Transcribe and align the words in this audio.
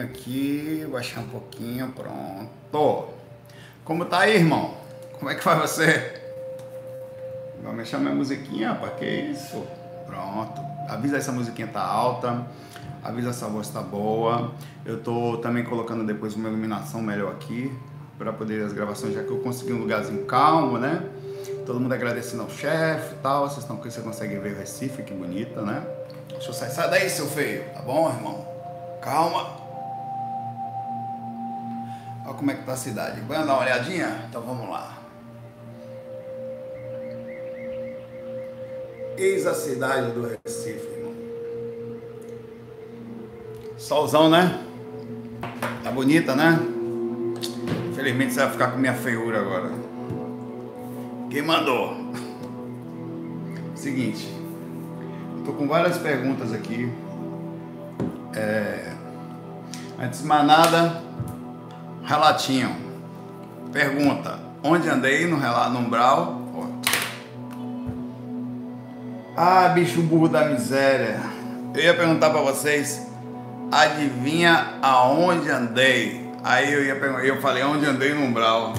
Aqui, 0.00 0.86
baixar 0.90 1.20
um 1.20 1.28
pouquinho, 1.28 1.92
pronto. 1.92 3.08
Como 3.84 4.04
tá 4.04 4.20
aí, 4.20 4.36
irmão? 4.36 4.74
Como 5.18 5.28
é 5.28 5.34
que 5.34 5.44
vai 5.44 5.58
você? 5.58 6.20
Vou 7.62 7.72
mexer 7.72 7.98
minha 7.98 8.14
musiquinha, 8.14 8.70
rapaz, 8.70 8.92
que 8.94 9.04
isso? 9.04 9.66
Pronto. 10.06 10.60
Avisa 10.88 11.16
essa 11.16 11.32
musiquinha 11.32 11.66
tá 11.66 11.82
alta. 11.82 12.46
Avisa 13.02 13.30
essa 13.30 13.46
voz 13.48 13.68
tá 13.68 13.80
boa. 13.80 14.52
Eu 14.84 15.02
tô 15.02 15.38
também 15.38 15.64
colocando 15.64 16.06
depois 16.06 16.34
uma 16.34 16.48
iluminação 16.48 17.02
melhor 17.02 17.32
aqui 17.32 17.76
para 18.16 18.32
poder 18.32 18.64
as 18.64 18.72
gravações, 18.72 19.14
já 19.14 19.22
que 19.24 19.30
eu 19.30 19.38
consegui 19.40 19.72
um 19.72 19.80
lugarzinho 19.80 20.24
calmo, 20.26 20.78
né? 20.78 21.02
Todo 21.66 21.80
mundo 21.80 21.92
agradecendo 21.92 22.42
ao 22.42 22.50
chefe 22.50 23.14
e 23.14 23.18
tal. 23.18 23.48
Vocês 23.48 23.62
estão 23.62 23.76
aqui, 23.76 23.90
você 23.90 24.00
consegue 24.00 24.36
ver 24.36 24.54
o 24.54 24.58
Recife, 24.58 25.02
que 25.02 25.12
bonita, 25.12 25.60
né? 25.62 25.84
Deixa 26.28 26.50
eu 26.50 26.54
sair. 26.54 26.70
Sai 26.70 26.88
daí, 26.88 27.10
seu 27.10 27.26
feio. 27.26 27.64
Tá 27.74 27.82
bom, 27.82 28.08
irmão? 28.08 28.46
Calma. 29.02 29.57
Olha 32.28 32.36
como 32.36 32.50
é 32.50 32.54
que 32.54 32.62
tá 32.62 32.72
a 32.72 32.76
cidade. 32.76 33.22
Vamos 33.22 33.46
dar 33.46 33.54
uma 33.54 33.62
olhadinha? 33.62 34.26
Então 34.28 34.42
vamos 34.42 34.68
lá. 34.68 34.98
Eis 39.16 39.46
a 39.46 39.54
cidade 39.54 40.12
do 40.12 40.28
Recife, 40.44 40.86
irmão. 40.92 41.14
Solzão, 43.78 44.28
né? 44.28 44.62
Tá 45.82 45.90
bonita, 45.90 46.36
né? 46.36 46.58
Infelizmente 47.90 48.34
você 48.34 48.40
vai 48.40 48.50
ficar 48.50 48.72
com 48.72 48.78
minha 48.78 48.94
feiura 48.94 49.40
agora. 49.40 49.70
Quem 51.30 51.40
mandou? 51.40 51.96
Seguinte. 53.74 54.28
Tô 55.46 55.54
com 55.54 55.66
várias 55.66 55.96
perguntas 55.96 56.52
aqui. 56.52 56.92
É... 58.34 58.92
Antes 59.98 60.20
de 60.20 60.26
mais 60.26 60.46
nada, 60.46 61.07
relatinho. 62.08 62.74
Pergunta: 63.72 64.40
onde 64.64 64.88
andei 64.88 65.26
no 65.26 65.38
relato 65.38 65.70
no 65.70 65.80
umbral? 65.80 66.38
Ah, 69.36 69.68
bicho 69.68 70.02
burro 70.02 70.28
da 70.28 70.46
miséria. 70.46 71.20
Eu 71.72 71.80
ia 71.80 71.94
perguntar 71.94 72.30
para 72.30 72.40
vocês, 72.40 73.06
adivinha 73.70 74.78
aonde 74.82 75.48
andei? 75.48 76.28
Aí 76.42 76.72
eu 76.72 76.84
ia 76.84 76.96
perguntar, 76.96 77.24
eu 77.24 77.40
falei 77.40 77.62
onde 77.62 77.86
andei 77.86 78.12
no 78.14 78.22
umbral. 78.22 78.74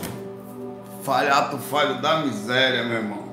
Falhato 1.04 1.58
falho 1.58 2.02
da 2.02 2.20
miséria, 2.20 2.84
meu 2.84 2.98
irmão. 2.98 3.30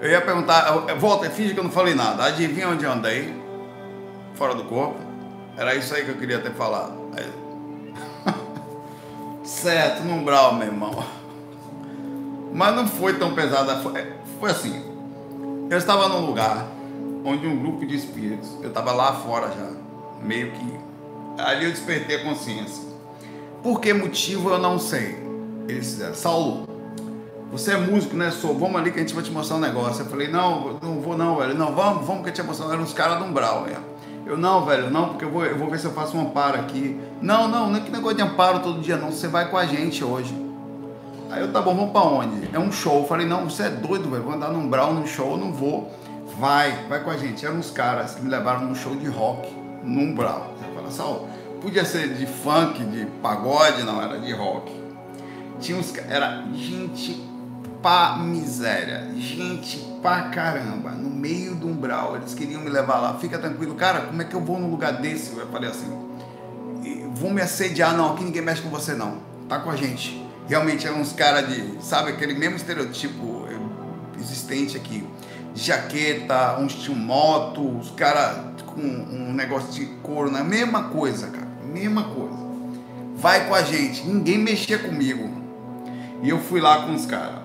Eu 0.00 0.10
ia 0.10 0.20
perguntar, 0.20 0.70
volta, 1.00 1.28
finge 1.30 1.52
que 1.52 1.58
eu 1.58 1.64
não 1.64 1.70
falei 1.70 1.96
nada. 1.96 2.26
Adivinha 2.26 2.68
onde 2.68 2.86
andei? 2.86 3.34
Fora 4.34 4.54
do 4.54 4.64
corpo? 4.64 5.00
Era 5.56 5.74
isso 5.74 5.92
aí 5.94 6.04
que 6.04 6.10
eu 6.10 6.16
queria 6.16 6.38
ter 6.38 6.52
falado. 6.52 7.01
Certo, 9.52 10.02
no 10.02 10.14
umbral, 10.14 10.54
meu 10.54 10.66
irmão. 10.66 11.04
Mas 12.52 12.74
não 12.74 12.86
foi 12.88 13.18
tão 13.18 13.34
pesada. 13.34 13.76
Foi, 13.80 14.00
é, 14.00 14.16
foi 14.40 14.50
assim. 14.50 14.82
Eu 15.70 15.78
estava 15.78 16.08
num 16.08 16.26
lugar 16.26 16.66
onde 17.24 17.46
um 17.46 17.58
grupo 17.58 17.86
de 17.86 17.94
espíritos, 17.94 18.48
eu 18.62 18.68
estava 18.68 18.92
lá 18.92 19.12
fora 19.12 19.48
já, 19.48 19.70
meio 20.20 20.50
que. 20.52 20.80
Ali 21.38 21.66
eu 21.66 21.70
despertei 21.70 22.16
a 22.16 22.24
consciência. 22.24 22.82
Por 23.62 23.80
que 23.80 23.92
motivo 23.92 24.50
eu 24.50 24.58
não 24.58 24.78
sei. 24.78 25.22
Eles 25.68 25.92
fizeram, 25.92 26.14
Saulo, 26.14 26.66
você 27.52 27.72
é 27.72 27.76
músico, 27.76 28.16
né? 28.16 28.30
Sou, 28.30 28.58
vamos 28.58 28.80
ali 28.80 28.90
que 28.90 28.98
a 28.98 29.02
gente 29.02 29.14
vai 29.14 29.22
te 29.22 29.30
mostrar 29.30 29.56
um 29.56 29.60
negócio. 29.60 30.02
Eu 30.02 30.06
falei, 30.08 30.28
não, 30.28 30.78
não 30.82 31.00
vou 31.00 31.16
não, 31.16 31.36
velho. 31.36 31.54
Não, 31.54 31.72
vamos, 31.72 32.04
vamos 32.04 32.22
que 32.22 32.30
a 32.30 32.32
gente 32.32 32.38
vai 32.38 32.46
mostrar. 32.46 32.72
Eram 32.72 32.82
os 32.82 32.92
caras 32.92 33.18
do 33.18 33.26
Umbral, 33.26 33.64
velho. 33.64 33.91
Eu, 34.32 34.38
não, 34.38 34.64
velho, 34.64 34.90
não, 34.90 35.10
porque 35.10 35.26
eu 35.26 35.30
vou, 35.30 35.44
eu 35.44 35.58
vou 35.58 35.68
ver 35.68 35.78
se 35.78 35.84
eu 35.84 35.92
faço 35.92 36.16
um 36.16 36.22
amparo 36.22 36.58
aqui. 36.58 36.98
Não, 37.20 37.48
não, 37.48 37.68
não 37.68 37.76
é 37.76 37.80
que 37.80 37.90
negócio 37.90 38.16
de 38.16 38.22
amparo 38.22 38.60
todo 38.60 38.80
dia, 38.80 38.96
não. 38.96 39.12
Você 39.12 39.28
vai 39.28 39.50
com 39.50 39.58
a 39.58 39.66
gente 39.66 40.02
hoje. 40.02 40.34
Aí 41.30 41.42
eu, 41.42 41.52
tá 41.52 41.60
bom, 41.60 41.74
vamos 41.74 41.92
pra 41.92 42.00
onde? 42.00 42.48
É 42.50 42.58
um 42.58 42.72
show. 42.72 43.00
Eu 43.00 43.06
falei, 43.06 43.26
não, 43.26 43.44
você 43.44 43.64
é 43.64 43.68
doido, 43.68 44.08
velho. 44.08 44.22
Vou 44.22 44.32
andar 44.32 44.48
num 44.48 44.66
Brau, 44.70 44.94
num 44.94 45.06
show, 45.06 45.36
não 45.36 45.52
vou. 45.52 45.92
Vai, 46.38 46.86
vai 46.88 47.04
com 47.04 47.10
a 47.10 47.16
gente. 47.18 47.44
Eram 47.44 47.56
uns 47.56 47.70
caras 47.70 48.14
que 48.14 48.22
me 48.22 48.30
levaram 48.30 48.62
num 48.62 48.74
show 48.74 48.96
de 48.96 49.06
rock, 49.06 49.54
num 49.84 50.14
Brau. 50.14 50.54
Você 50.58 50.74
fala, 50.74 50.90
Sal, 50.90 51.28
podia 51.60 51.84
ser 51.84 52.14
de 52.14 52.24
funk, 52.24 52.82
de 52.84 53.04
pagode, 53.20 53.82
não, 53.82 54.00
era 54.00 54.18
de 54.18 54.32
rock. 54.32 54.72
Tinha 55.60 55.76
uns 55.76 55.94
era 56.08 56.42
gente 56.54 57.22
pra 57.82 58.16
miséria, 58.16 59.10
gente 59.16 59.78
pra 60.00 60.22
caramba, 60.22 60.90
no 60.90 61.10
meio 61.10 61.54
do 61.54 61.68
umbral, 61.68 62.16
eles 62.16 62.34
queriam 62.34 62.60
me 62.60 62.70
levar 62.70 62.98
lá, 62.98 63.18
fica 63.18 63.38
tranquilo, 63.38 63.74
cara, 63.74 64.02
como 64.02 64.22
é 64.22 64.24
que 64.24 64.34
eu 64.34 64.40
vou 64.40 64.58
num 64.58 64.70
lugar 64.70 64.94
desse? 64.94 65.36
Eu 65.36 65.46
falei 65.48 65.68
assim, 65.68 65.86
vão 67.14 67.30
me 67.30 67.42
assediar, 67.42 67.96
não, 67.96 68.12
aqui 68.12 68.24
ninguém 68.24 68.42
mexe 68.42 68.62
com 68.62 68.68
você 68.68 68.94
não, 68.94 69.18
tá 69.48 69.58
com 69.58 69.70
a 69.70 69.76
gente. 69.76 70.26
Realmente 70.48 70.86
eram 70.86 71.00
uns 71.00 71.12
caras 71.12 71.48
de, 71.48 71.82
sabe, 71.82 72.10
aquele 72.10 72.34
mesmo 72.34 72.56
estereotipo 72.56 73.46
existente 74.18 74.76
aqui, 74.76 75.06
jaqueta, 75.54 76.58
uns 76.58 76.74
tinham 76.74 76.98
moto, 76.98 77.78
os 77.78 77.90
caras 77.90 78.52
com 78.66 78.80
um 78.80 79.32
negócio 79.32 79.72
de 79.72 79.86
couro, 80.02 80.30
na 80.30 80.42
né? 80.42 80.48
mesma 80.48 80.84
coisa, 80.84 81.28
cara, 81.28 81.48
mesma 81.64 82.04
coisa. 82.04 82.42
Vai 83.16 83.46
com 83.46 83.54
a 83.54 83.62
gente, 83.62 84.04
ninguém 84.04 84.38
mexia 84.38 84.78
comigo. 84.78 85.30
E 86.22 86.28
eu 86.28 86.38
fui 86.40 86.60
lá 86.60 86.86
com 86.86 86.94
os 86.94 87.06
caras. 87.06 87.41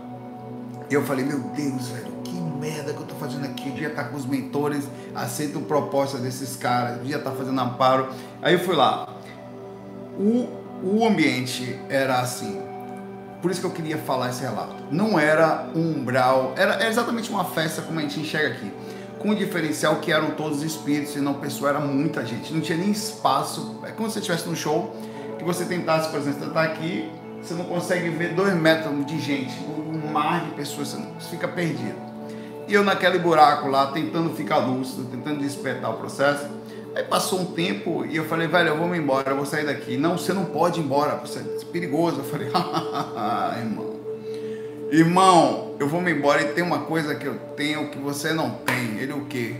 Eu 0.89 1.03
falei, 1.05 1.25
meu 1.25 1.39
Deus, 1.39 1.89
velho, 1.89 2.13
que 2.23 2.33
merda 2.35 2.93
que 2.93 2.99
eu 2.99 3.05
tô 3.05 3.15
fazendo 3.15 3.45
aqui. 3.45 3.67
Eu 3.67 3.73
devia 3.73 3.89
estar 3.89 4.03
tá 4.03 4.09
com 4.09 4.15
os 4.15 4.25
mentores, 4.25 4.85
aceito 5.13 5.59
proposta 5.61 6.17
desses 6.17 6.55
caras, 6.55 6.93
eu 6.93 6.97
devia 6.99 7.17
estar 7.17 7.31
tá 7.31 7.35
fazendo 7.35 7.59
amparo. 7.59 8.09
Aí 8.41 8.53
eu 8.53 8.59
fui 8.59 8.75
lá. 8.75 9.13
O, 10.17 10.47
o 10.83 11.05
ambiente 11.05 11.77
era 11.89 12.19
assim. 12.19 12.61
Por 13.41 13.51
isso 13.51 13.59
que 13.59 13.67
eu 13.67 13.71
queria 13.71 13.97
falar 13.97 14.29
esse 14.29 14.41
relato. 14.41 14.75
Não 14.89 15.19
era 15.19 15.69
um 15.75 15.99
umbral, 15.99 16.53
era, 16.55 16.73
era 16.75 16.89
exatamente 16.89 17.29
uma 17.29 17.43
festa 17.43 17.81
como 17.81 17.99
a 17.99 18.01
gente 18.01 18.19
enxerga 18.19 18.55
aqui. 18.55 18.71
Com 19.19 19.31
o 19.31 19.35
diferencial 19.35 19.97
que 19.97 20.11
eram 20.11 20.31
todos 20.31 20.63
espíritos 20.63 21.15
e 21.15 21.19
não 21.19 21.35
pessoa, 21.35 21.69
era 21.69 21.79
muita 21.79 22.25
gente. 22.25 22.53
Não 22.53 22.61
tinha 22.61 22.77
nem 22.77 22.91
espaço. 22.91 23.79
É 23.83 23.91
como 23.91 24.07
se 24.07 24.13
você 24.13 24.19
estivesse 24.19 24.47
num 24.47 24.55
show 24.55 24.95
que 25.37 25.43
você 25.43 25.65
tentasse, 25.65 26.09
por 26.09 26.19
exemplo, 26.19 26.45
você 26.45 26.51
tá 26.51 26.63
aqui, 26.63 27.11
você 27.47 27.53
não 27.53 27.63
consegue 27.63 28.09
ver 28.09 28.33
dois 28.33 28.53
metros 28.53 29.05
de 29.05 29.19
gente, 29.21 29.57
um 29.63 30.11
mar 30.11 30.43
de 30.43 30.51
pessoas, 30.51 30.89
você 30.89 31.29
fica 31.29 31.47
perdido. 31.47 31.95
E 32.67 32.73
eu 32.73 32.83
naquele 32.83 33.17
buraco 33.17 33.69
lá, 33.69 33.87
tentando 33.87 34.35
ficar 34.35 34.57
lúcido, 34.57 35.05
tentando 35.05 35.39
despertar 35.39 35.91
o 35.91 35.93
processo. 35.93 36.45
Aí 36.93 37.03
passou 37.03 37.39
um 37.39 37.45
tempo 37.45 38.05
e 38.05 38.17
eu 38.17 38.25
falei, 38.25 38.47
velho, 38.47 38.69
eu 38.69 38.77
vou 38.77 38.87
me 38.87 38.97
embora, 38.97 39.29
eu 39.29 39.37
vou 39.37 39.45
sair 39.45 39.65
daqui. 39.65 39.95
Não, 39.95 40.17
você 40.17 40.33
não 40.33 40.43
pode 40.43 40.81
ir 40.81 40.83
embora, 40.83 41.15
você 41.15 41.39
é 41.39 41.65
perigoso. 41.71 42.17
Eu 42.17 42.23
falei, 42.25 42.49
irmão, 43.61 43.95
irmão, 44.91 45.75
eu 45.79 45.87
vou 45.87 46.01
me 46.01 46.11
embora 46.11 46.41
e 46.41 46.45
tem 46.53 46.63
uma 46.63 46.79
coisa 46.79 47.15
que 47.15 47.25
eu 47.25 47.35
tenho 47.55 47.89
que 47.89 47.97
você 47.97 48.33
não 48.33 48.49
tem. 48.65 48.97
Ele 48.99 49.13
o 49.13 49.25
quê? 49.25 49.55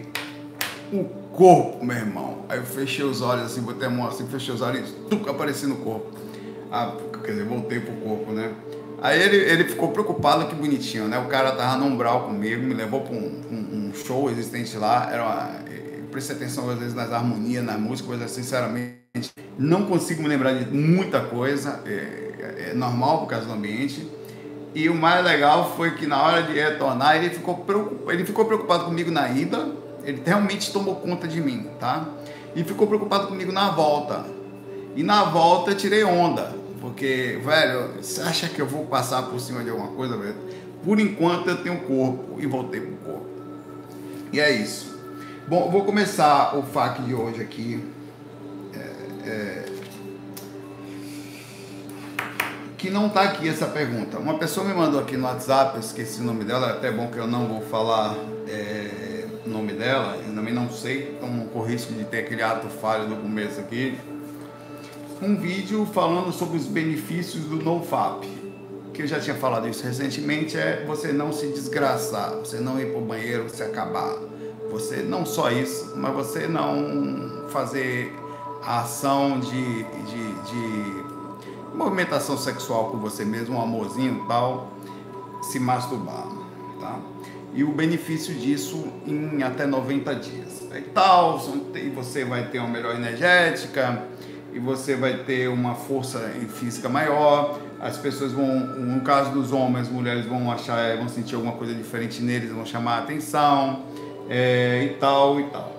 O 0.91 1.05
corpo, 1.31 1.85
meu 1.85 1.95
irmão. 1.95 2.39
Aí 2.49 2.57
eu 2.57 2.65
fechei 2.65 3.05
os 3.05 3.21
olhos 3.21 3.45
assim, 3.45 3.61
botei 3.61 3.87
a 3.87 3.89
mão 3.89 4.07
assim, 4.07 4.27
fechei 4.27 4.53
os 4.53 4.61
olhos 4.61 4.93
e 5.09 5.29
apareci 5.29 5.65
no 5.65 5.77
corpo. 5.77 6.26
Ah, 6.72 6.95
quer 7.23 7.31
dizer, 7.31 7.45
voltei 7.45 7.79
pro 7.79 7.94
corpo, 7.94 8.31
né? 8.31 8.53
Aí 9.01 9.22
ele, 9.22 9.38
ele 9.38 9.63
ficou 9.66 9.91
preocupado, 9.91 10.47
que 10.47 10.55
bonitinho, 10.55 11.07
né? 11.07 11.19
O 11.19 11.25
cara 11.25 11.51
tava 11.51 11.78
no 11.78 11.85
umbral 11.85 12.23
comigo, 12.23 12.63
me 12.63 12.73
levou 12.73 13.01
para 13.01 13.13
um, 13.13 13.41
um, 13.51 13.89
um, 13.89 13.94
show 13.94 14.29
existente 14.29 14.75
lá. 14.77 15.09
Era 15.11 15.23
uma, 15.23 15.50
prestei 16.11 16.35
atenção 16.35 16.69
às 16.69 16.79
vezes 16.79 16.95
nas 16.95 17.11
harmonias, 17.11 17.63
na 17.63 17.77
música, 17.77 18.09
mas 18.09 18.31
sinceramente 18.31 18.97
não 19.57 19.85
consigo 19.85 20.22
me 20.22 20.27
lembrar 20.27 20.53
de 20.53 20.66
muita 20.73 21.22
coisa. 21.22 21.81
É, 21.85 21.91
é, 21.91 22.69
é 22.72 22.73
normal 22.73 23.19
por 23.19 23.27
causa 23.27 23.45
do 23.45 23.53
ambiente. 23.53 24.07
E 24.73 24.89
o 24.89 24.95
mais 24.95 25.23
legal 25.23 25.75
foi 25.75 25.95
que 25.95 26.06
na 26.06 26.22
hora 26.22 26.44
de 26.44 26.53
retornar 26.53 27.16
ele 27.16 27.29
ficou 27.29 27.56
preocupado, 27.56 28.11
ele 28.11 28.25
ficou 28.25 28.45
preocupado 28.45 28.85
comigo 28.85 29.11
na 29.11 29.29
ida. 29.29 29.67
Ele 30.03 30.22
realmente 30.25 30.72
tomou 30.72 30.95
conta 30.95 31.27
de 31.27 31.41
mim, 31.41 31.67
tá? 31.79 32.07
E 32.56 32.63
ficou 32.63 32.88
preocupado 32.88 33.27
comigo 33.27 33.51
na 33.51 33.69
volta. 33.69 34.25
E 34.95 35.03
na 35.03 35.23
volta 35.25 35.71
eu 35.71 35.77
tirei 35.77 36.03
onda. 36.03 36.56
Porque, 36.79 37.39
velho, 37.44 37.94
você 38.01 38.21
acha 38.21 38.47
que 38.47 38.62
eu 38.62 38.68
vou 38.68 38.85
passar 38.85 39.24
por 39.24 39.39
cima 39.39 39.63
de 39.63 39.69
alguma 39.69 39.89
coisa, 39.89 40.18
velho? 40.18 40.35
Por 40.83 41.00
enquanto 41.00 41.50
eu 41.50 41.57
tenho 41.57 41.79
corpo 41.81 42.39
e 42.39 42.45
voltei 42.45 42.81
pro 42.81 42.95
corpo. 42.97 43.27
E 44.31 44.39
é 44.39 44.51
isso. 44.51 44.95
Bom, 45.47 45.71
vou 45.71 45.83
começar 45.85 46.57
o 46.57 46.63
FAQ 46.63 47.01
de 47.03 47.13
hoje 47.13 47.41
aqui. 47.41 47.83
É, 48.74 49.29
é, 49.29 49.65
que 52.77 52.91
não 52.91 53.09
tá 53.09 53.24
aqui 53.24 53.50
essa 53.50 53.65
pergunta. 53.65 54.19
Uma 54.19 54.38
pessoa 54.38 54.68
me 54.68 54.74
mandou 54.74 55.00
aqui 55.00 55.18
no 55.18 55.25
WhatsApp, 55.25 55.75
eu 55.75 55.79
esqueci 55.79 56.21
o 56.21 56.24
nome 56.24 56.44
dela, 56.44 56.68
é 56.68 56.71
até 56.74 56.91
bom 56.91 57.07
que 57.07 57.18
eu 57.18 57.25
não 57.25 57.47
vou 57.47 57.62
falar 57.62 58.15
é, 58.47 59.25
o 59.45 59.50
nome 59.50 59.74
dela, 59.74 60.15
eu 60.18 60.35
também 60.35 60.53
não 60.53 60.69
sei, 60.69 61.15
então 61.18 61.47
corro 61.47 61.65
risco 61.65 61.91
de 61.94 62.03
ter 62.03 62.19
aquele 62.19 62.44
ato 62.44 62.68
falho 62.68 63.07
no 63.07 63.15
começo 63.15 63.59
aqui 63.59 63.97
um 65.21 65.35
vídeo 65.35 65.85
falando 65.85 66.31
sobre 66.31 66.57
os 66.57 66.65
benefícios 66.65 67.45
do 67.45 67.57
NoFap. 67.57 68.27
Que 68.93 69.03
eu 69.03 69.07
já 69.07 69.19
tinha 69.19 69.35
falado 69.35 69.67
isso 69.67 69.83
recentemente, 69.83 70.57
é 70.57 70.83
você 70.85 71.11
não 71.11 71.31
se 71.31 71.47
desgraçar, 71.47 72.31
você 72.35 72.59
não 72.59 72.79
ir 72.79 72.91
para 72.91 72.99
o 72.99 73.05
banheiro, 73.05 73.43
você 73.43 73.63
acabar. 73.63 74.15
Você 74.71 74.97
não 74.97 75.25
só 75.25 75.51
isso, 75.51 75.93
mas 75.95 76.13
você 76.13 76.47
não 76.47 77.47
fazer 77.49 78.13
a 78.63 78.81
ação 78.81 79.39
de, 79.39 79.83
de, 79.83 80.33
de 80.51 81.75
movimentação 81.75 82.37
sexual 82.37 82.89
com 82.89 82.97
você 82.97 83.23
mesmo, 83.23 83.55
um 83.55 83.61
amorzinho 83.61 84.25
tal, 84.27 84.73
se 85.43 85.59
masturbar, 85.59 86.27
tá? 86.79 86.99
E 87.53 87.63
o 87.63 87.71
benefício 87.71 88.33
disso 88.33 88.87
em 89.05 89.41
até 89.41 89.65
90 89.65 90.15
dias. 90.15 90.67
E 90.75 90.81
tal, 90.81 91.41
e 91.75 91.89
você 91.89 92.25
vai 92.25 92.49
ter 92.49 92.59
uma 92.59 92.67
melhor 92.67 92.95
energética, 92.95 94.03
e 94.57 94.59
você 94.59 94.95
vai 94.95 95.19
ter 95.19 95.48
uma 95.50 95.75
força 95.75 96.18
física 96.56 96.89
maior. 96.89 97.59
As 97.80 97.95
pessoas 97.95 98.31
vão, 98.31 98.59
no 98.59 99.01
caso 99.01 99.30
dos 99.30 99.51
homens, 99.51 99.88
mulheres 99.88 100.25
vão 100.25 100.51
achar, 100.51 100.98
vão 100.98 101.07
sentir 101.07 101.36
alguma 101.36 101.54
coisa 101.54 101.75
diferente 101.75 102.24
neles, 102.24 102.50
vão 102.50 102.65
chamar 102.65 102.95
a 102.95 102.98
atenção 103.04 103.83
é, 104.27 104.83
e 104.83 104.89
tal 105.00 105.39
e 105.39 105.44
tal. 105.44 105.71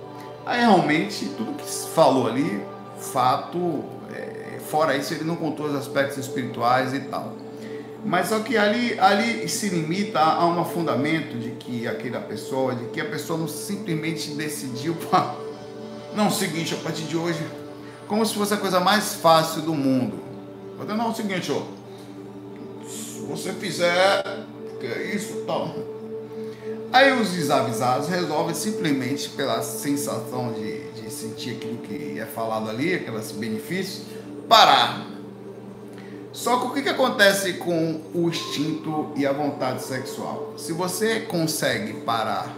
Aí 0.47 0.61
realmente 0.61 1.27
tudo 1.37 1.55
que 1.55 1.69
se 1.69 1.89
falou 1.89 2.29
ali, 2.29 2.63
fato, 3.01 3.85
é, 4.15 4.61
fora 4.61 4.97
isso 4.97 5.13
ele 5.13 5.25
não 5.25 5.35
contou 5.35 5.67
os 5.67 5.75
aspectos 5.75 6.17
espirituais 6.17 6.95
e 6.95 7.01
tal. 7.01 7.35
Mas 8.05 8.29
só 8.29 8.39
que 8.39 8.57
ali, 8.57 8.97
ali 9.01 9.49
se 9.49 9.71
limita 9.71 10.21
a 10.21 10.47
um 10.47 10.65
fundamento 10.65 11.37
de 11.37 11.51
que 11.51 11.89
aquela 11.89 12.21
pessoa, 12.21 12.77
de 12.77 12.85
que 12.91 13.01
a 13.01 13.05
pessoa 13.05 13.37
não 13.41 13.49
simplesmente 13.49 14.31
decidiu, 14.31 14.97
não, 16.15 16.31
seguinte, 16.31 16.75
a 16.75 16.79
partir 16.79 17.03
de 17.03 17.17
hoje 17.17 17.41
como 18.09 18.25
se 18.25 18.35
fosse 18.35 18.55
a 18.55 18.57
coisa 18.57 18.81
mais 18.81 19.15
fácil 19.15 19.63
do 19.63 19.75
mundo. 19.75 20.19
Vou 20.77 20.87
dar 20.87 21.07
o 21.07 21.15
seguinte, 21.15 21.53
ó. 21.53 21.63
Se 22.89 23.21
você 23.21 23.53
fizer, 23.53 24.23
que 24.81 24.87
é 24.87 25.15
isso, 25.15 25.45
tal. 25.47 25.75
Aí 26.91 27.13
os 27.13 27.31
desavisados 27.31 28.09
resolvem 28.09 28.55
simplesmente 28.55 29.29
pela 29.31 29.63
sensação 29.63 30.55
de, 30.55 30.91
de 30.93 31.11
sentir 31.11 31.57
aquilo 31.57 31.79
que 31.79 32.19
é 32.19 32.25
falado 32.25 32.71
ali, 32.71 32.95
aqueles 32.95 33.31
benefícios, 33.33 34.07
parar. 34.49 35.07
Só 36.33 36.59
que 36.61 36.67
o 36.67 36.71
que, 36.73 36.83
que 36.83 36.89
acontece 36.89 37.55
com 37.55 38.01
o 38.15 38.29
instinto 38.29 39.13
e 39.17 39.27
a 39.27 39.33
vontade 39.33 39.83
sexual? 39.83 40.55
Se 40.57 40.73
você 40.73 41.21
consegue 41.21 42.01
parar 42.01 42.57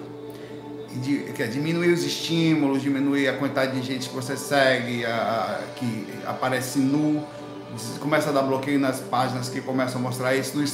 que 1.34 1.46
diminuir 1.46 1.92
os 1.92 2.04
estímulos, 2.04 2.82
diminuir 2.82 3.28
a 3.28 3.36
quantidade 3.36 3.78
de 3.78 3.86
gente 3.86 4.08
que 4.08 4.14
você 4.14 4.36
segue, 4.36 5.04
a, 5.04 5.60
a, 5.60 5.74
que 5.76 6.06
aparece 6.26 6.80
nu, 6.80 7.24
começa 8.00 8.30
a 8.30 8.32
dar 8.32 8.42
bloqueio 8.42 8.78
nas 8.78 8.98
páginas 8.98 9.48
que 9.48 9.60
começam 9.60 10.00
a 10.00 10.02
mostrar 10.02 10.34
isso. 10.34 10.58
No, 10.58 10.64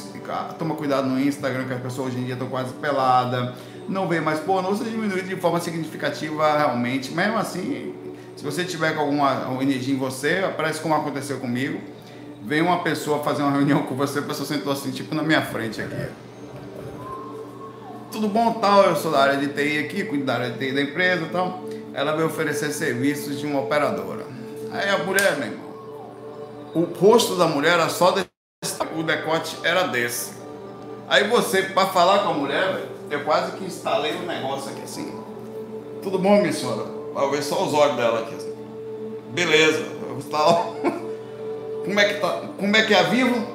toma 0.59 0.75
cuidado 0.75 1.07
no 1.07 1.21
Instagram, 1.21 1.67
que 1.67 1.75
as 1.75 1.81
pessoas 1.81 2.09
hoje 2.09 2.19
em 2.19 2.25
dia 2.25 2.33
estão 2.33 2.49
quase 2.49 2.73
peladas, 2.75 3.55
não 3.89 4.09
vê 4.09 4.21
mais 4.21 4.41
pornô, 4.41 4.71
você 4.71 4.85
diminui 4.85 5.23
de 5.23 5.37
forma 5.37 5.61
significativa 5.61 6.57
realmente. 6.57 7.13
Mesmo 7.13 7.37
assim, 7.37 7.95
se 8.35 8.43
você 8.43 8.65
tiver 8.65 8.95
com 8.95 9.03
alguma 9.03 9.63
energia 9.63 9.95
em 9.95 9.99
você, 9.99 10.39
aparece 10.39 10.81
como 10.81 10.95
aconteceu 10.95 11.39
comigo. 11.39 11.79
Vem 12.43 12.63
uma 12.63 12.83
pessoa 12.83 13.23
fazer 13.23 13.43
uma 13.43 13.51
reunião 13.51 13.83
com 13.83 13.95
você, 13.95 14.21
a 14.21 14.23
pessoa 14.23 14.47
sentou 14.47 14.73
assim, 14.73 14.91
tipo 14.93 15.15
na 15.15 15.23
minha 15.23 15.43
frente 15.43 15.81
aqui 15.81 16.26
tudo 18.17 18.29
bom 18.29 18.55
tal, 18.55 18.83
eu 18.85 18.97
sou 18.97 19.13
da 19.13 19.19
área 19.19 19.37
de 19.37 19.49
TI 19.49 19.79
aqui, 19.79 20.03
cuido 20.03 20.25
da 20.25 20.37
área 20.37 20.51
de 20.51 20.59
TI 20.59 20.73
da 20.73 20.81
empresa 20.81 21.29
tal. 21.31 21.65
Ela 21.93 22.13
veio 22.13 22.29
oferecer 22.29 22.73
serviços 22.73 23.39
de 23.39 23.47
uma 23.47 23.61
operadora. 23.61 24.25
Aí 24.73 24.89
a 24.89 24.99
mulher, 25.05 25.37
meu 25.37 25.49
irmão, 25.49 25.67
o 26.75 26.85
rosto 26.99 27.37
da 27.37 27.47
mulher 27.47 27.75
era 27.75 27.91
só 27.91 28.13
desse, 28.13 28.31
o 28.97 29.03
decote 29.03 29.59
era 29.63 29.83
desse. 29.89 30.33
Aí 31.09 31.29
você, 31.29 31.65
para 31.65 31.89
falar 31.89 32.21
com 32.21 32.31
a 32.31 32.33
mulher, 32.33 32.87
eu 33.11 33.23
quase 33.23 33.53
que 33.53 33.65
instalei 33.65 34.15
um 34.15 34.25
negócio 34.25 34.71
aqui 34.71 34.83
assim. 34.83 35.15
Tudo 36.03 36.19
bom, 36.19 36.41
minha 36.41 36.55
senhora? 36.55 36.85
Para 37.13 37.29
ver 37.29 37.43
só 37.43 37.65
os 37.65 37.75
olhos 37.75 37.97
dela 37.97 38.21
aqui. 38.21 38.35
Assim. 38.35 38.55
Beleza, 39.33 39.85
eu 40.09 40.17
instalo. 40.17 40.75
Como 41.85 42.01
é 42.01 42.15
que 42.15 42.21
tá? 42.21 42.41
Como 42.57 42.77
é 42.77 42.83
que 42.83 42.95
é 42.95 43.03
vivo? 43.05 43.47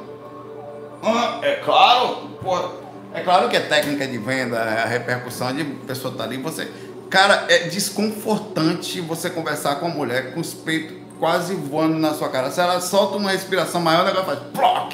Ah, 1.02 1.40
é 1.42 1.56
claro, 1.56 2.30
porra. 2.44 2.81
É 3.14 3.22
claro 3.22 3.50
que 3.50 3.58
é 3.58 3.60
técnica 3.60 4.08
de 4.08 4.18
venda, 4.18 4.58
é 4.58 4.84
a 4.84 4.86
repercussão 4.86 5.54
de 5.54 5.64
pessoa 5.64 6.14
estar 6.14 6.24
tá 6.24 6.30
ali, 6.30 6.42
você. 6.42 6.70
Cara, 7.10 7.46
é 7.50 7.68
desconfortante 7.68 9.02
você 9.02 9.30
conversar 9.30 9.76
com 9.76 9.88
uma 9.88 9.96
mulher 9.96 10.34
com 10.34 10.40
os 10.40 10.54
peitos 10.54 10.98
quase 11.20 11.54
voando 11.54 12.00
na 12.00 12.14
sua 12.14 12.30
cara. 12.30 12.50
Se 12.50 12.60
ela 12.60 12.82
solta 12.82 13.18
uma 13.18 13.32
respiração 13.32 13.82
maior, 13.82 14.04
o 14.04 14.06
negócio 14.06 14.26
faz 14.26 14.40
ploc. 14.54 14.94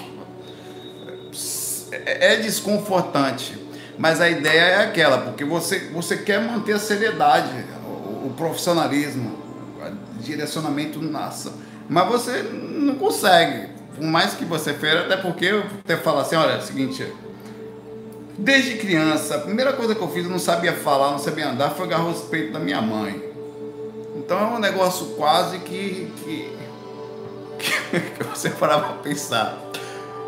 É, 1.91 2.33
é 2.33 2.35
desconfortante. 2.37 3.65
Mas 3.97 4.19
a 4.19 4.29
ideia 4.29 4.61
é 4.61 4.83
aquela, 4.83 5.19
porque 5.19 5.45
você, 5.45 5.89
você 5.91 6.17
quer 6.17 6.41
manter 6.41 6.73
a 6.73 6.79
seriedade, 6.79 7.65
o, 7.83 8.27
o 8.27 8.33
profissionalismo, 8.35 9.37
o 9.79 10.21
direcionamento 10.21 11.01
nação. 11.01 11.53
Mas 11.87 12.07
você 12.07 12.43
não 12.43 12.95
consegue. 12.95 13.69
Por 13.95 14.03
mais 14.03 14.33
que 14.33 14.43
você 14.43 14.73
feira, 14.73 15.05
até 15.05 15.17
porque 15.17 15.63
você 15.85 15.97
fala 15.97 16.21
assim, 16.21 16.35
olha, 16.35 16.51
é 16.51 16.57
o 16.57 16.61
seguinte, 16.61 17.07
Desde 18.37 18.77
criança, 18.77 19.35
a 19.35 19.39
primeira 19.39 19.73
coisa 19.73 19.95
que 19.95 20.01
eu 20.01 20.09
fiz, 20.09 20.25
eu 20.25 20.29
não 20.29 20.37
sabia 20.37 20.73
falar, 20.73 21.11
não 21.11 21.17
sabia 21.17 21.49
andar, 21.49 21.71
foi 21.71 21.87
agarrar 21.87 22.05
os 22.05 22.21
peitos 22.21 22.53
da 22.53 22.59
minha 22.59 22.79
mãe. 22.79 23.23
Então 24.15 24.39
é 24.39 24.43
um 24.43 24.59
negócio 24.59 25.07
quase 25.15 25.57
que, 25.59 26.11
que, 26.23 26.57
que 27.57 28.23
você 28.29 28.51
parava 28.51 28.93
para 28.93 28.97
pensar. 28.97 29.57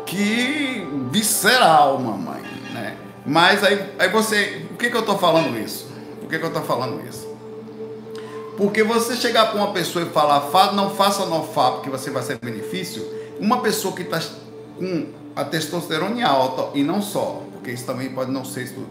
Que 0.04 0.84
visceral, 1.12 2.00
mamãe, 2.00 2.42
né? 2.72 2.96
Mas 3.24 3.62
aí, 3.62 3.80
aí 3.96 4.08
você, 4.08 4.64
por 4.68 4.76
que, 4.76 4.90
que 4.90 4.96
eu 4.96 5.00
estou 5.00 5.16
falando 5.16 5.56
isso? 5.56 5.86
Por 6.18 6.28
que, 6.28 6.36
que 6.36 6.44
eu 6.44 6.48
estou 6.48 6.64
falando 6.64 7.06
isso? 7.08 7.28
Porque 8.56 8.82
você 8.82 9.14
chegar 9.14 9.52
para 9.52 9.56
uma 9.56 9.72
pessoa 9.72 10.04
e 10.04 10.08
falar, 10.08 10.72
não 10.72 10.90
faça 10.90 11.24
no 11.26 11.44
FAP 11.44 11.74
porque 11.76 11.90
você 11.90 12.10
vai 12.10 12.22
ser 12.24 12.38
benefício, 12.38 13.06
uma 13.38 13.60
pessoa 13.60 13.94
que 13.94 14.02
está 14.02 14.20
com 14.76 15.06
a 15.36 15.44
testosterona 15.44 16.26
alta, 16.26 16.76
e 16.76 16.82
não 16.82 17.00
só, 17.00 17.42
porque 17.60 17.70
isso 17.70 17.84
também 17.84 18.08
pode 18.08 18.30
não 18.30 18.42
ser 18.42 18.64
estudo, 18.64 18.88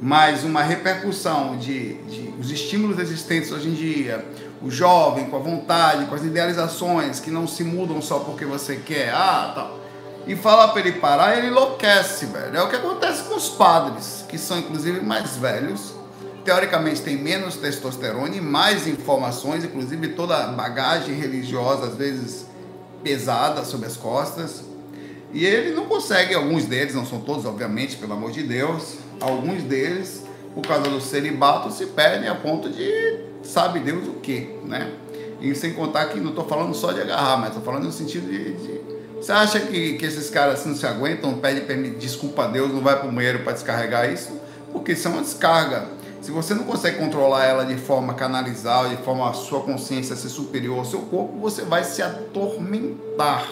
mas 0.00 0.42
uma 0.42 0.62
repercussão 0.62 1.58
de, 1.58 1.94
de 2.04 2.34
os 2.40 2.50
estímulos 2.50 2.98
existentes 2.98 3.52
hoje 3.52 3.68
em 3.68 3.74
dia, 3.74 4.24
o 4.62 4.70
jovem 4.70 5.26
com 5.26 5.36
a 5.36 5.38
vontade, 5.38 6.06
com 6.06 6.14
as 6.14 6.24
idealizações 6.24 7.20
que 7.20 7.30
não 7.30 7.46
se 7.46 7.62
mudam 7.62 8.00
só 8.00 8.20
porque 8.20 8.46
você 8.46 8.76
quer, 8.76 9.10
ah, 9.10 9.52
tal. 9.54 9.80
E 10.26 10.34
falar 10.34 10.68
para 10.68 10.80
ele 10.80 10.92
parar, 10.92 11.38
ele 11.38 11.48
enlouquece, 11.48 12.26
velho. 12.26 12.56
É 12.56 12.62
o 12.62 12.68
que 12.68 12.76
acontece 12.76 13.22
com 13.24 13.36
os 13.36 13.48
padres, 13.48 14.24
que 14.28 14.38
são 14.38 14.58
inclusive 14.58 15.00
mais 15.00 15.36
velhos, 15.36 15.94
teoricamente 16.44 17.02
tem 17.02 17.16
menos 17.16 17.56
testosterona 17.56 18.34
e 18.34 18.40
mais 18.40 18.86
informações, 18.86 19.62
inclusive 19.62 20.08
toda 20.08 20.48
bagagem 20.48 21.14
religiosa, 21.14 21.86
às 21.88 21.94
vezes 21.94 22.46
pesada 23.04 23.62
sobre 23.64 23.86
as 23.86 23.96
costas. 23.96 24.64
E 25.32 25.44
ele 25.44 25.74
não 25.74 25.86
consegue, 25.86 26.34
alguns 26.34 26.64
deles, 26.64 26.94
não 26.94 27.04
são 27.04 27.20
todos, 27.20 27.44
obviamente, 27.44 27.96
pelo 27.96 28.12
amor 28.12 28.30
de 28.30 28.42
Deus, 28.42 28.96
alguns 29.20 29.62
deles, 29.62 30.22
por 30.54 30.66
causa 30.66 30.88
do 30.88 31.00
celibato, 31.00 31.70
se 31.72 31.86
perdem 31.86 32.28
a 32.28 32.34
ponto 32.34 32.68
de 32.70 33.26
sabe 33.42 33.80
Deus 33.80 34.08
o 34.08 34.14
que, 34.14 34.56
né? 34.64 34.92
E 35.40 35.54
sem 35.54 35.72
contar 35.72 36.06
que 36.06 36.18
não 36.18 36.30
estou 36.30 36.46
falando 36.46 36.74
só 36.74 36.92
de 36.92 37.00
agarrar, 37.00 37.36
mas 37.36 37.48
estou 37.48 37.62
falando 37.62 37.84
no 37.84 37.92
sentido 37.92 38.26
de, 38.28 38.54
de. 38.54 38.80
Você 39.16 39.32
acha 39.32 39.60
que, 39.60 39.94
que 39.94 40.04
esses 40.04 40.30
caras 40.30 40.60
assim, 40.60 40.70
não 40.70 40.76
se 40.76 40.86
aguentam, 40.86 41.34
pedem 41.34 41.92
desculpa 41.98 42.44
a 42.44 42.46
Deus, 42.46 42.72
não 42.72 42.80
vai 42.80 42.98
para 42.98 43.08
o 43.08 43.12
banheiro 43.12 43.40
para 43.40 43.52
descarregar 43.52 44.10
isso? 44.10 44.32
Porque 44.72 44.92
isso 44.92 45.08
é 45.08 45.10
uma 45.10 45.22
descarga. 45.22 45.86
Se 46.20 46.30
você 46.30 46.54
não 46.54 46.64
consegue 46.64 46.98
controlar 46.98 47.44
ela 47.44 47.64
de 47.64 47.76
forma 47.76 48.14
canalizar, 48.14 48.88
de 48.88 48.96
forma 49.02 49.30
a 49.30 49.32
sua 49.32 49.60
consciência 49.60 50.16
ser 50.16 50.28
superior 50.28 50.78
ao 50.78 50.84
seu 50.84 51.00
corpo, 51.00 51.38
você 51.38 51.62
vai 51.62 51.84
se 51.84 52.02
atormentar. 52.02 53.48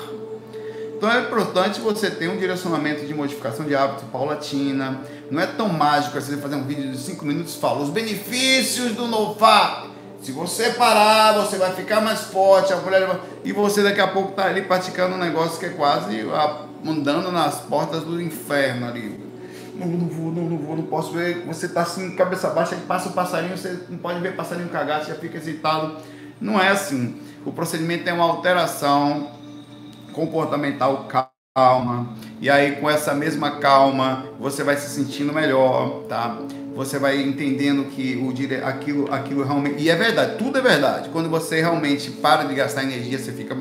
Então 1.05 1.15
é 1.15 1.21
importante 1.21 1.83
você 1.83 2.11
ter 2.11 2.31
um 2.31 2.39
direcionamento 2.39 3.05
de 3.05 3.13
modificação 3.13 3.67
de 3.67 3.77
hábito 3.77 4.07
paulatina. 4.07 5.03
Não 5.31 5.39
é 5.39 5.47
tão 5.47 5.69
mágico 5.69 6.17
assim 6.17 6.39
fazer 6.39 6.57
um 6.57 6.65
vídeo 6.65 6.91
de 6.91 6.97
5 6.97 7.27
minutos 7.27 7.55
e 7.55 7.61
falar 7.61 7.83
os 7.83 7.91
benefícios 7.91 8.93
do 8.93 9.07
NoFap. 9.07 9.91
Se 10.23 10.33
você 10.33 10.71
parar, 10.71 11.35
você 11.35 11.59
vai 11.59 11.75
ficar 11.75 12.01
mais 12.01 12.21
forte, 12.21 12.73
a 12.73 12.77
mulher 12.77 13.21
e 13.45 13.53
você 13.53 13.83
daqui 13.83 14.01
a 14.01 14.09
pouco 14.09 14.31
está 14.31 14.47
ali 14.47 14.63
praticando 14.63 15.15
um 15.15 15.19
negócio 15.19 15.61
que 15.61 15.67
é 15.67 15.69
quase 15.69 16.27
andando 16.83 17.31
nas 17.31 17.57
portas 17.57 18.03
do 18.03 18.19
inferno 18.19 18.89
ali. 18.89 19.21
Não, 19.75 19.87
não 19.87 20.09
vou, 20.09 20.33
não, 20.33 20.45
não 20.45 20.57
vou, 20.57 20.75
não 20.75 20.85
posso 20.85 21.13
ver. 21.13 21.45
Você 21.45 21.67
está 21.67 21.83
assim, 21.83 22.17
cabeça 22.17 22.49
baixa, 22.49 22.79
passa 22.89 23.11
o 23.11 23.13
passarinho, 23.13 23.59
você 23.59 23.79
não 23.91 23.99
pode 23.99 24.21
ver 24.21 24.35
passarinho 24.35 24.71
cagar, 24.71 25.05
você 25.05 25.11
já 25.11 25.19
fica 25.19 25.37
excitado. 25.37 25.99
Não 26.41 26.59
é 26.59 26.71
assim. 26.71 27.21
O 27.45 27.53
procedimento 27.53 28.09
é 28.09 28.13
uma 28.15 28.25
alteração 28.25 29.44
comportamental 30.15 31.09
calma. 31.55 32.17
E 32.41 32.49
aí, 32.49 32.77
com 32.77 32.89
essa 32.89 33.15
mesma 33.15 33.59
calma, 33.59 34.27
você 34.41 34.65
vai 34.65 34.77
se 34.77 34.89
sentindo 34.89 35.33
melhor, 35.33 36.05
tá? 36.09 36.41
Você 36.75 36.99
vai 36.99 37.21
entendendo 37.23 37.85
que 37.91 38.17
o 38.17 38.33
dire... 38.33 38.57
aquilo, 38.57 39.13
aquilo 39.13 39.45
realmente. 39.45 39.83
E 39.83 39.91
é 39.91 39.95
verdade, 39.95 40.37
tudo 40.39 40.59
é 40.59 40.61
verdade. 40.61 41.11
Quando 41.11 41.29
você 41.29 41.61
realmente 41.61 42.11
para 42.11 42.45
de 42.45 42.55
gastar 42.55 42.83
energia, 42.83 43.19
você 43.19 43.33
fica, 43.33 43.57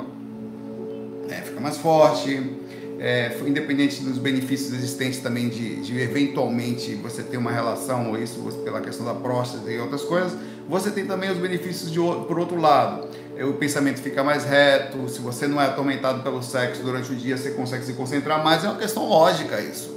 é, 1.30 1.36
fica 1.42 1.60
mais 1.60 1.78
forte. 1.78 2.62
É, 3.00 3.38
independente 3.46 4.02
dos 4.02 4.18
benefícios 4.18 4.74
existentes 4.74 5.20
também 5.20 5.50
de, 5.50 5.82
de 5.82 6.00
eventualmente 6.00 6.96
você 6.96 7.22
ter 7.22 7.36
uma 7.36 7.52
relação, 7.52 8.12
ou 8.12 8.18
isso 8.18 8.40
pela 8.64 8.80
questão 8.80 9.06
da 9.06 9.14
próstata 9.14 9.70
e 9.70 9.78
outras 9.78 10.04
coisas, 10.04 10.38
você 10.70 10.90
tem 10.90 11.06
também 11.06 11.30
os 11.30 11.38
benefícios 11.38 11.92
de, 11.92 12.00
por 12.00 12.40
outro 12.40 12.58
lado 12.62 13.10
o 13.42 13.54
pensamento 13.54 14.00
fica 14.00 14.24
mais 14.24 14.44
reto, 14.44 15.10
se 15.10 15.20
você 15.20 15.48
não 15.48 15.60
é 15.60 15.66
atormentado 15.66 16.22
pelo 16.22 16.44
sexo 16.44 16.84
durante 16.84 17.12
o 17.12 17.16
dia, 17.16 17.36
você 17.36 17.52
consegue 17.52 17.84
se 17.84 17.94
concentrar 17.94 18.44
mais, 18.44 18.64
é 18.64 18.68
uma 18.68 18.78
questão 18.78 19.08
lógica 19.08 19.60
isso. 19.60 19.92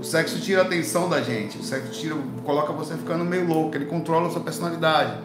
O 0.00 0.04
sexo 0.04 0.40
tira 0.40 0.62
a 0.62 0.64
atenção 0.64 1.08
da 1.08 1.20
gente, 1.20 1.58
o 1.58 1.62
sexo 1.62 1.92
tira, 1.92 2.16
coloca 2.44 2.72
você 2.72 2.94
ficando 2.94 3.24
meio 3.24 3.46
louco, 3.46 3.76
ele 3.76 3.84
controla 3.84 4.26
a 4.26 4.30
sua 4.32 4.40
personalidade. 4.40 5.16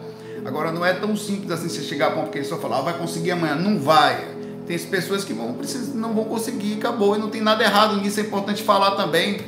Agora 0.44 0.70
não 0.70 0.86
é 0.86 0.92
tão 0.92 1.16
simples 1.16 1.50
assim 1.50 1.68
você 1.68 1.82
chegar 1.82 2.08
a 2.08 2.10
ponto 2.12 2.30
que 2.30 2.38
ele 2.38 2.44
só 2.44 2.58
falar, 2.58 2.78
ah, 2.78 2.82
vai 2.82 2.98
conseguir 2.98 3.32
amanhã, 3.32 3.56
não 3.56 3.80
vai. 3.80 4.24
Tem 4.66 4.78
pessoas 4.78 5.24
que 5.24 5.32
vão, 5.32 5.56
não 5.94 6.14
vão 6.14 6.24
conseguir, 6.24 6.74
acabou, 6.74 7.16
e 7.16 7.18
não 7.18 7.28
tem 7.28 7.40
nada 7.40 7.64
errado 7.64 7.96
nisso, 7.96 8.20
é 8.20 8.22
importante 8.22 8.62
falar 8.62 8.92
também, 8.92 9.40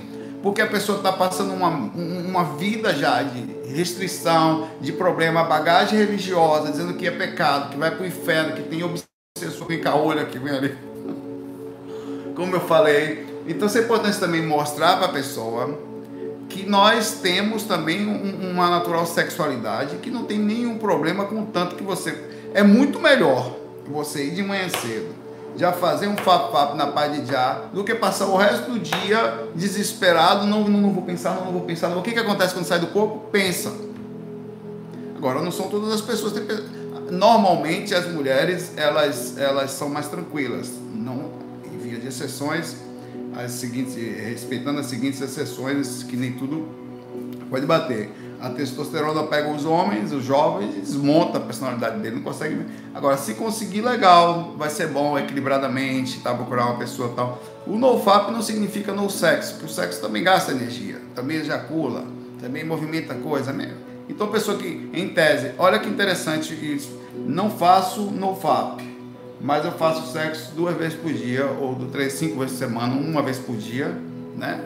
porque 0.43 0.61
a 0.61 0.67
pessoa 0.67 0.99
está 0.99 1.13
passando 1.13 1.53
uma, 1.53 1.69
uma 1.69 2.57
vida 2.57 2.93
já 2.93 3.23
de 3.23 3.60
restrição, 3.71 4.69
de 4.81 4.93
problema, 4.93 5.45
bagagem 5.45 5.99
religiosa, 5.99 6.71
dizendo 6.71 6.95
que 6.95 7.07
é 7.07 7.11
pecado, 7.11 7.71
que 7.71 7.77
vai 7.77 7.91
para 7.91 8.03
o 8.03 8.07
inferno, 8.07 8.55
que 8.55 8.63
tem 8.63 8.83
obsessão 8.83 9.67
com 9.67 9.79
caolha 9.79 10.25
que 10.25 10.39
vem 10.39 10.55
ali. 10.55 10.75
Como 12.35 12.55
eu 12.55 12.61
falei. 12.61 13.27
Então 13.47 13.69
é 13.69 13.79
importante 13.79 14.19
também 14.19 14.47
mostrar 14.47 14.97
para 14.97 15.07
a 15.07 15.13
pessoa 15.13 15.79
que 16.49 16.69
nós 16.69 17.21
temos 17.23 17.63
também 17.63 18.07
uma 18.07 18.69
natural 18.69 19.07
sexualidade, 19.07 19.97
que 19.97 20.11
não 20.11 20.25
tem 20.25 20.39
nenhum 20.39 20.77
problema 20.79 21.25
com 21.25 21.43
o 21.43 21.47
tanto 21.47 21.77
que 21.77 21.83
você. 21.83 22.17
É 22.53 22.63
muito 22.63 22.99
melhor 22.99 23.57
você 23.87 24.25
ir 24.25 24.35
de 24.35 24.43
manhã 24.43 24.69
cedo, 24.69 25.15
já 25.61 25.73
fazer 25.73 26.09
um 26.09 26.17
fap 26.17 26.75
na 26.75 26.87
paz 26.87 27.13
de 27.13 27.31
já, 27.31 27.65
do 27.71 27.85
que 27.85 27.95
passar 27.95 28.25
o 28.29 28.37
resto 28.39 28.71
do 28.71 28.79
dia 28.79 29.47
desesperado, 29.55 30.47
não, 30.47 30.67
não, 30.67 30.81
não 30.81 30.91
vou 30.91 31.03
pensar, 31.03 31.35
não, 31.35 31.45
não 31.45 31.53
vou 31.53 31.61
pensar. 31.61 31.91
Não. 31.91 31.99
O 31.99 32.03
que, 32.03 32.13
que 32.13 32.19
acontece 32.19 32.55
quando 32.55 32.65
sai 32.65 32.79
do 32.79 32.87
corpo? 32.87 33.29
Pensa. 33.31 33.71
Agora, 35.15 35.43
não 35.43 35.53
são 35.53 35.69
todas 35.69 35.93
as 35.93 36.01
pessoas. 36.01 36.33
Normalmente, 37.11 37.95
as 37.95 38.11
mulheres, 38.11 38.73
elas, 38.75 39.37
elas 39.37 39.73
são 39.73 39.91
mais 39.91 40.09
tranquilas. 40.09 40.71
Não, 40.95 41.31
em 41.71 41.77
via 41.77 41.99
de 41.99 42.09
exceções, 42.09 42.77
as 43.37 43.51
seguintes, 43.53 43.95
respeitando 43.95 44.81
as 44.81 44.87
seguintes 44.87 45.21
exceções, 45.21 46.05
que 46.05 46.17
nem 46.17 46.33
tudo 46.33 46.67
pode 47.51 47.67
bater. 47.67 48.11
A 48.41 48.49
testosterona 48.49 49.25
pega 49.25 49.51
os 49.51 49.67
homens, 49.67 50.13
os 50.13 50.25
jovens, 50.25 50.75
desmonta 50.75 51.37
a 51.37 51.41
personalidade 51.41 52.01
dele, 52.01 52.17
não 52.17 52.23
consegue. 52.23 52.65
Agora, 52.95 53.19
se 53.19 53.35
conseguir, 53.35 53.83
legal, 53.83 54.55
vai 54.57 54.71
ser 54.71 54.89
bom, 54.89 55.19
equilibradamente, 55.19 56.21
tá? 56.21 56.33
Procurar 56.33 56.67
uma 56.67 56.79
pessoa 56.79 57.13
tal. 57.15 57.43
O 57.67 57.77
nofap 57.77 58.33
não 58.33 58.41
significa 58.41 58.93
no 58.95 59.11
sexo, 59.11 59.53
porque 59.53 59.67
o 59.67 59.69
sexo 59.69 60.01
também 60.01 60.23
gasta 60.23 60.53
energia, 60.53 60.99
também 61.15 61.37
ejacula, 61.37 62.07
também 62.41 62.65
movimenta 62.65 63.15
coisa. 63.15 63.53
Né? 63.53 63.75
Então, 64.09 64.29
pessoa 64.29 64.57
que, 64.57 64.89
em 64.93 65.11
tese, 65.11 65.53
olha 65.59 65.79
que 65.79 65.89
interessante 65.89 66.55
isso, 66.55 66.99
não 67.15 67.51
faço 67.51 68.01
nofap, 68.05 68.83
mas 69.39 69.67
eu 69.67 69.73
faço 69.73 70.11
sexo 70.11 70.53
duas 70.55 70.75
vezes 70.77 70.95
por 70.95 71.13
dia, 71.13 71.45
ou 71.45 71.77
três, 71.93 72.15
cinco 72.15 72.39
vezes 72.41 72.59
por 72.59 72.65
semana, 72.65 72.95
uma 72.95 73.23
vez 73.23 73.39
por 73.39 73.57
dia, 73.57 73.95
né? 74.37 74.65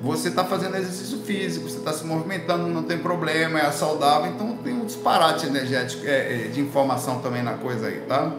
Você 0.00 0.28
está 0.28 0.44
fazendo 0.44 0.76
exercício 0.76 1.18
físico, 1.18 1.68
você 1.68 1.78
está 1.78 1.92
se 1.92 2.04
movimentando, 2.04 2.68
não 2.68 2.82
tem 2.82 2.98
problema, 2.98 3.58
é 3.58 3.70
saudável, 3.70 4.30
então 4.30 4.56
tem 4.58 4.74
um 4.74 4.84
disparate 4.84 5.46
energético 5.46 6.06
é, 6.06 6.44
é, 6.44 6.48
de 6.48 6.60
informação 6.60 7.20
também 7.20 7.42
na 7.42 7.54
coisa 7.54 7.86
aí, 7.86 8.00
tá? 8.06 8.32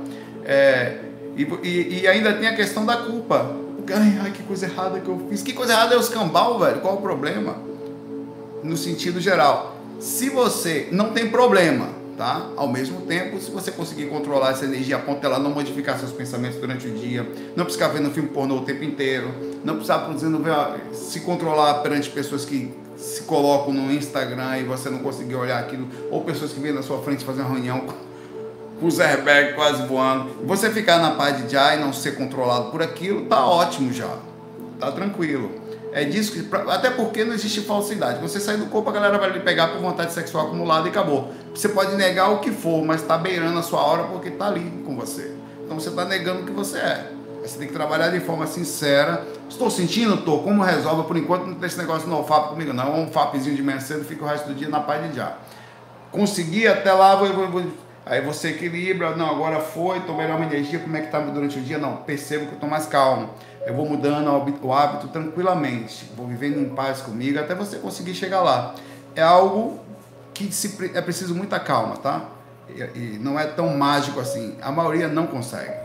É, 0.46 1.00
e, 1.36 1.44
e, 1.64 2.00
e, 2.02 2.08
ainda 2.08 2.34
tem 2.34 2.48
a 2.48 2.56
questão 2.56 2.86
da 2.86 2.98
culpa. 2.98 3.56
Ai, 3.94 4.20
ai, 4.22 4.32
que 4.32 4.44
coisa 4.44 4.66
errada 4.66 5.00
que 5.00 5.08
eu 5.08 5.28
fiz. 5.30 5.42
Que 5.42 5.54
coisa 5.54 5.74
errada 5.74 5.96
é 5.96 5.98
os 5.98 6.10
cambal, 6.10 6.60
velho. 6.60 6.82
Qual 6.82 6.96
o 6.96 7.02
problema? 7.02 7.58
No 8.64 8.76
sentido 8.76 9.22
geral. 9.22 9.78
Se 10.00 10.30
você 10.30 10.90
não 10.92 11.12
tem 11.12 11.30
problema, 11.30 11.90
tá? 12.18 12.50
Ao 12.58 12.68
mesmo 12.68 13.02
tempo, 13.02 13.40
se 13.40 13.52
você 13.52 13.72
conseguir 13.72 14.08
controlar 14.08 14.52
essa 14.52 14.66
energia 14.66 14.96
a 14.96 15.00
ponto 15.00 15.22
dela 15.22 15.38
não 15.38 15.52
modificar 15.52 16.00
seus 16.00 16.12
pensamentos 16.12 16.58
durante 16.58 16.88
o 16.88 16.92
dia, 16.92 17.26
não 17.56 17.64
precisar 17.64 17.90
vendo 17.90 18.10
filme 18.10 18.30
pornô 18.30 18.56
o 18.58 18.62
tempo 18.62 18.84
inteiro, 18.84 19.32
não 19.64 19.76
precisar 19.76 20.12
dizendo, 20.12 20.44
se 20.92 21.20
controlar 21.20 21.76
perante 21.76 22.10
pessoas 22.10 22.44
que 22.44 22.74
se 22.98 23.22
colocam 23.22 23.72
no 23.72 23.94
Instagram 23.94 24.58
e 24.58 24.64
você 24.64 24.90
não 24.90 25.00
conseguir 25.00 25.36
olhar 25.36 25.60
aquilo, 25.60 25.88
ou 26.10 26.24
pessoas 26.24 26.52
que 26.52 26.60
vêm 26.60 26.74
na 26.74 26.82
sua 26.82 27.00
frente 27.04 27.24
fazer 27.24 27.42
uma 27.42 27.52
reunião 27.52 27.86
com 28.80 28.88
os 28.88 29.00
airbags 29.00 29.56
quase 29.56 29.86
voando, 29.86 30.30
você 30.46 30.72
ficar 30.72 31.00
na 31.00 31.12
paz 31.12 31.44
de 31.44 31.52
já 31.52 31.76
e 31.76 31.80
não 31.80 31.94
ser 31.94 32.16
controlado 32.16 32.72
por 32.72 32.82
aquilo, 32.82 33.26
tá 33.26 33.46
ótimo 33.46 33.94
já, 33.94 34.18
tá 34.80 34.92
tranquilo. 34.92 35.57
É 35.94 36.04
disso 36.04 36.32
que, 36.32 36.56
até 36.70 36.90
porque 36.90 37.24
não 37.24 37.34
existe 37.34 37.62
falsidade. 37.62 38.22
Você 38.22 38.40
sair 38.40 38.58
do 38.58 38.68
corpo, 38.68 38.90
a 38.90 38.94
galera 38.94 39.18
vai 39.18 39.32
lhe 39.32 39.40
pegar 39.40 39.70
por 39.70 39.82
vontade 39.82 40.14
sexual 40.14 40.48
acumulada 40.48 40.88
e 40.88 40.92
acabou. 40.92 41.32
Você 41.54 41.70
pode 41.70 41.96
negar 41.96 42.32
o 42.32 42.40
que 42.40 42.52
for, 42.52 42.84
mas 42.86 43.02
está 43.02 43.18
beirando 43.18 43.58
a 43.58 43.64
sua 43.64 43.82
hora 43.82 44.04
porque 44.04 44.30
está 44.30 44.48
ali 44.48 44.84
com 44.86 44.96
você. 44.96 45.34
Então 45.64 45.80
você 45.80 45.90
está 45.90 46.06
negando 46.06 46.42
o 46.42 46.46
que 46.46 46.52
você 46.52 46.78
é. 46.78 47.12
Você 47.42 47.58
tem 47.58 47.68
que 47.68 47.74
trabalhar 47.74 48.10
de 48.10 48.20
forma 48.20 48.46
sincera. 48.46 49.26
Estou 49.50 49.70
sentindo? 49.70 50.16
Estou. 50.16 50.44
Como 50.44 50.62
resolve? 50.62 51.08
Por 51.08 51.16
enquanto 51.18 51.46
não 51.46 51.56
tem 51.56 51.68
esse 51.68 51.78
negócio 51.78 52.08
no 52.08 52.24
FAP 52.24 52.50
comigo, 52.50 52.74
não. 52.74 53.04
Um 53.04 53.12
FAPzinho 53.12 53.56
de 53.56 53.64
manhã 53.64 53.80
cedo, 53.80 54.04
fica 54.04 54.24
o 54.26 54.28
resto 54.28 54.50
do 54.50 54.54
dia 54.54 54.68
na 54.68 54.82
paz 54.82 55.10
de 55.10 55.16
já. 55.16 55.38
Consegui 56.12 56.68
até 56.68 56.92
lá, 56.92 57.16
vou, 57.16 57.32
vou, 57.34 57.48
vou. 57.50 57.64
aí 58.06 58.22
você 58.22 58.50
equilibra. 58.50 59.16
Não, 59.16 59.30
agora 59.30 59.62
foi, 59.62 60.00
estou 60.00 60.16
melhor 60.16 60.38
uma 60.38 60.46
energia. 60.46 60.80
Como 60.80 60.96
é 60.98 61.00
que 61.00 61.06
está 61.06 61.20
durante 61.20 61.58
o 61.58 61.62
dia? 61.62 61.78
Não, 61.78 61.98
percebo 61.98 62.48
que 62.48 62.54
estou 62.56 62.70
mais 62.70 62.86
calmo 62.86 63.30
eu 63.68 63.76
vou 63.76 63.86
mudando 63.86 64.30
o 64.62 64.74
hábito 64.74 65.10
tranquilamente, 65.10 66.10
vou 66.16 66.26
vivendo 66.26 66.58
em 66.58 66.70
paz 66.70 67.02
comigo 67.02 67.38
até 67.38 67.54
você 67.54 67.78
conseguir 67.78 68.16
chegar 68.16 68.42
lá. 68.42 68.74
É 69.14 69.22
algo 69.22 69.80
que 70.34 70.50
se, 70.54 70.92
é 70.94 71.02
preciso 71.02 71.36
muita 71.36 71.60
calma, 71.60 71.98
tá? 71.98 72.26
E, 72.70 72.82
e 72.98 73.20
não 73.20 73.38
é 73.38 73.46
tão 73.46 73.76
mágico 73.76 74.22
assim. 74.22 74.56
A 74.62 74.72
maioria 74.72 75.10
não 75.10 75.28
consegue. 75.28 75.76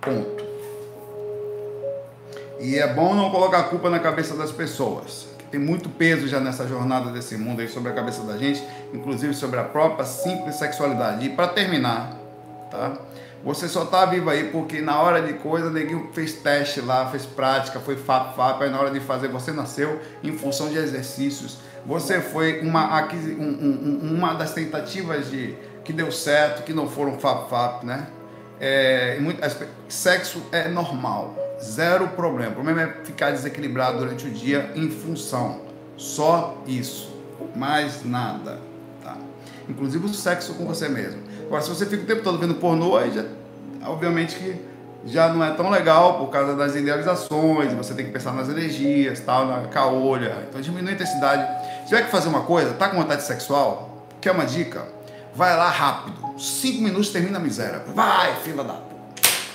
Ponto. 0.00 0.44
E 2.60 2.78
é 2.78 2.86
bom 2.86 3.12
não 3.14 3.28
colocar 3.30 3.58
a 3.58 3.64
culpa 3.64 3.90
na 3.90 3.98
cabeça 3.98 4.36
das 4.36 4.52
pessoas. 4.52 5.26
Que 5.36 5.44
tem 5.46 5.58
muito 5.58 5.88
peso 5.88 6.28
já 6.28 6.38
nessa 6.38 6.64
jornada 6.68 7.10
desse 7.10 7.36
mundo 7.36 7.60
aí 7.60 7.68
sobre 7.68 7.90
a 7.90 7.94
cabeça 7.94 8.22
da 8.22 8.38
gente, 8.38 8.62
inclusive 8.94 9.34
sobre 9.34 9.58
a 9.58 9.64
própria 9.64 10.04
simples 10.04 10.54
sexualidade. 10.54 11.26
E 11.26 11.30
para 11.30 11.48
terminar, 11.48 12.16
tá? 12.70 12.96
Você 13.46 13.68
só 13.68 13.84
tá 13.84 14.04
vivo 14.06 14.28
aí 14.28 14.50
porque 14.50 14.80
na 14.80 15.00
hora 15.00 15.22
de 15.22 15.34
coisa, 15.34 15.70
neguinho 15.70 16.10
fez 16.12 16.32
teste 16.32 16.80
lá, 16.80 17.08
fez 17.12 17.24
prática, 17.24 17.78
foi 17.78 17.96
FAP, 17.96 18.34
FAP, 18.34 18.62
aí 18.62 18.70
na 18.70 18.80
hora 18.80 18.90
de 18.90 18.98
fazer 18.98 19.28
você 19.28 19.52
nasceu 19.52 20.00
em 20.20 20.36
função 20.36 20.68
de 20.68 20.76
exercícios. 20.76 21.58
Você 21.86 22.20
foi 22.20 22.60
uma, 22.62 23.08
um, 23.38 24.00
um, 24.02 24.14
uma 24.16 24.34
das 24.34 24.52
tentativas 24.52 25.30
de 25.30 25.54
que 25.84 25.92
deu 25.92 26.10
certo, 26.10 26.64
que 26.64 26.72
não 26.72 26.88
foram 26.88 27.20
FAP, 27.20 27.48
FAP, 27.48 27.84
né? 27.84 28.08
É, 28.58 29.16
muito, 29.20 29.40
sexo 29.88 30.42
é 30.50 30.66
normal, 30.66 31.36
zero 31.62 32.08
problema. 32.08 32.50
O 32.50 32.54
problema 32.54 32.82
é 32.82 33.04
ficar 33.04 33.30
desequilibrado 33.30 33.98
durante 33.98 34.26
o 34.26 34.30
dia 34.30 34.72
em 34.74 34.90
função. 34.90 35.60
Só 35.96 36.60
isso, 36.66 37.16
mais 37.54 38.04
nada. 38.04 38.58
Tá? 39.04 39.16
Inclusive 39.68 40.04
o 40.04 40.12
sexo 40.12 40.54
com 40.54 40.66
você 40.66 40.88
mesmo. 40.88 41.35
Agora, 41.46 41.62
se 41.62 41.68
você 41.68 41.86
fica 41.86 42.02
o 42.02 42.06
tempo 42.06 42.22
todo 42.22 42.38
vendo 42.38 42.54
pornô, 42.54 42.96
aí 42.96 43.12
já, 43.12 43.24
obviamente 43.88 44.34
que 44.34 44.60
já 45.04 45.28
não 45.28 45.44
é 45.44 45.52
tão 45.52 45.70
legal 45.70 46.18
por 46.18 46.26
causa 46.26 46.56
das 46.56 46.74
idealizações, 46.74 47.72
você 47.72 47.94
tem 47.94 48.06
que 48.06 48.10
pensar 48.10 48.32
nas 48.32 48.48
energias, 48.48 49.20
tal, 49.20 49.46
na 49.46 49.68
caolha. 49.68 50.44
Então 50.48 50.60
diminui 50.60 50.90
a 50.90 50.94
intensidade. 50.94 51.46
Se 51.82 51.90
tiver 51.90 52.02
que 52.02 52.10
fazer 52.10 52.28
uma 52.28 52.42
coisa, 52.42 52.74
tá 52.74 52.88
com 52.88 52.96
vontade 52.96 53.22
sexual, 53.22 54.06
quer 54.20 54.32
uma 54.32 54.44
dica? 54.44 54.82
Vai 55.34 55.56
lá 55.56 55.68
rápido. 55.68 56.16
Cinco 56.36 56.82
minutos 56.82 57.10
termina 57.10 57.38
a 57.38 57.40
miséria. 57.40 57.82
Vai, 57.94 58.34
fila 58.36 58.64
da 58.64 58.80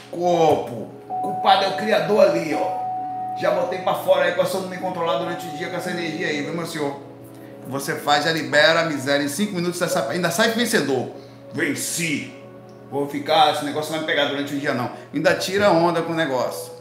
corpo. 0.09 0.89
Culpado 1.07 1.65
é 1.65 1.67
o 1.69 1.77
criador 1.77 2.21
ali, 2.21 2.53
ó. 2.53 2.81
Já 3.37 3.51
botei 3.51 3.79
para 3.79 3.95
fora 3.95 4.25
aí, 4.25 4.33
passou 4.33 4.63
a 4.63 4.67
me 4.67 4.77
controlar 4.77 5.17
durante 5.19 5.45
o 5.47 5.57
dia 5.57 5.69
com 5.69 5.75
essa 5.75 5.89
energia 5.89 6.27
aí, 6.27 6.41
viu, 6.41 6.53
meu 6.53 6.65
senhor? 6.65 6.99
Você 7.67 7.95
faz, 7.95 8.25
já 8.25 8.31
libera 8.31 8.81
a 8.81 8.85
miséria. 8.85 9.23
Em 9.23 9.29
cinco 9.29 9.55
minutos 9.55 9.81
ainda 10.09 10.29
sai 10.31 10.51
vencedor 10.51 11.09
venci. 11.53 12.33
Vou 12.89 13.07
ficar, 13.07 13.53
esse 13.53 13.63
negócio 13.63 13.91
não 13.91 13.99
vai 13.99 14.07
me 14.07 14.13
pegar 14.13 14.29
durante 14.29 14.53
o 14.53 14.59
dia 14.59 14.73
não. 14.73 14.91
Ainda 15.13 15.33
tira 15.35 15.71
onda 15.71 16.01
com 16.01 16.11
o 16.11 16.15
negócio. 16.15 16.73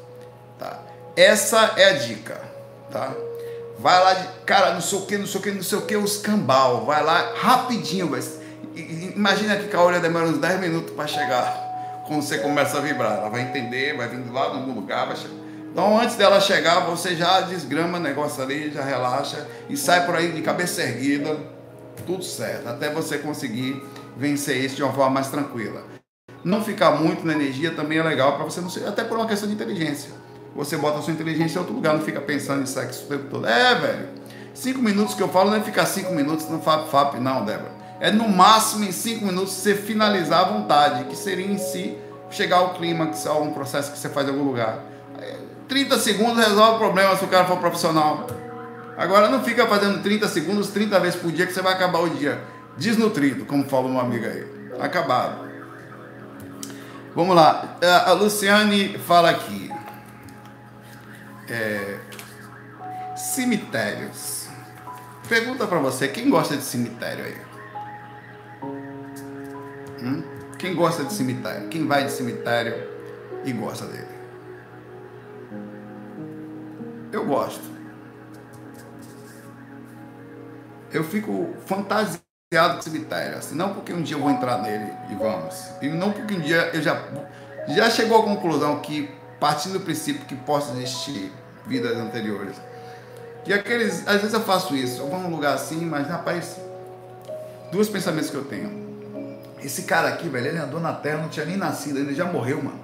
Tá? 0.58 0.80
Essa 1.16 1.74
é 1.76 1.90
a 1.90 1.92
dica, 1.92 2.40
tá? 2.90 3.14
Vai 3.78 4.02
lá, 4.02 4.14
de, 4.14 4.28
cara, 4.44 4.74
não 4.74 4.80
sei 4.80 4.98
o 4.98 5.06
que, 5.06 5.16
não 5.16 5.26
sei 5.26 5.40
o 5.40 5.42
que, 5.42 5.50
não 5.52 5.62
sei 5.62 5.78
o 5.78 5.82
que, 5.82 5.96
os 5.96 6.16
cambal. 6.18 6.84
Vai 6.84 7.02
lá 7.02 7.32
rapidinho, 7.36 8.10
mas 8.10 8.40
imagina 8.74 9.56
que 9.56 9.74
a 9.74 9.80
olha 9.80 10.00
demora 10.00 10.26
uns 10.26 10.38
10 10.38 10.60
minutos 10.60 10.94
para 10.94 11.06
chegar. 11.06 12.02
Quando 12.06 12.22
você 12.22 12.38
começa 12.38 12.76
a 12.76 12.80
vibrar, 12.80 13.18
ela 13.18 13.28
vai 13.28 13.42
entender, 13.42 13.96
vai 13.96 14.08
vindo 14.08 14.32
lá 14.32 14.52
no 14.52 14.74
lugar, 14.74 15.06
vai 15.06 15.16
chegar. 15.16 15.34
Então, 15.72 16.00
antes 16.00 16.16
dela 16.16 16.40
chegar, 16.40 16.80
você 16.80 17.14
já 17.14 17.42
desgrama 17.42 17.98
o 17.98 18.00
negócio 18.00 18.42
ali, 18.42 18.72
já 18.72 18.82
relaxa 18.82 19.46
e 19.68 19.76
sai 19.76 20.04
por 20.04 20.16
aí 20.16 20.32
de 20.32 20.42
cabeça 20.42 20.82
erguida, 20.82 21.38
tudo 22.04 22.24
certo, 22.24 22.68
até 22.68 22.90
você 22.90 23.18
conseguir 23.18 23.80
vencer 24.20 24.62
isso 24.62 24.76
de 24.76 24.82
uma 24.82 24.92
forma 24.92 25.10
mais 25.10 25.28
tranquila. 25.28 25.82
Não 26.44 26.62
ficar 26.62 26.90
muito 26.92 27.26
na 27.26 27.32
energia 27.32 27.70
também 27.70 27.98
é 27.98 28.02
legal 28.02 28.36
para 28.36 28.44
você 28.44 28.60
não 28.60 28.68
ser, 28.68 28.86
até 28.86 29.02
por 29.02 29.16
uma 29.16 29.26
questão 29.26 29.48
de 29.48 29.54
inteligência. 29.54 30.10
Você 30.54 30.76
bota 30.76 30.98
a 30.98 31.02
sua 31.02 31.14
inteligência 31.14 31.56
em 31.56 31.60
outro 31.60 31.74
lugar, 31.74 31.94
não 31.94 32.02
fica 32.02 32.20
pensando 32.20 32.62
em 32.62 32.66
sexo 32.66 33.04
o 33.04 33.08
tempo 33.08 33.24
todo. 33.30 33.46
É, 33.46 33.74
velho. 33.74 34.08
Cinco 34.52 34.82
minutos 34.82 35.14
que 35.14 35.22
eu 35.22 35.28
falo 35.28 35.50
não 35.50 35.56
é 35.56 35.60
ficar 35.60 35.86
cinco 35.86 36.12
minutos 36.12 36.48
no 36.50 36.60
FAP 36.60 36.90
FAP, 36.90 37.14
não, 37.14 37.44
Débora. 37.44 37.72
é 37.98 38.10
no 38.10 38.28
máximo 38.28 38.84
em 38.84 38.92
cinco 38.92 39.24
minutos 39.24 39.54
você 39.54 39.74
finalizar 39.74 40.40
a 40.40 40.48
vontade, 40.48 41.04
que 41.04 41.16
seria 41.16 41.46
em 41.46 41.56
si 41.56 41.96
chegar 42.30 42.58
ao 42.58 42.74
clímax, 42.74 43.26
a 43.26 43.34
um 43.34 43.54
processo 43.54 43.90
que 43.90 43.98
você 43.98 44.08
faz 44.10 44.26
em 44.26 44.30
algum 44.30 44.44
lugar. 44.44 44.84
30 45.66 45.98
segundos 45.98 46.44
resolve 46.44 46.76
o 46.76 46.78
problema 46.78 47.16
se 47.16 47.24
o 47.24 47.28
cara 47.28 47.46
for 47.46 47.58
profissional. 47.58 48.26
Agora 48.98 49.30
não 49.30 49.42
fica 49.42 49.66
fazendo 49.66 50.02
30 50.02 50.28
segundos 50.28 50.68
30 50.68 50.98
vezes 51.00 51.18
por 51.18 51.30
dia 51.30 51.46
que 51.46 51.54
você 51.54 51.62
vai 51.62 51.72
acabar 51.72 52.00
o 52.00 52.10
dia 52.10 52.40
desnutrido, 52.76 53.44
como 53.44 53.64
fala 53.64 53.86
uma 53.86 54.02
amiga 54.02 54.28
aí. 54.28 54.46
Acabado. 54.80 55.50
Vamos 57.14 57.34
lá. 57.34 57.76
A 58.06 58.12
Luciane 58.12 58.98
fala 58.98 59.30
aqui. 59.30 59.70
É, 61.48 61.98
cemitérios. 63.16 64.48
Pergunta 65.28 65.66
para 65.66 65.78
você, 65.78 66.08
quem 66.08 66.30
gosta 66.30 66.56
de 66.56 66.62
cemitério 66.62 67.24
aí? 67.24 67.36
Hum? 70.02 70.22
Quem 70.58 70.74
gosta 70.74 71.04
de 71.04 71.12
cemitério? 71.12 71.68
Quem 71.68 71.86
vai 71.86 72.04
de 72.04 72.12
cemitério 72.12 72.88
e 73.44 73.52
gosta 73.52 73.86
dele? 73.86 74.08
Eu 77.12 77.26
gosto. 77.26 77.64
Eu 80.92 81.04
fico 81.04 81.54
fantasiado 81.66 82.29
com 82.52 82.82
cemitério, 82.82 83.38
assim, 83.38 83.54
não 83.54 83.72
porque 83.72 83.92
um 83.92 84.02
dia 84.02 84.16
eu 84.16 84.20
vou 84.20 84.28
entrar 84.28 84.60
nele 84.60 84.92
e 85.08 85.14
vamos, 85.14 85.70
e 85.80 85.88
não 85.88 86.10
porque 86.10 86.34
um 86.34 86.40
dia 86.40 86.68
eu 86.74 86.82
já 86.82 87.00
já 87.68 87.88
chegou 87.88 88.18
à 88.18 88.24
conclusão 88.24 88.80
que 88.80 89.08
partindo 89.38 89.74
do 89.74 89.80
princípio 89.82 90.26
que 90.26 90.34
possa 90.34 90.72
existir 90.72 91.30
vidas 91.64 91.96
anteriores, 91.96 92.56
que 93.44 93.52
aqueles, 93.52 94.04
às 94.04 94.16
vezes 94.16 94.32
eu 94.32 94.40
faço 94.40 94.74
isso, 94.74 95.00
eu 95.00 95.08
vou 95.08 95.20
num 95.20 95.30
lugar 95.30 95.54
assim, 95.54 95.86
mas 95.86 96.08
rapaz, 96.08 96.56
dois 97.70 97.88
pensamentos 97.88 98.30
que 98.30 98.36
eu 98.36 98.44
tenho. 98.44 98.90
Esse 99.62 99.82
cara 99.82 100.08
aqui, 100.08 100.28
velho, 100.28 100.48
ele 100.48 100.58
andou 100.58 100.80
na 100.80 100.92
terra, 100.92 101.18
não 101.18 101.28
tinha 101.28 101.46
nem 101.46 101.56
nascido, 101.56 102.00
ele 102.00 102.16
já 102.16 102.24
morreu, 102.24 102.60
mano. 102.60 102.80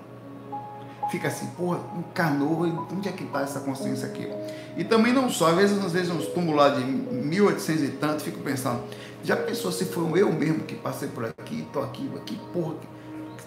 Fica 1.11 1.27
assim, 1.27 1.47
porra, 1.57 1.81
encarnou, 1.99 2.63
onde 2.93 3.09
é 3.09 3.13
que 3.13 3.25
tá 3.25 3.41
essa 3.41 3.59
consciência 3.59 4.07
aqui? 4.07 4.29
E 4.77 4.85
também 4.85 5.13
não 5.13 5.29
só, 5.29 5.49
às 5.49 5.57
vezes, 5.57 5.85
às 5.85 5.93
vezes 5.93 6.11
uns 6.11 6.27
túmulos 6.27 6.57
lá 6.57 6.69
de 6.69 6.85
1800 6.85 7.83
e 7.83 7.89
tanto, 7.89 8.23
fico 8.23 8.41
pensando, 8.41 8.83
já 9.25 9.37
pensou 9.37 9.73
se 9.73 9.85
foi 9.87 10.23
eu 10.23 10.33
mesmo 10.33 10.61
que 10.61 10.75
passei 10.75 11.09
por 11.09 11.25
aqui, 11.25 11.67
tô 11.73 11.81
aqui, 11.81 12.11
aqui, 12.17 12.39
porra. 12.53 12.75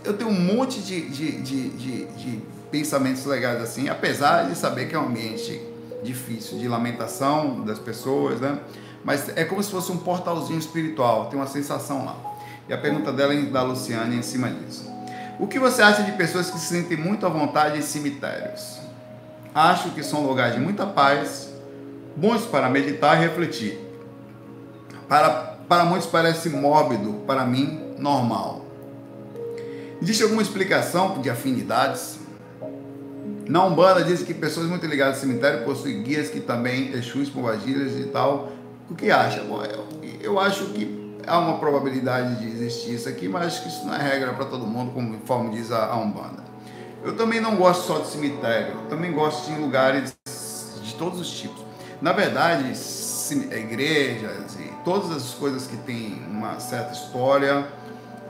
Eu 0.04 0.18
tenho 0.18 0.30
um 0.30 0.40
monte 0.40 0.80
de, 0.82 1.10
de, 1.10 1.42
de, 1.42 1.70
de, 1.70 2.06
de 2.06 2.42
pensamentos 2.72 3.26
legais 3.26 3.62
assim, 3.62 3.90
apesar 3.90 4.50
de 4.50 4.56
saber 4.56 4.88
que 4.88 4.96
é 4.96 5.00
um 5.00 5.08
ambiente 5.08 5.62
difícil, 6.04 6.58
de 6.58 6.68
lamentação 6.68 7.62
das 7.62 7.80
pessoas, 7.80 8.40
né? 8.40 8.60
Mas 9.04 9.30
é 9.36 9.44
como 9.46 9.62
se 9.64 9.72
fosse 9.72 9.92
um 9.92 9.98
portalzinho 9.98 10.60
espiritual, 10.60 11.28
tem 11.28 11.40
uma 11.40 11.48
sensação 11.48 12.06
lá. 12.06 12.16
E 12.68 12.74
a 12.74 12.78
pergunta 12.78 13.12
dela 13.12 13.34
é 13.34 13.42
da 13.42 13.64
Luciane 13.64 14.16
em 14.16 14.22
cima 14.22 14.50
disso. 14.50 14.90
O 15.40 15.48
que 15.48 15.58
você 15.58 15.82
acha 15.82 16.04
de 16.04 16.12
pessoas 16.12 16.52
que 16.52 16.60
se 16.60 16.68
sentem 16.68 16.98
muito 16.98 17.26
à 17.26 17.30
vontade 17.30 17.78
em 17.78 17.82
cemitérios? 17.82 18.78
Acho 19.56 19.92
que 19.92 20.04
são 20.04 20.26
lugares 20.26 20.56
de 20.56 20.62
muita 20.62 20.86
paz, 20.86 21.50
bons 22.16 22.46
para 22.46 22.70
meditar 22.70 23.18
e 23.18 23.22
refletir. 23.26 23.80
Para, 25.08 25.58
para 25.70 25.86
muitos 25.86 26.08
parece 26.08 26.50
mórbido, 26.50 27.14
para 27.28 27.46
mim, 27.46 27.80
normal. 28.00 28.66
Existe 30.02 30.24
alguma 30.24 30.42
explicação 30.42 31.22
de 31.22 31.30
afinidades? 31.30 32.18
Na 33.48 33.64
Umbanda 33.66 34.04
diz 34.04 34.24
que 34.24 34.34
pessoas 34.34 34.66
muito 34.68 34.86
ligadas 34.88 35.16
ao 35.16 35.22
cemitério 35.22 35.64
possuem 35.64 36.02
guias 36.02 36.30
que 36.30 36.40
também 36.40 36.92
Exus, 36.94 37.30
Pombagiras 37.30 37.94
e 37.94 38.06
tal. 38.06 38.52
O 38.90 38.96
que 38.96 39.12
acha? 39.12 39.44
Bom, 39.44 39.62
eu, 39.64 39.86
eu 40.22 40.40
acho 40.40 40.66
que 40.68 41.16
há 41.28 41.38
uma 41.38 41.60
probabilidade 41.60 42.40
de 42.40 42.48
existir 42.48 42.96
isso 42.96 43.08
aqui, 43.08 43.28
mas 43.28 43.46
acho 43.46 43.62
que 43.64 43.70
isso 43.70 43.86
não 43.86 43.94
é 43.94 44.02
regra 44.02 44.34
para 44.34 44.46
todo 44.46 44.66
mundo, 44.66 44.92
conforme 44.92 45.52
diz 45.52 45.72
a, 45.72 45.86
a 45.86 45.98
Umbanda. 45.98 46.44
Eu 47.04 47.16
também 47.16 47.40
não 47.40 47.56
gosto 47.56 47.86
só 47.86 48.00
de 48.00 48.08
cemitério, 48.08 48.74
eu 48.74 48.88
também 48.90 49.12
gosto 49.12 49.52
de 49.52 49.60
lugares 49.60 50.16
de 50.82 50.96
todos 50.96 51.20
os 51.20 51.29
tipos. 51.29 51.64
Na 52.01 52.12
verdade, 52.12 52.74
igrejas 53.55 54.55
e 54.60 54.69
todas 54.83 55.11
as 55.11 55.33
coisas 55.33 55.68
que 55.68 55.77
têm 55.77 56.22
uma 56.29 56.59
certa 56.59 56.94
história, 56.94 57.68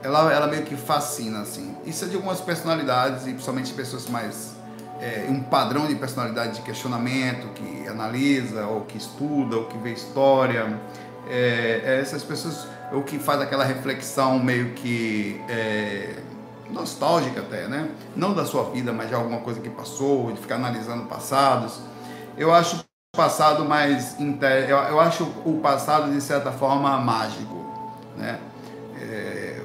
ela, 0.02 0.32
ela 0.32 0.46
meio 0.46 0.64
que 0.64 0.76
fascina, 0.76 1.40
assim. 1.40 1.74
Isso 1.84 2.04
é 2.04 2.08
de 2.08 2.16
algumas 2.16 2.40
personalidades, 2.40 3.26
e 3.26 3.32
principalmente 3.32 3.72
pessoas 3.72 4.08
mais 4.08 4.54
é, 5.00 5.26
um 5.28 5.42
padrão 5.42 5.86
de 5.86 5.94
personalidade 5.94 6.56
de 6.56 6.62
questionamento, 6.62 7.48
que 7.54 7.88
analisa, 7.88 8.66
ou 8.66 8.82
que 8.82 8.98
estuda, 8.98 9.56
ou 9.56 9.64
que 9.64 9.78
vê 9.78 9.92
história. 9.92 10.78
É, 11.28 11.82
é 11.84 12.00
essas 12.00 12.22
pessoas, 12.22 12.66
ou 12.92 13.02
que 13.02 13.18
faz 13.18 13.40
aquela 13.40 13.64
reflexão 13.64 14.38
meio 14.38 14.72
que 14.74 15.40
é, 15.48 16.16
nostálgica 16.70 17.40
até, 17.40 17.66
né? 17.66 17.88
Não 18.16 18.32
da 18.34 18.44
sua 18.44 18.64
vida, 18.70 18.92
mas 18.92 19.08
de 19.08 19.14
alguma 19.14 19.40
coisa 19.40 19.60
que 19.60 19.70
passou, 19.70 20.32
de 20.32 20.40
ficar 20.40 20.56
analisando 20.56 21.06
passados. 21.06 21.80
Eu 22.36 22.52
acho 22.52 22.76
o 22.76 22.89
passado 23.20 23.64
mais 23.64 24.16
eu, 24.20 24.76
eu 24.76 25.00
acho 25.00 25.24
o 25.44 25.58
passado 25.60 26.12
de 26.12 26.20
certa 26.20 26.52
forma 26.52 26.96
mágico, 26.98 27.66
né? 28.16 28.38
É, 29.00 29.60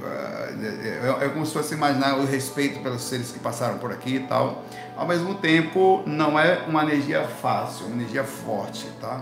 é, 0.62 1.22
é, 1.22 1.26
é 1.26 1.30
como 1.30 1.46
se 1.46 1.54
fosse 1.54 1.76
imaginar 1.76 2.18
o 2.18 2.26
respeito 2.26 2.80
pelos 2.80 3.04
seres 3.04 3.32
que 3.32 3.40
passaram 3.40 3.78
por 3.78 3.92
aqui 3.92 4.16
e 4.16 4.20
tal 4.22 4.64
ao 4.98 5.06
mesmo 5.06 5.36
tempo 5.36 6.02
não 6.06 6.40
é 6.40 6.64
uma 6.68 6.84
energia 6.84 7.24
fácil, 7.24 7.86
uma 7.88 7.96
energia 7.96 8.24
forte, 8.24 8.88
tá? 9.00 9.22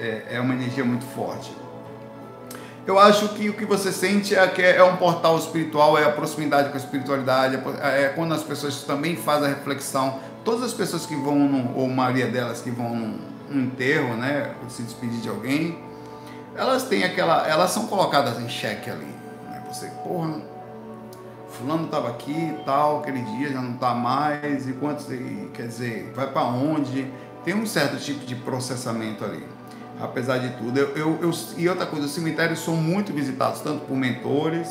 É, 0.00 0.24
é 0.32 0.40
uma 0.40 0.54
energia 0.54 0.84
muito 0.84 1.04
forte. 1.04 1.54
Eu 2.86 2.98
acho 2.98 3.28
que 3.30 3.48
o 3.48 3.54
que 3.54 3.64
você 3.64 3.92
sente 3.92 4.34
é 4.34 4.46
que 4.46 4.62
é 4.62 4.82
um 4.82 4.96
portal 4.96 5.38
espiritual, 5.38 5.96
é 5.96 6.04
a 6.04 6.10
proximidade 6.10 6.68
com 6.68 6.74
a 6.74 6.78
espiritualidade, 6.78 7.58
é 7.82 8.12
quando 8.14 8.34
as 8.34 8.42
pessoas 8.42 8.82
também 8.82 9.16
fazem 9.16 9.46
a 9.46 9.54
reflexão. 9.54 10.18
Todas 10.44 10.64
as 10.64 10.72
pessoas 10.74 11.06
que 11.06 11.14
vão, 11.14 11.38
no, 11.38 11.78
ou 11.78 11.88
maioria 11.88 12.26
delas 12.26 12.60
que 12.60 12.70
vão 12.70 13.14
enterro, 13.60 14.14
né, 14.14 14.54
se 14.68 14.82
despedir 14.82 15.20
de 15.20 15.28
alguém, 15.28 15.78
elas 16.56 16.84
têm 16.84 17.04
aquela, 17.04 17.46
elas 17.48 17.70
são 17.70 17.86
colocadas 17.86 18.38
em 18.38 18.48
xeque 18.48 18.90
ali. 18.90 19.14
Né? 19.50 19.62
Você, 19.70 19.86
porra, 20.04 20.40
fulano 21.50 21.84
estava 21.84 22.08
aqui 22.08 22.32
e 22.32 22.62
tal, 22.64 23.00
aquele 23.00 23.22
dia 23.22 23.52
já 23.52 23.60
não 23.60 23.74
está 23.74 23.94
mais, 23.94 24.68
e 24.68 24.72
quantos, 24.72 25.06
quer 25.52 25.66
dizer, 25.66 26.12
vai 26.14 26.26
para 26.26 26.44
onde? 26.44 27.10
Tem 27.44 27.54
um 27.54 27.66
certo 27.66 27.98
tipo 27.98 28.24
de 28.24 28.34
processamento 28.34 29.24
ali, 29.24 29.46
apesar 30.00 30.38
de 30.38 30.50
tudo. 30.56 30.78
Eu, 30.78 30.96
eu, 30.96 31.18
eu, 31.22 31.30
e 31.56 31.68
outra 31.68 31.86
coisa, 31.86 32.06
os 32.06 32.12
cemitérios 32.12 32.60
são 32.60 32.76
muito 32.76 33.12
visitados, 33.12 33.60
tanto 33.60 33.84
por 33.84 33.96
mentores, 33.96 34.68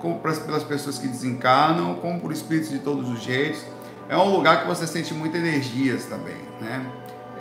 como 0.00 0.18
pelas 0.18 0.64
pessoas 0.64 0.98
que 0.98 1.06
desencarnam, 1.06 1.94
como 1.96 2.20
por 2.20 2.32
espíritos 2.32 2.70
de 2.70 2.78
todos 2.78 3.08
os 3.08 3.22
jeitos. 3.22 3.62
É 4.08 4.16
um 4.16 4.30
lugar 4.30 4.62
que 4.62 4.68
você 4.68 4.86
sente 4.86 5.14
muitas 5.14 5.40
energias 5.40 6.04
também, 6.04 6.36
né? 6.60 6.84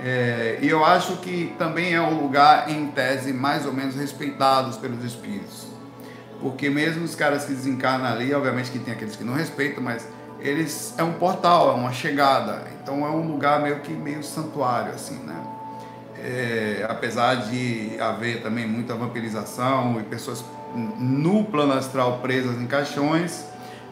É, 0.03 0.59
e 0.61 0.67
eu 0.67 0.83
acho 0.83 1.17
que 1.17 1.55
também 1.57 1.93
é 1.93 2.01
um 2.01 2.21
lugar, 2.21 2.69
em 2.69 2.87
tese, 2.87 3.31
mais 3.31 3.65
ou 3.65 3.71
menos 3.71 3.95
respeitados 3.95 4.75
pelos 4.77 5.03
espíritos 5.03 5.73
porque 6.43 6.69
mesmo 6.69 7.05
os 7.05 7.15
caras 7.15 7.45
que 7.45 7.53
desencarnam 7.53 8.05
ali, 8.05 8.33
obviamente 8.33 8.69
que 8.69 8.77
tem 8.77 8.93
aqueles 8.93 9.15
que 9.15 9.23
não 9.23 9.33
respeitam, 9.33 9.81
mas 9.81 10.05
eles 10.41 10.93
é 10.97 11.03
um 11.03 11.13
portal, 11.13 11.71
é 11.71 11.73
uma 11.73 11.93
chegada, 11.93 12.67
então 12.81 13.05
é 13.05 13.09
um 13.09 13.25
lugar 13.25 13.61
meio 13.61 13.79
que 13.79 13.93
meio 13.93 14.21
santuário 14.21 14.93
assim, 14.93 15.15
né? 15.23 15.41
É, 16.19 16.85
apesar 16.87 17.35
de 17.35 17.97
haver 17.99 18.43
também 18.43 18.67
muita 18.67 18.93
vampirização 18.93 19.99
e 20.01 20.03
pessoas 20.03 20.43
no 20.75 21.45
plano 21.45 21.73
astral 21.73 22.19
presas 22.19 22.59
em 22.59 22.67
caixões, 22.67 23.45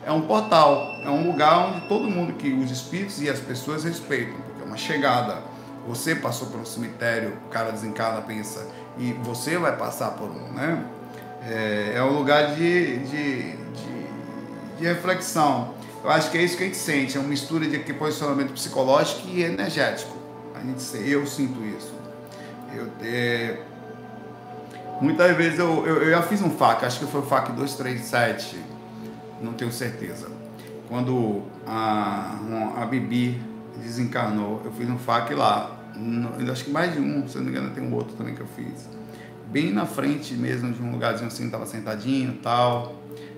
é 0.06 0.12
um 0.12 0.22
portal, 0.22 0.84
é 1.06 1.10
um 1.10 1.32
lugar 1.32 1.70
onde 1.70 1.88
todo 1.88 2.10
mundo 2.10 2.34
que 2.34 2.52
os 2.52 2.70
espíritos 2.70 3.22
e 3.22 3.30
as 3.30 3.40
pessoas 3.40 3.86
respeitam, 3.86 4.36
porque 4.42 4.62
é 4.62 4.66
uma 4.66 4.78
chegada. 4.78 5.51
Você 5.88 6.16
passou 6.16 6.48
por 6.48 6.60
um 6.60 6.66
cemitério, 6.66 7.38
o 7.48 7.50
cara 7.50 7.72
desencarna, 7.72 8.22
pensa, 8.22 8.68
e 8.98 9.14
você 9.14 9.58
vai 9.58 9.76
passar 9.76 10.12
por 10.12 10.30
um, 10.30 10.52
né? 10.54 10.86
É, 11.48 11.94
é 11.96 12.04
um 12.04 12.16
lugar 12.16 12.54
de, 12.54 13.00
de, 13.00 13.54
de, 13.54 14.78
de, 14.78 14.86
reflexão. 14.86 15.74
Eu 16.04 16.12
acho 16.12 16.30
que 16.30 16.38
é 16.38 16.44
isso 16.44 16.56
que 16.56 16.64
a 16.64 16.66
gente 16.68 16.78
sente, 16.78 17.18
é 17.18 17.20
uma 17.20 17.30
mistura 17.30 17.68
de 17.68 17.80
posicionamento 17.94 18.54
psicológico 18.54 19.28
e 19.28 19.42
energético. 19.42 20.16
A 20.54 20.60
gente, 20.60 21.10
eu 21.10 21.26
sinto 21.26 21.64
isso. 21.66 21.94
Eu, 22.74 22.88
é, 23.02 23.58
muitas 25.02 25.36
vezes 25.36 25.58
eu, 25.58 25.86
eu, 25.86 26.04
eu, 26.04 26.12
já 26.12 26.22
fiz 26.22 26.42
um 26.42 26.52
FAC, 26.52 26.86
acho 26.86 27.00
que 27.00 27.08
foi 27.08 27.22
o 27.22 27.26
FAC 27.26 27.52
237, 27.54 28.64
não 29.42 29.54
tenho 29.54 29.72
certeza. 29.72 30.30
Quando 30.88 31.42
a, 31.66 32.38
a 32.78 32.86
Bibi 32.86 33.42
desencarnou, 33.82 34.62
eu 34.64 34.72
fiz 34.72 34.90
um 34.90 34.98
FAC 34.98 35.34
lá. 35.34 35.78
acho 36.52 36.66
que 36.66 36.72
mais 36.72 36.94
de 36.94 37.00
um, 37.00 37.28
se 37.28 37.38
não 37.38 37.46
me 37.46 37.52
engano, 37.52 37.72
tem 37.72 37.84
um 37.84 37.94
outro 37.94 38.16
também 38.16 38.34
que 38.34 38.42
eu 38.42 38.48
fiz 38.48 38.88
bem 39.52 39.74
na 39.74 39.86
frente 39.86 40.34
mesmo 40.34 40.72
de 40.72 40.82
um 40.82 40.92
lugarzinho 40.92 41.28
assim, 41.28 41.50
tava 41.50 41.66
sentadinho 41.66 42.38
tal. 42.42 42.96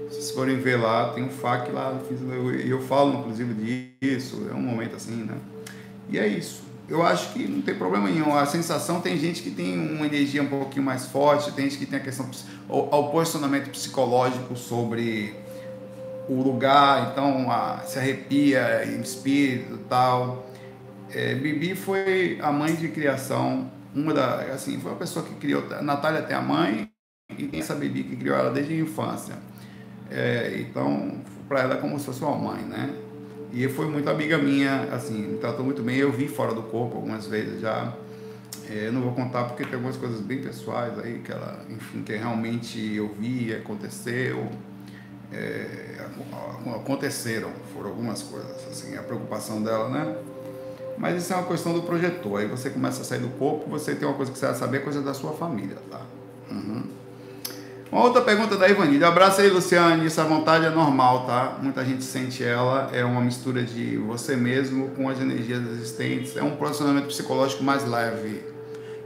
Se 0.10 0.16
vocês 0.16 0.32
forem 0.32 0.60
ver 0.60 0.76
lá, 0.76 1.10
tem 1.10 1.24
um 1.24 1.30
FAQ 1.30 1.72
lá, 1.72 2.00
e 2.10 2.14
eu, 2.14 2.52
eu, 2.52 2.82
falo 2.82 3.20
inclusive 3.20 3.90
disso, 4.00 4.48
é 4.50 4.54
um 4.54 4.62
momento 4.62 4.96
assim, 4.96 5.24
né? 5.24 5.36
E 6.08 6.20
é 6.20 6.28
isso. 6.28 6.62
eu 6.88 7.02
acho 7.02 7.34
que 7.34 7.48
não 7.48 7.62
tem 7.62 7.74
problema 7.74 8.08
nenhum. 8.08 8.36
A 8.36 8.46
sensação 8.46 9.02
tem 9.02 9.18
gente 9.18 9.42
que 9.42 9.50
tem 9.50 9.80
uma 9.80 10.06
energia 10.06 10.44
um 10.44 10.48
pouquinho 10.48 10.86
mais 10.86 11.08
forte, 11.08 11.52
tem 11.54 11.66
gente 11.66 11.80
que 11.80 11.88
tem 11.88 11.98
a 11.98 12.04
questão 12.04 12.30
ao 12.70 13.10
posicionamento 13.10 13.72
psicológico 13.72 14.56
sobre 14.56 15.36
o 16.28 16.42
lugar, 16.42 17.12
então 17.12 17.52
a, 17.52 17.80
se 17.80 18.00
arrepia 18.00 18.86
em 18.86 19.02
espírito 19.02 19.78
tal. 19.90 20.48
É, 21.12 21.36
Bibi 21.36 21.76
foi 21.76 22.40
a 22.42 22.52
mãe 22.52 22.76
de 22.76 22.88
criação, 22.88 23.70
uma 23.94 24.14
da, 24.14 24.38
assim, 24.54 24.80
foi 24.80 24.92
a 24.92 24.96
pessoa 24.96 25.24
que 25.26 25.36
criou, 25.36 25.64
a 25.72 25.82
Natália 25.82 26.22
tem 26.24 26.36
a 26.36 26.42
mãe 26.42 26.90
e 27.38 27.48
tem 27.48 27.60
essa 27.60 27.76
Bibi 27.76 28.04
que 28.04 28.16
criou 28.16 28.36
ela 28.36 28.52
desde 28.52 28.74
a 28.74 28.78
infância. 28.78 29.36
É, 30.10 30.58
então, 30.60 31.22
para 31.48 31.62
ela 31.62 31.74
é 31.76 31.78
como 31.78 32.00
se 32.00 32.06
fosse 32.06 32.22
uma 32.22 32.36
mãe, 32.36 32.64
né? 32.64 32.90
E 33.52 33.68
foi 33.70 33.88
muito 33.88 34.10
amiga 34.10 34.38
minha, 34.38 34.84
assim, 34.92 35.38
tratou 35.40 35.64
muito 35.64 35.84
bem. 35.84 35.98
Eu 35.98 36.12
vi 36.12 36.28
fora 36.28 36.54
do 36.56 36.64
corpo 36.64 36.96
algumas 36.96 37.28
vezes 37.28 37.62
já. 37.62 37.94
É, 38.68 38.88
eu 38.88 38.94
não 38.94 39.02
vou 39.02 39.14
contar 39.14 39.44
porque 39.44 39.64
tem 39.64 39.76
algumas 39.76 39.98
coisas 39.98 40.22
bem 40.22 40.42
pessoais 40.42 40.98
aí 40.98 41.20
que 41.20 41.32
ela, 41.32 41.64
enfim, 41.70 42.02
que 42.02 42.16
realmente 42.16 42.96
eu 42.96 43.14
vi, 43.14 43.54
aconteceu, 43.54 44.50
é, 45.32 46.06
aconteceram, 46.76 47.52
foram 47.74 47.90
algumas 47.90 48.22
coisas, 48.22 48.68
assim, 48.72 48.96
a 48.98 49.04
preocupação 49.04 49.62
dela, 49.62 49.90
né? 49.90 50.16
Mas 50.98 51.24
isso 51.24 51.34
é 51.34 51.36
uma 51.36 51.48
questão 51.48 51.74
do 51.74 51.82
projetor. 51.82 52.40
Aí 52.40 52.48
você 52.48 52.70
começa 52.70 53.02
a 53.02 53.04
sair 53.04 53.20
do 53.20 53.30
corpo, 53.30 53.70
você 53.70 53.96
tem 53.96 54.08
uma 54.08 54.16
coisa 54.16 54.32
que 54.32 54.38
você 54.38 54.46
vai 54.46 54.56
saber, 54.56 54.84
coisa 54.84 55.02
da 55.02 55.14
sua 55.14 55.34
família, 55.34 55.78
tá? 55.90 56.02
Uhum. 56.52 56.84
Uma 57.92 58.06
outra 58.06 58.22
pergunta 58.22 58.58
da 58.58 58.68
Ivanilha. 58.68 59.08
Abraço 59.08 59.42
aí, 59.42 59.50
Luciane. 59.50 60.08
Essa 60.08 60.24
vontade 60.24 60.66
é 60.66 60.70
normal, 60.70 61.28
tá? 61.28 61.60
Muita 61.62 61.86
gente 61.86 62.04
sente 62.04 62.44
ela. 62.44 62.90
É 62.92 63.06
uma 63.06 63.22
mistura 63.22 63.62
de 63.62 63.98
você 63.98 64.36
mesmo 64.36 64.90
com 64.96 65.08
as 65.08 65.20
energias 65.20 65.62
existentes. 65.62 66.36
É 66.36 66.42
um 66.42 66.56
posicionamento 66.56 67.06
psicológico 67.06 67.64
mais 67.64 67.88
leve. 67.88 68.53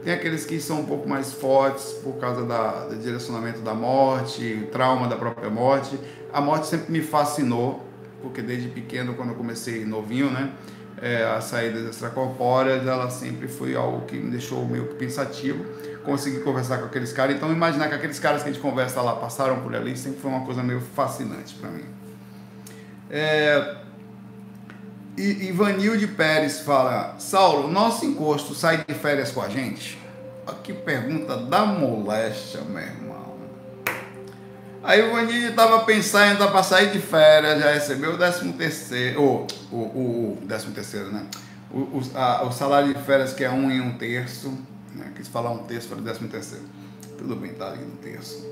Tem 0.08 0.14
aqueles 0.14 0.46
que 0.46 0.58
são 0.62 0.80
um 0.80 0.86
pouco 0.86 1.06
mais 1.10 1.34
fortes 1.34 1.92
por 2.02 2.14
causa 2.14 2.46
da, 2.46 2.86
do 2.86 2.96
direcionamento 2.96 3.60
da 3.60 3.74
morte, 3.74 4.66
trauma 4.72 5.06
da 5.06 5.18
própria 5.18 5.50
morte. 5.50 6.00
A 6.32 6.40
morte 6.40 6.68
sempre 6.68 6.94
me 6.94 7.02
fascinou, 7.02 7.86
porque 8.22 8.42
desde 8.42 8.70
pequeno, 8.70 9.16
quando 9.16 9.32
eu 9.32 9.36
comecei 9.36 9.84
novinho, 9.84 10.32
né? 10.32 10.54
É, 11.02 11.26
as 11.26 11.44
saídas 11.44 11.86
extracorpóreas, 11.90 12.88
ela 12.88 13.10
sempre 13.10 13.50
foi 13.50 13.76
algo 13.76 14.06
que 14.06 14.16
me 14.16 14.32
deixou 14.32 14.66
meio 14.66 14.86
pensativo 14.94 15.66
conseguir 16.06 16.40
conversar 16.40 16.78
com 16.78 16.86
aqueles 16.86 17.12
caras. 17.12 17.36
Então, 17.36 17.52
imaginar 17.52 17.90
que 17.90 17.96
aqueles 17.96 18.18
caras 18.18 18.44
que 18.44 18.50
a 18.50 18.54
gente 18.54 18.62
conversa 18.62 19.02
lá 19.02 19.14
passaram 19.14 19.60
por 19.60 19.76
ali 19.76 19.98
sempre 19.98 20.22
foi 20.22 20.32
uma 20.32 20.46
coisa 20.46 20.64
meio 20.64 20.80
fascinante 20.80 21.54
para 21.56 21.70
mim. 21.70 21.84
É... 23.10 23.87
E 25.18 25.48
Ivanilde 25.48 26.08
Pérez 26.08 26.60
fala: 26.60 27.16
Saulo, 27.18 27.68
nosso 27.68 28.06
encosto 28.06 28.54
sai 28.54 28.86
de 28.88 28.94
férias 28.94 29.32
com 29.32 29.42
a 29.42 29.50
gente? 29.50 29.98
Que 30.64 30.72
pergunta 30.72 31.36
da 31.36 31.66
moléstia, 31.66 32.62
meu 32.62 32.82
irmão. 32.82 33.36
Aí 34.84 35.02
o 35.02 35.12
Vanilde 35.12 35.48
estava 35.48 35.80
pensando 35.80 36.48
para 36.50 36.64
sair 36.64 36.92
de 36.92 37.00
férias, 37.00 37.60
já 37.60 37.72
recebeu 37.72 38.14
o 38.14 38.18
13 38.18 38.54
terceiro, 38.54 39.22
o, 39.22 39.48
o, 39.72 39.76
o, 39.76 40.40
o 40.42 40.46
13 40.48 40.68
terceiro, 40.68 41.12
né? 41.12 41.26
O, 41.70 41.80
o, 41.80 42.02
a, 42.16 42.44
o 42.44 42.52
salário 42.52 42.94
de 42.94 43.02
férias 43.02 43.34
que 43.34 43.44
é 43.44 43.50
um 43.50 43.70
em 43.70 43.82
um 43.82 43.98
terço 43.98 44.54
né? 44.98 45.12
Quis 45.16 45.28
falar 45.28 45.52
um 45.52 45.60
terço 45.60 45.88
para 45.88 46.00
o 46.00 46.02
décimo 46.02 46.28
terceiro. 46.28 46.66
Tudo 47.18 47.36
bem, 47.36 47.54
tá 47.54 47.68
ali 47.68 47.84
no 47.84 47.98
terço. 47.98 48.46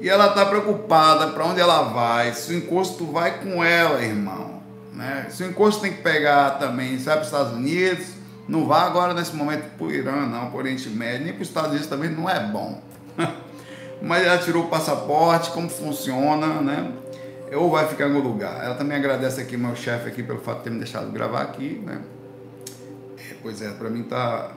E 0.00 0.08
ela 0.08 0.28
está 0.28 0.44
preocupada 0.44 1.28
para 1.28 1.44
onde 1.44 1.60
ela 1.60 1.82
vai, 1.82 2.32
se 2.34 2.52
o 2.52 2.56
encosto 2.56 3.06
vai 3.06 3.40
com 3.40 3.64
ela, 3.64 4.02
irmão. 4.02 4.53
Né? 4.94 5.26
Se 5.28 5.42
o 5.42 5.48
encosto 5.48 5.82
tem 5.82 5.92
que 5.92 6.02
pegar 6.02 6.52
também, 6.52 6.98
sai 6.98 7.14
para 7.14 7.22
os 7.22 7.28
Estados 7.28 7.52
Unidos, 7.52 8.06
não 8.48 8.66
vá 8.66 8.82
agora 8.82 9.12
nesse 9.12 9.34
momento 9.34 9.76
para 9.76 9.86
o 9.86 9.90
Irã, 9.90 10.26
não, 10.26 10.46
para 10.46 10.56
o 10.56 10.58
Oriente 10.58 10.88
Médio, 10.88 11.24
nem 11.24 11.32
para 11.34 11.42
os 11.42 11.48
Estados 11.48 11.70
Unidos 11.70 11.88
também 11.88 12.10
não 12.10 12.30
é 12.30 12.40
bom. 12.40 12.80
Mas 14.00 14.24
ela 14.24 14.38
tirou 14.38 14.64
o 14.64 14.68
passaporte, 14.68 15.50
como 15.50 15.68
funciona, 15.68 16.60
né? 16.60 16.92
Ou 17.52 17.70
vai 17.70 17.88
ficar 17.88 18.08
em 18.08 18.14
algum 18.14 18.28
lugar. 18.28 18.62
Ela 18.64 18.74
também 18.74 18.96
agradece 18.96 19.40
aqui 19.40 19.56
meu 19.56 19.74
chefe 19.74 20.08
aqui 20.08 20.22
pelo 20.22 20.40
fato 20.40 20.58
de 20.58 20.64
ter 20.64 20.70
me 20.70 20.78
deixado 20.78 21.10
gravar 21.10 21.42
aqui, 21.42 21.82
né? 21.84 22.00
É, 23.18 23.34
pois 23.42 23.62
é, 23.62 23.70
para 23.70 23.88
mim 23.88 24.02
tá 24.02 24.52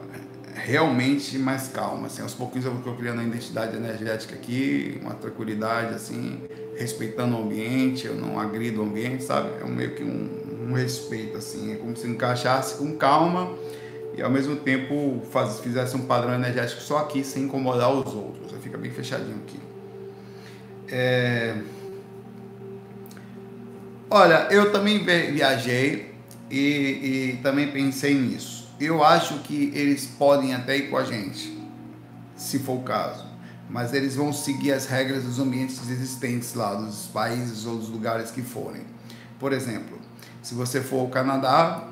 realmente 0.57 1.37
mais 1.37 1.67
calma. 1.67 2.07
Assim, 2.07 2.21
aos 2.21 2.33
pouquinhos 2.33 2.65
eu 2.65 2.73
vou 2.73 2.95
criando 2.95 3.21
a 3.21 3.23
identidade 3.23 3.75
energética 3.75 4.35
aqui, 4.35 4.99
uma 5.01 5.13
tranquilidade, 5.13 5.93
assim, 5.93 6.41
respeitando 6.75 7.37
o 7.37 7.43
ambiente, 7.43 8.07
eu 8.07 8.15
não 8.15 8.39
agrido 8.39 8.81
o 8.81 8.85
ambiente, 8.85 9.23
sabe? 9.23 9.49
É 9.61 9.65
meio 9.65 9.95
que 9.95 10.03
um, 10.03 10.67
um 10.69 10.73
respeito, 10.73 11.37
assim, 11.37 11.73
é 11.73 11.75
como 11.75 11.95
se 11.95 12.07
encaixasse 12.07 12.77
com 12.77 12.95
calma 12.97 13.53
e 14.15 14.21
ao 14.21 14.31
mesmo 14.31 14.55
tempo 14.55 15.21
faz, 15.31 15.59
fizesse 15.59 15.95
um 15.95 16.05
padrão 16.05 16.33
energético 16.33 16.81
só 16.81 16.99
aqui, 16.99 17.23
sem 17.23 17.43
incomodar 17.43 17.91
os 17.91 18.13
outros. 18.13 18.51
Fica 18.61 18.77
bem 18.77 18.91
fechadinho 18.91 19.37
aqui. 19.47 19.59
É... 20.89 21.55
Olha, 24.09 24.47
eu 24.49 24.71
também 24.71 25.03
viajei 25.03 26.13
e, 26.49 26.57
e 26.57 27.39
também 27.43 27.71
pensei 27.71 28.15
nisso 28.15 28.56
eu 28.79 29.03
acho 29.03 29.39
que 29.39 29.71
eles 29.73 30.05
podem 30.05 30.53
até 30.53 30.77
ir 30.77 30.89
com 30.89 30.97
a 30.97 31.03
gente, 31.03 31.57
se 32.35 32.59
for 32.59 32.73
o 32.73 32.83
caso, 32.83 33.25
mas 33.69 33.93
eles 33.93 34.15
vão 34.15 34.31
seguir 34.31 34.71
as 34.71 34.85
regras 34.85 35.23
dos 35.23 35.39
ambientes 35.39 35.79
existentes 35.89 36.53
lá, 36.53 36.75
dos 36.75 37.07
países 37.07 37.65
ou 37.65 37.77
dos 37.77 37.89
lugares 37.89 38.31
que 38.31 38.41
forem. 38.41 38.83
Por 39.39 39.51
exemplo, 39.51 39.97
se 40.41 40.53
você 40.53 40.81
for 40.81 40.99
ao 40.99 41.07
Canadá, 41.09 41.87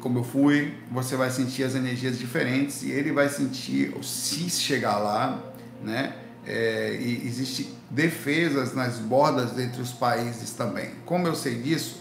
como 0.00 0.20
eu 0.20 0.24
fui, 0.24 0.74
você 0.90 1.16
vai 1.16 1.30
sentir 1.30 1.64
as 1.64 1.74
energias 1.74 2.18
diferentes 2.18 2.82
e 2.82 2.90
ele 2.90 3.12
vai 3.12 3.28
sentir, 3.28 3.92
se 4.02 4.48
chegar 4.50 4.98
lá, 4.98 5.42
né? 5.82 6.14
É, 6.46 6.96
e 7.00 7.26
existe 7.26 7.74
defesas 7.90 8.74
nas 8.74 8.98
bordas 8.98 9.58
entre 9.58 9.82
os 9.82 9.92
países 9.92 10.52
também. 10.52 10.90
Como 11.04 11.26
eu 11.26 11.34
sei 11.34 11.60
disso? 11.60 12.00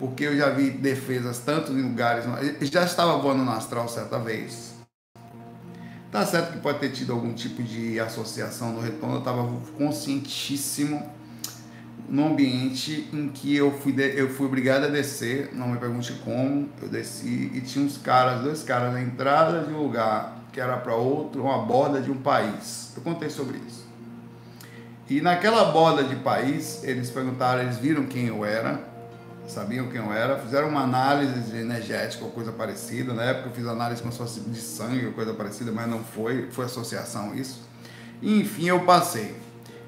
Porque 0.00 0.24
eu 0.24 0.34
já 0.34 0.48
vi 0.48 0.70
defesas 0.70 1.40
tanto 1.40 1.72
em 1.72 1.82
lugares. 1.82 2.24
Já 2.62 2.84
estava 2.84 3.18
voando 3.18 3.44
no 3.44 3.50
astral 3.52 3.86
certa 3.86 4.18
vez. 4.18 4.72
Tá 6.10 6.24
certo 6.24 6.54
que 6.54 6.58
pode 6.58 6.78
ter 6.78 6.88
tido 6.88 7.12
algum 7.12 7.34
tipo 7.34 7.62
de 7.62 8.00
associação 8.00 8.72
no 8.72 8.80
retorno, 8.80 9.16
eu 9.16 9.18
estava 9.18 9.46
conscientíssimo 9.76 11.06
no 12.08 12.28
ambiente 12.28 13.08
em 13.12 13.28
que 13.28 13.54
eu 13.54 13.70
fui, 13.70 13.92
de, 13.92 14.18
eu 14.18 14.30
fui 14.30 14.46
obrigado 14.46 14.84
a 14.84 14.88
descer, 14.88 15.50
não 15.52 15.68
me 15.68 15.78
pergunte 15.78 16.12
como, 16.24 16.68
eu 16.82 16.88
desci 16.88 17.52
e 17.54 17.60
tinha 17.60 17.84
uns 17.84 17.96
caras, 17.98 18.42
dois 18.42 18.64
caras 18.64 18.92
na 18.92 19.00
entrada 19.00 19.60
de 19.62 19.72
um 19.72 19.80
lugar 19.82 20.46
que 20.50 20.60
era 20.60 20.78
para 20.78 20.96
outro, 20.96 21.42
uma 21.42 21.58
borda 21.58 22.00
de 22.00 22.10
um 22.10 22.16
país. 22.16 22.92
Eu 22.96 23.02
contei 23.02 23.28
sobre 23.28 23.58
isso. 23.58 23.86
E 25.08 25.20
naquela 25.20 25.66
borda 25.66 26.02
de 26.02 26.16
país, 26.16 26.82
eles 26.82 27.10
perguntaram, 27.10 27.62
eles 27.62 27.76
viram 27.76 28.06
quem 28.06 28.26
eu 28.26 28.44
era, 28.44 28.89
sabiam 29.50 29.88
quem 29.88 30.00
eu 30.00 30.12
era, 30.12 30.38
fizeram 30.38 30.68
uma 30.68 30.82
análise 30.82 31.56
energética 31.56 32.24
ou 32.24 32.30
coisa 32.30 32.52
parecida. 32.52 33.12
Na 33.12 33.24
época 33.24 33.48
eu 33.48 33.52
fiz 33.52 33.66
análise 33.66 34.02
fosse 34.02 34.40
de 34.40 34.60
sangue 34.60 35.06
ou 35.06 35.12
coisa 35.12 35.34
parecida, 35.34 35.70
mas 35.72 35.88
não 35.88 36.00
foi, 36.00 36.50
foi 36.50 36.64
associação 36.64 37.34
isso. 37.34 37.68
E, 38.22 38.40
enfim, 38.40 38.66
eu 38.66 38.84
passei. 38.84 39.34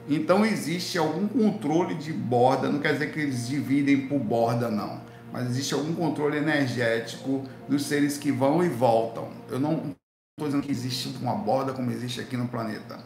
Então 0.09 0.45
existe 0.45 0.99
algum 0.99 1.29
controle 1.29 1.95
de 1.95 2.13
borda, 2.13 2.69
não 2.69 2.81
quer 2.81 2.95
dizer 2.95 3.13
que 3.13 3.21
eles 3.21 3.47
dividem 3.47 4.09
por 4.09 4.19
borda, 4.19 4.71
não. 4.71 5.01
Mas 5.33 5.49
existe 5.49 5.73
algum 5.73 5.95
controle 5.95 6.37
energético 6.37 7.45
dos 7.69 7.87
seres 7.87 8.19
que 8.19 8.31
vão 8.31 8.63
e 8.63 8.69
voltam. 8.69 9.29
Eu 9.49 9.59
não 9.59 9.95
estou 10.37 10.47
dizendo 10.47 10.63
que 10.63 10.73
existe 10.73 11.17
uma 11.23 11.35
borda 11.35 11.73
como 11.73 11.91
existe 11.91 12.21
aqui 12.21 12.37
no 12.37 12.49
planeta. 12.49 12.99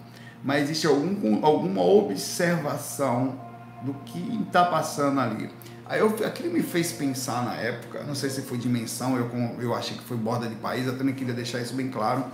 Mas 0.42 0.62
existe 0.62 0.86
algum, 0.86 1.44
alguma 1.44 1.82
observação 1.82 3.38
do 3.82 3.94
que 4.04 4.18
está 4.42 4.64
passando 4.64 5.20
ali. 5.20 5.50
Aí 5.88 6.00
eu, 6.00 6.08
aquilo 6.24 6.52
me 6.52 6.62
fez 6.62 6.90
pensar 6.90 7.44
na 7.44 7.54
época, 7.54 8.02
não 8.02 8.14
sei 8.14 8.28
se 8.28 8.42
foi 8.42 8.58
dimensão, 8.58 9.16
eu, 9.16 9.30
eu 9.60 9.72
achei 9.72 9.96
que 9.96 10.02
foi 10.02 10.16
borda 10.16 10.48
de 10.48 10.56
país, 10.56 10.84
eu 10.84 10.98
também 10.98 11.14
queria 11.14 11.32
deixar 11.32 11.60
isso 11.60 11.74
bem 11.74 11.88
claro, 11.88 12.24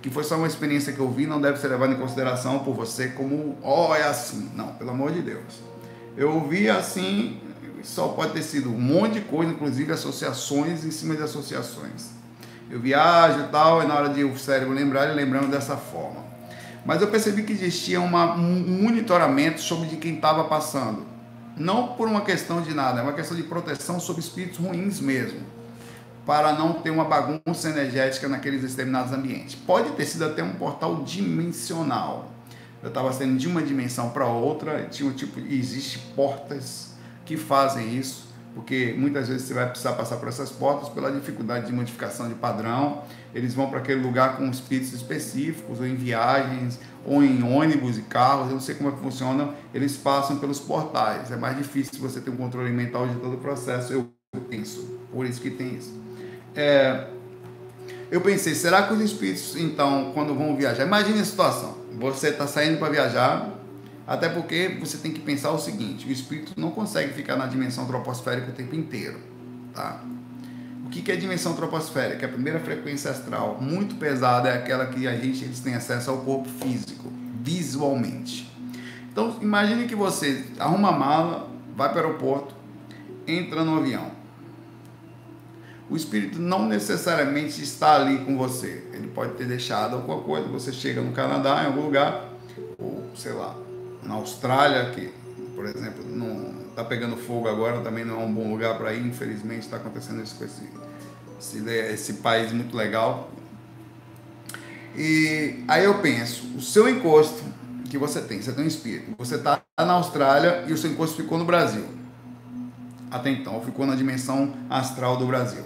que 0.00 0.08
foi 0.08 0.22
só 0.22 0.36
uma 0.36 0.46
experiência 0.46 0.92
que 0.92 1.00
eu 1.00 1.10
vi, 1.10 1.26
não 1.26 1.40
deve 1.40 1.58
ser 1.58 1.68
levada 1.68 1.92
em 1.92 1.96
consideração 1.96 2.60
por 2.60 2.72
você 2.72 3.08
como, 3.08 3.58
ó, 3.62 3.90
oh, 3.90 3.94
é 3.94 4.04
assim. 4.04 4.50
Não, 4.54 4.68
pelo 4.74 4.90
amor 4.90 5.12
de 5.12 5.22
Deus. 5.22 5.60
Eu 6.16 6.48
vi 6.48 6.70
assim, 6.70 7.40
só 7.82 8.08
pode 8.08 8.32
ter 8.32 8.42
sido 8.42 8.70
um 8.70 8.80
monte 8.80 9.14
de 9.14 9.20
coisa, 9.22 9.50
inclusive 9.50 9.92
associações 9.92 10.84
em 10.84 10.90
cima 10.92 11.16
de 11.16 11.22
associações. 11.22 12.10
Eu 12.70 12.78
viajo 12.78 13.40
e 13.40 13.48
tal, 13.48 13.82
e 13.82 13.86
na 13.86 13.94
hora 13.94 14.08
de 14.08 14.22
o 14.22 14.38
cérebro 14.38 14.72
lembrar, 14.72 15.06
ele 15.06 15.14
lembrando 15.14 15.50
dessa 15.50 15.76
forma. 15.76 16.24
Mas 16.86 17.02
eu 17.02 17.08
percebi 17.08 17.42
que 17.42 17.52
existia 17.52 18.00
uma, 18.00 18.34
um 18.34 18.82
monitoramento 18.82 19.60
sobre 19.60 19.88
de 19.88 19.96
quem 19.96 20.14
estava 20.14 20.44
passando 20.44 21.04
não 21.56 21.88
por 21.88 22.08
uma 22.08 22.22
questão 22.22 22.62
de 22.62 22.74
nada, 22.74 23.00
é 23.00 23.02
uma 23.02 23.12
questão 23.12 23.36
de 23.36 23.42
proteção 23.42 24.00
sobre 24.00 24.20
espíritos 24.20 24.58
ruins 24.58 25.00
mesmo, 25.00 25.40
para 26.26 26.52
não 26.52 26.74
ter 26.74 26.90
uma 26.90 27.04
bagunça 27.04 27.68
energética 27.68 28.28
naqueles 28.28 28.62
determinados 28.62 29.12
ambientes. 29.12 29.54
Pode 29.54 29.90
ter 29.92 30.06
sido 30.06 30.24
até 30.24 30.42
um 30.42 30.52
portal 30.52 31.02
dimensional. 31.02 32.30
Eu 32.82 32.88
estava 32.88 33.12
saindo 33.12 33.38
de 33.38 33.46
uma 33.46 33.62
dimensão 33.62 34.10
para 34.10 34.26
outra, 34.26 34.86
tinha 34.90 35.08
um 35.08 35.12
tipo, 35.12 35.38
existe 35.40 35.98
portas 36.14 36.94
que 37.24 37.36
fazem 37.36 37.94
isso 37.96 38.30
porque 38.54 38.94
muitas 38.98 39.28
vezes 39.28 39.46
você 39.46 39.54
vai 39.54 39.68
precisar 39.68 39.92
passar 39.92 40.16
por 40.16 40.28
essas 40.28 40.50
portas 40.50 40.88
pela 40.88 41.10
dificuldade 41.10 41.66
de 41.66 41.72
modificação 41.72 42.28
de 42.28 42.34
padrão. 42.34 43.02
Eles 43.34 43.54
vão 43.54 43.70
para 43.70 43.78
aquele 43.78 44.02
lugar 44.02 44.36
com 44.36 44.46
espíritos 44.46 44.92
específicos, 44.92 45.78
ou 45.78 45.86
em 45.86 45.94
viagens, 45.94 46.80
ou 47.04 47.22
em 47.22 47.42
ônibus 47.42 47.98
e 47.98 48.02
carros, 48.02 48.48
eu 48.48 48.54
não 48.54 48.60
sei 48.60 48.74
como 48.74 48.90
é 48.90 48.92
que 48.92 48.98
funciona, 48.98 49.54
eles 49.72 49.96
passam 49.96 50.38
pelos 50.38 50.60
portais. 50.60 51.30
É 51.30 51.36
mais 51.36 51.56
difícil 51.56 51.98
você 52.00 52.20
ter 52.20 52.30
um 52.30 52.36
controle 52.36 52.70
mental 52.70 53.06
de 53.08 53.14
todo 53.16 53.34
o 53.34 53.38
processo, 53.38 53.92
eu 53.92 54.10
penso. 54.48 54.98
Por 55.12 55.26
isso 55.26 55.40
que 55.40 55.50
tem 55.50 55.74
isso. 55.74 55.98
É, 56.54 57.06
eu 58.10 58.20
pensei, 58.20 58.54
será 58.54 58.82
que 58.82 58.92
os 58.92 59.00
espíritos, 59.00 59.56
então, 59.56 60.10
quando 60.12 60.34
vão 60.34 60.56
viajar, 60.56 60.84
imagine 60.84 61.20
a 61.20 61.24
situação, 61.24 61.78
você 61.98 62.28
está 62.28 62.46
saindo 62.46 62.78
para 62.78 62.90
viajar, 62.90 63.48
até 64.06 64.28
porque 64.28 64.76
você 64.80 64.98
tem 64.98 65.12
que 65.12 65.20
pensar 65.20 65.52
o 65.52 65.58
seguinte: 65.58 66.06
o 66.06 66.10
espírito 66.10 66.52
não 66.56 66.70
consegue 66.72 67.12
ficar 67.12 67.36
na 67.36 67.46
dimensão 67.46 67.86
troposférica 67.86 68.50
o 68.50 68.54
tempo 68.54 68.74
inteiro. 68.74 69.18
Tá? 69.72 70.02
O 70.90 70.92
que 70.92 71.12
é 71.12 71.14
dimensão 71.14 71.54
troposférica? 71.54 72.26
A 72.26 72.28
primeira 72.28 72.58
frequência 72.58 73.12
astral, 73.12 73.58
muito 73.60 73.94
pesada, 73.94 74.48
é 74.48 74.56
aquela 74.56 74.86
que 74.86 75.06
a 75.06 75.14
gente 75.14 75.44
eles 75.44 75.60
têm 75.60 75.76
acesso 75.76 76.10
ao 76.10 76.18
corpo 76.18 76.48
físico, 76.48 77.12
visualmente. 77.40 78.50
Então, 79.12 79.36
imagine 79.40 79.86
que 79.86 79.94
você 79.94 80.46
arruma 80.58 80.88
a 80.88 80.92
mala, 80.92 81.48
vai 81.76 81.90
para 81.90 82.02
o 82.02 82.06
aeroporto, 82.06 82.56
entra 83.24 83.62
no 83.62 83.76
avião. 83.76 84.10
O 85.88 85.94
espírito 85.94 86.40
não 86.40 86.66
necessariamente 86.66 87.62
está 87.62 87.94
ali 87.94 88.24
com 88.24 88.36
você. 88.36 88.84
Ele 88.92 89.06
pode 89.06 89.34
ter 89.34 89.46
deixado 89.46 89.94
alguma 89.94 90.20
coisa. 90.22 90.48
Você 90.48 90.72
chega 90.72 91.00
no 91.00 91.12
Canadá, 91.12 91.62
em 91.62 91.66
algum 91.66 91.82
lugar, 91.82 92.30
ou 92.76 93.08
sei 93.14 93.32
lá, 93.32 93.56
na 94.02 94.14
Austrália, 94.14 94.90
que, 94.90 95.12
por 95.54 95.66
exemplo, 95.66 96.04
não 96.04 96.59
está 96.70 96.84
pegando 96.84 97.16
fogo 97.16 97.48
agora, 97.48 97.80
também 97.80 98.04
não 98.04 98.20
é 98.20 98.24
um 98.24 98.32
bom 98.32 98.50
lugar 98.50 98.78
para 98.78 98.94
ir, 98.94 99.06
infelizmente 99.06 99.60
está 99.60 99.76
acontecendo 99.76 100.22
isso 100.22 100.36
com 100.36 100.44
esse, 100.44 100.62
esse, 101.38 101.68
esse 101.68 102.12
país 102.14 102.52
muito 102.52 102.76
legal. 102.76 103.30
E 104.96 105.62
aí 105.68 105.84
eu 105.84 105.98
penso, 105.98 106.56
o 106.56 106.60
seu 106.60 106.88
encosto 106.88 107.42
que 107.88 107.98
você 107.98 108.20
tem, 108.20 108.40
você 108.40 108.52
tem 108.52 108.64
um 108.64 108.68
espírito, 108.68 109.14
você 109.18 109.36
está 109.36 109.60
na 109.78 109.92
Austrália 109.92 110.64
e 110.66 110.72
o 110.72 110.78
seu 110.78 110.90
encosto 110.90 111.16
ficou 111.16 111.38
no 111.38 111.44
Brasil. 111.44 111.84
Até 113.10 113.30
então, 113.30 113.60
ficou 113.60 113.86
na 113.86 113.96
dimensão 113.96 114.54
astral 114.68 115.16
do 115.16 115.26
Brasil. 115.26 115.64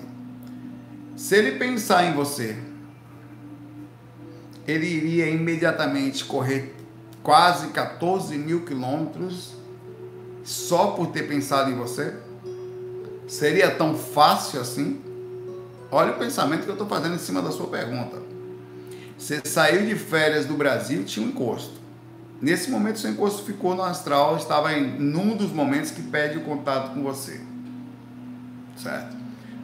Se 1.16 1.36
ele 1.36 1.58
pensar 1.58 2.04
em 2.04 2.14
você, 2.14 2.56
ele 4.66 4.86
iria 4.86 5.28
imediatamente 5.28 6.24
correr 6.24 6.74
quase 7.22 7.68
14 7.68 8.36
mil 8.36 8.64
quilômetros 8.64 9.54
só 10.44 10.88
por 10.88 11.08
ter 11.08 11.24
pensado 11.24 11.70
em 11.70 11.74
você? 11.74 12.14
Seria 13.26 13.70
tão 13.70 13.96
fácil 13.96 14.60
assim? 14.60 15.00
Olha 15.90 16.12
o 16.12 16.18
pensamento 16.18 16.64
que 16.64 16.68
eu 16.68 16.74
estou 16.74 16.86
fazendo 16.86 17.14
em 17.14 17.18
cima 17.18 17.40
da 17.40 17.50
sua 17.50 17.66
pergunta. 17.66 18.18
Você 19.16 19.40
saiu 19.44 19.86
de 19.86 19.96
férias 19.96 20.44
do 20.44 20.54
Brasil 20.54 21.04
tinha 21.04 21.24
um 21.24 21.30
encosto. 21.30 21.82
Nesse 22.40 22.70
momento, 22.70 22.98
seu 22.98 23.10
encosto 23.10 23.42
ficou 23.44 23.74
no 23.74 23.82
astral, 23.82 24.36
estava 24.36 24.72
em 24.74 24.98
num 25.00 25.36
dos 25.36 25.50
momentos 25.50 25.90
que 25.90 26.02
pede 26.02 26.36
o 26.36 26.42
contato 26.42 26.92
com 26.92 27.02
você. 27.02 27.40
Certo? 28.76 29.16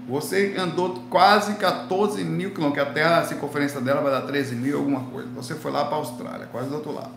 Você 0.09 0.55
andou 0.57 1.05
quase 1.11 1.55
14 1.55 2.25
mil 2.25 2.53
quilômetros, 2.53 2.89
até 2.89 3.05
a 3.05 3.25
circunferência 3.25 3.81
dela 3.81 4.01
vai 4.01 4.11
dar 4.11 4.23
13 4.23 4.55
mil, 4.55 4.79
alguma 4.79 5.05
coisa. 5.05 5.29
Você 5.37 5.55
foi 5.55 5.71
lá 5.71 5.85
para 5.85 5.97
a 5.97 5.99
Austrália, 5.99 6.47
quase 6.47 6.69
do 6.69 6.77
outro 6.77 6.93
lado. 6.93 7.13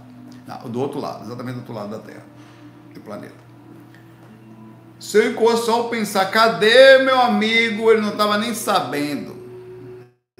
Não, 0.45 0.69
do 0.69 0.81
outro 0.81 0.99
lado, 0.99 1.23
exatamente 1.23 1.55
do 1.55 1.59
outro 1.59 1.73
lado 1.73 1.91
da 1.91 1.99
Terra, 1.99 2.25
do 2.93 2.99
planeta. 2.99 3.42
Se 4.99 5.17
eu 5.17 5.31
encosto 5.31 5.65
só 5.65 5.83
pensar, 5.83 6.25
cadê 6.31 6.99
meu 6.99 7.19
amigo? 7.19 7.91
Ele 7.91 8.01
não 8.01 8.11
estava 8.11 8.37
nem 8.37 8.53
sabendo. 8.53 9.35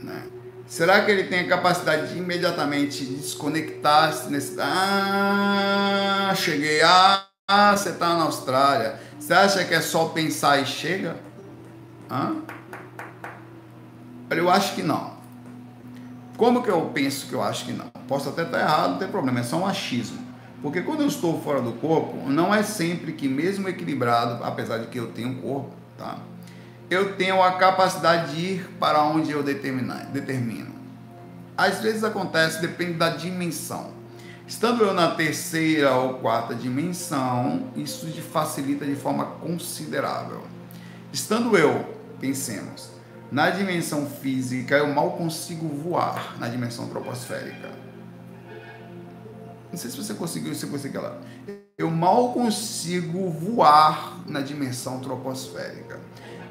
Né? 0.02 0.24
Será 0.68 1.04
que 1.04 1.12
ele 1.12 1.26
tem 1.26 1.42
a 1.42 1.48
capacidade 1.48 2.14
de 2.14 2.18
imediatamente 2.18 3.06
desconectar-se 3.06 4.30
nesse. 4.30 4.56
Ah, 4.60 6.34
cheguei. 6.36 6.82
Ah, 6.82 7.28
você 7.76 7.90
está 7.90 8.16
na 8.16 8.24
Austrália. 8.24 9.00
Você 9.20 9.34
acha 9.34 9.64
que 9.66 9.74
é 9.74 9.82
só 9.82 10.06
pensar 10.06 10.62
e 10.62 10.66
chega? 10.66 11.18
Hã? 12.10 12.38
Eu 14.30 14.50
acho 14.50 14.76
que 14.76 14.84
não. 14.84 15.14
Como 16.38 16.64
que 16.64 16.70
eu 16.70 16.90
penso 16.94 17.28
que 17.28 17.34
eu 17.34 17.44
acho 17.44 17.66
que 17.66 17.72
não? 17.72 17.88
Posso 18.08 18.30
até 18.30 18.44
estar 18.44 18.60
errado, 18.60 18.92
não 18.92 18.98
tem 18.98 19.08
problema, 19.08 19.40
é 19.40 19.44
só 19.44 19.58
um 19.58 19.66
achismo. 19.66 20.33
Porque 20.64 20.82
quando 20.82 21.02
eu 21.02 21.08
estou 21.08 21.40
fora 21.42 21.62
do 21.62 21.74
corpo, 21.74 22.28
não 22.28 22.56
é 22.56 22.64
sempre 22.64 23.12
que, 23.12 23.28
mesmo 23.28 23.70
equilibrado, 23.70 24.44
apesar 24.44 24.80
de 24.80 24.88
que 24.88 24.98
eu 24.98 25.12
tenho 25.12 25.30
um 25.30 25.36
corpo, 25.36 25.76
tá? 25.96 26.18
eu 26.90 27.16
tenho 27.16 27.42
a 27.42 27.54
capacidade 27.54 28.36
de 28.36 28.42
ir 28.42 28.70
para 28.80 29.04
onde 29.04 29.32
eu 29.32 29.44
determinar, 29.44 30.06
determino. 30.06 30.74
Às 31.58 31.80
vezes 31.80 32.04
acontece, 32.04 32.62
depende 32.62 32.94
da 32.94 33.10
dimensão. 33.10 33.92
Estando 34.48 34.84
eu 34.84 34.94
na 34.94 35.12
terceira 35.12 35.96
ou 35.96 36.16
quarta 36.16 36.54
dimensão, 36.54 37.68
isso 37.76 38.08
facilita 38.22 38.86
de 38.86 38.96
forma 38.96 39.26
considerável. 39.26 40.44
Estando 41.12 41.58
eu, 41.58 41.98
pensemos, 42.20 42.92
na 43.32 43.50
dimensão 43.50 44.06
física, 44.06 44.76
eu 44.76 44.88
mal 44.94 45.12
consigo 45.12 45.68
voar 45.68 46.36
na 46.40 46.48
dimensão 46.48 46.88
troposférica. 46.88 47.70
Não 49.74 49.78
sei 49.80 49.90
se 49.90 49.98
você 49.98 50.14
conseguiu, 50.14 50.54
se 50.54 50.68
você 50.68 50.88
lá. 50.90 51.18
Eu 51.76 51.90
mal 51.90 52.32
consigo 52.32 53.28
voar 53.32 54.20
na 54.28 54.40
dimensão 54.40 55.00
troposférica. 55.00 56.00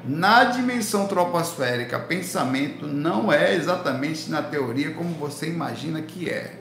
Na 0.03 0.43
dimensão 0.43 1.07
troposférica, 1.07 1.97
pensamento 1.97 2.85
não 2.85 3.31
é 3.31 3.55
exatamente 3.55 4.29
na 4.29 4.43
teoria 4.43 4.93
como 4.93 5.13
você 5.13 5.47
imagina 5.47 6.01
que 6.01 6.29
é. 6.29 6.59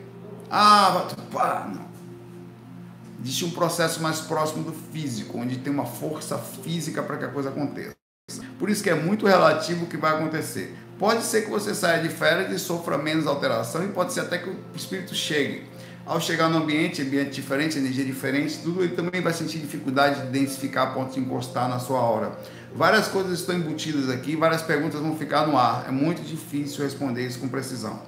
Ah, 0.49 1.09
pá, 1.33 1.69
não. 1.75 1.91
Existe 3.21 3.45
um 3.45 3.51
processo 3.51 4.01
mais 4.01 4.21
próximo 4.21 4.63
do 4.63 4.73
físico, 4.73 5.39
onde 5.39 5.59
tem 5.59 5.73
uma 5.73 5.87
força 5.87 6.39
física 6.39 7.03
para 7.03 7.17
que 7.17 7.25
a 7.25 7.29
coisa 7.29 7.49
aconteça. 7.49 7.97
Por 8.57 8.71
isso 8.71 8.85
que 8.85 8.91
é 8.91 8.95
muito 8.95 9.27
relativo 9.27 9.87
o 9.87 9.89
que 9.89 9.97
vai 9.97 10.15
acontecer. 10.15 10.77
Pode 10.97 11.25
ser 11.25 11.43
que 11.43 11.51
você 11.51 11.75
saia 11.75 12.01
de 12.01 12.09
férias 12.09 12.53
e 12.53 12.59
sofra 12.61 12.97
menos 12.97 13.27
alteração, 13.27 13.85
e 13.85 13.89
pode 13.89 14.13
ser 14.13 14.21
até 14.21 14.39
que 14.39 14.49
o 14.49 14.57
espírito 14.77 15.13
chegue. 15.17 15.72
Ao 16.05 16.21
chegar 16.21 16.49
no 16.49 16.59
ambiente, 16.59 17.01
ambiente 17.01 17.31
diferente, 17.31 17.79
energia 17.79 18.05
diferente, 18.05 18.59
tudo 18.59 18.83
ele 18.83 18.97
também 18.97 19.21
vai 19.21 19.33
sentir 19.33 19.59
dificuldade 19.59 20.21
de 20.21 20.27
identificar 20.37 20.83
a 20.83 20.87
ponto 20.89 21.15
de 21.15 21.21
encostar 21.21 21.69
na 21.69 21.79
sua 21.79 22.01
hora. 22.01 22.33
Várias 22.75 23.07
coisas 23.07 23.39
estão 23.39 23.55
embutidas 23.55 24.11
aqui, 24.11 24.35
várias 24.35 24.63
perguntas 24.63 25.01
vão 25.01 25.17
ficar 25.17 25.47
no 25.47 25.57
ar. 25.57 25.85
É 25.87 25.93
muito 25.93 26.21
difícil 26.23 26.83
responder 26.83 27.25
isso 27.25 27.39
com 27.39 27.49
precisão. 27.49 28.01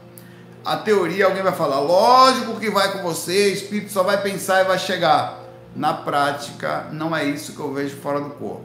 A 0.64 0.76
teoria, 0.76 1.26
alguém 1.26 1.42
vai 1.42 1.52
falar, 1.52 1.78
lógico 1.78 2.58
que 2.58 2.68
vai 2.68 2.90
com 2.90 3.02
você, 3.02 3.50
o 3.50 3.52
espírito 3.52 3.92
só 3.92 4.02
vai 4.02 4.20
pensar 4.20 4.62
e 4.62 4.64
vai 4.64 4.78
chegar. 4.78 5.40
Na 5.76 5.92
prática, 5.92 6.88
não 6.90 7.14
é 7.14 7.24
isso 7.24 7.52
que 7.52 7.60
eu 7.60 7.72
vejo 7.72 7.96
fora 7.96 8.20
do 8.20 8.30
corpo. 8.30 8.64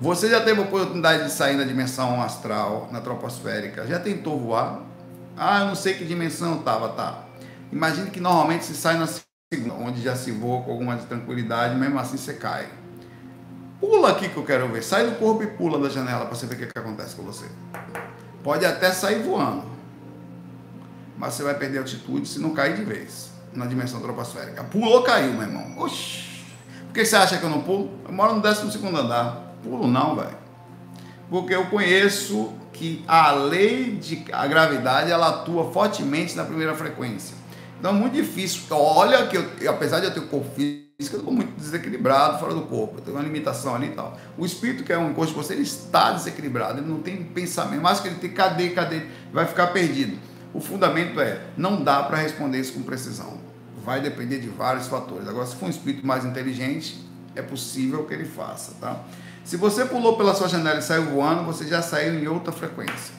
Você 0.00 0.30
já 0.30 0.40
teve 0.40 0.60
a 0.60 0.64
oportunidade 0.64 1.24
de 1.24 1.30
sair 1.30 1.56
na 1.56 1.64
dimensão 1.64 2.22
astral, 2.22 2.88
na 2.92 3.00
troposférica? 3.00 3.86
Já 3.86 3.98
tentou 3.98 4.38
voar? 4.38 4.82
Ah, 5.36 5.60
eu 5.60 5.66
não 5.66 5.74
sei 5.74 5.94
que 5.94 6.04
dimensão 6.04 6.58
estava, 6.58 6.90
tá. 6.90 7.29
Imagine 7.72 8.10
que 8.10 8.20
normalmente 8.20 8.64
se 8.64 8.74
sai 8.74 8.98
na 8.98 9.06
segunda, 9.06 9.74
onde 9.74 10.02
já 10.02 10.16
se 10.16 10.32
voa 10.32 10.62
com 10.62 10.72
alguma 10.72 10.96
tranquilidade, 10.96 11.76
mesmo 11.76 11.98
assim 11.98 12.16
você 12.16 12.34
cai. 12.34 12.68
Pula 13.80 14.10
aqui 14.10 14.28
que 14.28 14.36
eu 14.36 14.44
quero 14.44 14.68
ver. 14.68 14.82
Sai 14.82 15.08
do 15.08 15.16
corpo 15.16 15.42
e 15.42 15.46
pula 15.46 15.78
da 15.78 15.88
janela 15.88 16.26
para 16.26 16.34
você 16.34 16.46
ver 16.46 16.54
o 16.54 16.58
que, 16.58 16.66
que 16.66 16.78
acontece 16.78 17.14
com 17.14 17.22
você. 17.22 17.46
Pode 18.42 18.64
até 18.64 18.90
sair 18.92 19.22
voando, 19.22 19.64
mas 21.16 21.34
você 21.34 21.42
vai 21.42 21.54
perder 21.54 21.78
altitude 21.78 22.26
se 22.26 22.38
não 22.38 22.50
cair 22.50 22.76
de 22.76 22.84
vez 22.84 23.30
na 23.54 23.66
dimensão 23.66 24.00
troposférica. 24.00 24.64
Pulou, 24.64 25.02
caiu, 25.02 25.32
meu 25.32 25.42
irmão. 25.42 25.78
Oxi. 25.78 26.44
Por 26.86 26.94
que 26.94 27.04
você 27.04 27.16
acha 27.16 27.38
que 27.38 27.44
eu 27.44 27.50
não 27.50 27.62
pulo? 27.62 27.90
Eu 28.06 28.12
moro 28.12 28.34
no 28.34 28.40
12 28.40 28.84
andar. 28.86 29.54
Pulo 29.62 29.86
não, 29.86 30.16
velho. 30.16 30.36
Porque 31.28 31.54
eu 31.54 31.66
conheço 31.66 32.52
que 32.72 33.04
a 33.06 33.30
lei 33.30 33.96
de 33.96 34.24
a 34.32 34.46
gravidade 34.46 35.10
ela 35.10 35.28
atua 35.28 35.70
fortemente 35.70 36.36
na 36.36 36.44
primeira 36.44 36.74
frequência. 36.74 37.39
Então 37.80 37.92
é 37.92 37.94
muito 37.94 38.12
difícil. 38.12 38.62
Olha 38.70 39.26
que 39.26 39.38
eu, 39.38 39.70
apesar 39.70 40.00
de 40.00 40.06
eu 40.06 40.12
ter 40.12 40.20
o 40.20 40.26
corpo 40.28 40.54
físico, 40.54 41.16
eu 41.16 41.20
estou 41.20 41.32
muito 41.32 41.58
desequilibrado 41.58 42.38
fora 42.38 42.52
do 42.52 42.60
corpo. 42.62 42.98
Eu 42.98 43.00
tenho 43.00 43.16
uma 43.16 43.22
limitação 43.22 43.74
ali 43.74 43.86
e 43.86 43.92
tal. 43.92 44.18
O 44.36 44.44
espírito 44.44 44.84
que 44.84 44.92
é 44.92 44.98
um 44.98 45.10
encosto 45.10 45.32
de 45.32 45.42
você, 45.42 45.54
ele 45.54 45.62
está 45.62 46.12
desequilibrado. 46.12 46.78
Ele 46.78 46.86
não 46.86 47.00
tem 47.00 47.24
pensamento. 47.24 47.80
Mais 47.80 47.98
que 47.98 48.08
ele 48.08 48.16
tem 48.16 48.30
cadê, 48.30 48.68
cadê, 48.68 49.00
vai 49.32 49.46
ficar 49.46 49.68
perdido. 49.68 50.18
O 50.52 50.60
fundamento 50.60 51.18
é, 51.20 51.40
não 51.56 51.82
dá 51.82 52.02
para 52.02 52.18
responder 52.18 52.60
isso 52.60 52.74
com 52.74 52.82
precisão. 52.82 53.38
Vai 53.82 54.02
depender 54.02 54.40
de 54.40 54.48
vários 54.48 54.86
fatores. 54.86 55.26
Agora, 55.26 55.46
se 55.46 55.56
for 55.56 55.64
um 55.64 55.70
espírito 55.70 56.06
mais 56.06 56.26
inteligente, 56.26 57.02
é 57.34 57.40
possível 57.40 58.04
que 58.04 58.12
ele 58.12 58.26
faça, 58.26 58.74
tá? 58.78 59.00
Se 59.42 59.56
você 59.56 59.86
pulou 59.86 60.18
pela 60.18 60.34
sua 60.34 60.48
janela 60.48 60.80
e 60.80 60.82
saiu 60.82 61.06
voando, 61.06 61.44
você 61.44 61.66
já 61.66 61.80
saiu 61.80 62.12
em 62.12 62.28
outra 62.28 62.52
frequência. 62.52 63.14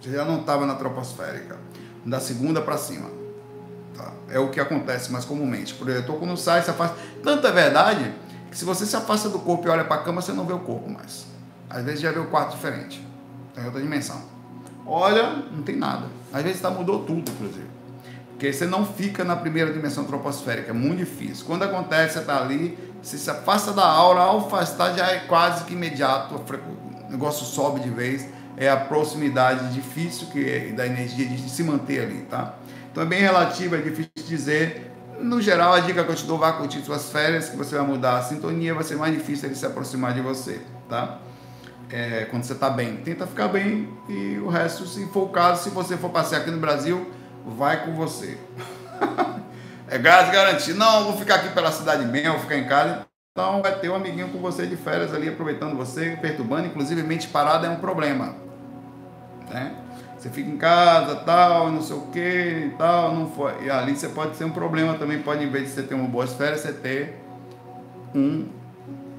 Você 0.00 0.10
já 0.10 0.24
não 0.24 0.40
estava 0.40 0.64
na 0.64 0.74
troposférica. 0.74 1.58
Da 2.06 2.18
segunda 2.18 2.62
para 2.62 2.78
cima. 2.78 3.25
Tá? 3.96 4.12
É 4.28 4.38
o 4.38 4.50
que 4.50 4.60
acontece 4.60 5.10
mais 5.10 5.24
comumente. 5.24 5.72
O 5.72 5.76
projetor 5.76 6.18
quando 6.18 6.36
sai, 6.36 6.62
você 6.62 6.72
faz. 6.72 6.92
Tanta 7.22 7.50
verdade 7.50 8.12
que 8.50 8.56
se 8.56 8.64
você 8.64 8.84
se 8.84 8.94
afasta 8.94 9.28
do 9.28 9.38
corpo 9.38 9.66
e 9.66 9.70
olha 9.70 9.84
para 9.84 10.00
a 10.00 10.04
cama, 10.04 10.20
você 10.20 10.32
não 10.32 10.44
vê 10.44 10.52
o 10.52 10.58
corpo 10.58 10.90
mais. 10.90 11.26
Às 11.68 11.84
vezes 11.84 12.00
já 12.00 12.12
vê 12.12 12.18
o 12.18 12.26
quarto 12.26 12.52
diferente, 12.52 13.04
tem 13.54 13.64
outra 13.64 13.80
dimensão. 13.80 14.22
Olha, 14.86 15.42
não 15.50 15.62
tem 15.62 15.76
nada. 15.76 16.06
Às 16.32 16.42
vezes 16.42 16.60
tá, 16.60 16.70
mudou 16.70 17.04
tudo, 17.04 17.30
inclusive. 17.30 17.66
Porque 18.30 18.52
você 18.52 18.66
não 18.66 18.84
fica 18.84 19.24
na 19.24 19.34
primeira 19.34 19.72
dimensão 19.72 20.04
troposférica, 20.04 20.70
é 20.70 20.74
muito 20.74 20.98
difícil. 20.98 21.44
Quando 21.46 21.62
acontece, 21.62 22.14
você 22.14 22.18
está 22.20 22.40
ali, 22.40 22.78
você 23.02 23.16
se 23.16 23.30
afasta 23.30 23.72
da 23.72 23.84
aura, 23.84 24.20
ao 24.20 24.40
afastar 24.40 24.94
já 24.94 25.06
é 25.06 25.20
quase 25.20 25.64
que 25.64 25.72
imediato, 25.72 26.34
o 26.34 27.10
negócio 27.10 27.46
sobe 27.46 27.80
de 27.80 27.88
vez, 27.88 28.28
é 28.56 28.68
a 28.68 28.76
proximidade 28.76 29.72
difícil 29.72 30.28
que 30.28 30.48
é 30.48 30.72
da 30.72 30.86
energia 30.86 31.26
de 31.26 31.48
se 31.48 31.62
manter 31.62 32.02
ali, 32.02 32.26
tá? 32.30 32.54
Então 32.96 33.04
é 33.04 33.08
bem 33.10 33.20
relativo, 33.20 33.76
é 33.76 33.78
difícil 33.82 34.10
dizer. 34.26 34.90
No 35.20 35.38
geral, 35.42 35.74
a 35.74 35.80
dica 35.80 36.02
que 36.02 36.10
eu 36.10 36.14
te 36.14 36.24
dou, 36.24 36.38
vá 36.38 36.54
curtir 36.54 36.80
suas 36.80 37.10
férias, 37.10 37.50
que 37.50 37.54
você 37.54 37.76
vai 37.76 37.86
mudar 37.86 38.16
a 38.16 38.22
sintonia, 38.22 38.72
vai 38.72 38.84
ser 38.84 38.96
mais 38.96 39.12
difícil 39.12 39.50
ele 39.50 39.54
se 39.54 39.66
aproximar 39.66 40.14
de 40.14 40.22
você, 40.22 40.62
tá? 40.88 41.18
É, 41.90 42.24
quando 42.30 42.44
você 42.44 42.54
está 42.54 42.70
bem, 42.70 42.96
tenta 42.96 43.26
ficar 43.26 43.48
bem 43.48 43.86
e 44.08 44.38
o 44.38 44.48
resto, 44.48 44.86
se 44.86 45.06
for 45.08 45.24
o 45.24 45.28
caso, 45.28 45.64
se 45.64 45.68
você 45.68 45.94
for 45.98 46.08
passear 46.08 46.40
aqui 46.40 46.50
no 46.50 46.56
Brasil, 46.56 47.12
vai 47.44 47.84
com 47.84 47.92
você. 47.92 48.38
é 49.88 49.98
gás 49.98 50.32
garantido. 50.32 50.78
Não, 50.78 51.04
vou 51.04 51.18
ficar 51.18 51.34
aqui 51.34 51.50
pela 51.50 51.70
cidade 51.72 52.02
mesmo, 52.06 52.32
vou 52.32 52.40
ficar 52.40 52.56
em 52.56 52.66
casa. 52.66 53.06
Então 53.32 53.60
vai 53.60 53.78
ter 53.78 53.90
um 53.90 53.94
amiguinho 53.94 54.28
com 54.28 54.38
você 54.38 54.66
de 54.66 54.74
férias 54.74 55.12
ali, 55.12 55.28
aproveitando 55.28 55.76
você, 55.76 56.16
perturbando. 56.18 56.68
Inclusive, 56.68 57.02
mente 57.02 57.28
parada 57.28 57.66
é 57.66 57.70
um 57.70 57.76
problema. 57.76 58.34
Né? 59.50 59.85
Você 60.26 60.30
fica 60.32 60.50
em 60.50 60.56
casa, 60.56 61.14
tal, 61.14 61.70
não 61.70 61.80
sei 61.80 61.96
o 61.96 62.00
que, 62.00 62.72
tal, 62.76 63.14
não 63.14 63.30
foi. 63.30 63.64
E 63.64 63.70
ali 63.70 63.96
você 63.96 64.08
pode 64.08 64.36
ser 64.36 64.42
um 64.42 64.50
problema 64.50 64.94
também. 64.94 65.22
Pode, 65.22 65.44
em 65.44 65.48
vez 65.48 65.66
de 65.66 65.70
você 65.70 65.82
ter 65.84 65.94
uma 65.94 66.08
boas 66.08 66.32
férias, 66.32 66.62
você 66.62 66.72
ter 66.72 67.22
um 68.12 68.48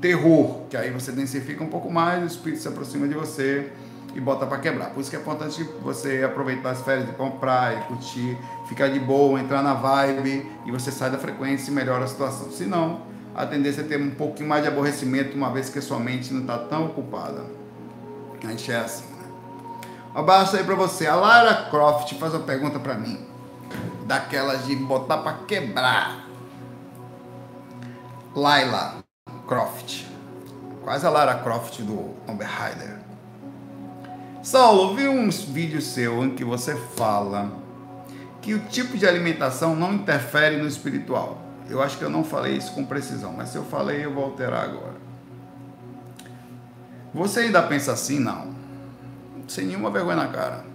terror, 0.02 0.64
que 0.70 0.76
aí 0.76 0.92
você 0.92 1.14
densifica 1.14 1.64
um 1.64 1.70
pouco 1.70 1.90
mais, 1.90 2.22
o 2.24 2.26
espírito 2.26 2.62
se 2.62 2.68
aproxima 2.68 3.08
de 3.08 3.14
você 3.14 3.72
e 4.14 4.20
bota 4.20 4.46
para 4.46 4.58
quebrar. 4.58 4.90
Por 4.90 5.00
isso 5.00 5.10
que 5.10 5.16
é 5.16 5.20
importante 5.20 5.64
você 5.82 6.24
aproveitar 6.26 6.72
as 6.72 6.82
férias 6.82 7.06
de 7.06 7.14
comprar 7.14 7.78
e 7.78 7.82
curtir, 7.86 8.38
ficar 8.68 8.90
de 8.90 9.00
boa, 9.00 9.40
entrar 9.40 9.64
na 9.64 9.76
vibe 9.76 10.46
e 10.66 10.72
você 10.72 10.92
sai 10.92 11.10
da 11.10 11.18
frequência 11.18 11.72
e 11.72 11.74
melhora 11.74 12.04
a 12.04 12.08
situação. 12.08 12.52
Se 12.52 12.66
não, 12.66 13.04
a 13.34 13.46
tendência 13.46 13.80
é 13.80 13.86
ter 13.86 14.02
um 14.02 14.10
pouquinho 14.10 14.50
mais 14.50 14.62
de 14.62 14.68
aborrecimento 14.68 15.38
uma 15.38 15.54
vez 15.54 15.70
que 15.70 15.80
a 15.80 15.82
sua 15.82 16.00
mente 16.00 16.34
não 16.34 16.42
está 16.42 16.58
tão 16.58 16.88
ocupada. 16.88 17.46
A 18.44 18.48
gente 18.50 18.70
é 18.70 18.78
assim, 18.78 19.17
abraço 20.14 20.56
aí 20.56 20.64
para 20.64 20.76
você. 20.76 21.08
A 21.08 21.16
Lara 21.16 21.70
Croft 21.70 22.14
faz 22.16 22.34
uma 22.34 22.44
pergunta 22.44 22.80
para 22.80 22.96
mim, 22.96 23.26
daquelas 24.06 24.66
de 24.66 24.76
botar 24.76 25.18
para 25.18 25.34
quebrar. 25.48 26.28
Laila 28.36 29.04
Croft. 29.48 30.06
Quase 30.84 31.06
a 31.06 31.10
Lara 31.10 31.36
Croft 31.36 31.82
do 31.82 32.14
Raider. 32.28 32.98
Saulo, 34.44 34.96
vi 34.96 35.08
uns 35.08 35.42
vídeos 35.42 35.86
seu 35.86 36.24
em 36.24 36.30
que 36.30 36.46
você 36.46 36.76
fala 36.96 37.52
que 38.42 38.54
o 38.54 38.60
tipo 38.60 38.98
de 38.98 39.06
alimentação 39.06 39.76
não 39.76 39.94
interfere 39.94 40.56
no 40.56 40.68
espiritual. 40.68 41.42
Eu 41.70 41.82
acho 41.82 41.98
que 41.98 42.04
eu 42.06 42.10
não 42.10 42.24
falei 42.24 42.56
isso 42.56 42.72
com 42.74 42.86
precisão, 42.86 43.34
mas 43.34 43.50
se 43.50 43.58
eu 43.58 43.66
falei, 43.66 44.06
eu 44.06 44.14
vou 44.14 44.24
alterar 44.24 44.64
agora. 44.64 44.96
Você 47.14 47.42
ainda 47.42 47.62
pensa 47.64 47.92
assim? 47.92 48.20
Não. 48.20 48.56
Sem 49.48 49.66
nenhuma 49.68 49.90
vergonha 49.90 50.18
na 50.18 50.28
cara. 50.28 50.66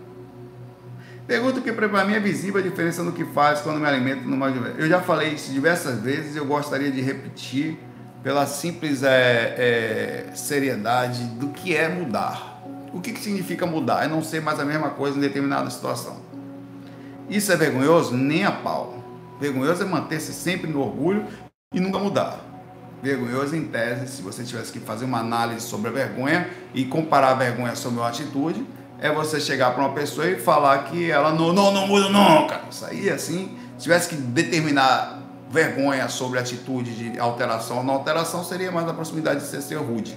Pergunto 1.26 1.60
que 1.60 1.72
para 1.72 2.04
mim 2.04 2.14
é 2.14 2.20
visível 2.20 2.60
a 2.60 2.62
diferença 2.62 3.02
no 3.02 3.12
que 3.12 3.24
faz 3.24 3.60
quando 3.60 3.78
me 3.78 3.86
alimento 3.86 4.28
no 4.28 4.36
mais 4.36 4.54
Eu 4.76 4.88
já 4.88 5.00
falei 5.00 5.34
isso 5.34 5.52
diversas 5.52 6.00
vezes, 6.00 6.34
eu 6.34 6.44
gostaria 6.44 6.90
de 6.90 7.00
repetir 7.00 7.78
pela 8.22 8.46
simples 8.46 9.02
é, 9.02 10.28
é, 10.28 10.34
seriedade 10.34 11.24
do 11.24 11.48
que 11.48 11.76
é 11.76 11.88
mudar. 11.88 12.62
O 12.92 13.00
que, 13.00 13.12
que 13.12 13.20
significa 13.20 13.66
mudar? 13.66 14.04
É 14.04 14.08
não 14.08 14.22
ser 14.22 14.40
mais 14.40 14.60
a 14.60 14.64
mesma 14.64 14.90
coisa 14.90 15.16
em 15.16 15.20
determinada 15.20 15.68
situação. 15.70 16.20
Isso 17.28 17.50
é 17.52 17.56
vergonhoso? 17.56 18.16
Nem 18.16 18.44
a 18.44 18.52
pau. 18.52 19.02
Vergonhoso 19.40 19.82
é 19.82 19.86
manter-se 19.86 20.32
sempre 20.32 20.70
no 20.70 20.80
orgulho 20.80 21.26
e 21.72 21.80
nunca 21.80 21.98
mudar. 21.98 22.51
Vergonhoso, 23.02 23.56
em 23.56 23.64
tese, 23.64 24.06
se 24.06 24.22
você 24.22 24.44
tivesse 24.44 24.70
que 24.70 24.78
fazer 24.78 25.04
uma 25.04 25.18
análise 25.18 25.66
sobre 25.66 25.88
a 25.88 25.92
vergonha 25.92 26.48
e 26.72 26.84
comparar 26.84 27.30
a 27.30 27.34
vergonha 27.34 27.74
sobre 27.74 27.98
uma 27.98 28.08
atitude, 28.08 28.64
é 29.00 29.12
você 29.12 29.40
chegar 29.40 29.72
para 29.72 29.82
uma 29.82 29.92
pessoa 29.92 30.28
e 30.28 30.38
falar 30.38 30.84
que 30.84 31.10
ela 31.10 31.32
não, 31.32 31.52
não, 31.52 31.72
não 31.72 31.88
muda 31.88 32.08
nunca. 32.08 32.60
Isso 32.70 32.84
aí, 32.84 33.10
assim, 33.10 33.58
se 33.76 33.82
tivesse 33.82 34.08
que 34.08 34.14
determinar 34.14 35.20
vergonha 35.50 36.08
sobre 36.08 36.38
atitude 36.38 36.94
de 36.94 37.18
alteração 37.18 37.78
ou 37.78 37.84
não 37.84 37.94
alteração, 37.94 38.44
seria 38.44 38.70
mais 38.70 38.88
a 38.88 38.94
proximidade 38.94 39.40
de 39.40 39.46
ser, 39.46 39.60
ser 39.60 39.78
rude. 39.78 40.16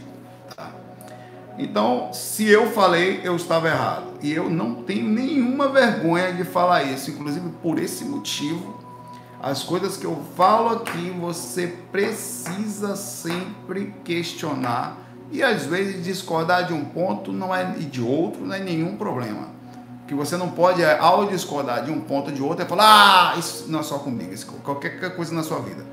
Então, 1.58 2.14
se 2.14 2.48
eu 2.48 2.70
falei, 2.72 3.22
eu 3.24 3.36
estava 3.36 3.68
errado. 3.68 4.14
E 4.22 4.32
eu 4.32 4.50
não 4.50 4.84
tenho 4.84 5.08
nenhuma 5.08 5.70
vergonha 5.70 6.32
de 6.34 6.44
falar 6.44 6.84
isso. 6.84 7.10
Inclusive, 7.10 7.50
por 7.64 7.80
esse 7.80 8.06
motivo, 8.06 8.85
as 9.42 9.64
coisas 9.64 9.98
que 9.98 10.06
eu 10.06 10.22
falo 10.36 10.70
aqui, 10.70 11.12
você 11.20 11.68
precisa 11.92 12.96
sempre 12.96 13.94
questionar. 14.04 14.98
E 15.32 15.44
às 15.44 15.66
vezes 15.66 16.04
discordar 16.04 16.66
de 16.66 16.74
um 16.74 16.86
ponto 16.86 17.32
não 17.32 17.54
é, 17.54 17.76
e 17.78 17.84
de 17.84 18.02
outro 18.02 18.46
não 18.46 18.56
é 18.56 18.60
nenhum 18.60 18.96
problema. 18.96 19.50
Que 20.08 20.14
você 20.14 20.38
não 20.38 20.50
pode, 20.52 20.84
é, 20.84 21.00
ao 21.00 21.26
discordar 21.28 21.84
de 21.84 21.92
um 21.92 22.00
ponto 22.00 22.32
de 22.32 22.42
outro, 22.42 22.64
é 22.64 22.68
falar, 22.68 23.34
ah, 23.34 23.38
isso 23.38 23.66
não 23.68 23.80
é 23.80 23.84
só 23.84 23.98
comigo, 23.98 24.34
isso, 24.34 24.46
qualquer 24.64 25.16
coisa 25.16 25.34
na 25.34 25.44
sua 25.44 25.60
vida. 25.60 25.86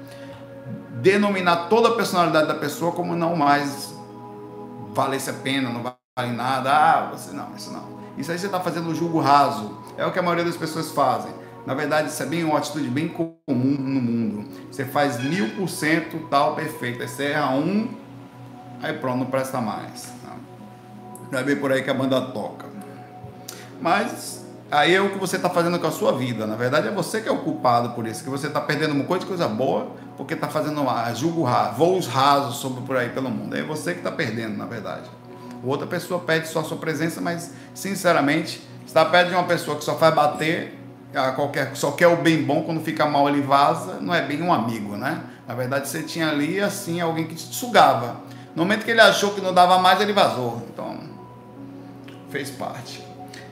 Denominar 1.01 1.69
toda 1.69 1.89
a 1.89 1.93
personalidade 1.93 2.47
da 2.47 2.55
pessoa 2.55 2.93
como 2.93 3.17
não 3.17 3.35
mais 3.35 3.93
valesse 4.93 5.31
a 5.31 5.33
pena, 5.33 5.71
não 5.71 5.83
vale 5.83 6.33
nada. 6.33 6.71
Ah, 6.71 7.11
você 7.11 7.33
não, 7.33 7.55
isso 7.57 7.73
não. 7.73 8.03
Isso 8.17 8.31
aí 8.31 8.39
você 8.39 8.47
está 8.47 8.61
fazendo 8.61 8.91
um 8.91 8.95
julgo 8.95 9.21
raso. 9.21 9.79
É 9.97 10.07
o 10.07 10.13
que 10.13 10.19
a 10.19 10.23
maioria 10.23 10.45
das 10.45 10.57
pessoas 10.57 10.91
fazem. 10.91 11.33
Na 11.67 11.75
verdade, 11.75 12.09
isso 12.09 12.23
é 12.23 12.27
bem 12.27 12.45
uma 12.45 12.59
atitude 12.59 12.89
bem 12.89 13.09
comum 13.09 13.37
no 13.47 14.01
mundo. 14.01 14.49
Você 14.71 14.85
faz 14.85 15.23
mil 15.23 15.51
por 15.51 15.69
cento 15.69 16.19
tal 16.29 16.55
perfeito. 16.55 17.03
Aí 17.03 17.09
você 17.09 17.27
erra 17.27 17.55
um, 17.55 17.89
aí 18.83 18.93
pronto, 18.95 19.19
não 19.19 19.27
presta 19.27 19.61
mais. 19.61 20.13
Não 21.31 21.39
é 21.39 21.43
bem 21.43 21.57
por 21.57 21.73
aí 21.73 21.83
que 21.83 21.89
a 21.89 21.95
banda 21.95 22.21
toca. 22.21 22.67
Mas 23.81 24.45
aí 24.71 24.95
é 24.95 25.01
o 25.01 25.11
que 25.11 25.19
você 25.19 25.37
está 25.37 25.49
fazendo 25.49 25.79
com 25.79 25.87
a 25.87 25.91
sua 25.91 26.13
vida. 26.13 26.47
Na 26.47 26.57
verdade, 26.57 26.89
é 26.89 26.91
você 26.91 27.23
que 27.23 27.29
é 27.29 27.33
o 27.33 27.39
culpado 27.39 27.91
por 27.95 28.07
isso. 28.07 28.23
Que 28.23 28.29
você 28.29 28.49
está 28.49 28.61
perdendo 28.61 28.93
uma 28.93 29.05
coisa 29.05 29.21
de 29.21 29.27
coisa 29.27 29.49
boa 29.49 29.93
porque 30.17 30.35
está 30.35 30.49
fazendo 30.49 30.85
julgo 31.15 31.43
raso, 31.43 31.77
voos 31.77 32.07
rasos 32.07 32.57
sobre 32.57 32.83
por 32.83 32.99
aí 32.99 33.09
pelo 33.09 33.31
mundo. 33.31 33.57
É 33.57 33.63
você 33.63 33.93
que 33.93 34.01
está 34.01 34.13
perdendo, 34.13 34.59
na 34.59 34.67
verdade. 34.67 35.09
Outra 35.65 35.87
pessoa 35.87 36.21
pede 36.21 36.49
só 36.49 36.61
a 36.61 36.65
sua 36.65 36.77
presença, 36.77 37.21
mas 37.21 37.53
sinceramente, 37.73 38.61
está 38.85 39.05
perto 39.05 39.29
de 39.29 39.35
uma 39.35 39.45
pessoa 39.45 39.79
que 39.79 39.85
só 39.85 39.97
faz 39.97 40.15
bater, 40.15 40.79
qualquer, 41.13 41.75
só 41.75 41.93
quer 41.93 42.09
o 42.09 42.17
bem 42.17 42.43
bom, 42.43 42.63
quando 42.63 42.81
fica 42.81 43.07
mal 43.07 43.29
ele 43.29 43.43
vaza, 43.43 43.99
não 44.01 44.15
é 44.15 44.23
bem 44.23 44.43
um 44.43 44.53
amigo, 44.53 44.97
né? 44.97 45.23
Na 45.47 45.55
verdade, 45.55 45.89
você 45.89 46.03
tinha 46.03 46.29
ali 46.29 46.61
assim 46.61 47.01
alguém 47.01 47.27
que 47.27 47.35
te 47.35 47.55
sugava. 47.55 48.21
No 48.55 48.63
momento 48.63 48.85
que 48.85 48.91
ele 48.91 49.01
achou 49.01 49.35
que 49.35 49.41
não 49.41 49.53
dava 49.53 49.79
mais, 49.79 50.01
ele 50.01 50.13
vazou. 50.13 50.67
Então, 50.73 50.99
fez 52.31 52.51
parte. 52.51 53.03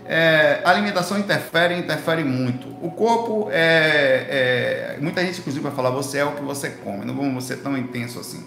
É, 0.07 0.61
a 0.65 0.71
alimentação 0.71 1.19
interfere, 1.19 1.79
interfere 1.79 2.25
muito. 2.25 2.69
O 2.85 2.91
corpo 2.91 3.49
é, 3.51 4.97
é, 4.97 5.01
Muita 5.01 5.21
gente, 5.25 5.41
inclusive, 5.41 5.63
vai 5.63 5.73
falar: 5.73 5.91
você 5.91 6.19
é 6.19 6.25
o 6.25 6.33
que 6.33 6.43
você 6.43 6.71
come. 6.71 7.05
Não 7.05 7.15
vamos 7.15 7.45
ser 7.45 7.59
tão 7.59 7.77
intenso 7.77 8.19
assim. 8.19 8.45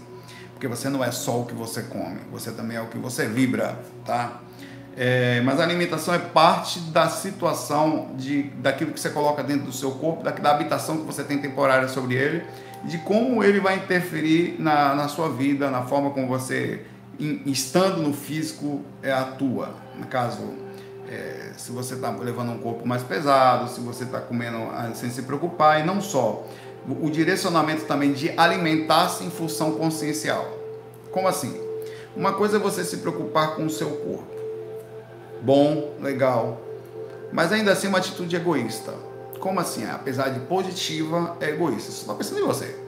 Porque 0.54 0.67
você 0.67 0.89
não 0.89 1.04
é 1.04 1.12
só 1.12 1.41
o 1.41 1.45
que 1.45 1.54
você 1.54 1.84
come, 1.84 2.19
você 2.32 2.52
também 2.52 2.78
é 2.78 2.82
o 2.82 2.88
que 2.88 2.97
você 2.97 3.28
vibra, 3.28 3.78
tá? 4.06 4.39
É, 4.95 5.41
mas 5.41 5.60
a 5.60 5.63
alimentação 5.63 6.13
é 6.13 6.19
parte 6.19 6.79
da 6.79 7.10
situação, 7.10 8.12
de, 8.15 8.43
daquilo 8.43 8.91
que 8.91 8.99
você 8.99 9.10
coloca 9.10 9.43
dentro 9.43 9.65
do 9.65 9.71
seu 9.71 9.91
corpo, 9.91 10.23
da, 10.23 10.32
da 10.32 10.51
habitação 10.51 10.97
que 10.97 11.03
você 11.03 11.23
tem 11.23 11.39
temporária 11.39 11.88
sobre 11.88 12.15
ele, 12.15 12.43
de 12.84 12.99
como 12.99 13.43
ele 13.43 13.60
vai 13.60 13.77
interferir 13.77 14.56
na, 14.60 14.93
na 14.93 15.08
sua 15.08 15.29
vida, 15.29 15.71
na 15.71 15.84
forma 15.84 16.12
como 16.12 16.27
você, 16.27 16.82
estando 17.45 18.01
no 18.01 18.13
físico, 18.13 18.82
é, 19.01 19.12
atua. 19.12 19.75
No 19.97 20.06
caso, 20.06 20.53
é, 21.10 21.53
se 21.58 21.71
você 21.71 21.95
está 21.95 22.12
levando 22.12 22.51
um 22.51 22.60
corpo 22.60 22.88
mais 22.88 23.01
pesado, 23.01 23.69
se 23.69 23.79
você 23.79 24.03
está 24.03 24.19
comendo 24.19 24.58
ah, 24.71 24.91
sem 24.93 25.10
se 25.10 25.23
preocupar, 25.23 25.79
e 25.79 25.84
não 25.84 26.01
só. 26.01 26.45
O 27.01 27.10
direcionamento 27.10 27.86
também 27.86 28.11
de 28.11 28.30
alimentar-se 28.38 29.24
em 29.24 29.30
função 29.30 29.72
consciencial. 29.72 30.45
Como 31.11 31.28
assim? 31.28 31.57
Uma 32.15 32.34
coisa 32.34 32.57
é 32.57 32.59
você 32.59 32.84
se 32.84 32.97
preocupar 32.97 33.55
com 33.55 33.65
o 33.65 33.70
seu 33.70 33.89
corpo. 33.89 34.32
Bom, 35.43 35.95
legal. 35.99 36.59
Mas 37.31 37.51
ainda 37.51 37.71
assim 37.73 37.87
uma 37.87 37.97
atitude 37.97 38.35
egoísta. 38.35 38.93
Como 39.39 39.59
assim? 39.59 39.85
Apesar 39.85 40.29
de 40.29 40.39
positiva, 40.41 41.37
é 41.39 41.49
egoísta. 41.49 41.91
Você 41.91 42.01
está 42.01 42.13
pensando 42.13 42.39
em 42.39 42.45
você. 42.45 42.79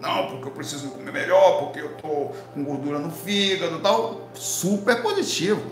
Não, 0.00 0.28
porque 0.28 0.48
eu 0.48 0.52
preciso 0.52 0.88
comer 0.88 1.12
melhor, 1.12 1.60
porque 1.60 1.80
eu 1.80 1.96
tô 1.96 2.30
com 2.52 2.62
gordura 2.62 2.98
no 2.98 3.10
fígado 3.10 3.80
tal. 3.80 4.28
Super 4.34 5.00
positivo 5.02 5.62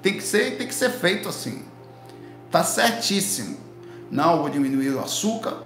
tem 0.00 0.14
que 0.14 0.22
ser, 0.22 0.56
tem 0.56 0.66
que 0.66 0.74
ser 0.74 0.90
feito 0.90 1.28
assim. 1.28 1.62
Tá 2.50 2.64
certíssimo. 2.64 3.58
Não, 4.10 4.40
vou 4.40 4.48
diminuir 4.48 4.94
o 4.94 5.00
açúcar. 5.00 5.62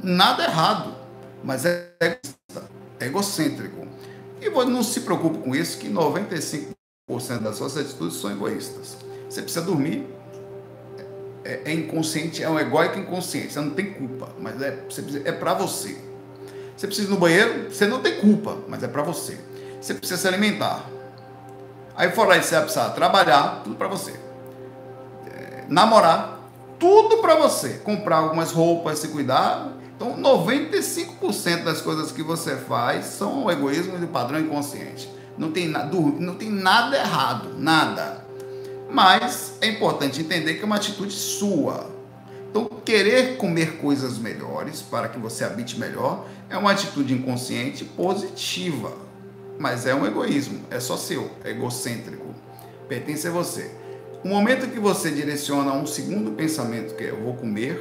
Nada 0.00 0.44
errado, 0.44 0.94
mas 1.42 1.64
é 1.64 1.92
é 3.00 3.06
egocêntrico. 3.06 3.86
E 4.40 4.48
não 4.50 4.82
se 4.82 5.00
preocupe 5.00 5.38
com 5.38 5.54
isso, 5.54 5.78
que 5.78 5.88
95% 5.88 6.77
das 7.40 7.56
suas 7.56 7.76
atitudes 7.76 8.18
são 8.18 8.30
egoístas. 8.30 8.96
Você 9.28 9.42
precisa 9.42 9.64
dormir, 9.64 10.06
é, 11.44 11.62
é 11.64 11.72
inconsciente, 11.72 12.42
é 12.42 12.48
um 12.48 12.58
egóico 12.58 12.98
inconsciente, 12.98 13.52
você 13.52 13.60
não 13.60 13.70
tem 13.70 13.92
culpa, 13.92 14.28
mas 14.38 14.60
é, 14.60 14.78
é 15.24 15.32
para 15.32 15.54
você. 15.54 15.96
Você 16.76 16.86
precisa 16.86 17.08
ir 17.08 17.10
no 17.10 17.16
banheiro, 17.16 17.72
você 17.72 17.86
não 17.86 18.00
tem 18.00 18.20
culpa, 18.20 18.58
mas 18.68 18.82
é 18.82 18.88
para 18.88 19.02
você. 19.02 19.38
Você 19.80 19.94
precisa 19.94 20.20
se 20.20 20.28
alimentar. 20.28 20.88
Aí 21.96 22.10
fora 22.12 22.36
isso, 22.36 22.48
você 22.48 22.54
vai 22.54 22.64
precisar 22.64 22.90
trabalhar, 22.90 23.62
tudo 23.64 23.76
para 23.76 23.88
você. 23.88 24.12
É, 25.26 25.64
namorar, 25.68 26.38
tudo 26.78 27.18
para 27.18 27.34
você. 27.34 27.80
Comprar 27.82 28.18
algumas 28.18 28.52
roupas, 28.52 28.98
se 28.98 29.08
cuidar, 29.08 29.78
então, 29.98 30.16
95% 30.16 31.64
das 31.64 31.80
coisas 31.80 32.12
que 32.12 32.22
você 32.22 32.54
faz 32.54 33.06
são 33.06 33.50
egoísmo 33.50 33.98
e 33.98 34.04
o 34.04 34.06
padrão 34.06 34.38
inconsciente. 34.38 35.10
Não 35.38 35.52
tem, 35.52 35.68
não 35.68 36.34
tem 36.34 36.50
nada 36.50 36.96
errado, 36.96 37.54
nada. 37.56 38.24
Mas 38.90 39.54
é 39.60 39.68
importante 39.68 40.20
entender 40.20 40.54
que 40.54 40.62
é 40.62 40.66
uma 40.66 40.76
atitude 40.76 41.12
sua. 41.12 41.90
Então, 42.50 42.64
querer 42.84 43.36
comer 43.36 43.76
coisas 43.76 44.18
melhores 44.18 44.82
para 44.82 45.08
que 45.08 45.18
você 45.18 45.44
habite 45.44 45.78
melhor 45.78 46.26
é 46.50 46.56
uma 46.56 46.72
atitude 46.72 47.14
inconsciente 47.14 47.84
positiva. 47.84 48.92
Mas 49.58 49.86
é 49.86 49.94
um 49.94 50.06
egoísmo, 50.06 50.60
é 50.70 50.80
só 50.80 50.96
seu, 50.96 51.30
é 51.44 51.50
egocêntrico. 51.50 52.34
Pertence 52.88 53.28
a 53.28 53.30
você. 53.30 53.70
O 54.24 54.28
momento 54.28 54.68
que 54.68 54.80
você 54.80 55.10
direciona 55.10 55.72
um 55.72 55.86
segundo 55.86 56.32
pensamento, 56.32 56.94
que 56.96 57.04
é 57.04 57.10
eu 57.10 57.22
vou 57.22 57.34
comer, 57.34 57.80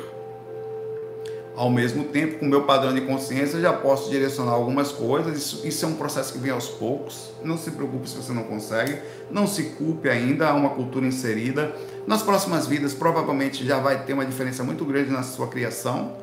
ao 1.58 1.72
mesmo 1.72 2.04
tempo, 2.04 2.38
com 2.38 2.46
o 2.46 2.50
meu 2.50 2.66
padrão 2.66 2.94
de 2.94 3.02
consciência, 3.02 3.60
já 3.60 3.74
posso 3.74 4.12
direcionar 4.12 4.52
algumas 4.52 4.92
coisas. 4.92 5.36
Isso, 5.36 5.68
isso, 5.68 5.86
é 5.86 5.88
um 5.88 5.96
processo 5.96 6.32
que 6.32 6.38
vem 6.38 6.52
aos 6.52 6.68
poucos. 6.68 7.32
Não 7.44 7.58
se 7.58 7.72
preocupe 7.72 8.08
se 8.08 8.16
você 8.16 8.32
não 8.32 8.44
consegue. 8.44 9.02
Não 9.32 9.48
se 9.48 9.72
culpe 9.72 10.08
ainda, 10.08 10.50
há 10.50 10.54
uma 10.54 10.70
cultura 10.70 11.08
inserida. 11.08 11.76
Nas 12.06 12.22
próximas 12.22 12.68
vidas, 12.68 12.94
provavelmente 12.94 13.66
já 13.66 13.80
vai 13.80 14.04
ter 14.06 14.14
uma 14.14 14.24
diferença 14.24 14.64
muito 14.64 14.86
grande 14.86 15.10
na 15.10 15.24
sua 15.24 15.48
criação. 15.48 16.16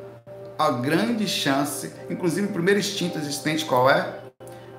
A 0.57 0.71
grande 0.71 1.27
chance, 1.27 1.91
inclusive 2.09 2.47
o 2.47 2.51
primeiro 2.53 2.79
instinto 2.79 3.17
existente, 3.17 3.65
qual 3.65 3.89
é? 3.89 4.19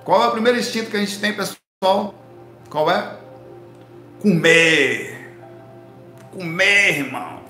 Qual 0.07 0.25
é 0.25 0.29
o 0.29 0.31
primeiro 0.31 0.59
instinto 0.59 0.91
que 0.91 0.97
a 0.97 1.01
gente 1.01 1.21
tem, 1.21 1.35
pessoal? 1.35 2.15
Qual 2.71 2.91
é? 2.91 3.19
Comer. 4.23 5.35
Comer, 6.33 6.99
irmão. 7.01 7.41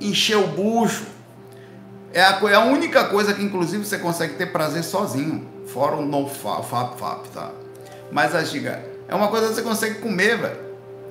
Encher 0.00 0.38
o 0.38 0.48
bucho 0.48 1.15
é 2.16 2.22
a, 2.22 2.40
é 2.50 2.54
a 2.54 2.64
única 2.64 3.04
coisa 3.04 3.34
que, 3.34 3.42
inclusive, 3.42 3.84
você 3.84 3.98
consegue 3.98 4.36
ter 4.36 4.46
prazer 4.46 4.82
sozinho. 4.82 5.46
Fora 5.66 5.96
o 5.96 6.02
no 6.02 6.26
fap, 6.26 6.64
fap, 6.64 7.28
tá? 7.28 7.50
Mas 8.10 8.34
a 8.34 8.42
giga 8.42 8.82
é 9.06 9.14
uma 9.14 9.28
coisa 9.28 9.48
que 9.48 9.54
você 9.54 9.60
consegue 9.60 9.96
comer, 9.96 10.38
velho. 10.38 10.58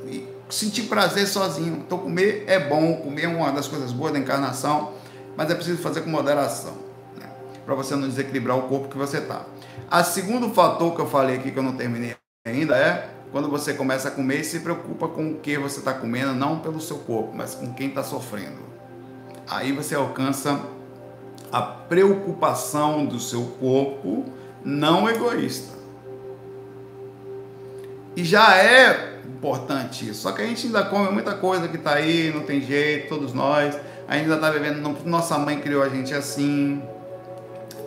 E 0.07 0.27
sentir 0.49 0.83
prazer 0.83 1.27
sozinho. 1.27 1.83
Então, 1.85 1.99
comer 1.99 2.45
é 2.47 2.59
bom, 2.59 2.95
comer 2.97 3.25
é 3.25 3.27
uma 3.27 3.51
das 3.51 3.67
coisas 3.67 3.91
boas 3.91 4.13
da 4.13 4.17
encarnação, 4.17 4.93
mas 5.37 5.51
é 5.51 5.53
preciso 5.53 5.77
fazer 5.77 6.01
com 6.01 6.09
moderação, 6.09 6.73
né? 7.19 7.29
Para 7.63 7.75
você 7.75 7.95
não 7.95 8.09
desequilibrar 8.09 8.57
o 8.57 8.63
corpo 8.63 8.87
que 8.87 8.97
você 8.97 9.21
tá. 9.21 9.45
A 9.91 10.03
segundo 10.03 10.49
fator 10.55 10.95
que 10.95 11.01
eu 11.01 11.07
falei 11.07 11.35
aqui 11.35 11.51
que 11.51 11.59
eu 11.59 11.63
não 11.63 11.73
terminei 11.73 12.15
ainda 12.47 12.75
é 12.75 13.09
quando 13.31 13.47
você 13.47 13.75
começa 13.75 14.07
a 14.07 14.11
comer 14.11 14.39
e 14.39 14.43
se 14.43 14.59
preocupa 14.59 15.07
com 15.07 15.33
o 15.33 15.35
que 15.35 15.55
você 15.55 15.77
está 15.77 15.93
comendo, 15.93 16.33
não 16.33 16.57
pelo 16.57 16.81
seu 16.81 16.97
corpo, 16.97 17.31
mas 17.35 17.53
com 17.53 17.71
quem 17.75 17.89
está 17.89 18.03
sofrendo. 18.03 18.73
Aí 19.47 19.71
você 19.71 19.93
alcança 19.93 20.59
a 21.51 21.61
preocupação 21.61 23.05
do 23.05 23.19
seu 23.19 23.43
corpo 23.59 24.25
não 24.63 25.09
egoísta. 25.09 25.75
E 28.15 28.23
já 28.23 28.57
é 28.57 29.19
importante 29.25 30.09
isso. 30.09 30.21
Só 30.21 30.31
que 30.31 30.41
a 30.41 30.45
gente 30.45 30.67
ainda 30.67 30.83
come 30.85 31.11
muita 31.11 31.33
coisa 31.33 31.67
que 31.67 31.77
está 31.77 31.95
aí, 31.95 32.31
não 32.33 32.41
tem 32.41 32.61
jeito, 32.61 33.09
todos 33.09 33.33
nós. 33.33 33.77
Ainda 34.07 34.35
está 34.35 34.49
vivendo, 34.49 34.95
nossa 35.05 35.37
mãe 35.37 35.59
criou 35.59 35.83
a 35.83 35.89
gente 35.89 36.13
assim. 36.13 36.81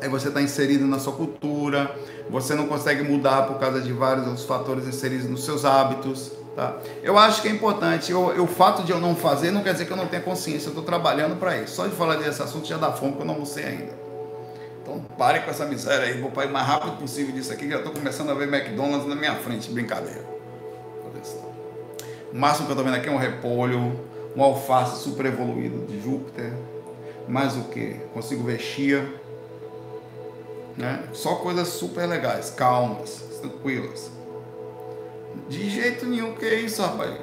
Aí 0.00 0.08
você 0.08 0.28
está 0.28 0.40
inserido 0.40 0.86
na 0.86 0.98
sua 0.98 1.12
cultura, 1.12 1.90
você 2.30 2.54
não 2.54 2.68
consegue 2.68 3.02
mudar 3.02 3.46
por 3.46 3.58
causa 3.58 3.80
de 3.80 3.92
vários 3.92 4.26
outros 4.26 4.44
fatores 4.44 4.86
inseridos 4.86 5.28
nos 5.28 5.44
seus 5.44 5.64
hábitos. 5.64 6.30
Tá? 6.54 6.76
Eu 7.02 7.16
acho 7.18 7.40
que 7.40 7.48
é 7.48 7.50
importante. 7.50 8.10
Eu, 8.10 8.32
eu, 8.32 8.44
o 8.44 8.46
fato 8.46 8.82
de 8.82 8.90
eu 8.90 9.00
não 9.00 9.14
fazer 9.14 9.50
não 9.50 9.62
quer 9.62 9.72
dizer 9.72 9.86
que 9.86 9.92
eu 9.92 9.96
não 9.96 10.06
tenha 10.06 10.22
consciência. 10.22 10.66
Eu 10.66 10.70
estou 10.70 10.84
trabalhando 10.84 11.38
para 11.38 11.56
isso. 11.56 11.76
Só 11.76 11.86
de 11.86 11.94
falar 11.94 12.16
desse 12.16 12.42
assunto 12.42 12.66
já 12.66 12.76
dá 12.76 12.92
fome, 12.92 13.12
porque 13.12 13.22
eu 13.22 13.26
não 13.26 13.34
almocei 13.34 13.64
ainda. 13.64 13.92
Então 14.82 15.00
pare 15.16 15.40
com 15.40 15.50
essa 15.50 15.64
miséria 15.66 16.06
aí. 16.06 16.20
Vou 16.20 16.30
para 16.30 16.48
o 16.48 16.52
mais 16.52 16.66
rápido 16.66 16.96
possível 16.98 17.32
disso 17.32 17.52
aqui. 17.52 17.68
Já 17.68 17.78
estou 17.78 17.92
começando 17.92 18.30
a 18.30 18.34
ver 18.34 18.52
McDonald's 18.52 19.06
na 19.06 19.14
minha 19.14 19.36
frente. 19.36 19.70
Brincadeira. 19.70 20.38
O 22.32 22.36
máximo 22.36 22.66
que 22.66 22.72
eu 22.72 22.74
estou 22.74 22.84
vendo 22.84 23.00
aqui 23.00 23.08
é 23.08 23.12
um 23.12 23.16
repolho, 23.16 23.98
um 24.36 24.42
alface 24.42 25.02
super 25.02 25.26
evoluído 25.26 25.86
de 25.86 26.00
Júpiter. 26.02 26.52
Mais 27.26 27.56
o 27.56 27.64
que? 27.64 27.94
Consigo 28.12 28.44
ver 28.44 28.58
chia. 28.58 29.08
Né? 30.76 31.02
Só 31.12 31.36
coisas 31.36 31.68
super 31.68 32.06
legais, 32.06 32.50
calmas, 32.50 33.22
tranquilas. 33.40 34.17
De 35.48 35.70
jeito 35.70 36.06
nenhum 36.06 36.34
que 36.34 36.44
é 36.44 36.60
isso, 36.60 36.82
rapaz. 36.82 37.14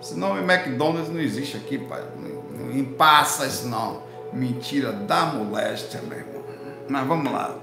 Senão 0.00 0.32
o 0.32 0.38
McDonald's 0.38 1.10
não 1.10 1.20
existe 1.20 1.56
aqui, 1.56 1.78
pai. 1.78 2.02
Não, 2.16 2.66
não 2.66 2.72
empassa 2.76 3.46
isso 3.46 3.68
não. 3.68 4.02
Mentira 4.32 4.92
da 4.92 5.26
moléstia, 5.26 6.00
meu 6.02 6.18
irmão. 6.18 6.42
Mas 6.88 7.06
vamos 7.06 7.32
lá. 7.32 7.56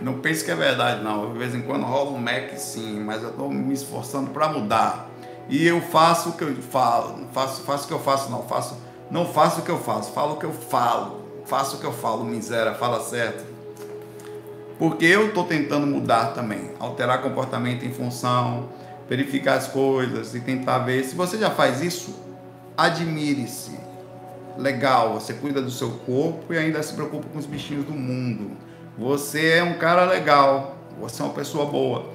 Não 0.00 0.20
pense 0.20 0.44
que 0.44 0.50
é 0.50 0.54
verdade, 0.54 1.02
não. 1.02 1.32
De 1.32 1.38
vez 1.38 1.54
em 1.54 1.62
quando 1.62 1.84
rola 1.84 2.10
um 2.10 2.18
Mac 2.18 2.56
sim, 2.56 3.00
mas 3.00 3.22
eu 3.22 3.30
estou 3.30 3.50
me 3.50 3.74
esforçando 3.74 4.30
para 4.30 4.48
mudar. 4.48 5.10
E 5.48 5.66
eu 5.66 5.80
faço 5.80 6.30
o 6.30 6.32
que 6.32 6.44
eu 6.44 6.54
falo. 6.56 7.26
Faço, 7.32 7.62
faço 7.62 7.84
o 7.84 7.88
que 7.88 7.94
eu 7.94 8.00
faço, 8.00 8.30
não. 8.30 8.42
Faço, 8.42 8.76
não 9.10 9.26
faço 9.26 9.60
o 9.60 9.64
que 9.64 9.70
eu 9.70 9.78
faço. 9.78 10.12
Falo 10.12 10.34
o 10.34 10.36
que 10.38 10.46
eu 10.46 10.52
falo. 10.52 11.24
Faço 11.44 11.76
o 11.76 11.80
que 11.80 11.86
eu 11.86 11.92
falo, 11.92 12.24
miséria, 12.24 12.74
fala 12.74 13.00
certo. 13.00 13.44
Porque 14.78 15.04
eu 15.06 15.28
estou 15.28 15.44
tentando 15.44 15.86
mudar 15.86 16.34
também, 16.34 16.70
alterar 16.78 17.20
comportamento 17.20 17.84
em 17.84 17.92
função, 17.92 18.68
verificar 19.08 19.54
as 19.54 19.66
coisas 19.66 20.34
e 20.34 20.40
tentar 20.40 20.78
ver. 20.78 21.02
Se 21.04 21.16
você 21.16 21.36
já 21.36 21.50
faz 21.50 21.82
isso, 21.82 22.14
admire-se. 22.76 23.76
Legal, 24.56 25.14
você 25.14 25.32
cuida 25.34 25.60
do 25.60 25.70
seu 25.70 25.90
corpo 26.06 26.54
e 26.54 26.58
ainda 26.58 26.82
se 26.82 26.92
preocupa 26.92 27.26
com 27.28 27.38
os 27.38 27.46
bichinhos 27.46 27.84
do 27.84 27.92
mundo. 27.92 28.56
Você 28.96 29.50
é 29.50 29.62
um 29.62 29.74
cara 29.74 30.04
legal, 30.04 30.76
você 31.00 31.22
é 31.22 31.24
uma 31.24 31.34
pessoa 31.34 31.66
boa. 31.66 32.06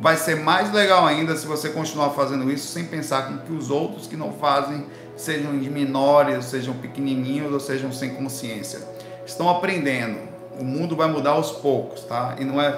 Vai 0.00 0.16
ser 0.16 0.36
mais 0.36 0.72
legal 0.72 1.06
ainda 1.06 1.36
se 1.36 1.46
você 1.46 1.70
continuar 1.70 2.10
fazendo 2.10 2.50
isso 2.50 2.68
sem 2.68 2.84
pensar 2.84 3.28
com 3.28 3.38
que 3.38 3.52
os 3.52 3.70
outros 3.70 4.06
que 4.06 4.16
não 4.16 4.32
fazem 4.32 4.86
sejam 5.16 5.58
de 5.58 5.70
menores, 5.70 6.46
sejam 6.46 6.74
pequenininhos 6.74 7.52
ou 7.52 7.60
sejam 7.60 7.92
sem 7.92 8.14
consciência. 8.14 8.80
Estão 9.24 9.48
aprendendo 9.48 10.31
o 10.62 10.64
mundo 10.64 10.94
vai 10.94 11.08
mudar 11.10 11.30
aos 11.30 11.50
poucos, 11.50 12.04
tá? 12.04 12.36
E 12.38 12.44
não 12.44 12.62
é 12.62 12.70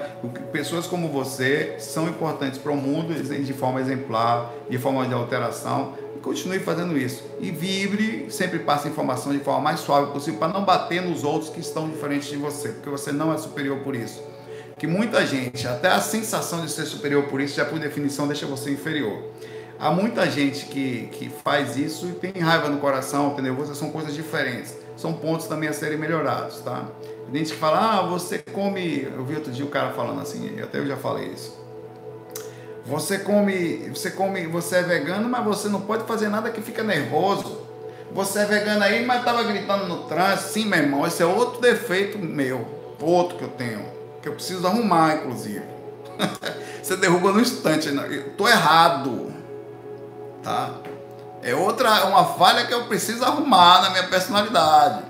pessoas 0.51 0.87
como 0.87 1.07
você 1.07 1.75
são 1.77 2.07
importantes 2.09 2.57
para 2.57 2.71
o 2.71 2.75
mundo 2.75 3.13
de 3.13 3.53
forma 3.53 3.79
exemplar, 3.79 4.51
de 4.67 4.79
forma 4.79 5.05
de 5.05 5.13
alteração. 5.13 5.93
E 6.15 6.19
continue 6.19 6.57
fazendo 6.57 6.97
isso 6.97 7.23
e 7.39 7.51
vibre, 7.51 8.25
sempre 8.31 8.57
passe 8.57 8.87
informação 8.87 9.31
de 9.31 9.39
forma 9.39 9.61
mais 9.61 9.81
suave 9.81 10.11
possível 10.11 10.39
para 10.39 10.51
não 10.51 10.65
bater 10.65 10.99
nos 11.03 11.23
outros 11.23 11.51
que 11.51 11.59
estão 11.59 11.87
diferentes 11.87 12.27
de 12.27 12.37
você, 12.37 12.69
porque 12.69 12.89
você 12.89 13.11
não 13.11 13.31
é 13.31 13.37
superior 13.37 13.77
por 13.81 13.95
isso. 13.95 14.19
Que 14.79 14.87
muita 14.87 15.23
gente, 15.25 15.67
até 15.67 15.89
a 15.89 16.01
sensação 16.01 16.65
de 16.65 16.71
ser 16.71 16.85
superior 16.85 17.25
por 17.25 17.39
isso, 17.39 17.55
já 17.55 17.65
por 17.65 17.77
definição 17.77 18.27
deixa 18.27 18.47
você 18.47 18.71
inferior. 18.71 19.31
Há 19.77 19.91
muita 19.91 20.27
gente 20.27 20.65
que, 20.65 21.07
que 21.11 21.29
faz 21.29 21.77
isso 21.77 22.07
e 22.07 22.13
tem 22.13 22.41
raiva 22.41 22.67
no 22.67 22.79
coração, 22.79 23.35
tem 23.35 23.43
nervoso, 23.43 23.75
são 23.75 23.91
coisas 23.91 24.15
diferentes. 24.15 24.75
São 24.97 25.13
pontos 25.13 25.47
também 25.47 25.67
a 25.67 25.73
serem 25.73 25.97
melhorados, 25.97 26.61
tá? 26.61 26.87
Tem 27.31 27.43
gente 27.43 27.53
que 27.53 27.59
fala, 27.59 27.99
ah, 27.99 28.01
você 28.03 28.39
come. 28.39 29.03
Eu 29.03 29.25
vi 29.25 29.35
outro 29.35 29.51
dia 29.51 29.65
o 29.65 29.69
cara 29.69 29.91
falando 29.91 30.21
assim, 30.21 30.59
até 30.61 30.79
eu 30.79 30.87
já 30.87 30.95
falei 30.95 31.27
isso. 31.27 31.65
Você 32.85 33.17
come, 33.17 33.89
você 33.89 34.11
come, 34.11 34.45
você 34.45 34.77
é 34.77 34.83
vegano, 34.83 35.27
mas 35.27 35.43
você 35.43 35.67
não 35.67 35.81
pode 35.81 36.03
fazer 36.03 36.29
nada 36.29 36.51
que 36.51 36.61
fica 36.61 36.83
nervoso. 36.83 37.65
Você 38.11 38.39
é 38.39 38.45
vegano 38.45 38.83
aí, 38.83 39.03
mas 39.03 39.19
estava 39.19 39.43
gritando 39.43 39.87
no 39.87 40.03
trânsito. 40.03 40.53
Sim, 40.53 40.65
meu 40.65 40.79
irmão, 40.79 41.05
esse 41.05 41.21
é 41.23 41.25
outro 41.25 41.59
defeito 41.59 42.19
meu, 42.19 42.95
outro 43.01 43.37
que 43.37 43.43
eu 43.43 43.49
tenho, 43.49 43.85
que 44.21 44.29
eu 44.29 44.33
preciso 44.33 44.67
arrumar, 44.67 45.15
inclusive. 45.15 45.63
você 46.81 46.95
derruba 46.95 47.31
no 47.31 47.41
instante, 47.41 47.89
eu 47.89 48.29
tô 48.33 48.47
errado, 48.47 49.33
tá? 50.43 50.75
É 51.41 51.55
outra, 51.55 52.05
uma 52.05 52.23
falha 52.23 52.65
que 52.65 52.73
eu 52.73 52.85
preciso 52.85 53.25
arrumar 53.25 53.81
na 53.81 53.89
minha 53.89 54.07
personalidade. 54.07 55.03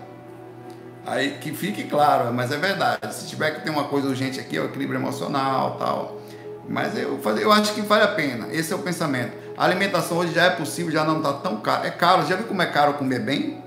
Aí 1.05 1.37
que 1.39 1.53
fique 1.53 1.83
claro, 1.83 2.33
mas 2.33 2.51
é 2.51 2.57
verdade. 2.57 3.13
Se 3.13 3.27
tiver 3.27 3.51
que 3.51 3.61
ter 3.61 3.69
uma 3.69 3.83
coisa 3.85 4.07
urgente 4.07 4.39
aqui, 4.39 4.57
é 4.57 4.61
o 4.61 4.65
equilíbrio 4.65 4.99
emocional 4.99 5.77
tal. 5.77 6.21
Mas 6.67 6.97
eu, 6.97 7.19
eu 7.37 7.51
acho 7.51 7.73
que 7.73 7.81
vale 7.81 8.03
a 8.03 8.07
pena. 8.07 8.47
Esse 8.51 8.73
é 8.73 8.75
o 8.75 8.79
pensamento. 8.79 9.33
A 9.55 9.63
alimentação 9.63 10.17
hoje 10.17 10.33
já 10.33 10.45
é 10.45 10.49
possível, 10.49 10.91
já 10.91 11.03
não 11.03 11.17
está 11.17 11.33
tão 11.33 11.57
caro. 11.57 11.85
É 11.85 11.91
caro, 11.91 12.25
já 12.25 12.35
viu 12.35 12.47
como 12.47 12.61
é 12.61 12.65
caro 12.65 12.95
comer 12.95 13.19
bem? 13.19 13.63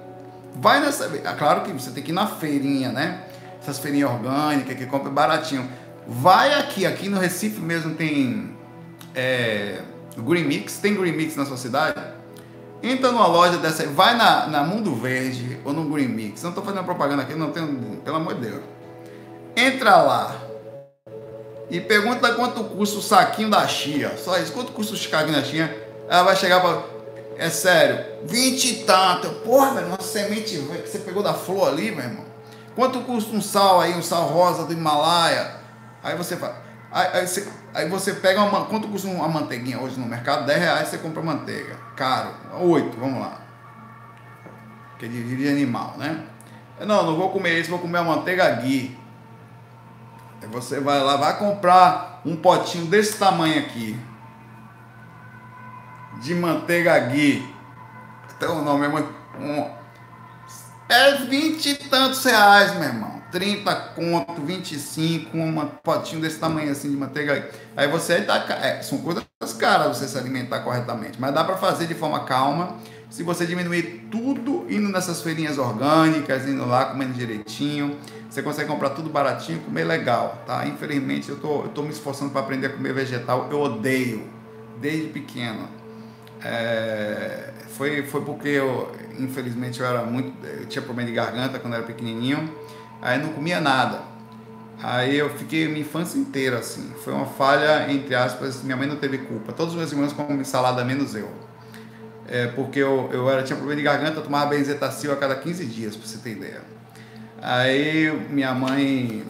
Vai 0.57 0.80
nessa. 0.80 1.05
É 1.05 1.32
claro 1.34 1.62
que 1.62 1.72
você 1.72 1.91
tem 1.91 2.03
que 2.03 2.11
ir 2.11 2.14
na 2.14 2.26
feirinha, 2.26 2.91
né? 2.91 3.22
Essas 3.62 3.78
feirinhas 3.78 4.11
orgânicas 4.11 4.76
que 4.76 4.86
compra 4.86 5.11
baratinho. 5.11 5.68
Vai 6.07 6.55
aqui, 6.55 6.84
aqui 6.84 7.09
no 7.09 7.20
Recife 7.20 7.61
mesmo 7.61 7.95
tem 7.95 8.57
é, 9.14 9.80
Green 10.16 10.45
Mix. 10.45 10.78
Tem 10.78 10.95
Green 10.95 11.12
Mix 11.12 11.36
na 11.36 11.47
sua 11.47 11.57
cidade? 11.57 12.18
Entra 12.83 13.11
numa 13.11 13.26
loja 13.26 13.59
dessa 13.59 13.83
aí, 13.83 13.89
vai 13.89 14.16
na, 14.16 14.47
na 14.47 14.62
Mundo 14.62 14.95
Verde 14.95 15.59
ou 15.64 15.72
no 15.72 15.89
Green 15.91 16.09
Mix. 16.09 16.43
Não 16.43 16.51
estou 16.51 16.64
fazendo 16.64 16.85
propaganda 16.85 17.22
aqui, 17.22 17.35
não 17.35 17.51
tenho, 17.51 18.01
pelo 18.05 18.16
amor 18.16 18.35
de 18.35 18.43
Deus. 18.43 18.62
Entra 19.57 19.97
lá 19.97 20.37
e 21.70 21.81
pergunta 21.81 22.33
quanto 22.35 22.64
custa 22.64 22.99
o 22.99 23.03
saquinho 23.03 23.51
da 23.51 23.66
chia. 23.66 24.16
Só 24.16 24.39
isso, 24.39 24.53
quanto 24.53 24.72
custa 24.72 24.95
o 24.95 24.97
saquinho 24.97 25.35
da 25.35 25.43
chia? 25.43 25.89
Ela 26.09 26.22
vai 26.22 26.37
chegar 26.37 26.61
para. 26.61 26.99
É 27.37 27.51
sério, 27.51 28.05
20 28.24 28.64
e 28.64 28.74
tanto. 28.85 29.29
Porra, 29.45 29.74
velho, 29.74 29.87
uma 29.89 30.01
semente 30.01 30.57
que 30.59 30.89
você 30.89 30.99
pegou 30.99 31.22
da 31.22 31.35
flor 31.35 31.68
ali, 31.68 31.91
meu 31.91 32.05
irmão. 32.05 32.24
Quanto 32.74 33.01
custa 33.01 33.35
um 33.35 33.43
sal 33.43 33.81
aí, 33.81 33.95
um 33.95 34.03
sal 34.03 34.24
rosa 34.26 34.64
do 34.64 34.72
Himalaia? 34.72 35.57
Aí 36.03 36.16
você 36.16 36.37
fala. 36.37 36.62
Aí, 36.91 37.09
aí, 37.12 37.26
você, 37.26 37.47
aí 37.74 37.89
você 37.89 38.12
pega 38.14 38.43
uma. 38.43 38.64
Quanto 38.66 38.89
custa 38.89 39.09
uma 39.09 39.29
manteiguinha 39.29 39.79
hoje 39.81 39.99
no 39.99 40.07
mercado? 40.07 40.47
10 40.47 40.59
reais 40.59 40.89
você 40.89 40.99
compra 40.99 41.22
manteiga. 41.22 41.88
Caro. 41.99 42.32
8, 42.61 42.96
vamos 42.96 43.20
lá. 43.20 43.40
Que 45.01 45.07
é 45.07 45.09
de, 45.09 45.49
animal, 45.49 45.94
né? 45.99 46.26
Não, 46.78 47.05
não 47.05 47.16
vou 47.16 47.30
comer 47.30 47.59
isso, 47.59 47.70
vou 47.70 47.80
comer 47.80 47.99
a 47.99 48.05
manteiga 48.05 48.49
ghee. 48.53 48.96
Aí 50.40 50.46
você 50.46 50.78
vai 50.78 51.01
lá, 51.01 51.16
vai 51.16 51.36
comprar 51.36 52.20
um 52.24 52.36
potinho 52.36 52.86
desse 52.86 53.18
tamanho 53.18 53.59
aqui. 53.59 53.99
De 56.22 56.36
manteiga 56.36 56.96
ghee. 57.01 57.44
Então 58.36 58.61
o 58.61 58.62
nome 58.62 58.86
é. 58.86 59.40
Um, 59.40 59.78
é 60.88 61.14
20 61.16 61.66
e 61.66 61.74
tantos 61.88 62.24
reais, 62.24 62.74
meu 62.74 62.84
irmão. 62.84 63.18
30 63.31 63.74
conto, 63.95 64.41
25, 64.43 65.37
um 65.37 65.66
potinho 65.83 66.20
desse 66.20 66.39
tamanho 66.39 66.70
assim 66.72 66.91
de 66.91 66.97
manteiga. 66.97 67.49
Aí 67.76 67.89
você 67.89 68.22
tá. 68.22 68.45
É, 68.62 68.83
são 68.83 68.99
coisas 68.99 69.24
caras 69.59 69.97
você 69.97 70.09
se 70.09 70.16
alimentar 70.16 70.61
corretamente. 70.61 71.20
Mas 71.20 71.35
dá 71.35 71.45
para 71.45 71.57
fazer 71.57 71.87
de 71.87 71.95
forma 71.95 72.24
calma. 72.24 72.76
Se 73.11 73.22
você 73.22 73.47
diminuir 73.47 74.09
tudo 74.11 74.66
indo 74.68 74.89
nessas 74.89 75.22
feirinhas 75.22 75.57
orgânicas, 75.57 76.47
indo 76.47 76.66
lá 76.66 76.87
comendo 76.87 77.14
direitinho, 77.14 77.97
você 78.29 78.43
consegue 78.43 78.68
comprar 78.68 78.91
tudo 78.91 79.09
baratinho, 79.09 79.61
comer 79.61 79.85
legal, 79.85 80.43
tá? 80.47 80.66
Infelizmente 80.66 81.31
eu 81.31 81.41
tô, 81.41 81.62
eu 81.62 81.68
tô 81.68 81.83
me 81.83 81.91
esforçando 81.91 82.31
para 82.31 82.43
aprender 82.43 82.66
a 82.66 82.70
comer 82.70 82.93
vegetal. 82.93 83.49
Eu 83.51 83.61
odeio 83.61 84.29
desde 84.79 85.09
pequeno. 85.09 85.68
É, 86.45 87.53
foi, 87.79 88.03
foi 88.05 88.20
porque 88.22 88.49
eu, 88.49 88.93
infelizmente, 89.18 89.81
eu 89.81 89.87
era 89.87 90.03
muito. 90.03 90.33
Eu 90.47 90.66
tinha 90.66 90.83
problema 90.83 91.09
de 91.09 91.14
garganta 91.14 91.59
quando 91.59 91.74
eu 91.74 91.79
era 91.79 91.87
pequenininho, 91.87 92.53
aí 93.01 93.18
não 93.18 93.30
comia 93.32 93.61
nada. 93.61 94.01
Aí 94.82 95.18
eu 95.18 95.28
fiquei 95.30 95.66
minha 95.66 95.80
infância 95.80 96.18
inteira 96.18 96.59
assim. 96.59 96.92
Foi 97.03 97.12
uma 97.12 97.26
falha, 97.26 97.90
entre 97.90 98.14
aspas, 98.14 98.62
minha 98.62 98.76
mãe 98.76 98.86
não 98.86 98.96
teve 98.96 99.18
culpa. 99.18 99.53
Todos 99.53 99.74
os 99.74 99.78
meus 99.78 99.92
irmãos 99.92 100.12
comem 100.12 100.44
salada, 100.44 100.84
menos 100.84 101.14
eu. 101.14 101.28
É, 102.28 102.46
porque 102.49 102.78
eu, 102.78 103.09
eu 103.12 103.28
era, 103.28 103.42
tinha 103.42 103.57
problema 103.57 103.80
de 103.80 103.84
garganta, 103.84 104.18
eu 104.18 104.22
tomava 104.22 104.51
benzetacil 104.51 105.12
a 105.12 105.16
cada 105.16 105.34
15 105.34 105.64
dias, 105.64 105.96
pra 105.96 106.07
você 106.07 106.18
ter 106.18 106.32
ideia. 106.32 106.62
Aí 107.40 108.12
minha 108.30 108.55
mãe 108.55 109.24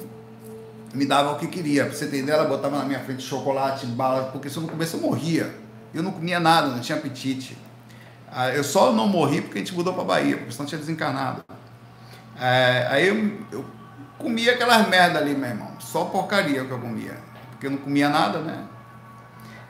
me 0.92 1.06
dava 1.06 1.32
o 1.32 1.38
que 1.38 1.46
queria. 1.46 1.86
Pra 1.86 1.94
você 1.94 2.06
ter 2.06 2.18
ideia, 2.18 2.36
ela 2.36 2.48
botava 2.48 2.78
na 2.78 2.84
minha 2.84 3.00
frente 3.00 3.22
chocolate, 3.22 3.86
bala, 3.86 4.24
porque 4.32 4.50
se 4.50 4.56
eu 4.56 4.62
não 4.62 4.68
comesse 4.68 4.94
eu 4.94 5.00
morria. 5.00 5.54
Eu 5.94 6.02
não 6.02 6.10
comia 6.10 6.38
nada, 6.38 6.68
não 6.68 6.80
tinha 6.80 6.98
apetite. 6.98 7.56
Ah, 8.30 8.50
eu 8.50 8.62
só 8.62 8.92
não 8.92 9.08
morri 9.08 9.40
porque 9.40 9.58
a 9.58 9.60
gente 9.60 9.74
mudou 9.74 9.94
para 9.94 10.04
Bahia, 10.04 10.36
porque 10.36 10.52
senão 10.52 10.66
tinha 10.66 10.78
desencarnado. 10.78 11.42
É, 12.41 12.86
aí 12.91 13.09
eu, 13.09 13.39
eu, 13.51 13.64
comia 14.18 14.53
aquelas 14.53 14.89
merda 14.89 15.18
ali, 15.18 15.34
meu 15.34 15.49
irmão. 15.49 15.72
Só 15.80 16.05
porcaria 16.05 16.64
que 16.64 16.70
eu 16.70 16.78
comia. 16.78 17.16
Porque 17.51 17.66
eu 17.66 17.70
não 17.70 17.78
comia 17.78 18.09
nada, 18.09 18.39
né? 18.41 18.64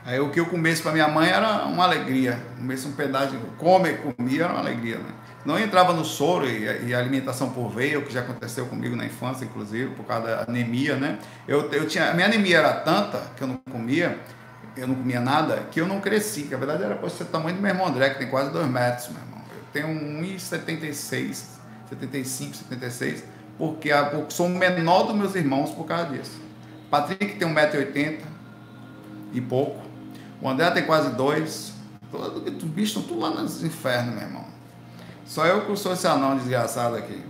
Aí 0.05 0.19
o 0.19 0.29
que 0.29 0.39
eu 0.39 0.45
comesse 0.45 0.81
para 0.81 0.91
minha 0.91 1.07
mãe 1.07 1.29
era 1.29 1.65
uma 1.65 1.83
alegria. 1.83 2.39
Comesse 2.57 2.87
um 2.87 2.93
pedaço 2.93 3.31
de 3.31 3.37
come, 3.57 3.93
comia, 3.93 4.45
era 4.45 4.53
uma 4.53 4.61
alegria, 4.61 4.97
né? 4.97 5.11
Não 5.45 5.57
entrava 5.57 5.93
no 5.93 6.03
soro 6.03 6.47
e, 6.47 6.87
e 6.87 6.93
alimentação 6.93 7.49
por 7.49 7.69
veia, 7.69 7.97
o 7.97 8.01
que 8.01 8.13
já 8.13 8.19
aconteceu 8.19 8.65
comigo 8.65 8.95
na 8.95 9.05
infância, 9.05 9.45
inclusive, 9.45 9.93
por 9.95 10.05
causa 10.05 10.27
da 10.27 10.41
anemia, 10.43 10.95
né? 10.95 11.17
Eu, 11.47 11.71
eu 11.71 11.87
tinha, 11.87 12.11
a 12.11 12.13
minha 12.13 12.27
anemia 12.27 12.57
era 12.57 12.73
tanta 12.73 13.21
que 13.35 13.43
eu 13.43 13.47
não 13.47 13.57
comia, 13.71 14.19
eu 14.75 14.87
não 14.87 14.95
comia 14.95 15.19
nada, 15.19 15.67
que 15.71 15.79
eu 15.79 15.87
não 15.87 16.01
cresci. 16.01 16.43
Que 16.43 16.55
a 16.55 16.57
verdade 16.57 16.83
era 16.83 16.95
para 16.95 17.09
ser 17.09 17.23
o 17.23 17.27
tamanho 17.27 17.55
do 17.55 17.61
meu 17.61 17.71
irmão 17.71 17.87
André, 17.87 18.09
que 18.09 18.19
tem 18.19 18.29
quase 18.29 18.51
2 18.51 18.67
metros, 18.67 19.09
meu 19.09 19.21
irmão. 19.21 19.41
Eu 19.55 19.63
tenho 19.71 19.87
1,76, 20.21 21.58
75, 21.89 22.55
76, 22.55 23.23
porque 23.57 23.89
sou 24.29 24.45
o 24.45 24.49
menor 24.49 25.03
dos 25.03 25.15
meus 25.15 25.35
irmãos 25.35 25.71
por 25.71 25.85
causa 25.85 26.05
disso. 26.05 26.39
Patrick 26.89 27.35
tem 27.35 27.47
1,80m 27.47 28.19
e 29.33 29.41
pouco. 29.41 29.81
O 30.41 30.49
André 30.49 30.71
tem 30.71 30.85
quase 30.85 31.11
2. 31.11 31.73
Os 32.11 32.63
bichos 32.63 32.89
estão 32.89 33.03
tudo 33.03 33.19
lá 33.19 33.29
nos 33.29 33.63
infernos, 33.63 34.15
meu 34.15 34.23
irmão. 34.23 34.45
Só 35.25 35.45
eu 35.45 35.65
que 35.65 35.75
sou 35.75 35.93
esse 35.93 36.07
anão 36.07 36.37
desgraçado 36.37 36.95
aqui. 36.95 37.21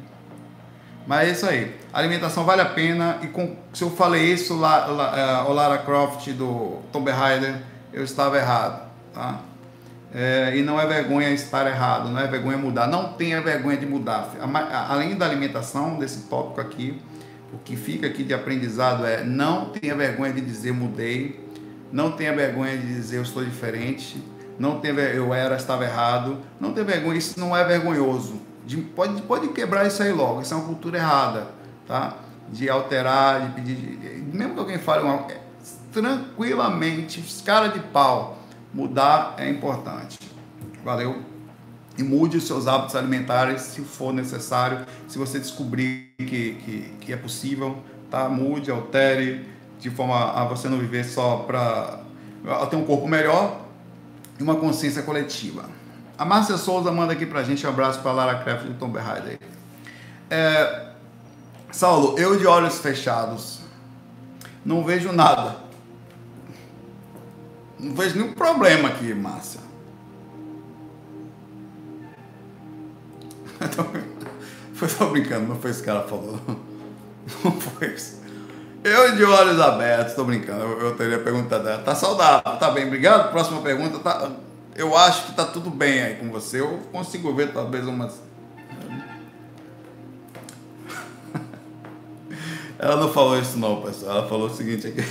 Mas 1.06 1.28
é 1.28 1.32
isso 1.32 1.46
aí. 1.46 1.76
A 1.92 2.00
alimentação 2.00 2.46
vale 2.46 2.62
a 2.62 2.66
pena. 2.66 3.18
E 3.22 3.28
com, 3.28 3.58
se 3.74 3.84
eu 3.84 3.90
falei 3.90 4.32
isso, 4.32 4.56
lá, 4.56 4.86
lá, 4.86 5.44
uh, 5.44 5.50
o 5.50 5.54
Lara 5.54 5.80
Croft 5.80 6.30
do 6.34 6.80
Tomb 6.92 7.10
Raider, 7.12 7.62
eu 7.92 8.04
estava 8.04 8.38
errado. 8.38 8.88
Tá? 9.14 9.42
É, 10.14 10.58
e 10.58 10.64
não 10.64 10.80
é 10.80 10.88
vergonha 10.88 11.30
estar 11.30 11.68
errado, 11.68 12.10
não 12.10 12.20
é 12.20 12.28
vergonha 12.28 12.58
mudar. 12.58 12.88
Não 12.88 13.14
tenha 13.14 13.42
vergonha 13.42 13.78
de 13.78 13.86
mudar. 13.86 14.32
Além 14.90 15.16
da 15.16 15.26
alimentação, 15.26 16.00
desse 16.00 16.28
tópico 16.28 16.60
aqui, 16.60 17.00
o 17.54 17.58
que 17.60 17.76
fica 17.76 18.08
aqui 18.08 18.24
de 18.24 18.34
aprendizado 18.34 19.06
é 19.06 19.24
não 19.24 19.66
tenha 19.70 19.96
vergonha 19.96 20.34
de 20.34 20.42
dizer 20.42 20.72
mudei, 20.72 21.48
não 21.92 22.12
tenha 22.12 22.34
vergonha 22.34 22.78
de 22.78 22.88
dizer 22.88 23.18
eu 23.18 23.24
estou 23.24 23.44
diferente, 23.44 24.24
não 24.58 24.80
tenha 24.80 24.94
eu 24.94 25.34
era, 25.34 25.56
estava 25.56 25.84
errado, 25.84 26.40
não 26.60 26.74
tenha 26.74 26.86
vergonha, 26.86 27.18
isso 27.18 27.40
não 27.40 27.56
é 27.56 27.64
vergonhoso. 27.64 28.42
De, 28.66 28.78
pode, 28.78 29.22
pode 29.24 29.48
quebrar 29.50 29.88
isso 29.88 30.02
aí 30.04 30.12
logo, 30.12 30.42
isso 30.42 30.54
é 30.54 30.58
uma 30.58 30.66
cultura 30.66 30.98
errada, 30.98 31.48
tá? 31.88 32.18
De 32.50 32.70
alterar, 32.70 33.42
de 33.42 33.54
pedir, 33.54 34.24
mesmo 34.32 34.54
que 34.54 34.60
alguém 34.60 34.78
fale 34.78 35.04
uma, 35.04 35.26
é, 35.32 35.40
tranquilamente, 35.92 37.24
cara 37.44 37.68
de 37.68 37.80
pau, 37.80 38.39
mudar 38.74 39.36
é 39.38 39.50
importante. 39.50 40.20
Valeu? 40.84 41.22
E 41.98 42.04
mude 42.04 42.38
os 42.38 42.48
seus 42.48 42.68
hábitos 42.68 42.96
alimentares 42.96 43.62
se 43.62 43.82
for 43.82 44.14
necessário, 44.14 44.86
se 45.08 45.18
você 45.18 45.40
descobrir 45.40 46.14
que, 46.18 46.26
que, 46.26 46.94
que 47.02 47.14
é 47.14 47.18
possível, 47.18 47.78
tá? 48.10 48.30
Mude, 48.30 48.72
altere, 48.72 49.46
de 49.80 49.90
forma 49.90 50.32
a 50.32 50.46
você 50.46 50.70
não 50.70 50.78
viver 50.78 51.04
só 51.04 51.38
para 51.38 52.00
ter 52.70 52.76
um 52.76 52.86
corpo 52.86 53.08
melhor 53.08 53.66
e 54.40 54.44
uma 54.44 54.56
consciência 54.56 55.04
coletiva. 55.04 55.66
A 56.18 56.26
Márcia 56.26 56.58
Souza 56.58 56.92
manda 56.92 57.14
aqui 57.14 57.26
pra 57.26 57.44
gente 57.44 57.66
um 57.66 57.70
abraço 57.70 58.00
para 58.02 58.12
Lara 58.12 58.44
Craft 58.44 58.66
do 58.66 58.74
Tom 58.76 58.90
Berraider. 58.90 59.40
É, 60.30 60.90
Saulo, 61.72 62.18
eu 62.18 62.38
de 62.38 62.46
olhos 62.46 62.80
fechados 62.80 63.60
não 64.66 64.84
vejo 64.84 65.12
nada. 65.12 65.69
Não 67.80 67.96
vejo 67.96 68.18
nenhum 68.18 68.34
problema 68.34 68.90
aqui, 68.90 69.14
Márcia. 69.14 69.62
Foi 74.74 74.88
só 74.88 75.08
brincando, 75.08 75.48
não 75.48 75.58
foi 75.58 75.72
isso 75.72 75.84
que 75.84 75.90
ela 75.90 76.08
falou. 76.08 76.40
Não 77.44 77.52
foi 77.52 77.90
isso. 77.90 78.22
Eu 78.82 79.14
de 79.16 79.24
olhos 79.26 79.60
abertos, 79.60 80.14
tô 80.14 80.24
brincando, 80.24 80.62
eu, 80.64 80.80
eu 80.80 80.96
teria 80.96 81.20
perguntado 81.20 81.66
dela. 81.66 81.84
Tá 81.84 81.94
saudável, 81.94 82.58
tá 82.58 82.72
bem, 82.72 82.88
obrigado. 82.88 83.30
Próxima 83.30 83.62
pergunta, 83.62 84.00
tá, 84.00 84.32
eu 84.76 84.96
acho 84.96 85.26
que 85.26 85.34
tá 85.34 85.46
tudo 85.46 85.70
bem 85.70 86.02
aí 86.02 86.16
com 86.16 86.32
você. 86.32 86.62
Eu 86.62 86.80
consigo 86.92 87.36
ver 87.36 87.52
talvez 87.52 87.86
umas. 87.86 88.22
Ela 92.80 92.96
não 92.96 93.12
falou 93.12 93.38
isso 93.38 93.60
não, 93.60 93.82
pessoal. 93.82 94.20
Ela 94.20 94.30
falou 94.30 94.48
o 94.48 94.56
seguinte 94.56 94.88
aqui. 94.88 95.04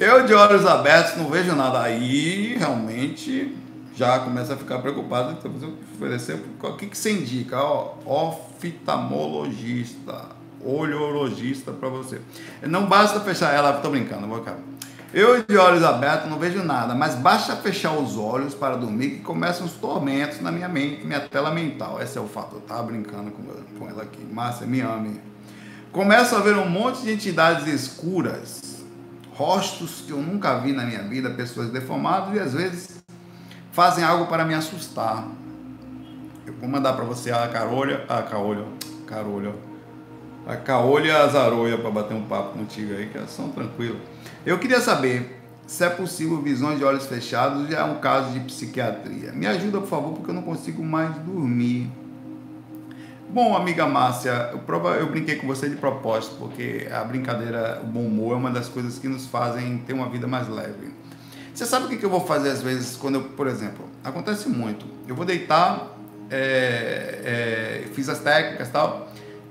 Eu 0.00 0.24
de 0.24 0.32
olhos 0.32 0.64
abertos 0.64 1.16
não 1.16 1.28
vejo 1.28 1.56
nada. 1.56 1.82
Aí 1.82 2.56
realmente 2.56 3.52
já 3.96 4.20
começa 4.20 4.54
a 4.54 4.56
ficar 4.56 4.78
preocupado. 4.78 5.32
Então, 5.32 5.52
oferecer. 5.94 6.40
O 6.62 6.72
que, 6.74 6.86
que 6.86 6.96
você 6.96 7.10
indica? 7.12 7.60
Ó, 7.60 7.94
oftalmologista, 8.06 10.26
olhorologista 10.64 11.72
para 11.72 11.88
você. 11.88 12.20
Não 12.62 12.86
basta 12.86 13.18
fechar 13.20 13.52
ela, 13.52 13.72
tô 13.72 13.90
brincando, 13.90 14.28
vou 14.28 14.38
acabar. 14.38 14.60
Eu 15.12 15.42
de 15.42 15.56
olhos 15.56 15.82
abertos 15.82 16.30
não 16.30 16.38
vejo 16.38 16.62
nada, 16.62 16.94
mas 16.94 17.14
basta 17.14 17.56
fechar 17.56 17.92
os 17.92 18.16
olhos 18.16 18.54
para 18.54 18.76
dormir 18.76 19.10
que 19.10 19.20
começam 19.20 19.66
os 19.66 19.72
tormentos 19.72 20.40
na 20.42 20.52
minha 20.52 20.68
mente, 20.68 21.04
minha 21.04 21.20
tela 21.20 21.50
mental. 21.50 22.00
Esse 22.00 22.18
é 22.18 22.20
o 22.20 22.28
fato. 22.28 22.56
Eu 22.56 22.60
tava 22.60 22.84
brincando 22.84 23.32
com 23.32 23.88
ela 23.88 24.02
aqui. 24.02 24.24
Márcia, 24.30 24.66
me 24.66 24.80
ame. 24.80 25.20
Começo 25.90 26.36
a 26.36 26.40
ver 26.40 26.56
um 26.56 26.68
monte 26.68 27.00
de 27.00 27.10
entidades 27.10 27.66
escuras, 27.66 28.67
rostos 29.38 30.02
que 30.04 30.10
eu 30.10 30.18
nunca 30.18 30.58
vi 30.58 30.72
na 30.72 30.84
minha 30.84 31.04
vida, 31.04 31.30
pessoas 31.30 31.70
deformadas 31.70 32.34
e 32.34 32.40
às 32.40 32.54
vezes 32.54 33.04
fazem 33.70 34.02
algo 34.02 34.26
para 34.26 34.44
me 34.44 34.52
assustar. 34.52 35.28
Eu 36.44 36.54
vou 36.54 36.68
mandar 36.68 36.94
para 36.94 37.04
você 37.04 37.30
a 37.30 37.46
Carolha, 37.46 38.04
a 38.08 38.20
Carolha, 38.20 38.64
Carolha. 39.06 39.54
A 40.44 40.56
Caolha 40.56 41.06
e 41.06 41.72
a 41.72 41.78
para 41.78 41.90
bater 41.90 42.14
um 42.14 42.22
papo 42.22 42.58
contigo 42.58 42.94
aí, 42.94 43.10
que 43.10 43.18
são 43.28 43.50
tranquilas. 43.50 43.98
Eu 44.44 44.58
queria 44.58 44.80
saber 44.80 45.40
se 45.68 45.84
é 45.84 45.90
possível 45.90 46.42
visões 46.42 46.78
de 46.78 46.84
olhos 46.84 47.06
fechados, 47.06 47.68
já 47.68 47.80
é 47.80 47.84
um 47.84 48.00
caso 48.00 48.32
de 48.32 48.40
psiquiatria. 48.40 49.30
Me 49.30 49.46
ajuda, 49.46 49.78
por 49.78 49.88
favor, 49.88 50.14
porque 50.14 50.30
eu 50.30 50.34
não 50.34 50.42
consigo 50.42 50.82
mais 50.82 51.14
dormir. 51.18 51.88
Bom, 53.30 53.54
amiga 53.54 53.86
Márcia, 53.86 54.48
eu, 54.52 54.58
prova, 54.60 54.94
eu 54.94 55.06
brinquei 55.06 55.36
com 55.36 55.46
você 55.46 55.68
de 55.68 55.76
propósito, 55.76 56.36
porque 56.38 56.88
a 56.90 57.04
brincadeira, 57.04 57.78
o 57.82 57.86
bom 57.86 58.06
humor 58.06 58.32
é 58.32 58.36
uma 58.36 58.50
das 58.50 58.68
coisas 58.68 58.98
que 58.98 59.06
nos 59.06 59.26
fazem 59.26 59.78
ter 59.86 59.92
uma 59.92 60.08
vida 60.08 60.26
mais 60.26 60.48
leve. 60.48 60.94
Você 61.54 61.66
sabe 61.66 61.94
o 61.94 61.98
que 61.98 62.02
eu 62.02 62.08
vou 62.08 62.26
fazer 62.26 62.48
às 62.48 62.62
vezes 62.62 62.96
quando 62.96 63.16
eu, 63.16 63.24
por 63.24 63.46
exemplo, 63.46 63.84
acontece 64.02 64.48
muito. 64.48 64.86
Eu 65.06 65.14
vou 65.14 65.26
deitar, 65.26 65.94
é, 66.30 67.84
é, 67.84 67.88
fiz 67.92 68.08
as 68.08 68.18
técnicas 68.20 68.68
e 68.68 68.70
tal, 68.70 69.08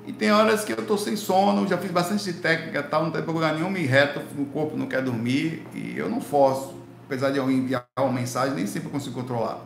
e 0.07 0.11
tem 0.11 0.31
horas 0.31 0.65
que 0.65 0.71
eu 0.71 0.79
estou 0.79 0.97
sem 0.97 1.15
sono, 1.15 1.67
já 1.67 1.77
fiz 1.77 1.91
bastante 1.91 2.23
de 2.23 2.33
técnica 2.33 2.81
tal, 2.81 3.03
não 3.03 3.11
tem 3.11 3.21
problema 3.21 3.53
nenhum, 3.53 3.69
me 3.69 3.85
reto, 3.85 4.19
o 4.39 4.45
corpo 4.45 4.75
não 4.75 4.87
quer 4.87 5.03
dormir 5.03 5.67
e 5.75 5.95
eu 5.95 6.09
não 6.09 6.19
forço. 6.19 6.73
Apesar 7.05 7.29
de 7.29 7.37
eu 7.37 7.49
enviar 7.51 7.85
uma 7.99 8.11
mensagem, 8.11 8.55
nem 8.55 8.65
sempre 8.65 8.89
consigo 8.89 9.13
controlar. 9.13 9.59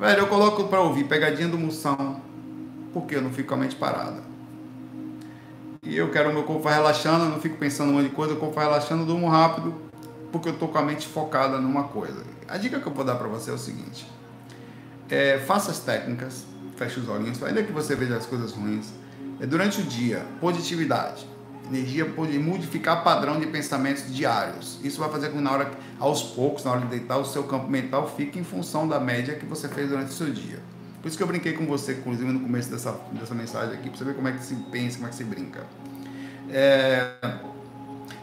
Velho, 0.00 0.18
eu 0.18 0.26
coloco 0.26 0.64
para 0.64 0.80
ouvir 0.80 1.04
Pegadinha 1.04 1.48
do 1.48 1.56
Moção, 1.56 2.20
porque 2.96 3.14
eu 3.14 3.20
não 3.20 3.30
fico 3.30 3.50
com 3.50 3.56
a 3.56 3.58
mente 3.58 3.76
parada. 3.76 4.22
E 5.82 5.94
eu 5.94 6.10
quero 6.10 6.30
o 6.30 6.32
meu 6.32 6.44
corpo 6.44 6.66
relaxando, 6.66 7.26
eu 7.26 7.30
não 7.30 7.38
fico 7.38 7.58
pensando 7.58 7.90
um 7.90 7.96
monte 7.96 8.08
de 8.08 8.14
coisa, 8.14 8.32
o 8.32 8.38
corpo 8.38 8.58
relaxando, 8.58 9.02
eu 9.02 9.06
durmo 9.06 9.28
rápido, 9.28 9.74
porque 10.32 10.48
eu 10.48 10.54
estou 10.54 10.68
com 10.68 10.78
a 10.78 10.82
mente 10.82 11.06
focada 11.06 11.58
numa 11.58 11.84
coisa. 11.84 12.24
A 12.48 12.56
dica 12.56 12.80
que 12.80 12.86
eu 12.86 12.94
vou 12.94 13.04
dar 13.04 13.16
para 13.16 13.28
você 13.28 13.50
é 13.50 13.52
o 13.52 13.58
seguinte: 13.58 14.10
é, 15.10 15.36
faça 15.40 15.72
as 15.72 15.80
técnicas, 15.80 16.46
feche 16.74 16.98
os 16.98 17.06
olhinhos, 17.06 17.42
ainda 17.42 17.62
que 17.62 17.70
você 17.70 17.94
veja 17.94 18.16
as 18.16 18.24
coisas 18.24 18.52
ruins. 18.52 18.90
É 19.40 19.46
durante 19.46 19.82
o 19.82 19.84
dia, 19.84 20.24
positividade. 20.40 21.28
Energia 21.68 22.06
pode 22.06 22.38
modificar 22.38 23.04
padrão 23.04 23.38
de 23.38 23.46
pensamentos 23.46 24.10
diários. 24.10 24.80
Isso 24.82 24.98
vai 24.98 25.10
fazer 25.10 25.28
com 25.28 25.36
que 25.36 25.42
na 25.42 25.52
hora, 25.52 25.70
aos 26.00 26.22
poucos, 26.22 26.64
na 26.64 26.70
hora 26.70 26.80
de 26.80 26.86
deitar, 26.86 27.18
o 27.18 27.26
seu 27.26 27.44
campo 27.44 27.68
mental 27.68 28.08
fique 28.16 28.38
em 28.38 28.44
função 28.44 28.88
da 28.88 28.98
média 28.98 29.34
que 29.34 29.44
você 29.44 29.68
fez 29.68 29.90
durante 29.90 30.08
o 30.08 30.14
seu 30.14 30.30
dia. 30.30 30.60
Por 31.00 31.08
isso 31.08 31.16
que 31.16 31.22
eu 31.22 31.26
brinquei 31.26 31.52
com 31.52 31.66
você, 31.66 31.92
inclusive 31.92 32.30
no 32.32 32.40
começo 32.40 32.70
dessa, 32.70 32.92
dessa 33.12 33.34
mensagem 33.34 33.74
aqui, 33.74 33.88
para 33.88 33.98
você 33.98 34.04
ver 34.04 34.14
como 34.14 34.28
é 34.28 34.32
que 34.32 34.44
se 34.44 34.54
pensa, 34.70 34.96
como 34.96 35.06
é 35.06 35.10
que 35.10 35.16
se 35.16 35.24
brinca. 35.24 35.64
É, 36.50 37.12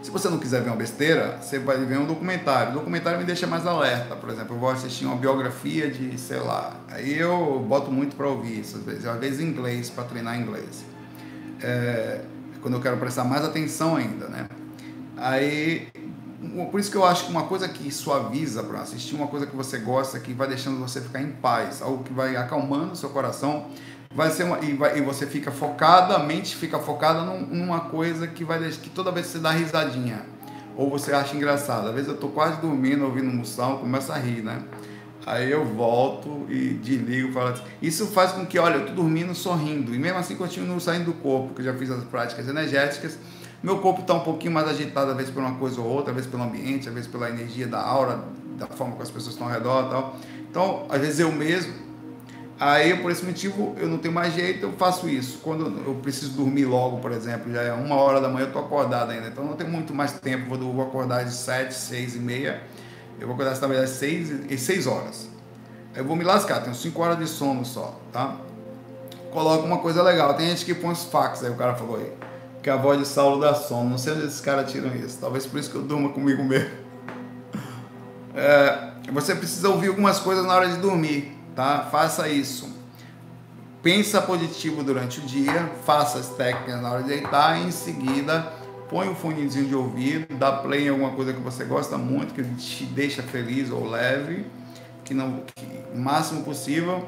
se 0.01 0.11
você 0.11 0.29
não 0.29 0.37
quiser 0.37 0.61
ver 0.61 0.69
uma 0.69 0.75
besteira, 0.75 1.37
você 1.41 1.57
vai 1.59 1.77
ver 1.77 1.97
um 1.97 2.05
documentário. 2.05 2.71
O 2.71 2.73
documentário 2.75 3.17
me 3.19 3.25
deixa 3.25 3.47
mais 3.47 3.65
alerta. 3.65 4.15
Por 4.17 4.29
exemplo, 4.29 4.55
eu 4.55 4.59
vou 4.59 4.69
assistir 4.69 5.05
uma 5.05 5.15
biografia 5.15 5.89
de, 5.89 6.19
sei 6.19 6.39
lá. 6.39 6.75
Aí 6.89 7.17
eu 7.17 7.65
boto 7.65 7.89
muito 7.89 8.15
para 8.17 8.27
ouvir 8.27 8.59
isso, 8.59 8.77
às 8.77 8.83
vezes, 8.83 9.05
às 9.05 9.17
vezes 9.17 9.39
em 9.39 9.45
inglês, 9.45 9.89
para 9.89 10.03
treinar 10.03 10.37
inglês. 10.37 10.83
É, 11.61 12.21
quando 12.61 12.73
eu 12.73 12.81
quero 12.81 12.97
prestar 12.97 13.23
mais 13.23 13.45
atenção 13.45 13.95
ainda, 13.95 14.27
né? 14.27 14.49
Aí 15.15 15.87
por 16.71 16.79
isso 16.79 16.91
que 16.91 16.97
eu 16.97 17.05
acho 17.05 17.25
que 17.25 17.31
uma 17.31 17.43
coisa 17.43 17.67
que 17.67 17.91
suaviza 17.91 18.63
para 18.63 18.81
assistir, 18.81 19.15
uma 19.15 19.27
coisa 19.27 19.45
que 19.45 19.55
você 19.55 19.77
gosta, 19.77 20.19
que 20.19 20.33
vai 20.33 20.47
deixando 20.47 20.79
você 20.79 20.99
ficar 20.99 21.21
em 21.21 21.31
paz, 21.31 21.81
algo 21.81 22.03
que 22.03 22.11
vai 22.11 22.35
acalmando 22.35 22.95
seu 22.95 23.09
coração, 23.09 23.67
vai 24.13 24.29
ser 24.29 24.43
uma, 24.43 24.59
e, 24.59 24.73
vai, 24.73 24.97
e 24.97 25.01
você 25.01 25.25
fica 25.25 25.51
focada, 25.51 26.15
a 26.15 26.19
mente 26.19 26.55
fica 26.55 26.79
focada 26.79 27.21
num, 27.21 27.45
numa 27.45 27.81
coisa 27.81 28.27
que 28.27 28.43
vai 28.43 28.59
que 28.69 28.89
toda 28.89 29.11
vez 29.11 29.27
que 29.27 29.33
você 29.33 29.39
dá 29.39 29.51
risadinha, 29.51 30.25
ou 30.75 30.89
você 30.89 31.13
acha 31.13 31.35
engraçado. 31.35 31.87
Às 31.87 31.93
vezes 31.93 32.09
eu 32.09 32.17
tô 32.17 32.29
quase 32.29 32.59
dormindo, 32.59 33.05
ouvindo 33.05 33.31
moção, 33.31 33.77
começo 33.77 34.11
a 34.11 34.17
rir, 34.17 34.43
né? 34.43 34.61
Aí 35.25 35.49
eu 35.49 35.65
volto 35.65 36.45
e 36.49 36.73
desligo, 36.73 37.31
falo 37.31 37.49
assim. 37.49 37.63
Isso 37.81 38.07
faz 38.07 38.33
com 38.33 38.45
que, 38.45 38.59
olha, 38.59 38.75
eu 38.75 38.85
tô 38.87 38.93
dormindo 38.93 39.33
sorrindo, 39.33 39.95
e 39.95 39.97
mesmo 39.97 40.19
assim 40.19 40.35
continuo 40.35 40.79
saindo 40.81 41.05
do 41.05 41.13
corpo, 41.13 41.47
porque 41.47 41.61
eu 41.61 41.65
já 41.65 41.73
fiz 41.73 41.89
as 41.89 42.03
práticas 42.03 42.47
energéticas 42.47 43.17
meu 43.63 43.77
corpo 43.79 44.01
está 44.01 44.13
um 44.13 44.19
pouquinho 44.19 44.51
mais 44.51 44.67
agitado, 44.67 45.11
às 45.11 45.15
vezes 45.15 45.31
por 45.31 45.39
uma 45.39 45.55
coisa 45.55 45.79
ou 45.79 45.87
outra, 45.87 46.11
às 46.11 46.15
vezes 46.17 46.29
pelo 46.29 46.43
ambiente, 46.43 46.89
às 46.89 46.93
vezes 46.93 47.09
pela 47.09 47.29
energia 47.29 47.65
da 47.65 47.79
aura, 47.79 48.19
da 48.57 48.67
forma 48.67 48.97
que 48.97 49.01
as 49.01 49.09
pessoas 49.09 49.33
estão 49.33 49.47
ao 49.47 49.53
redor 49.53 49.89
tal. 49.89 50.15
Então, 50.51 50.85
às 50.89 50.99
vezes 50.99 51.21
eu 51.21 51.31
mesmo, 51.31 51.73
aí 52.59 52.97
por 52.97 53.09
esse 53.09 53.25
motivo 53.25 53.73
eu 53.77 53.87
não 53.87 53.97
tenho 53.99 54.13
mais 54.13 54.33
jeito, 54.33 54.65
eu 54.65 54.73
faço 54.73 55.07
isso. 55.07 55.39
Quando 55.41 55.81
eu 55.87 55.95
preciso 55.95 56.33
dormir 56.33 56.65
logo, 56.65 56.97
por 56.97 57.13
exemplo, 57.13 57.53
já 57.53 57.61
é 57.61 57.71
uma 57.71 57.95
hora 57.95 58.19
da 58.19 58.27
manhã, 58.27 58.43
eu 58.43 58.47
estou 58.47 58.65
acordado 58.65 59.11
ainda, 59.11 59.29
então 59.29 59.45
não 59.45 59.53
tenho 59.53 59.69
muito 59.69 59.93
mais 59.95 60.11
tempo, 60.19 60.53
vou, 60.53 60.73
vou 60.73 60.85
acordar 60.85 61.23
de 61.23 61.33
sete, 61.33 61.73
seis 61.73 62.17
e 62.17 62.19
meia, 62.19 62.61
eu 63.17 63.27
vou 63.27 63.33
acordar 63.33 63.57
talvez 63.57 63.81
às 63.81 63.91
seis 63.91 64.29
e 64.49 64.57
seis 64.57 64.85
horas. 64.85 65.29
Eu 65.95 66.03
vou 66.03 66.17
me 66.17 66.25
lascar, 66.25 66.59
tenho 66.59 66.75
cinco 66.75 67.01
horas 67.01 67.17
de 67.17 67.27
sono 67.27 67.63
só, 67.63 67.97
tá? 68.11 68.35
Coloco 69.31 69.65
uma 69.65 69.77
coisa 69.77 70.03
legal, 70.03 70.33
tem 70.33 70.49
gente 70.49 70.65
que 70.65 70.75
põe 70.75 70.91
os 70.91 71.05
fax, 71.05 71.45
aí 71.45 71.49
o 71.49 71.55
cara 71.55 71.75
falou 71.75 71.95
aí 71.95 72.22
que 72.63 72.69
a 72.69 72.77
voz 72.77 72.97
de 72.97 73.05
Saulo 73.05 73.41
dá 73.41 73.53
sono. 73.53 73.89
Não 73.89 73.97
sei 73.97 74.13
onde 74.13 74.25
esses 74.25 74.39
caras 74.39 74.71
tiram 74.71 74.95
isso. 74.95 75.19
Talvez 75.19 75.45
por 75.45 75.59
isso 75.59 75.69
que 75.69 75.75
eu 75.75 75.83
durma 75.83 76.09
comigo 76.09 76.43
mesmo. 76.43 76.69
É, 78.35 78.93
você 79.11 79.35
precisa 79.35 79.69
ouvir 79.69 79.89
algumas 79.89 80.19
coisas 80.19 80.43
na 80.43 80.55
hora 80.55 80.67
de 80.67 80.77
dormir, 80.77 81.37
tá? 81.55 81.87
Faça 81.91 82.27
isso. 82.27 82.67
Pensa 83.83 84.19
positivo 84.19 84.83
durante 84.83 85.19
o 85.19 85.21
dia, 85.21 85.71
faça 85.85 86.17
as 86.17 86.29
técnicas 86.29 86.81
na 86.81 86.91
hora 86.91 87.03
de 87.03 87.09
deitar 87.09 87.61
e 87.61 87.67
em 87.67 87.69
seguida 87.69 88.51
põe 88.89 89.07
um 89.07 89.13
fonezinho 89.13 89.67
de 89.67 89.75
ouvido, 89.75 90.33
dá 90.35 90.51
play 90.51 90.85
em 90.85 90.89
alguma 90.89 91.11
coisa 91.11 91.31
que 91.31 91.39
você 91.41 91.63
gosta 91.63 91.95
muito, 91.95 92.33
que 92.33 92.43
te 92.55 92.85
deixa 92.85 93.21
feliz 93.21 93.69
ou 93.69 93.87
leve, 93.87 94.47
que 95.05 95.13
não 95.13 95.43
que, 95.55 95.67
o 95.93 95.99
máximo 95.99 96.43
possível, 96.43 97.07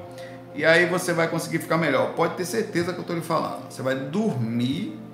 e 0.53 0.64
aí 0.64 0.86
você 0.86 1.12
vai 1.12 1.28
conseguir 1.28 1.58
ficar 1.58 1.78
melhor. 1.78 2.14
Pode 2.14 2.36
ter 2.36 2.45
certeza 2.45 2.93
que 2.93 2.99
eu 2.99 3.01
estou 3.01 3.16
lhe 3.16 3.24
falando. 3.24 3.72
Você 3.72 3.82
vai 3.82 3.95
dormir 3.95 5.05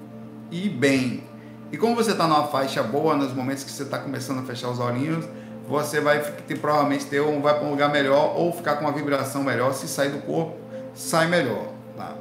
bem. 0.81 1.23
E 1.71 1.77
como 1.77 1.95
você 1.95 2.11
está 2.11 2.27
numa 2.27 2.47
faixa 2.47 2.81
boa, 2.81 3.15
nos 3.15 3.31
momentos 3.33 3.63
que 3.63 3.69
você 3.69 3.83
está 3.83 3.99
começando 3.99 4.39
a 4.39 4.41
fechar 4.41 4.67
os 4.69 4.79
olhinhos, 4.79 5.23
você 5.67 6.01
vai 6.01 6.19
ter, 6.19 6.57
provavelmente 6.57 7.05
ter 7.05 7.21
um, 7.21 7.39
vai 7.39 7.53
para 7.53 7.67
um 7.67 7.69
lugar 7.69 7.91
melhor 7.91 8.35
ou 8.35 8.51
ficar 8.51 8.77
com 8.77 8.85
uma 8.85 8.91
vibração 8.91 9.43
melhor. 9.43 9.73
Se 9.73 9.87
sair 9.87 10.09
do 10.09 10.17
corpo, 10.23 10.57
sai 10.95 11.27
melhor. 11.27 11.67
Tá? 11.95 12.15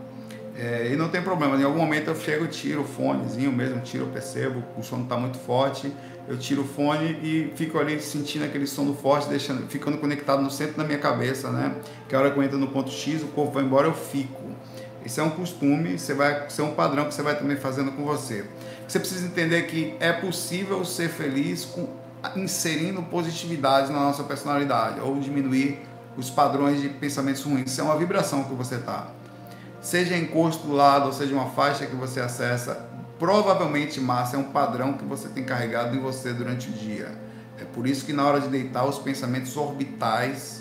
É, 0.55 0.91
e 0.93 0.97
não 0.97 1.09
tem 1.09 1.23
problema, 1.23 1.57
em 1.57 1.65
algum 1.65 1.79
momento 1.79 2.09
eu 2.09 2.15
chego, 2.15 2.47
tiro 2.49 2.83
o 2.83 2.85
fonezinho 2.85 3.51
mesmo, 3.51 3.81
tiro, 3.81 4.07
percebo, 4.09 4.63
o 4.77 4.83
som 4.83 5.01
está 5.01 5.17
muito 5.17 5.39
forte, 5.39 5.91
eu 6.29 6.37
tiro 6.37 6.61
o 6.61 6.67
fone 6.67 7.19
e 7.23 7.51
fico 7.57 7.79
ali 7.79 7.99
sentindo 7.99 8.45
aquele 8.45 8.67
som 8.67 8.93
forte, 8.93 9.27
deixando, 9.31 9.67
ficando 9.69 9.97
conectado 9.97 10.43
no 10.43 10.51
centro 10.51 10.77
da 10.77 10.85
minha 10.85 10.99
cabeça, 10.99 11.51
né? 11.51 11.77
Que 12.07 12.15
a 12.15 12.21
hora 12.21 12.31
que 12.31 12.39
eu 12.39 12.43
entro 12.43 12.59
no 12.59 12.67
ponto 12.67 12.91
X, 12.91 13.23
o 13.23 13.29
corpo 13.29 13.53
vai 13.53 13.65
embora, 13.65 13.87
eu 13.87 13.95
fico. 13.95 14.51
Isso 15.05 15.21
é 15.21 15.23
um 15.23 15.31
costume, 15.31 15.99
você 15.99 16.13
vai 16.15 16.49
ser 16.51 16.63
um 16.63 16.75
padrão 16.75 17.07
que 17.07 17.15
você 17.15 17.23
vai 17.23 17.37
também 17.37 17.57
fazendo 17.57 17.93
com 17.93 18.05
você. 18.05 18.45
Você 18.87 18.99
precisa 18.99 19.27
entender 19.27 19.63
que 19.63 19.95
é 19.99 20.13
possível 20.13 20.85
ser 20.85 21.09
feliz 21.09 21.65
com, 21.65 21.89
inserindo 22.37 23.03
positividade 23.03 23.91
na 23.93 24.01
nossa 24.01 24.23
personalidade 24.25 25.01
ou 25.01 25.19
diminuir 25.19 25.81
os 26.17 26.29
padrões 26.29 26.81
de 26.83 26.89
pensamentos 26.89 27.43
ruins. 27.43 27.71
Isso 27.71 27.81
é 27.81 27.85
uma 27.85 27.97
vibração 27.97 28.45
que 28.45 28.55
você 28.55 28.75
está. 28.75 29.09
Seja 29.81 30.17
encosto 30.17 30.67
do 30.67 30.75
lado, 30.75 31.07
ou 31.07 31.13
seja 31.13 31.35
uma 31.35 31.51
faixa 31.51 31.87
que 31.87 31.97
você 31.97 32.21
acessa, 32.21 32.87
provavelmente 33.19 34.01
massa 34.01 34.37
é 34.37 34.39
um 34.39 34.45
padrão 34.45 34.93
que 34.93 35.05
você 35.05 35.29
tem 35.29 35.45
carregado 35.45 35.97
em 35.97 36.01
você 36.01 36.33
durante 36.35 36.69
o 36.69 36.73
dia. 36.73 37.11
É 37.59 37.65
por 37.65 37.87
isso 37.87 38.05
que 38.05 38.13
na 38.13 38.27
hora 38.27 38.41
de 38.41 38.49
deitar 38.49 38.85
os 38.85 38.99
pensamentos 38.99 39.57
orbitais 39.57 40.60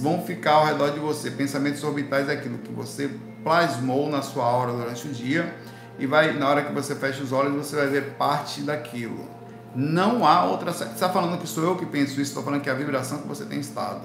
vão 0.00 0.22
ficar 0.22 0.52
ao 0.52 0.66
redor 0.66 0.90
de 0.90 0.98
você. 0.98 1.30
Pensamentos 1.30 1.82
orbitais 1.84 2.28
é 2.28 2.32
aquilo 2.32 2.58
que 2.58 2.72
você 2.72 3.10
plasmou 3.42 4.08
na 4.08 4.22
sua 4.22 4.44
aura 4.44 4.72
durante 4.72 5.06
o 5.06 5.10
dia 5.10 5.54
e 5.98 6.06
vai 6.06 6.32
na 6.32 6.48
hora 6.48 6.62
que 6.62 6.72
você 6.72 6.94
fecha 6.94 7.22
os 7.22 7.32
olhos 7.32 7.54
você 7.54 7.76
vai 7.76 7.86
ver 7.86 8.14
parte 8.14 8.62
daquilo. 8.62 9.28
Não 9.74 10.26
há 10.26 10.44
outra. 10.44 10.72
Você 10.72 10.84
está 10.84 11.08
falando 11.08 11.38
que 11.40 11.48
sou 11.48 11.64
eu 11.64 11.76
que 11.76 11.86
penso 11.86 12.12
isso? 12.12 12.22
Estou 12.22 12.42
falando 12.42 12.60
que 12.60 12.68
é 12.68 12.72
a 12.72 12.76
vibração 12.76 13.18
que 13.18 13.28
você 13.28 13.44
tem 13.44 13.60
estado. 13.60 14.02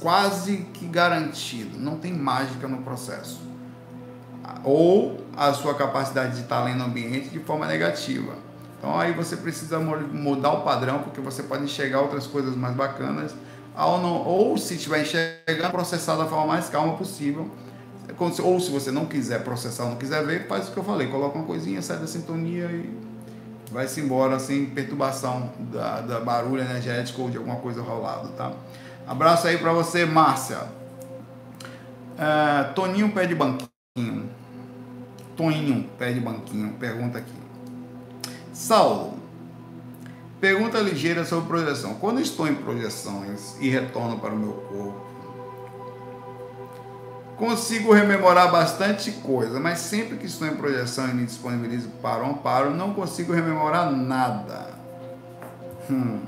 Quase 0.00 0.58
que 0.74 0.86
garantido. 0.86 1.78
Não 1.78 1.96
tem 1.96 2.12
mágica 2.12 2.68
no 2.68 2.78
processo. 2.78 3.40
Ou 4.64 5.18
a 5.36 5.52
sua 5.52 5.74
capacidade 5.74 6.36
de 6.36 6.42
estar 6.42 6.62
lendo 6.64 6.80
o 6.80 6.84
ambiente 6.84 7.28
de 7.28 7.38
forma 7.38 7.66
negativa. 7.66 8.34
Então 8.78 8.98
aí 8.98 9.12
você 9.12 9.36
precisa 9.36 9.80
mudar 9.80 10.52
o 10.52 10.60
padrão, 10.62 11.00
porque 11.00 11.20
você 11.20 11.42
pode 11.42 11.64
enxergar 11.64 12.00
outras 12.00 12.26
coisas 12.26 12.54
mais 12.54 12.74
bacanas 12.74 13.34
ou, 13.86 14.00
não, 14.00 14.26
ou 14.26 14.58
se 14.58 14.74
estiver 14.74 15.02
enxergando, 15.02 15.70
processar 15.70 16.16
da 16.16 16.26
forma 16.26 16.46
mais 16.46 16.68
calma 16.68 16.96
possível. 16.96 17.50
Ou 18.42 18.58
se 18.58 18.70
você 18.70 18.90
não 18.90 19.06
quiser 19.06 19.44
processar, 19.44 19.84
não 19.84 19.96
quiser 19.96 20.24
ver, 20.26 20.48
faz 20.48 20.68
o 20.68 20.72
que 20.72 20.78
eu 20.78 20.82
falei, 20.82 21.06
coloca 21.06 21.38
uma 21.38 21.46
coisinha, 21.46 21.80
sai 21.80 21.98
da 21.98 22.06
sintonia 22.06 22.64
e 22.64 22.92
vai-se 23.70 24.00
embora 24.00 24.38
sem 24.38 24.66
perturbação 24.66 25.50
da, 25.58 26.00
da 26.00 26.20
barulho 26.20 26.62
energético 26.62 27.22
ou 27.22 27.30
de 27.30 27.36
alguma 27.36 27.56
coisa 27.56 27.80
rolado, 27.80 28.28
tá? 28.30 28.52
Abraço 29.06 29.46
aí 29.46 29.56
para 29.58 29.72
você, 29.72 30.04
Márcia. 30.04 30.58
É, 32.18 32.64
Toninho 32.74 33.12
pé 33.12 33.26
de 33.26 33.34
banquinho. 33.34 34.28
Toninho 35.36 35.88
pé 35.96 36.12
de 36.12 36.20
banquinho, 36.20 36.72
pergunta 36.74 37.18
aqui. 37.18 37.32
Saulo, 38.52 39.17
Pergunta 40.40 40.78
ligeira 40.78 41.24
sobre 41.24 41.48
projeção. 41.48 41.94
Quando 41.94 42.20
estou 42.20 42.46
em 42.46 42.54
projeções 42.54 43.56
e 43.60 43.68
retorno 43.68 44.18
para 44.18 44.32
o 44.32 44.38
meu 44.38 44.52
corpo, 44.52 45.08
Consigo 47.38 47.92
rememorar 47.92 48.50
bastante 48.50 49.12
coisa, 49.12 49.60
mas 49.60 49.78
sempre 49.78 50.16
que 50.16 50.26
estou 50.26 50.48
em 50.48 50.56
projeção 50.56 51.08
e 51.08 51.14
me 51.14 51.24
disponibilizo 51.24 51.88
para 52.02 52.24
o 52.24 52.30
amparo, 52.30 52.74
não 52.74 52.92
consigo 52.92 53.32
rememorar 53.32 53.92
nada. 53.92 54.70
Hum. 55.88 56.18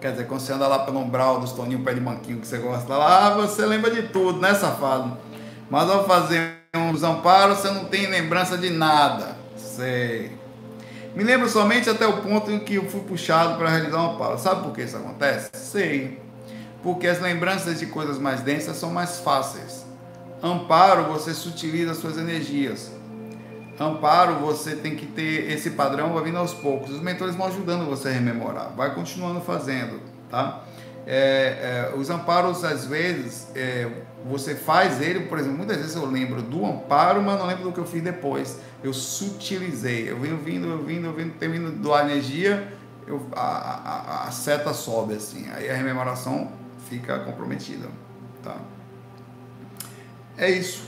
Quer 0.00 0.10
dizer, 0.10 0.26
quando 0.26 0.40
você 0.40 0.52
anda 0.52 0.66
lá 0.66 0.80
pelo 0.80 0.98
umbral 0.98 1.38
dos 1.38 1.52
toninhos 1.52 1.84
pé 1.84 1.94
de 1.94 2.00
banquinho 2.00 2.40
que 2.40 2.46
você 2.46 2.58
gosta 2.58 2.96
lá, 2.96 3.28
ah, 3.28 3.30
você 3.34 3.64
lembra 3.64 3.92
de 3.92 4.08
tudo, 4.08 4.40
né, 4.40 4.52
safado? 4.52 5.16
Mas 5.70 5.88
ao 5.88 6.04
fazer 6.08 6.56
uns 6.74 7.04
amparos, 7.04 7.58
você 7.58 7.70
não 7.70 7.84
tem 7.84 8.08
lembrança 8.08 8.58
de 8.58 8.68
nada. 8.68 9.36
Sei. 9.56 10.41
Me 11.14 11.22
lembro 11.22 11.48
somente 11.48 11.90
até 11.90 12.06
o 12.06 12.22
ponto 12.22 12.50
em 12.50 12.58
que 12.58 12.76
eu 12.76 12.88
fui 12.88 13.00
puxado 13.00 13.58
para 13.58 13.68
realizar 13.68 13.98
um 13.98 14.14
amparo. 14.14 14.38
Sabe 14.38 14.62
por 14.62 14.72
que 14.72 14.82
isso 14.82 14.96
acontece? 14.96 15.50
Sei. 15.54 16.18
Porque 16.82 17.06
as 17.06 17.20
lembranças 17.20 17.78
de 17.78 17.86
coisas 17.86 18.18
mais 18.18 18.40
densas 18.40 18.76
são 18.76 18.90
mais 18.90 19.20
fáceis. 19.20 19.84
Amparo, 20.42 21.04
você 21.04 21.34
sutiliza 21.34 21.94
suas 21.94 22.16
energias. 22.16 22.90
Amparo, 23.78 24.36
você 24.36 24.74
tem 24.74 24.96
que 24.96 25.06
ter 25.06 25.50
esse 25.52 25.70
padrão, 25.70 26.12
vai 26.14 26.24
vindo 26.24 26.38
aos 26.38 26.54
poucos. 26.54 26.90
Os 26.90 27.00
mentores 27.00 27.34
vão 27.34 27.46
ajudando 27.46 27.88
você 27.88 28.08
a 28.08 28.12
rememorar. 28.12 28.72
Vai 28.74 28.94
continuando 28.94 29.40
fazendo, 29.40 30.00
tá? 30.30 30.62
É, 31.06 31.90
é, 31.92 31.96
os 31.96 32.10
amparos, 32.10 32.64
às 32.64 32.86
vezes, 32.86 33.48
é, 33.54 33.88
você 34.24 34.54
faz 34.54 35.00
ele, 35.00 35.20
por 35.20 35.38
exemplo, 35.38 35.58
muitas 35.58 35.76
vezes 35.76 35.96
eu 35.96 36.06
lembro 36.06 36.40
do 36.42 36.64
amparo, 36.64 37.20
mas 37.22 37.38
não 37.38 37.46
lembro 37.46 37.64
do 37.64 37.72
que 37.72 37.80
eu 37.80 37.84
fiz 37.84 38.02
depois. 38.02 38.58
Eu 38.82 38.92
sutilizei. 38.92 40.10
Eu 40.10 40.18
venho 40.18 40.38
vindo, 40.38 40.68
eu 40.68 40.82
vindo, 40.82 41.06
eu 41.06 41.12
vindo, 41.12 41.38
termino 41.38 41.70
doar 41.70 42.04
energia, 42.10 42.72
eu, 43.06 43.26
a, 43.32 43.40
a, 43.40 44.28
a, 44.28 44.30
seta 44.30 44.72
sobe 44.72 45.14
assim. 45.14 45.48
Aí 45.52 45.70
a 45.70 45.74
rememoração 45.74 46.52
fica 46.88 47.18
comprometida, 47.20 47.88
tá? 48.42 48.56
É 50.36 50.50
isso, 50.50 50.84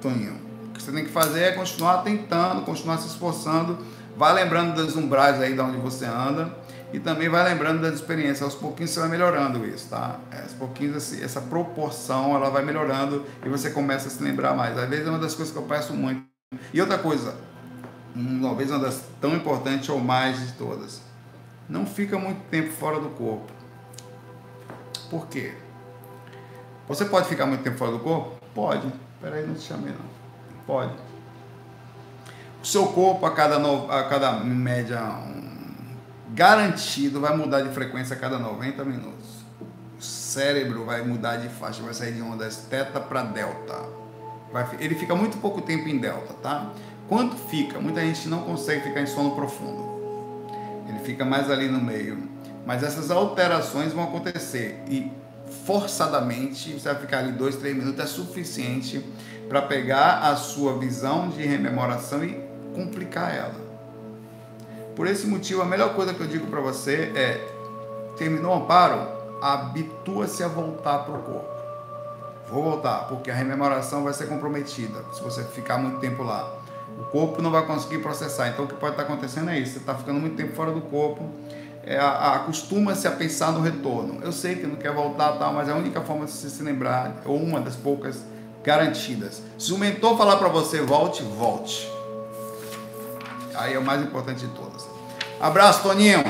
Toninho. 0.00 0.40
O 0.68 0.72
que 0.72 0.82
você 0.82 0.92
tem 0.92 1.04
que 1.04 1.10
fazer 1.10 1.42
é 1.42 1.52
continuar 1.52 1.98
tentando, 1.98 2.62
continuar 2.62 2.98
se 2.98 3.08
esforçando. 3.08 3.78
Vai 4.16 4.32
lembrando 4.34 4.74
dos 4.74 4.96
umbrais 4.96 5.40
aí 5.40 5.54
de 5.54 5.60
onde 5.60 5.76
você 5.78 6.04
anda 6.04 6.54
e 6.92 7.00
também 7.00 7.28
vai 7.28 7.44
lembrando 7.44 7.80
das 7.80 7.94
experiências. 7.94 8.42
Aos 8.42 8.54
pouquinhos 8.54 8.90
você 8.90 9.00
vai 9.00 9.08
melhorando 9.08 9.66
isso, 9.66 9.88
tá? 9.88 10.18
É, 10.30 10.42
aos 10.42 10.52
pouquinhos 10.52 11.12
essa 11.20 11.40
proporção 11.40 12.34
ela 12.36 12.50
vai 12.50 12.64
melhorando 12.64 13.24
e 13.44 13.48
você 13.48 13.70
começa 13.70 14.08
a 14.08 14.10
se 14.10 14.22
lembrar 14.22 14.54
mais. 14.54 14.76
Às 14.78 14.88
vezes 14.88 15.06
é 15.06 15.10
uma 15.10 15.18
das 15.18 15.34
coisas 15.34 15.52
que 15.52 15.58
eu 15.58 15.64
peço 15.64 15.92
muito. 15.92 16.31
E 16.72 16.80
outra 16.80 16.98
coisa, 16.98 17.34
talvez 18.40 18.70
uma 18.70 18.78
das 18.78 19.04
tão 19.20 19.34
importantes 19.34 19.88
ou 19.88 19.98
mais 19.98 20.40
de 20.40 20.52
todas, 20.52 21.02
não 21.68 21.86
fica 21.86 22.18
muito 22.18 22.40
tempo 22.50 22.70
fora 22.72 23.00
do 23.00 23.08
corpo. 23.10 23.50
Por 25.10 25.26
quê? 25.28 25.54
Você 26.88 27.04
pode 27.04 27.28
ficar 27.28 27.46
muito 27.46 27.62
tempo 27.62 27.76
fora 27.76 27.92
do 27.92 28.00
corpo? 28.00 28.36
Pode. 28.54 28.86
Peraí, 29.20 29.46
não 29.46 29.54
te 29.54 29.62
chamei 29.62 29.92
não. 29.92 30.04
Pode. 30.66 30.92
O 32.62 32.66
seu 32.66 32.86
corpo 32.86 33.24
a 33.26 33.34
cada, 33.34 33.58
no, 33.58 33.90
a 33.90 34.04
cada 34.04 34.32
média 34.32 35.00
garantido 36.30 37.20
vai 37.20 37.36
mudar 37.36 37.62
de 37.62 37.70
frequência 37.70 38.16
a 38.16 38.18
cada 38.18 38.38
90 38.38 38.84
minutos. 38.84 39.42
O 39.98 40.02
cérebro 40.02 40.84
vai 40.84 41.02
mudar 41.02 41.36
de 41.36 41.48
faixa, 41.48 41.82
vai 41.82 41.94
sair 41.94 42.12
de 42.12 42.22
ondas 42.22 42.56
teta 42.68 43.00
para 43.00 43.22
delta. 43.22 44.01
Vai, 44.52 44.68
ele 44.80 44.94
fica 44.94 45.14
muito 45.14 45.38
pouco 45.38 45.62
tempo 45.62 45.88
em 45.88 45.98
delta, 45.98 46.34
tá? 46.34 46.70
Quanto 47.08 47.36
fica? 47.36 47.80
Muita 47.80 48.00
gente 48.00 48.28
não 48.28 48.42
consegue 48.42 48.82
ficar 48.82 49.00
em 49.00 49.06
sono 49.06 49.34
profundo. 49.34 49.92
Ele 50.88 50.98
fica 51.00 51.24
mais 51.24 51.50
ali 51.50 51.68
no 51.68 51.80
meio. 51.80 52.28
Mas 52.66 52.82
essas 52.82 53.10
alterações 53.10 53.92
vão 53.92 54.04
acontecer 54.04 54.82
e 54.88 55.10
forçadamente 55.66 56.72
você 56.72 56.92
vai 56.92 57.00
ficar 57.00 57.18
ali 57.18 57.32
dois, 57.32 57.56
três 57.56 57.76
minutos 57.76 58.00
é 58.00 58.06
suficiente 58.06 59.04
para 59.48 59.62
pegar 59.62 60.20
a 60.20 60.36
sua 60.36 60.78
visão 60.78 61.28
de 61.28 61.42
rememoração 61.44 62.24
e 62.24 62.40
complicar 62.74 63.34
ela. 63.34 63.54
Por 64.94 65.06
esse 65.06 65.26
motivo, 65.26 65.62
a 65.62 65.64
melhor 65.64 65.94
coisa 65.94 66.14
que 66.14 66.20
eu 66.20 66.26
digo 66.26 66.46
para 66.46 66.60
você 66.60 67.12
é: 67.14 67.40
terminou 68.16 68.52
o 68.52 68.62
amparo, 68.62 69.08
habitua-se 69.42 70.42
a 70.44 70.48
voltar 70.48 71.00
para 71.00 71.18
o 71.18 71.22
corpo. 71.22 71.51
Vou 72.52 72.62
voltar, 72.62 73.06
porque 73.08 73.30
a 73.30 73.34
rememoração 73.34 74.04
vai 74.04 74.12
ser 74.12 74.28
comprometida 74.28 75.02
se 75.14 75.22
você 75.22 75.42
ficar 75.42 75.78
muito 75.78 76.00
tempo 76.00 76.22
lá. 76.22 76.54
O 76.98 77.04
corpo 77.04 77.40
não 77.40 77.50
vai 77.50 77.64
conseguir 77.64 78.02
processar. 78.02 78.48
Então, 78.48 78.66
o 78.66 78.68
que 78.68 78.74
pode 78.74 78.92
estar 78.92 79.04
acontecendo 79.04 79.48
é 79.48 79.58
isso: 79.58 79.72
você 79.72 79.78
está 79.78 79.94
ficando 79.94 80.20
muito 80.20 80.36
tempo 80.36 80.54
fora 80.54 80.70
do 80.70 80.82
corpo, 80.82 81.30
é, 81.82 81.98
acostuma-se 81.98 83.08
a 83.08 83.10
pensar 83.10 83.52
no 83.52 83.62
retorno. 83.62 84.20
Eu 84.22 84.32
sei 84.32 84.56
que 84.56 84.66
não 84.66 84.76
quer 84.76 84.92
voltar, 84.92 85.32
tal, 85.38 85.54
mas 85.54 85.66
é 85.66 85.72
a 85.72 85.76
única 85.76 86.02
forma 86.02 86.26
de 86.26 86.32
você 86.32 86.50
se 86.50 86.62
lembrar, 86.62 87.22
ou 87.24 87.38
uma 87.38 87.58
das 87.58 87.74
poucas 87.74 88.22
garantidas. 88.62 89.42
Se 89.58 89.72
o 89.72 89.78
mentor 89.78 90.18
falar 90.18 90.36
para 90.36 90.48
você 90.48 90.82
volte, 90.82 91.22
volte. 91.22 91.90
Aí 93.54 93.72
é 93.72 93.78
o 93.78 93.82
mais 93.82 94.02
importante 94.02 94.46
de 94.46 94.52
todas. 94.52 94.86
Abraço, 95.40 95.82
Toninho. 95.82 96.20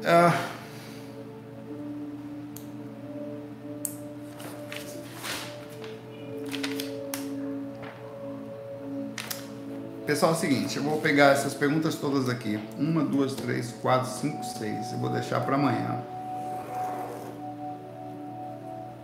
Uh, 0.00 0.49
Pessoal, 10.30 10.32
é 10.32 10.32
o 10.32 10.34
seguinte, 10.34 10.76
eu 10.76 10.82
vou 10.82 11.00
pegar 11.00 11.32
essas 11.32 11.54
perguntas 11.54 11.96
todas 11.96 12.28
aqui. 12.28 12.58
Uma, 12.78 13.02
duas, 13.02 13.34
três, 13.34 13.72
quatro, 13.82 14.08
cinco, 14.10 14.44
seis. 14.44 14.92
Eu 14.92 14.98
vou 14.98 15.10
deixar 15.10 15.40
para 15.40 15.56
amanhã. 15.56 16.02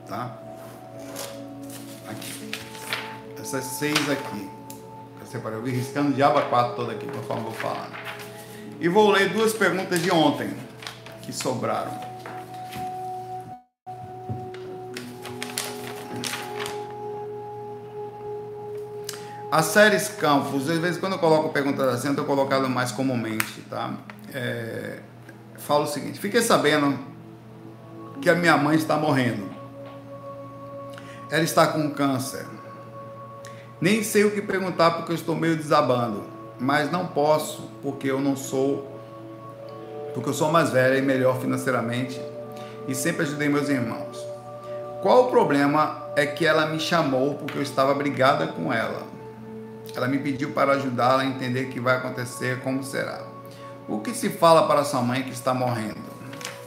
Tá? 0.06 0.38
Aqui. 2.08 2.50
Essas 3.40 3.64
seis 3.64 4.10
aqui 4.10 4.56
separei, 5.26 5.58
eu 5.58 5.62
vi 5.62 5.72
riscando 5.72 6.12
de 6.12 6.22
aba 6.22 6.42
4 6.42 6.76
toda 6.76 6.92
aqui, 6.92 7.06
conforme 7.06 7.42
eu 7.42 7.50
vou 7.50 7.52
falar. 7.52 7.90
E 8.80 8.88
vou 8.88 9.10
ler 9.10 9.30
duas 9.30 9.52
perguntas 9.52 10.00
de 10.00 10.10
ontem, 10.10 10.50
que 11.22 11.32
sobraram. 11.32 12.15
As 19.56 19.64
séries 19.64 20.08
Campos, 20.08 20.68
às 20.68 20.76
vezes 20.76 21.00
quando 21.00 21.14
eu 21.14 21.18
coloco 21.18 21.48
perguntas 21.48 21.88
assim, 21.88 22.08
eu 22.08 22.10
estou 22.10 22.26
colocando 22.26 22.68
mais 22.68 22.92
comumente, 22.92 23.62
tá? 23.70 23.90
É, 24.34 24.98
falo 25.56 25.84
o 25.84 25.86
seguinte, 25.86 26.20
fiquei 26.20 26.42
sabendo 26.42 26.98
que 28.20 28.28
a 28.28 28.34
minha 28.34 28.54
mãe 28.58 28.76
está 28.76 28.98
morrendo. 28.98 29.48
Ela 31.30 31.42
está 31.42 31.68
com 31.68 31.88
câncer. 31.88 32.44
Nem 33.80 34.02
sei 34.02 34.24
o 34.24 34.30
que 34.30 34.42
perguntar 34.42 34.90
porque 34.90 35.12
eu 35.12 35.16
estou 35.16 35.34
meio 35.34 35.56
desabando, 35.56 36.24
mas 36.60 36.92
não 36.92 37.06
posso 37.06 37.70
porque 37.80 38.10
eu 38.10 38.20
não 38.20 38.36
sou, 38.36 39.00
porque 40.12 40.28
eu 40.28 40.34
sou 40.34 40.52
mais 40.52 40.68
velha 40.68 40.98
e 40.98 41.02
melhor 41.02 41.40
financeiramente 41.40 42.20
e 42.86 42.94
sempre 42.94 43.22
ajudei 43.22 43.48
meus 43.48 43.70
irmãos. 43.70 44.22
Qual 45.00 45.28
o 45.28 45.30
problema 45.30 46.10
é 46.14 46.26
que 46.26 46.44
ela 46.44 46.66
me 46.66 46.78
chamou 46.78 47.36
porque 47.36 47.56
eu 47.56 47.62
estava 47.62 47.94
brigada 47.94 48.48
com 48.48 48.70
ela. 48.70 49.15
Ela 49.96 50.06
me 50.06 50.18
pediu 50.18 50.50
para 50.50 50.72
ajudá-la 50.72 51.22
a 51.22 51.26
entender 51.26 51.64
o 51.64 51.68
que 51.70 51.80
vai 51.80 51.96
acontecer, 51.96 52.60
como 52.60 52.84
será. 52.84 53.22
O 53.88 54.00
que 54.00 54.12
se 54.12 54.28
fala 54.28 54.68
para 54.68 54.84
sua 54.84 55.00
mãe 55.00 55.22
que 55.22 55.32
está 55.32 55.54
morrendo? 55.54 56.04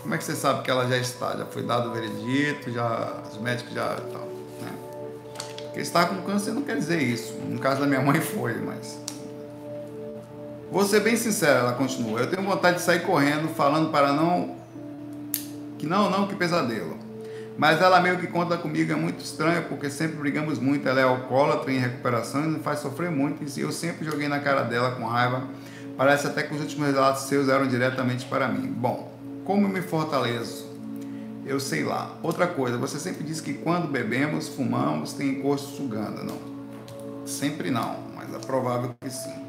Como 0.01 0.15
é 0.15 0.17
que 0.17 0.23
você 0.23 0.35
sabe 0.35 0.63
que 0.63 0.71
ela 0.71 0.87
já 0.87 0.97
está? 0.97 1.37
Já 1.37 1.45
foi 1.45 1.63
dado 1.63 1.89
o 1.89 1.93
veredito, 1.93 2.71
já 2.71 3.13
os 3.31 3.37
médicos 3.37 3.73
já 3.73 3.95
tal. 4.11 4.29
Porque 5.79 5.81
estar 5.81 6.07
com 6.07 6.21
câncer 6.23 6.51
não 6.51 6.61
quer 6.61 6.77
dizer 6.77 7.01
isso. 7.01 7.33
No 7.35 7.59
caso 7.59 7.79
da 7.79 7.87
minha 7.87 8.01
mãe 8.01 8.19
foi, 8.19 8.55
mas. 8.55 8.99
Vou 10.71 10.83
ser 10.83 10.99
bem 10.99 11.15
sincera, 11.15 11.59
ela 11.59 11.73
continua. 11.73 12.19
Eu 12.19 12.29
tenho 12.29 12.43
vontade 12.43 12.77
de 12.77 12.83
sair 12.83 13.03
correndo, 13.03 13.47
falando 13.55 13.89
para 13.89 14.11
não. 14.11 14.57
Que 15.77 15.87
não, 15.87 16.09
não, 16.09 16.27
que 16.27 16.35
pesadelo. 16.35 16.98
Mas 17.59 17.81
ela 17.81 17.99
meio 17.99 18.17
que 18.17 18.25
conta 18.25 18.57
comigo, 18.57 18.91
é 18.91 18.95
muito 18.95 19.23
estranho, 19.23 19.63
porque 19.63 19.89
sempre 19.89 20.17
brigamos 20.17 20.57
muito. 20.57 20.87
Ela 20.87 21.01
é 21.01 21.03
alcoólatra 21.03 21.71
em 21.71 21.77
recuperação 21.77 22.45
e 22.45 22.47
me 22.47 22.59
faz 22.59 22.79
sofrer 22.79 23.11
muito. 23.11 23.43
E 23.43 23.61
eu 23.61 23.71
sempre 23.71 24.05
joguei 24.05 24.27
na 24.27 24.39
cara 24.39 24.63
dela 24.63 24.91
com 24.91 25.05
raiva. 25.05 25.43
Parece 25.97 26.25
até 26.25 26.41
que 26.41 26.55
os 26.55 26.61
últimos 26.61 26.87
relatos 26.87 27.23
seus 27.23 27.49
eram 27.49 27.67
diretamente 27.67 28.25
para 28.25 28.47
mim. 28.47 28.67
Bom, 28.67 29.13
como 29.43 29.67
me 29.67 29.81
fortaleço? 29.81 30.69
eu 31.49 31.59
sei 31.59 31.83
lá. 31.83 32.15
Outra 32.21 32.45
coisa, 32.45 32.77
você 32.77 32.99
sempre 32.99 33.23
diz 33.23 33.41
que 33.41 33.53
quando 33.55 33.87
bebemos, 33.87 34.47
fumamos, 34.47 35.13
tem 35.13 35.29
encosto 35.29 35.75
sugando. 35.75 36.23
Não. 36.23 36.37
Sempre 37.25 37.71
não, 37.71 37.97
mas 38.15 38.33
é 38.33 38.37
provável 38.37 38.95
que 39.01 39.09
sim. 39.09 39.48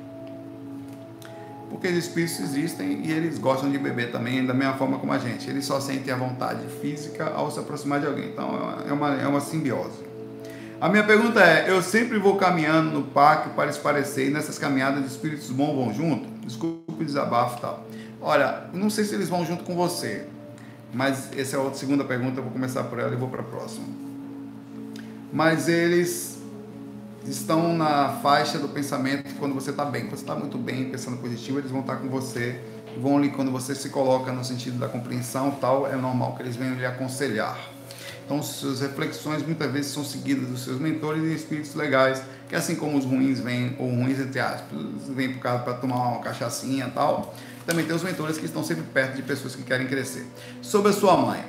Porque 1.71 1.87
os 1.87 1.97
espíritos 1.97 2.41
existem 2.41 3.07
e 3.07 3.12
eles 3.12 3.39
gostam 3.39 3.71
de 3.71 3.79
beber 3.79 4.11
também 4.11 4.45
da 4.45 4.53
mesma 4.53 4.75
forma 4.75 4.99
como 4.99 5.12
a 5.12 5.18
gente. 5.18 5.49
Eles 5.49 5.64
só 5.64 5.81
sentem 5.81 6.12
a 6.12 6.16
vontade 6.16 6.66
física 6.81 7.31
ao 7.31 7.51
se 7.51 7.61
aproximar 7.61 8.01
de 8.01 8.07
alguém. 8.07 8.31
Então 8.31 8.83
é 8.89 8.93
uma, 8.93 9.14
é 9.14 9.27
uma 9.27 9.41
simbiose. 9.41 10.11
A 10.81 10.89
minha 10.89 11.05
pergunta 11.05 11.41
é: 11.41 11.71
eu 11.71 11.81
sempre 11.81 12.18
vou 12.18 12.37
caminhando 12.37 12.91
no 12.91 13.05
parque 13.05 13.51
para 13.51 13.71
esparecer 13.71 14.29
e 14.29 14.31
nessas 14.31 14.59
caminhadas 14.59 15.05
de 15.05 15.11
espíritos 15.11 15.51
bons 15.51 15.75
vão 15.75 15.95
junto? 15.95 16.29
Desculpe 16.45 17.03
o 17.03 17.05
desabafo 17.05 17.59
e 17.59 17.61
tal. 17.61 17.87
Olha, 18.21 18.64
não 18.73 18.91
sei 18.91 19.05
se 19.05 19.14
eles 19.14 19.29
vão 19.29 19.47
junto 19.47 19.64
com 19.64 19.75
você, 19.75 20.27
Mas 20.93 21.31
essa 21.37 21.57
é 21.57 21.66
a 21.66 21.73
segunda 21.73 22.05
pergunta, 22.05 22.41
eu 22.41 22.43
vou 22.43 22.53
começar 22.53 22.83
por 22.85 22.99
ela 22.99 23.12
e 23.12 23.16
vou 23.16 23.29
para 23.29 23.41
a 23.43 23.45
próxima. 23.45 23.87
Mas 25.33 25.68
eles 25.68 26.30
estão 27.25 27.77
na 27.77 28.18
faixa 28.23 28.59
do 28.59 28.68
pensamento 28.68 29.35
quando 29.39 29.55
você 29.55 29.71
está 29.71 29.85
bem. 29.85 30.03
Quando 30.03 30.16
você 30.16 30.23
está 30.23 30.35
muito 30.35 30.59
bem, 30.59 30.91
pensando 30.91 31.16
positivo, 31.18 31.59
eles 31.59 31.71
vão 31.71 31.81
estar 31.81 31.97
com 31.97 32.09
você. 32.09 32.61
Vão 33.01 33.18
ali 33.18 33.31
quando 33.31 33.51
você 33.51 33.75
se 33.75 33.89
coloca 33.89 34.33
no 34.33 34.45
sentido 34.45 34.79
da 34.79 34.89
compreensão 34.89 35.53
tal, 35.53 35.87
é 35.87 35.97
normal 35.97 36.35
que 36.35 36.43
eles 36.43 36.57
venham 36.57 36.75
lhe 36.75 36.85
aconselhar. 36.85 37.57
Então, 38.25 38.43
suas 38.43 38.81
reflexões 38.81 39.43
muitas 39.43 39.71
vezes 39.73 39.93
são 39.93 40.05
seguidas 40.05 40.49
dos 40.49 40.62
seus 40.62 40.79
mentores 40.79 41.23
e 41.25 41.35
espíritos 41.35 41.75
legais, 41.75 42.23
que 42.49 42.55
assim 42.55 42.77
como 42.77 42.97
os 42.97 43.05
ruins 43.05 43.41
vêm, 43.41 43.77
ou 43.79 43.89
ruins 43.89 44.21
entre 44.21 44.39
aspas, 44.39 44.79
vêm 45.09 45.33
por 45.33 45.41
causa 45.41 45.64
para 45.64 45.75
tomar 45.75 45.97
uma 45.97 46.21
cachaçinha 46.21 46.87
e 46.87 46.91
tal, 46.93 47.35
também 47.66 47.85
tem 47.85 47.95
os 47.95 48.03
mentores 48.03 48.39
que 48.39 48.45
estão 48.45 48.62
sempre 48.62 48.85
perto 48.85 49.16
de 49.16 49.23
pessoas 49.23 49.57
que 49.57 49.62
querem 49.62 49.87
crescer. 49.87 50.27
Sobre 50.62 50.91
a 50.91 50.93
sua 50.93 51.16
mãe. 51.16 51.45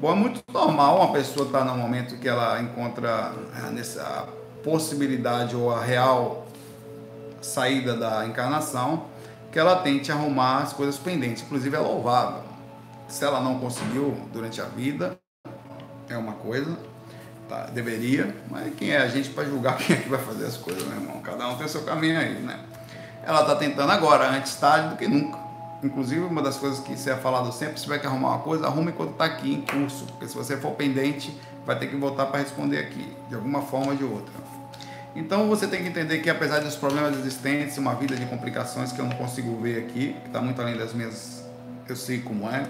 Bom, 0.00 0.12
é 0.12 0.14
muito 0.14 0.42
normal 0.52 0.98
uma 0.98 1.12
pessoa 1.12 1.46
estar 1.46 1.64
no 1.64 1.76
momento 1.76 2.18
que 2.18 2.28
ela 2.28 2.60
encontra 2.60 3.32
ah, 3.54 3.70
nessa 3.70 4.28
possibilidade 4.66 5.54
ou 5.54 5.72
a 5.72 5.80
real 5.80 6.44
saída 7.40 7.96
da 7.96 8.26
encarnação, 8.26 9.04
que 9.52 9.60
ela 9.60 9.76
tente 9.76 10.10
arrumar 10.10 10.58
as 10.58 10.72
coisas 10.72 10.98
pendentes. 10.98 11.44
Inclusive 11.44 11.76
é 11.76 11.78
louvável. 11.78 12.42
Se 13.06 13.24
ela 13.24 13.40
não 13.40 13.60
conseguiu 13.60 14.16
durante 14.32 14.60
a 14.60 14.64
vida, 14.64 15.16
é 16.08 16.16
uma 16.16 16.32
coisa, 16.32 16.76
tá, 17.48 17.66
deveria, 17.66 18.34
mas 18.50 18.74
quem 18.74 18.90
é 18.90 18.98
a 18.98 19.06
gente 19.06 19.30
para 19.30 19.44
julgar 19.44 19.78
quem 19.78 19.94
é 19.94 20.00
que 20.00 20.08
vai 20.08 20.18
fazer 20.18 20.46
as 20.46 20.56
coisas, 20.56 20.82
meu 20.82 20.96
irmão? 20.96 21.20
Cada 21.20 21.48
um 21.48 21.56
tem 21.56 21.68
seu 21.68 21.82
caminho 21.82 22.18
aí, 22.18 22.34
né? 22.34 22.58
Ela 23.22 23.42
está 23.42 23.54
tentando 23.54 23.92
agora, 23.92 24.28
antes 24.30 24.56
tarde 24.56 24.88
do 24.88 24.96
que 24.96 25.06
nunca. 25.06 25.38
Inclusive, 25.84 26.22
uma 26.22 26.42
das 26.42 26.56
coisas 26.56 26.80
que 26.80 26.96
você 26.96 27.10
é 27.10 27.16
falado 27.16 27.52
sempre, 27.52 27.78
se 27.78 27.84
tiver 27.84 28.00
que 28.00 28.06
arrumar 28.06 28.30
uma 28.30 28.38
coisa, 28.40 28.66
arrume 28.66 28.90
quando 28.90 29.12
está 29.12 29.26
aqui 29.26 29.54
em 29.54 29.60
curso, 29.60 30.06
porque 30.06 30.26
se 30.26 30.34
você 30.34 30.56
for 30.56 30.72
pendente, 30.72 31.38
vai 31.64 31.78
ter 31.78 31.86
que 31.86 31.96
voltar 31.96 32.26
para 32.26 32.40
responder 32.40 32.78
aqui, 32.78 33.14
de 33.28 33.36
alguma 33.36 33.62
forma 33.62 33.92
ou 33.92 33.96
de 33.96 34.04
outra. 34.04 34.55
Então 35.16 35.48
você 35.48 35.66
tem 35.66 35.82
que 35.82 35.88
entender 35.88 36.18
que 36.18 36.28
apesar 36.28 36.60
dos 36.60 36.76
problemas 36.76 37.18
existentes, 37.18 37.78
uma 37.78 37.94
vida 37.94 38.14
de 38.14 38.26
complicações 38.26 38.92
que 38.92 39.00
eu 39.00 39.06
não 39.06 39.16
consigo 39.16 39.58
ver 39.60 39.78
aqui, 39.78 40.14
que 40.20 40.26
está 40.26 40.42
muito 40.42 40.60
além 40.60 40.76
das 40.76 40.92
minhas, 40.92 41.42
eu 41.88 41.96
sei 41.96 42.20
como 42.20 42.46
é, 42.50 42.68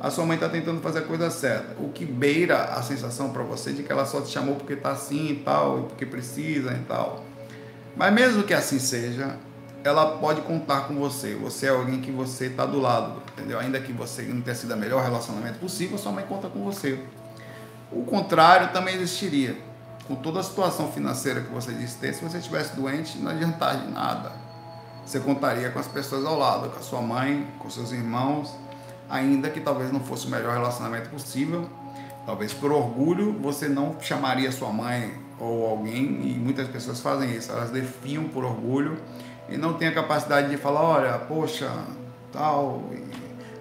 a 0.00 0.10
sua 0.10 0.24
mãe 0.24 0.36
está 0.36 0.48
tentando 0.48 0.80
fazer 0.80 1.00
a 1.00 1.02
coisa 1.02 1.30
certa. 1.30 1.76
O 1.78 1.90
que 1.90 2.06
beira 2.06 2.64
a 2.64 2.82
sensação 2.82 3.30
para 3.30 3.42
você 3.42 3.72
de 3.72 3.82
que 3.82 3.92
ela 3.92 4.06
só 4.06 4.22
te 4.22 4.30
chamou 4.30 4.56
porque 4.56 4.72
está 4.72 4.92
assim 4.92 5.28
e 5.32 5.36
tal, 5.36 5.82
porque 5.84 6.06
precisa 6.06 6.72
e 6.72 6.82
tal. 6.88 7.22
Mas 7.94 8.12
mesmo 8.12 8.42
que 8.42 8.54
assim 8.54 8.78
seja, 8.78 9.36
ela 9.84 10.16
pode 10.18 10.40
contar 10.42 10.82
com 10.88 10.94
você. 10.94 11.34
Você 11.34 11.66
é 11.66 11.70
alguém 11.70 12.00
que 12.00 12.10
você 12.10 12.46
está 12.46 12.64
do 12.64 12.80
lado, 12.80 13.22
entendeu? 13.32 13.58
Ainda 13.60 13.78
que 13.80 13.92
você 13.92 14.22
não 14.22 14.40
tenha 14.40 14.56
sido 14.56 14.72
o 14.72 14.76
melhor 14.78 15.02
relacionamento 15.02 15.58
possível, 15.58 15.98
sua 15.98 16.12
mãe 16.12 16.24
conta 16.26 16.48
com 16.48 16.64
você. 16.64 16.98
O 17.92 18.02
contrário 18.02 18.72
também 18.72 18.96
existiria. 18.96 19.65
Com 20.06 20.14
toda 20.14 20.40
a 20.40 20.42
situação 20.42 20.90
financeira 20.92 21.40
que 21.40 21.52
você 21.52 21.72
disse 21.72 21.96
ter, 21.98 22.14
se 22.14 22.22
você 22.22 22.38
estivesse 22.38 22.76
doente, 22.76 23.18
não 23.18 23.30
adiantaria 23.30 23.80
de 23.80 23.92
nada. 23.92 24.32
Você 25.04 25.20
contaria 25.20 25.70
com 25.70 25.78
as 25.78 25.86
pessoas 25.86 26.24
ao 26.24 26.38
lado, 26.38 26.70
com 26.70 26.78
a 26.78 26.82
sua 26.82 27.00
mãe, 27.00 27.46
com 27.58 27.68
seus 27.68 27.92
irmãos, 27.92 28.52
ainda 29.08 29.50
que 29.50 29.60
talvez 29.60 29.92
não 29.92 30.00
fosse 30.00 30.26
o 30.26 30.30
melhor 30.30 30.52
relacionamento 30.52 31.10
possível. 31.10 31.68
Talvez 32.24 32.52
por 32.52 32.72
orgulho 32.72 33.32
você 33.40 33.68
não 33.68 33.96
chamaria 34.00 34.50
sua 34.50 34.72
mãe 34.72 35.14
ou 35.38 35.68
alguém, 35.68 36.26
e 36.26 36.38
muitas 36.38 36.68
pessoas 36.68 37.00
fazem 37.00 37.30
isso, 37.36 37.52
elas 37.52 37.70
defiam 37.70 38.24
por 38.24 38.44
orgulho 38.44 38.96
e 39.48 39.56
não 39.56 39.74
têm 39.74 39.88
a 39.88 39.94
capacidade 39.94 40.50
de 40.50 40.56
falar: 40.56 40.82
olha, 40.82 41.18
poxa, 41.18 41.70
tal. 42.32 42.82
E... 42.92 43.04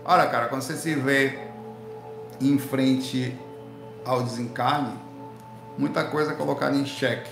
Olha, 0.03 0.27
cara, 0.27 0.47
quando 0.47 0.61
você 0.61 0.75
se 0.75 0.95
vê 0.95 1.39
em 2.39 2.57
frente 2.57 3.35
ao 4.03 4.23
desencarne, 4.23 5.04
muita 5.77 6.03
coisa 6.03 6.33
colocada 6.33 6.75
em 6.75 6.85
xeque. 6.85 7.29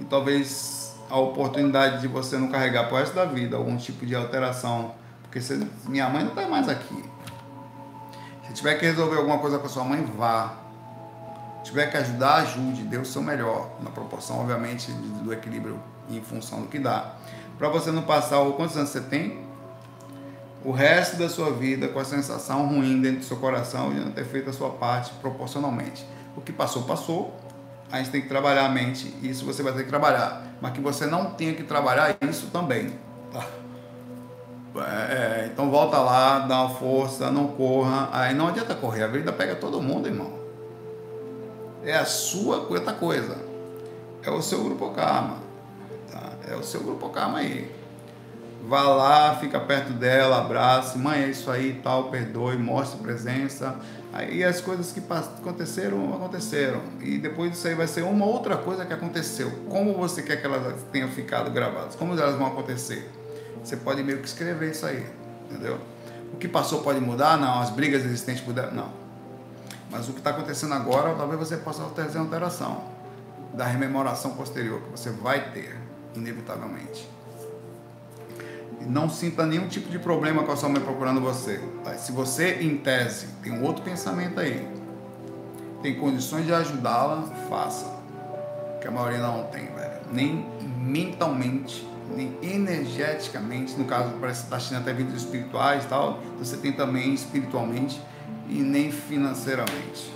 E 0.00 0.04
talvez 0.04 0.96
a 1.08 1.18
oportunidade 1.18 2.00
de 2.00 2.08
você 2.08 2.38
não 2.38 2.48
carregar 2.48 2.88
por 2.88 2.98
resto 2.98 3.14
da 3.14 3.24
vida 3.24 3.56
algum 3.56 3.76
tipo 3.76 4.06
de 4.06 4.14
alteração, 4.14 4.94
porque 5.22 5.40
você, 5.40 5.60
minha 5.86 6.08
mãe 6.08 6.22
não 6.22 6.30
está 6.30 6.48
mais 6.48 6.68
aqui. 6.68 7.04
Se 8.46 8.54
tiver 8.54 8.74
que 8.76 8.86
resolver 8.86 9.16
alguma 9.16 9.38
coisa 9.38 9.58
com 9.58 9.66
a 9.66 9.68
sua 9.68 9.84
mãe, 9.84 10.04
vá. 10.16 10.54
Se 11.58 11.70
tiver 11.70 11.86
que 11.86 11.96
ajudar, 11.96 12.36
ajude. 12.36 12.82
Dê 12.82 12.96
o 12.96 13.04
seu 13.04 13.22
melhor, 13.22 13.70
na 13.80 13.90
proporção, 13.90 14.40
obviamente, 14.40 14.90
do 14.90 15.32
equilíbrio 15.32 15.78
em 16.08 16.20
função 16.20 16.62
do 16.62 16.68
que 16.68 16.78
dá. 16.78 17.14
Para 17.58 17.68
você 17.68 17.92
não 17.92 18.02
passar, 18.02 18.44
quantos 18.52 18.76
anos 18.76 18.90
você 18.90 19.00
tem? 19.00 19.44
O 20.64 20.72
resto 20.72 21.16
da 21.16 21.28
sua 21.28 21.52
vida 21.52 21.88
com 21.88 21.98
a 21.98 22.04
sensação 22.04 22.66
ruim 22.66 23.00
dentro 23.00 23.20
do 23.20 23.24
seu 23.24 23.36
coração 23.36 23.90
de 23.90 24.00
não 24.00 24.10
ter 24.10 24.24
feito 24.24 24.50
a 24.50 24.52
sua 24.52 24.70
parte 24.70 25.12
proporcionalmente. 25.20 26.04
O 26.36 26.40
que 26.40 26.52
passou, 26.52 26.82
passou. 26.82 27.34
A 27.92 27.98
gente 27.98 28.10
tem 28.10 28.22
que 28.22 28.28
trabalhar 28.28 28.66
a 28.66 28.68
mente. 28.68 29.14
Isso 29.22 29.44
você 29.44 29.62
vai 29.62 29.72
ter 29.72 29.82
que 29.82 29.88
trabalhar. 29.88 30.44
Mas 30.60 30.72
que 30.72 30.80
você 30.80 31.06
não 31.06 31.32
tenha 31.32 31.54
que 31.54 31.64
trabalhar 31.64 32.16
isso 32.22 32.46
também. 32.52 32.92
Tá? 33.32 33.46
É, 35.10 35.50
então 35.52 35.70
volta 35.70 35.98
lá, 35.98 36.40
dá 36.40 36.62
uma 36.62 36.70
força, 36.70 37.30
não 37.30 37.48
corra. 37.48 38.08
Aí 38.12 38.34
não 38.34 38.48
adianta 38.48 38.74
correr, 38.74 39.02
a 39.02 39.08
vida 39.08 39.32
pega 39.32 39.56
todo 39.56 39.82
mundo, 39.82 40.06
irmão. 40.06 40.38
É 41.84 41.96
a 41.96 42.04
sua 42.04 42.58
outra 42.58 42.92
coisa. 42.92 43.36
É 44.22 44.30
o 44.30 44.40
seu 44.40 44.62
grupo 44.62 44.90
karma. 44.90 45.38
Tá? 46.12 46.32
É 46.48 46.54
o 46.54 46.62
seu 46.62 46.80
grupo 46.82 47.08
karma 47.08 47.38
aí. 47.38 47.80
Vá 48.62 48.82
lá, 48.82 49.36
fica 49.36 49.58
perto 49.58 49.92
dela, 49.94 50.38
abrace, 50.38 50.98
mãe, 50.98 51.22
é 51.22 51.28
isso 51.30 51.50
aí, 51.50 51.80
tal, 51.82 52.04
perdoe, 52.04 52.58
mostre 52.58 53.00
presença. 53.00 53.76
Aí 54.12 54.42
as 54.42 54.60
coisas 54.60 54.90
que 54.90 55.00
aconteceram, 55.08 56.14
aconteceram. 56.14 56.80
E 57.00 57.18
depois 57.18 57.52
disso 57.52 57.68
aí 57.68 57.74
vai 57.74 57.86
ser 57.86 58.02
uma 58.02 58.26
outra 58.26 58.56
coisa 58.56 58.84
que 58.84 58.92
aconteceu. 58.92 59.50
Como 59.68 59.94
você 59.94 60.22
quer 60.22 60.36
que 60.36 60.46
elas 60.46 60.82
tenham 60.90 61.08
ficado 61.08 61.50
gravadas? 61.50 61.94
Como 61.94 62.14
elas 62.14 62.34
vão 62.34 62.48
acontecer? 62.48 63.08
Você 63.62 63.76
pode 63.76 64.02
meio 64.02 64.18
que 64.18 64.26
escrever 64.26 64.72
isso 64.72 64.84
aí, 64.84 65.06
entendeu? 65.48 65.78
O 66.32 66.36
que 66.36 66.48
passou 66.48 66.82
pode 66.82 67.00
mudar? 67.00 67.36
Não. 67.36 67.60
As 67.60 67.70
brigas 67.70 68.04
existentes 68.04 68.42
puderam? 68.42 68.72
Não. 68.72 68.90
Mas 69.90 70.08
o 70.08 70.12
que 70.12 70.18
está 70.18 70.30
acontecendo 70.30 70.74
agora, 70.74 71.14
talvez 71.14 71.38
você 71.38 71.56
possa 71.56 71.82
ter 71.90 72.16
alteração 72.16 72.82
da 73.52 73.66
rememoração 73.66 74.32
posterior 74.32 74.80
que 74.80 74.90
você 74.90 75.10
vai 75.10 75.50
ter, 75.50 75.76
inevitavelmente. 76.14 77.08
Não 78.86 79.08
sinta 79.08 79.46
nenhum 79.46 79.68
tipo 79.68 79.88
de 79.88 79.98
problema 79.98 80.42
com 80.42 80.52
a 80.52 80.56
sua 80.56 80.68
mãe 80.68 80.80
procurando 80.80 81.20
você. 81.20 81.60
Se 81.98 82.12
você, 82.12 82.58
em 82.60 82.76
tese, 82.78 83.26
tem 83.42 83.52
um 83.52 83.62
outro 83.64 83.82
pensamento 83.82 84.40
aí, 84.40 84.66
tem 85.82 85.94
condições 85.94 86.46
de 86.46 86.52
ajudá-la, 86.52 87.22
faça. 87.48 88.00
Que 88.80 88.88
a 88.88 88.90
maioria 88.90 89.18
não 89.18 89.44
tem, 89.44 89.66
velho. 89.66 90.00
Nem 90.10 90.46
mentalmente 90.78 91.90
nem 92.16 92.36
energeticamente, 92.42 93.74
no 93.78 93.84
caso 93.84 94.10
parece 94.20 94.40
que 94.40 94.46
está 94.46 94.56
assistindo 94.56 94.78
até 94.78 94.92
vídeos 94.92 95.22
espirituais 95.22 95.84
e 95.84 95.88
tal, 95.88 96.20
você 96.38 96.56
tem 96.56 96.72
também 96.72 97.14
espiritualmente 97.14 98.00
e 98.48 98.60
nem 98.60 98.90
financeiramente. 98.90 100.12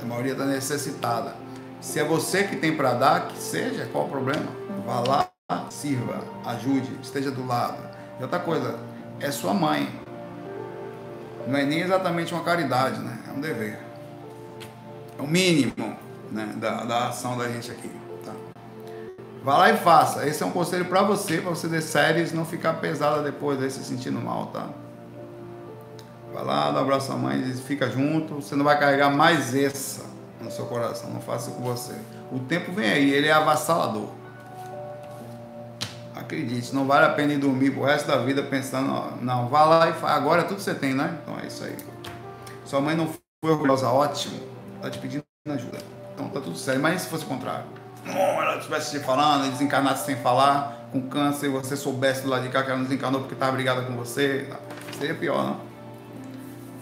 A 0.00 0.04
maioria 0.04 0.32
está 0.32 0.44
necessitada. 0.44 1.34
Se 1.80 1.98
é 1.98 2.04
você 2.04 2.44
que 2.44 2.56
tem 2.56 2.76
para 2.76 2.94
dar, 2.94 3.28
que 3.28 3.38
seja, 3.38 3.88
qual 3.90 4.06
o 4.06 4.08
problema? 4.08 4.46
Vá 4.84 5.00
lá, 5.00 5.70
sirva, 5.70 6.22
ajude, 6.44 6.90
esteja 7.02 7.30
do 7.30 7.46
lado. 7.46 7.78
E 8.20 8.22
outra 8.22 8.38
coisa, 8.38 8.78
é 9.18 9.30
sua 9.30 9.54
mãe. 9.54 9.88
Não 11.48 11.58
é 11.58 11.64
nem 11.64 11.80
exatamente 11.80 12.34
uma 12.34 12.44
caridade, 12.44 13.00
né? 13.00 13.18
É 13.26 13.32
um 13.32 13.40
dever. 13.40 13.80
É 15.18 15.22
o 15.22 15.26
mínimo 15.26 15.96
né? 16.30 16.52
da, 16.56 16.84
da 16.84 17.08
ação 17.08 17.36
da 17.36 17.48
gente 17.48 17.70
aqui. 17.70 17.90
Vá 19.42 19.56
lá 19.56 19.70
e 19.70 19.76
faça. 19.78 20.26
Esse 20.26 20.42
é 20.42 20.46
um 20.46 20.50
conselho 20.50 20.84
para 20.84 21.02
você, 21.02 21.38
para 21.38 21.48
você 21.48 21.66
ver 21.66 21.80
séries 21.80 22.30
não 22.32 22.44
ficar 22.44 22.74
pesada 22.74 23.22
depois 23.22 23.62
aí 23.62 23.70
se 23.70 23.82
sentindo 23.82 24.20
mal, 24.20 24.48
tá? 24.48 24.68
Vai 26.34 26.44
lá, 26.44 26.70
dá 26.70 26.80
um 26.80 26.82
abraço 26.82 27.10
à 27.10 27.16
mãe, 27.16 27.42
fica 27.54 27.88
junto. 27.88 28.34
Você 28.34 28.54
não 28.54 28.64
vai 28.64 28.78
carregar 28.78 29.08
mais 29.08 29.54
essa 29.54 30.04
no 30.42 30.50
seu 30.50 30.66
coração. 30.66 31.10
Não 31.10 31.22
faça 31.22 31.50
com 31.52 31.62
você. 31.62 31.94
O 32.30 32.38
tempo 32.40 32.70
vem 32.70 32.90
aí, 32.90 33.10
ele 33.10 33.28
é 33.28 33.32
avassalador. 33.32 34.19
Acredite, 36.30 36.72
não 36.72 36.86
vale 36.86 37.06
a 37.06 37.08
pena 37.08 37.32
ir 37.32 37.38
dormir 37.38 37.72
pro 37.72 37.82
resto 37.82 38.06
da 38.06 38.18
vida 38.18 38.40
pensando, 38.40 39.20
não, 39.20 39.48
vá 39.48 39.64
lá 39.64 39.90
e 39.90 39.92
faz. 39.94 40.14
Agora 40.14 40.42
é 40.42 40.44
tudo 40.44 40.60
você 40.60 40.72
tem, 40.72 40.94
né? 40.94 41.18
Então 41.20 41.36
é 41.40 41.48
isso 41.48 41.64
aí. 41.64 41.74
Sua 42.64 42.80
mãe 42.80 42.94
não 42.94 43.08
foi 43.08 43.50
orgulhosa, 43.50 43.88
ótimo. 43.88 44.38
Tá 44.80 44.88
te 44.88 45.00
pedindo 45.00 45.24
ajuda. 45.48 45.78
Então 46.14 46.28
tá 46.28 46.40
tudo 46.40 46.56
certo. 46.56 46.80
Mas 46.80 47.02
se 47.02 47.08
fosse 47.08 47.24
o 47.24 47.26
contrário? 47.26 47.64
ela 48.06 48.58
estivesse 48.58 48.96
te 48.96 49.04
falando, 49.04 49.50
desencarnasse 49.50 50.06
sem 50.06 50.14
falar, 50.18 50.88
com 50.92 51.02
câncer, 51.02 51.46
e 51.46 51.48
você 51.48 51.76
soubesse 51.76 52.22
do 52.22 52.28
lado 52.28 52.44
de 52.44 52.48
cá 52.48 52.62
que 52.62 52.68
ela 52.68 52.78
não 52.78 52.84
desencarnou 52.84 53.22
porque 53.22 53.34
estava 53.34 53.50
brigada 53.50 53.82
com 53.82 53.96
você, 53.96 54.48
seria 54.96 55.16
pior, 55.16 55.44
não? 55.44 55.60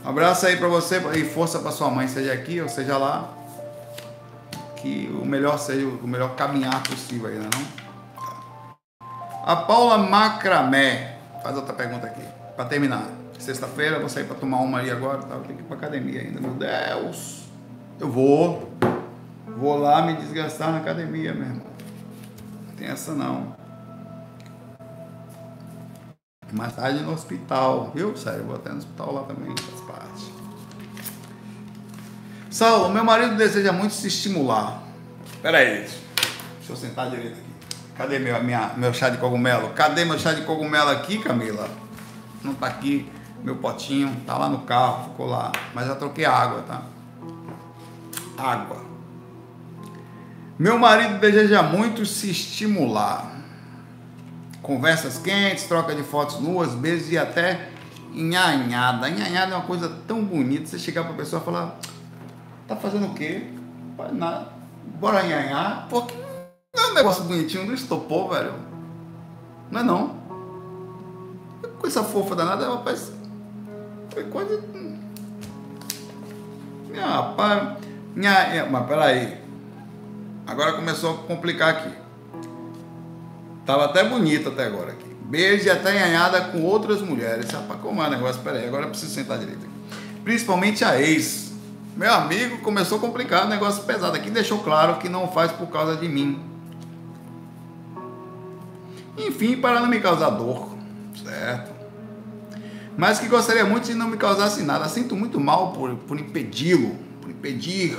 Um 0.04 0.10
abraço 0.10 0.46
aí 0.46 0.58
para 0.58 0.68
você 0.68 1.00
e 1.16 1.24
força 1.24 1.58
para 1.58 1.72
sua 1.72 1.90
mãe, 1.90 2.06
seja 2.06 2.34
aqui 2.34 2.60
ou 2.60 2.68
seja 2.68 2.98
lá. 2.98 3.32
Que 4.76 5.10
o 5.20 5.24
melhor 5.24 5.58
seja 5.58 5.86
o 5.86 6.06
melhor 6.06 6.36
caminhar 6.36 6.82
possível 6.82 7.28
aí, 7.28 7.38
né, 7.38 7.48
não? 7.52 7.87
A 9.48 9.56
Paula 9.56 9.96
Macramé 9.96 11.16
faz 11.42 11.56
outra 11.56 11.72
pergunta 11.72 12.06
aqui, 12.06 12.20
para 12.54 12.66
terminar. 12.66 13.08
Sexta-feira 13.38 13.98
vou 13.98 14.06
sair 14.06 14.24
para 14.24 14.36
tomar 14.36 14.58
uma 14.58 14.76
ali 14.76 14.90
agora, 14.90 15.22
tá? 15.22 15.36
tenho 15.36 15.56
que 15.56 15.62
ir 15.62 15.64
para 15.64 15.78
academia 15.78 16.20
ainda. 16.20 16.38
Meu 16.38 16.52
Deus! 16.52 17.44
Eu 17.98 18.10
vou. 18.10 18.70
Vou 19.46 19.78
lá 19.78 20.02
me 20.02 20.16
desgastar 20.16 20.70
na 20.70 20.80
academia, 20.80 21.32
meu 21.32 21.46
irmão. 21.46 21.66
Não 22.66 22.74
tem 22.74 22.88
essa 22.88 23.14
não. 23.14 23.56
Mais 26.52 26.76
tarde 26.76 27.02
no 27.02 27.14
hospital, 27.14 27.90
viu? 27.94 28.14
Sério, 28.18 28.44
vou 28.44 28.54
até 28.54 28.68
no 28.68 28.76
hospital 28.76 29.14
lá 29.14 29.22
também, 29.22 29.54
faz 29.56 29.80
parte. 29.80 30.34
Saulo, 32.50 32.90
meu 32.90 33.02
marido 33.02 33.34
deseja 33.34 33.72
muito 33.72 33.94
se 33.94 34.08
estimular. 34.08 34.82
Pera 35.40 35.56
aí, 35.56 35.88
deixa 36.58 36.68
eu 36.68 36.76
sentar 36.76 37.08
direito 37.08 37.38
aqui. 37.38 37.47
Cadê 37.98 38.20
meu, 38.20 38.40
minha, 38.44 38.74
meu 38.76 38.94
chá 38.94 39.10
de 39.10 39.18
cogumelo? 39.18 39.70
Cadê 39.70 40.04
meu 40.04 40.16
chá 40.20 40.32
de 40.32 40.42
cogumelo 40.42 40.88
aqui, 40.88 41.18
Camila? 41.18 41.68
Não 42.44 42.54
tá 42.54 42.68
aqui. 42.68 43.10
Meu 43.42 43.56
potinho 43.56 44.16
tá 44.24 44.38
lá 44.38 44.48
no 44.48 44.58
carro, 44.58 45.10
ficou 45.10 45.26
lá. 45.26 45.50
Mas 45.74 45.88
já 45.88 45.96
troquei 45.96 46.24
água, 46.24 46.62
tá? 46.62 46.82
Água. 48.38 48.84
Meu 50.56 50.78
marido 50.78 51.18
deseja 51.18 51.60
muito 51.60 52.06
se 52.06 52.30
estimular. 52.30 53.32
Conversas 54.62 55.18
quentes, 55.18 55.64
troca 55.64 55.92
de 55.92 56.04
fotos 56.04 56.38
nuas, 56.38 56.74
beijos 56.74 57.10
e 57.10 57.18
até 57.18 57.68
nhanhada. 58.12 59.10
Nhanhada 59.10 59.54
é 59.54 59.56
uma 59.56 59.66
coisa 59.66 59.88
tão 60.06 60.24
bonita. 60.24 60.66
Você 60.66 60.78
chegar 60.78 61.02
pra 61.02 61.14
pessoa 61.14 61.42
e 61.42 61.44
falar: 61.44 61.76
Tá 62.68 62.76
fazendo 62.76 63.06
o 63.06 63.14
quê? 63.14 63.42
Faz 63.96 64.12
nada. 64.14 64.48
Bora 65.00 65.24
nhanhar? 65.24 65.88
Porque 65.90 66.14
não 66.16 66.24
é 66.24 66.27
um 66.90 66.94
negócio 66.94 67.24
bonitinho 67.24 67.66
do 67.66 67.74
estopor, 67.74 68.34
velho. 68.34 68.54
Não 69.70 69.80
é 69.80 69.84
não. 69.84 70.16
Coisa 71.78 72.02
fofa 72.02 72.34
danada, 72.34 72.68
rapaz. 72.68 73.12
Foi 74.12 74.24
coisa. 74.24 74.62
Minha 76.90 77.06
rapaz. 77.06 77.78
Minha... 78.14 78.66
Mas 78.70 78.86
peraí. 78.86 79.38
Agora 80.46 80.72
começou 80.72 81.14
a 81.14 81.18
complicar 81.18 81.68
aqui. 81.70 81.92
Tava 83.66 83.84
até 83.84 84.02
bonito 84.02 84.48
até 84.48 84.64
agora 84.64 84.92
aqui. 84.92 85.14
Beijo 85.24 85.66
e 85.66 85.70
até 85.70 85.94
enhanhada 85.94 86.40
com 86.40 86.62
outras 86.62 87.02
mulheres. 87.02 87.50
Rapaz, 87.50 87.80
como 87.82 88.02
é 88.02 88.06
o 88.06 88.10
negócio? 88.10 88.40
Peraí, 88.42 88.66
agora 88.66 88.86
eu 88.86 88.90
preciso 88.90 89.14
sentar 89.14 89.38
direito 89.38 89.58
aqui. 89.58 90.00
Principalmente 90.24 90.84
a 90.84 90.98
ex. 90.98 91.52
Meu 91.94 92.12
amigo 92.14 92.58
começou 92.62 92.96
a 92.96 93.00
complicar, 93.00 93.44
o 93.44 93.48
negócio 93.48 93.82
pesado 93.82 94.16
aqui. 94.16 94.30
Deixou 94.30 94.60
claro 94.60 94.96
que 94.96 95.08
não 95.08 95.28
faz 95.28 95.52
por 95.52 95.66
causa 95.66 95.96
de 95.96 96.08
mim. 96.08 96.47
Enfim, 99.18 99.56
para 99.56 99.80
não 99.80 99.88
me 99.88 100.00
causar 100.00 100.30
dor. 100.30 100.76
Certo? 101.22 101.72
Mas 102.96 103.18
que 103.18 103.28
gostaria 103.28 103.64
muito 103.64 103.86
de 103.86 103.94
não 103.94 104.08
me 104.08 104.16
causasse 104.16 104.62
nada. 104.62 104.88
Sinto 104.88 105.16
muito 105.16 105.38
mal 105.40 105.72
por, 105.72 105.94
por 105.96 106.18
impedi-lo. 106.18 106.96
Por 107.20 107.30
impedir 107.30 107.96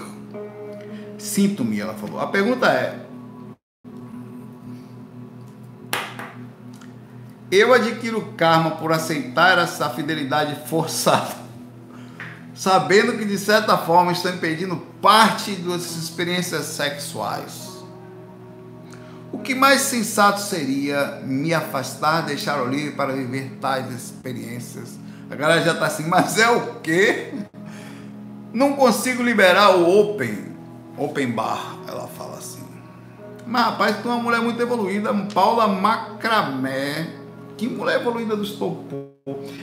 Sinto-me, 1.20 1.80
ela 1.80 1.94
falou. 1.94 2.20
A 2.20 2.28
pergunta 2.28 2.68
é: 2.68 2.98
Eu 7.52 7.74
adquiro 7.74 8.34
karma 8.38 8.72
por 8.72 8.94
aceitar 8.94 9.58
essa 9.58 9.90
fidelidade 9.90 10.68
forçada, 10.68 11.36
sabendo 12.56 13.18
que 13.18 13.26
de 13.26 13.38
certa 13.38 13.78
forma 13.78 14.14
estou 14.14 14.32
impedindo 14.32 14.78
parte 15.02 15.52
das 15.56 15.98
experiências 15.98 16.66
sexuais. 16.66 17.69
O 19.32 19.38
que 19.38 19.54
mais 19.54 19.82
sensato 19.82 20.42
seria 20.42 21.22
me 21.24 21.54
afastar, 21.54 22.22
deixar 22.22 22.62
o 22.64 22.68
livre 22.68 22.92
para 22.92 23.14
viver 23.14 23.58
tais 23.62 23.92
experiências? 23.94 24.98
A 25.30 25.36
galera 25.36 25.62
já 25.62 25.74
está 25.74 25.86
assim, 25.86 26.08
mas 26.08 26.38
é 26.38 26.50
o 26.50 26.76
quê? 26.82 27.34
Não 28.52 28.74
consigo 28.74 29.22
liberar 29.22 29.76
o 29.76 29.88
open 30.00 30.50
Open 31.00 31.32
bar, 31.32 31.78
ela 31.88 32.08
fala 32.08 32.38
assim. 32.38 32.68
Mas 33.48 33.64
rapaz, 33.64 34.02
tu 34.02 34.10
é 34.10 34.12
uma 34.12 34.22
mulher 34.22 34.42
muito 34.42 34.62
evoluída, 34.62 35.14
Paula 35.34 35.66
Macramé. 35.66 37.08
Que 37.56 37.70
mulher 37.70 38.02
evoluída 38.02 38.36
do 38.36 38.44
estopor. 38.44 39.08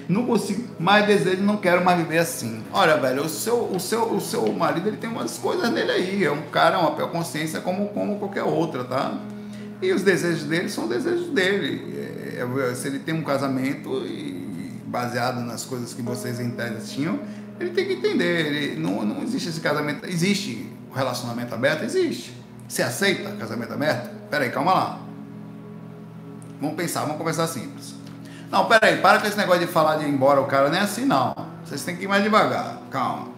Não 0.09 0.25
consigo 0.25 0.67
mais 0.81 1.07
desejo, 1.07 1.43
não 1.43 1.59
quero 1.59 1.85
mais 1.85 1.99
viver 1.99 2.19
assim. 2.19 2.65
Olha, 2.73 2.97
velho, 2.97 3.25
o 3.25 3.29
seu, 3.29 3.65
o 3.65 3.79
seu, 3.79 4.15
o 4.15 4.21
seu 4.21 4.51
marido 4.51 4.89
ele 4.89 4.97
tem 4.97 5.11
umas 5.11 5.37
coisas 5.37 5.71
nele 5.71 5.93
aí. 5.93 6.25
É 6.25 6.33
um 6.33 6.43
cara, 6.51 6.79
uma 6.79 6.91
consciência 7.09 7.61
como, 7.61 7.89
como 7.89 8.19
qualquer 8.19 8.45
outra, 8.45 8.83
tá? 8.85 9.13
E 9.81 9.93
os 9.93 10.03
desejos 10.03 10.45
dele 10.45 10.69
são 10.69 10.89
desejos 10.89 11.29
dele. 11.29 11.95
É, 12.39 12.71
é, 12.71 12.75
se 12.75 12.89
ele 12.89 12.99
tem 12.99 13.15
um 13.15 13.23
casamento 13.23 14.05
e 14.07 14.81
baseado 14.87 15.41
nas 15.41 15.65
coisas 15.65 15.93
que 15.93 16.03
vocês 16.03 16.41
em 16.41 16.51
tese 16.51 16.95
tinham, 16.95 17.21
ele 17.61 17.71
tem 17.71 17.87
que 17.87 17.95
entender. 17.95 18.47
Ele, 18.47 18.81
não, 18.81 19.05
não 19.05 19.23
existe 19.23 19.49
esse 19.49 19.61
casamento. 19.61 20.07
Existe 20.07 20.71
relacionamento 20.95 21.55
aberto? 21.55 21.85
Existe. 21.85 22.33
Você 22.67 22.83
aceita 22.83 23.31
casamento 23.33 23.73
aberto? 23.73 24.11
Peraí, 24.31 24.51
calma 24.51 24.73
lá. 24.73 25.01
Vamos 26.61 26.77
pensar, 26.77 27.03
vamos 27.03 27.19
conversar 27.19 27.47
simples. 27.47 27.95
Não, 28.51 28.67
peraí, 28.67 28.99
para 28.99 29.21
com 29.21 29.27
esse 29.27 29.37
negócio 29.37 29.67
de 29.67 29.73
falar 29.73 29.97
de 29.97 30.05
ir 30.05 30.09
embora 30.09 30.41
o 30.41 30.47
cara, 30.47 30.69
não 30.69 30.77
é 30.77 30.81
assim 30.81 31.05
não. 31.05 31.35
Vocês 31.65 31.83
têm 31.85 31.97
que 31.97 32.05
ir 32.05 32.09
mais 32.09 32.23
devagar, 32.23 32.81
calma. 32.91 33.29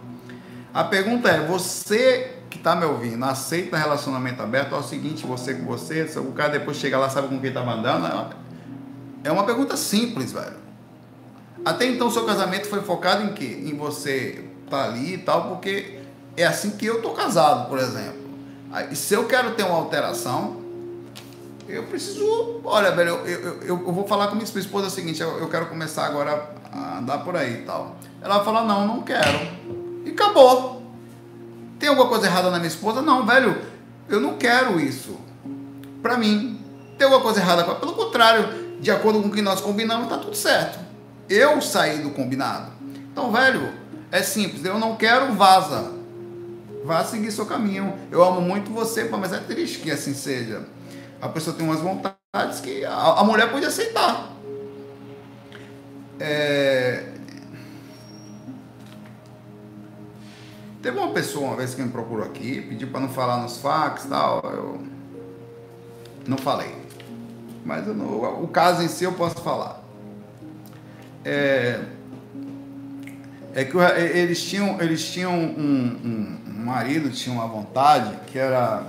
A 0.73 0.83
pergunta 0.83 1.29
é, 1.29 1.45
você 1.45 2.38
que 2.49 2.57
está 2.57 2.75
me 2.75 2.85
ouvindo, 2.85 3.23
aceita 3.25 3.77
relacionamento 3.77 4.41
aberto? 4.41 4.73
É 4.73 4.77
o 4.77 4.83
seguinte, 4.83 5.25
você 5.25 5.53
com 5.53 5.65
você, 5.65 6.03
o 6.17 6.31
cara 6.31 6.49
depois 6.49 6.77
chega 6.77 6.97
lá, 6.97 7.09
sabe 7.09 7.27
com 7.27 7.39
quem 7.39 7.49
está 7.49 7.63
mandando? 7.63 8.35
É 9.23 9.31
uma 9.31 9.43
pergunta 9.43 9.77
simples, 9.77 10.31
velho. 10.31 10.57
Até 11.63 11.85
então, 11.85 12.09
seu 12.09 12.25
casamento 12.25 12.67
foi 12.67 12.81
focado 12.81 13.23
em 13.23 13.33
quê? 13.33 13.63
Em 13.65 13.75
você 13.75 14.45
estar 14.63 14.83
tá 14.83 14.85
ali 14.85 15.15
e 15.15 15.17
tal, 15.17 15.49
porque 15.49 15.99
é 16.37 16.45
assim 16.45 16.71
que 16.71 16.85
eu 16.85 17.01
tô 17.01 17.11
casado, 17.11 17.69
por 17.69 17.77
exemplo. 17.77 18.19
Aí, 18.71 18.95
se 18.95 19.13
eu 19.13 19.25
quero 19.25 19.51
ter 19.55 19.63
uma 19.63 19.75
alteração, 19.75 20.61
eu 21.67 21.83
preciso. 21.83 22.61
Olha, 22.63 22.91
velho, 22.91 23.09
eu, 23.09 23.27
eu, 23.27 23.61
eu, 23.61 23.61
eu 23.87 23.91
vou 23.91 24.07
falar 24.07 24.27
com 24.27 24.35
minha 24.35 24.45
esposa 24.45 24.87
o 24.87 24.89
seguinte: 24.89 25.21
eu, 25.21 25.37
eu 25.37 25.49
quero 25.49 25.67
começar 25.67 26.05
agora 26.05 26.55
a 26.71 26.99
andar 26.99 27.19
por 27.19 27.35
aí 27.35 27.61
e 27.61 27.65
tal. 27.65 27.95
Ela 28.21 28.37
vai 28.37 28.45
falar: 28.45 28.63
não, 28.63 28.87
não 28.87 29.01
quero. 29.01 29.39
E 30.05 30.11
acabou. 30.11 30.78
Tem 31.79 31.89
alguma 31.89 32.07
coisa 32.07 32.27
errada 32.27 32.51
na 32.51 32.57
minha 32.57 32.67
esposa? 32.67 33.01
Não, 33.01 33.25
velho, 33.25 33.59
eu 34.07 34.19
não 34.19 34.37
quero 34.37 34.79
isso. 34.79 35.17
Pra 36.01 36.17
mim. 36.17 36.59
Tem 36.97 37.05
alguma 37.05 37.23
coisa 37.23 37.39
errada? 37.39 37.63
Pelo 37.75 37.93
contrário, 37.93 38.77
de 38.81 38.91
acordo 38.91 39.21
com 39.21 39.29
o 39.29 39.31
que 39.31 39.41
nós 39.41 39.61
combinamos, 39.61 40.09
tá 40.09 40.17
tudo 40.17 40.35
certo. 40.35 40.79
Eu 41.29 41.61
saí 41.61 41.99
do 41.99 42.09
combinado. 42.11 42.71
Então, 43.11 43.31
velho, 43.31 43.73
é 44.11 44.21
simples. 44.21 44.65
Eu 44.65 44.77
não 44.77 44.95
quero, 44.97 45.33
vaza 45.33 45.99
vá 46.89 47.03
seguir 47.03 47.31
seu 47.31 47.45
caminho. 47.45 47.93
Eu 48.11 48.23
amo 48.23 48.41
muito 48.41 48.71
você, 48.71 49.03
mas 49.03 49.31
é 49.31 49.37
triste 49.37 49.79
que 49.79 49.91
assim 49.91 50.13
seja. 50.13 50.65
A 51.21 51.29
pessoa 51.29 51.55
tem 51.55 51.65
umas 51.65 51.81
vontades 51.81 52.59
que 52.61 52.83
a 52.83 53.23
mulher 53.23 53.51
pode 53.51 53.65
aceitar. 53.65 54.31
É... 56.19 57.13
Teve 60.81 60.97
uma 60.97 61.11
pessoa 61.11 61.47
uma 61.47 61.55
vez 61.57 61.75
que 61.75 61.81
me 61.81 61.89
procurou 61.89 62.25
aqui, 62.25 62.61
pediu 62.61 62.87
para 62.87 63.01
não 63.01 63.09
falar 63.09 63.41
nos 63.41 63.57
fax 63.57 64.05
e 64.05 64.07
tal. 64.07 64.41
Eu 64.43 64.81
não 66.25 66.37
falei. 66.37 66.73
Mas 67.65 67.85
não, 67.87 68.43
o 68.43 68.47
caso 68.47 68.81
em 68.81 68.87
si 68.87 69.03
eu 69.03 69.11
posso 69.11 69.41
falar. 69.41 69.83
É, 71.25 71.81
é 73.53 73.65
que 73.65 73.77
eles 73.77 74.41
tinham, 74.41 74.81
eles 74.81 75.11
tinham 75.11 75.33
um, 75.33 75.99
um, 76.03 76.39
um 76.47 76.65
marido 76.65 77.09
tinha 77.09 77.35
uma 77.35 77.47
vontade 77.47 78.17
que 78.27 78.39
era 78.39 78.83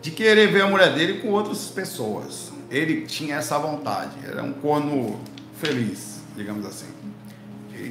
de 0.00 0.10
querer 0.10 0.50
ver 0.50 0.62
a 0.62 0.66
mulher 0.66 0.94
dele 0.94 1.20
com 1.20 1.28
outras 1.28 1.66
pessoas. 1.66 2.52
Ele 2.70 3.02
tinha 3.02 3.36
essa 3.36 3.58
vontade, 3.58 4.12
era 4.26 4.42
um 4.42 4.52
corno 4.52 5.20
feliz, 5.58 6.20
digamos 6.34 6.64
assim. 6.64 7.03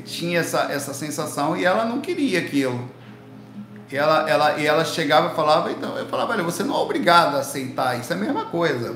Tinha 0.05 0.39
essa, 0.39 0.71
essa 0.71 0.93
sensação 0.93 1.55
e 1.55 1.65
ela 1.65 1.85
não 1.85 2.01
queria 2.01 2.39
aquilo. 2.39 2.89
E 3.91 3.95
ela, 3.95 4.29
ela, 4.29 4.59
e 4.59 4.65
ela 4.65 4.83
chegava 4.83 5.31
e 5.31 5.35
falava, 5.35 5.71
então, 5.71 5.95
eu 5.97 6.07
falava, 6.07 6.33
olha, 6.33 6.43
você 6.43 6.63
não 6.63 6.75
é 6.75 6.79
obrigado 6.79 7.35
a 7.35 7.39
aceitar 7.39 7.99
isso, 7.99 8.11
é 8.11 8.15
a 8.15 8.19
mesma 8.19 8.45
coisa. 8.45 8.95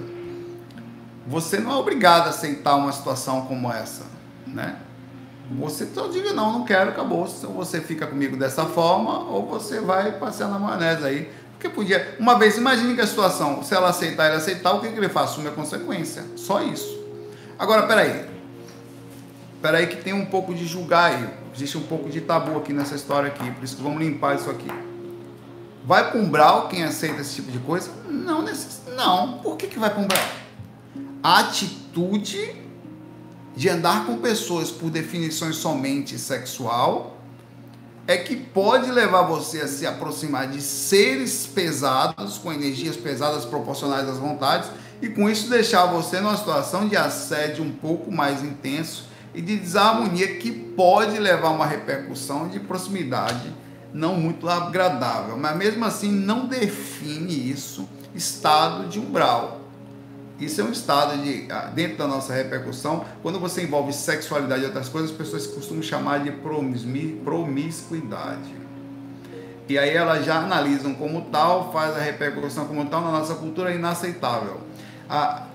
Você 1.28 1.60
não 1.60 1.72
é 1.72 1.76
obrigado 1.76 2.28
a 2.28 2.30
aceitar 2.30 2.76
uma 2.76 2.92
situação 2.92 3.46
como 3.46 3.72
essa, 3.72 4.06
né? 4.48 4.78
Você 5.52 5.88
só 5.94 6.08
diga 6.08 6.34
não, 6.34 6.52
não 6.52 6.66
quero, 6.66 6.90
acabou. 6.90 7.20
Ou 7.20 7.54
você 7.54 7.80
fica 7.80 8.06
comigo 8.06 8.36
dessa 8.36 8.66
forma, 8.66 9.20
ou 9.30 9.46
você 9.46 9.80
vai 9.80 10.14
passear 10.14 10.50
na 10.50 10.60
maionese 10.60 11.06
aí. 11.06 11.32
Porque 11.52 11.70
podia. 11.70 12.16
Uma 12.20 12.38
vez, 12.38 12.58
imagine 12.58 12.94
que 12.96 13.02
a 13.02 13.08
situação, 13.08 13.64
se 13.64 13.74
ela 13.74 13.90
aceitar, 13.90 14.28
ele 14.28 14.36
aceitar, 14.36 14.74
o 14.74 14.82
que, 14.82 14.90
que 14.90 14.98
ele 14.98 15.10
faz? 15.10 15.32
Assume 15.32 15.48
a 15.48 15.52
consequência. 15.52 16.24
Só 16.36 16.62
isso. 16.62 16.98
Agora, 17.58 17.88
peraí. 17.88 18.37
Peraí, 19.62 19.88
que 19.88 19.98
tem 19.98 20.14
um 20.14 20.26
pouco 20.26 20.54
de 20.54 20.66
julgar 20.66 21.12
aí. 21.12 21.30
Existe 21.56 21.78
um 21.78 21.84
pouco 21.84 22.10
de 22.10 22.22
tabu 22.22 22.58
aqui 22.58 22.72
nessa 22.72 22.96
história 22.96 23.30
aqui. 23.30 23.50
Por 23.52 23.64
isso 23.64 23.76
que 23.76 23.84
vamos 23.84 24.00
limpar 24.00 24.36
isso 24.36 24.50
aqui. 24.50 24.70
Vai 25.84 26.12
para 26.12 26.20
um 26.20 26.30
brau 26.30 26.68
quem 26.68 26.84
aceita 26.84 27.22
esse 27.22 27.36
tipo 27.36 27.52
de 27.52 27.60
coisa? 27.60 27.90
Não, 28.08 28.42
necess... 28.42 28.82
não. 28.96 29.40
Por 29.40 29.58
que, 29.58 29.68
que 29.68 29.80
vai 29.80 29.90
para 29.90 30.02
um 30.02 30.08
brau? 30.08 30.26
A 31.24 31.40
atitude 31.40 32.56
de 33.58 33.68
andar 33.70 34.06
com 34.06 34.20
pessoas 34.20 34.70
por 34.70 34.92
definições 34.92 35.56
somente 35.56 36.20
sexual, 36.20 37.18
é 38.06 38.16
que 38.16 38.36
pode 38.36 38.92
levar 38.92 39.24
você 39.24 39.62
a 39.62 39.68
se 39.68 39.86
aproximar 39.88 40.48
de 40.48 40.62
seres 40.62 41.48
pesados, 41.48 42.38
com 42.38 42.54
energias 42.54 42.96
pesadas 42.96 43.46
proporcionais 43.46 44.08
às 44.08 44.20
vontades, 44.20 44.70
e 45.02 45.10
com 45.10 45.28
isso 45.28 45.50
deixar 45.50 45.88
você 45.88 46.22
numa 46.22 46.38
situação 46.38 46.88
de 46.88 46.96
assédio 46.96 47.64
um 47.64 47.72
pouco 47.72 48.12
mais 48.12 48.44
intenso 48.44 49.07
e 49.38 49.42
de 49.42 49.56
desarmonia 49.56 50.36
que 50.38 50.52
pode 50.52 51.20
levar 51.20 51.50
a 51.50 51.52
uma 51.52 51.68
repercussão 51.68 52.48
de 52.48 52.60
proximidade 52.60 53.54
não 53.94 54.16
muito 54.16 54.50
agradável, 54.50 55.38
mas 55.38 55.56
mesmo 55.56 55.86
assim 55.86 56.12
não 56.12 56.48
define 56.48 57.52
isso 57.52 57.88
estado 58.16 58.90
de 58.90 59.00
umbral. 59.00 59.62
Isso 60.40 60.60
é 60.60 60.64
um 60.64 60.72
estado 60.72 61.22
de, 61.22 61.46
ah, 61.52 61.72
dentro 61.74 61.98
da 62.00 62.08
nossa 62.08 62.34
repercussão, 62.34 63.06
quando 63.22 63.40
você 63.40 63.62
envolve 63.64 63.94
sexualidade 63.94 64.64
e 64.64 64.66
outras 64.66 64.90
coisas, 64.90 65.12
as 65.12 65.18
pessoas 65.18 65.46
costumam 65.46 65.84
chamar 65.84 66.20
de 66.24 66.32
promiscuidade. 67.24 68.56
E 69.70 69.78
aí 69.78 69.96
elas 69.96 70.26
já 70.26 70.40
analisam 70.40 70.96
como 70.96 71.22
tal, 71.32 71.72
faz 71.72 71.96
a 71.96 72.00
repercussão 72.00 72.66
como 72.66 72.86
tal 72.86 73.02
na 73.02 73.12
nossa 73.12 73.36
cultura 73.36 73.72
é 73.72 73.76
inaceitável. 73.76 74.62
A, 75.08 75.18
a, 75.18 75.47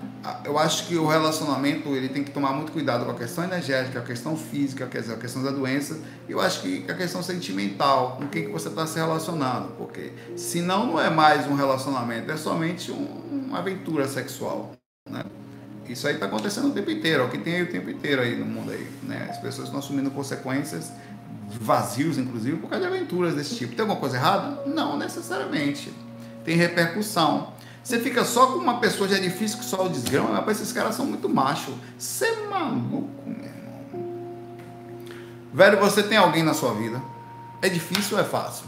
eu 0.45 0.57
acho 0.57 0.87
que 0.87 0.95
o 0.95 1.05
relacionamento 1.05 1.89
ele 1.89 2.07
tem 2.07 2.23
que 2.23 2.31
tomar 2.31 2.53
muito 2.53 2.71
cuidado 2.71 3.05
com 3.05 3.11
a 3.11 3.15
questão 3.15 3.43
energética, 3.43 3.99
a 3.99 4.01
questão 4.03 4.37
física, 4.37 4.85
quer 4.87 5.01
dizer, 5.01 5.13
a 5.13 5.17
questão 5.17 5.43
da 5.43 5.51
doença, 5.51 5.99
e 6.27 6.31
eu 6.31 6.39
acho 6.39 6.61
que 6.61 6.85
a 6.89 6.93
questão 6.93 7.21
sentimental, 7.21 8.17
com 8.17 8.27
quem 8.27 8.45
que 8.45 8.51
você 8.51 8.69
está 8.69 8.87
se 8.87 8.97
relacionando, 8.97 9.69
porque 9.77 10.13
senão 10.37 10.87
não 10.87 10.99
é 10.99 11.09
mais 11.09 11.45
um 11.47 11.55
relacionamento, 11.55 12.31
é 12.31 12.37
somente 12.37 12.91
um, 12.91 13.47
uma 13.47 13.59
aventura 13.59 14.07
sexual, 14.07 14.71
né? 15.09 15.23
Isso 15.87 16.07
aí 16.07 16.13
está 16.13 16.27
acontecendo 16.27 16.67
o 16.67 16.71
tempo 16.71 16.89
inteiro, 16.89 17.23
é 17.23 17.25
o 17.25 17.29
que 17.29 17.37
tem 17.37 17.55
aí 17.55 17.63
o 17.63 17.71
tempo 17.71 17.89
inteiro 17.89 18.21
aí 18.21 18.37
no 18.37 18.45
mundo 18.45 18.71
aí, 18.71 18.89
né? 19.03 19.27
As 19.29 19.37
pessoas 19.37 19.67
estão 19.67 19.79
assumindo 19.79 20.09
consequências 20.11 20.91
vazios, 21.59 22.17
inclusive, 22.17 22.57
por 22.57 22.69
causa 22.69 22.87
de 22.87 22.95
aventuras 22.95 23.35
desse 23.35 23.55
tipo. 23.55 23.75
Tem 23.75 23.81
alguma 23.81 23.99
coisa 23.99 24.15
errada? 24.15 24.63
Não 24.65 24.97
necessariamente. 24.97 25.93
Tem 26.43 26.55
repercussão. 26.55 27.53
Você 27.83 27.99
fica 27.99 28.23
só 28.23 28.47
com 28.47 28.59
uma 28.59 28.79
pessoa, 28.79 29.09
já 29.09 29.17
é 29.17 29.19
difícil 29.19 29.59
que 29.59 29.65
só 29.65 29.85
o 29.85 29.89
desgrama, 29.89 30.41
mas 30.45 30.61
esses 30.61 30.71
caras 30.71 30.95
são 30.95 31.05
muito 31.05 31.27
machos. 31.27 31.75
Você 31.97 32.25
é 32.25 32.47
maluco, 32.47 33.11
meu 33.25 33.43
irmão. 33.43 34.53
Velho, 35.53 35.79
você 35.79 36.01
tem 36.01 36.17
alguém 36.17 36.43
na 36.43 36.53
sua 36.53 36.73
vida? 36.73 37.01
É 37.61 37.67
difícil 37.67 38.15
ou 38.15 38.23
é 38.23 38.25
fácil? 38.25 38.67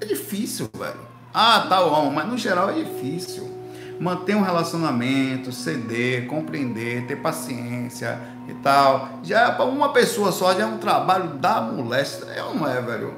É 0.00 0.06
difícil, 0.06 0.70
velho. 0.74 1.00
Ah, 1.32 1.66
tá, 1.68 1.82
bom, 1.82 2.10
mas 2.10 2.26
no 2.26 2.38
geral 2.38 2.70
é 2.70 2.82
difícil. 2.82 3.52
Manter 4.00 4.34
um 4.34 4.42
relacionamento, 4.42 5.52
ceder, 5.52 6.26
compreender, 6.26 7.06
ter 7.06 7.16
paciência 7.16 8.18
e 8.48 8.54
tal. 8.54 9.20
Já 9.22 9.52
para 9.52 9.66
uma 9.66 9.92
pessoa 9.92 10.32
só 10.32 10.54
já 10.54 10.62
é 10.62 10.66
um 10.66 10.78
trabalho 10.78 11.34
da 11.34 11.60
moléstia. 11.60 12.24
É 12.26 12.42
ou 12.42 12.54
não 12.54 12.66
é, 12.66 12.80
velho? 12.80 13.14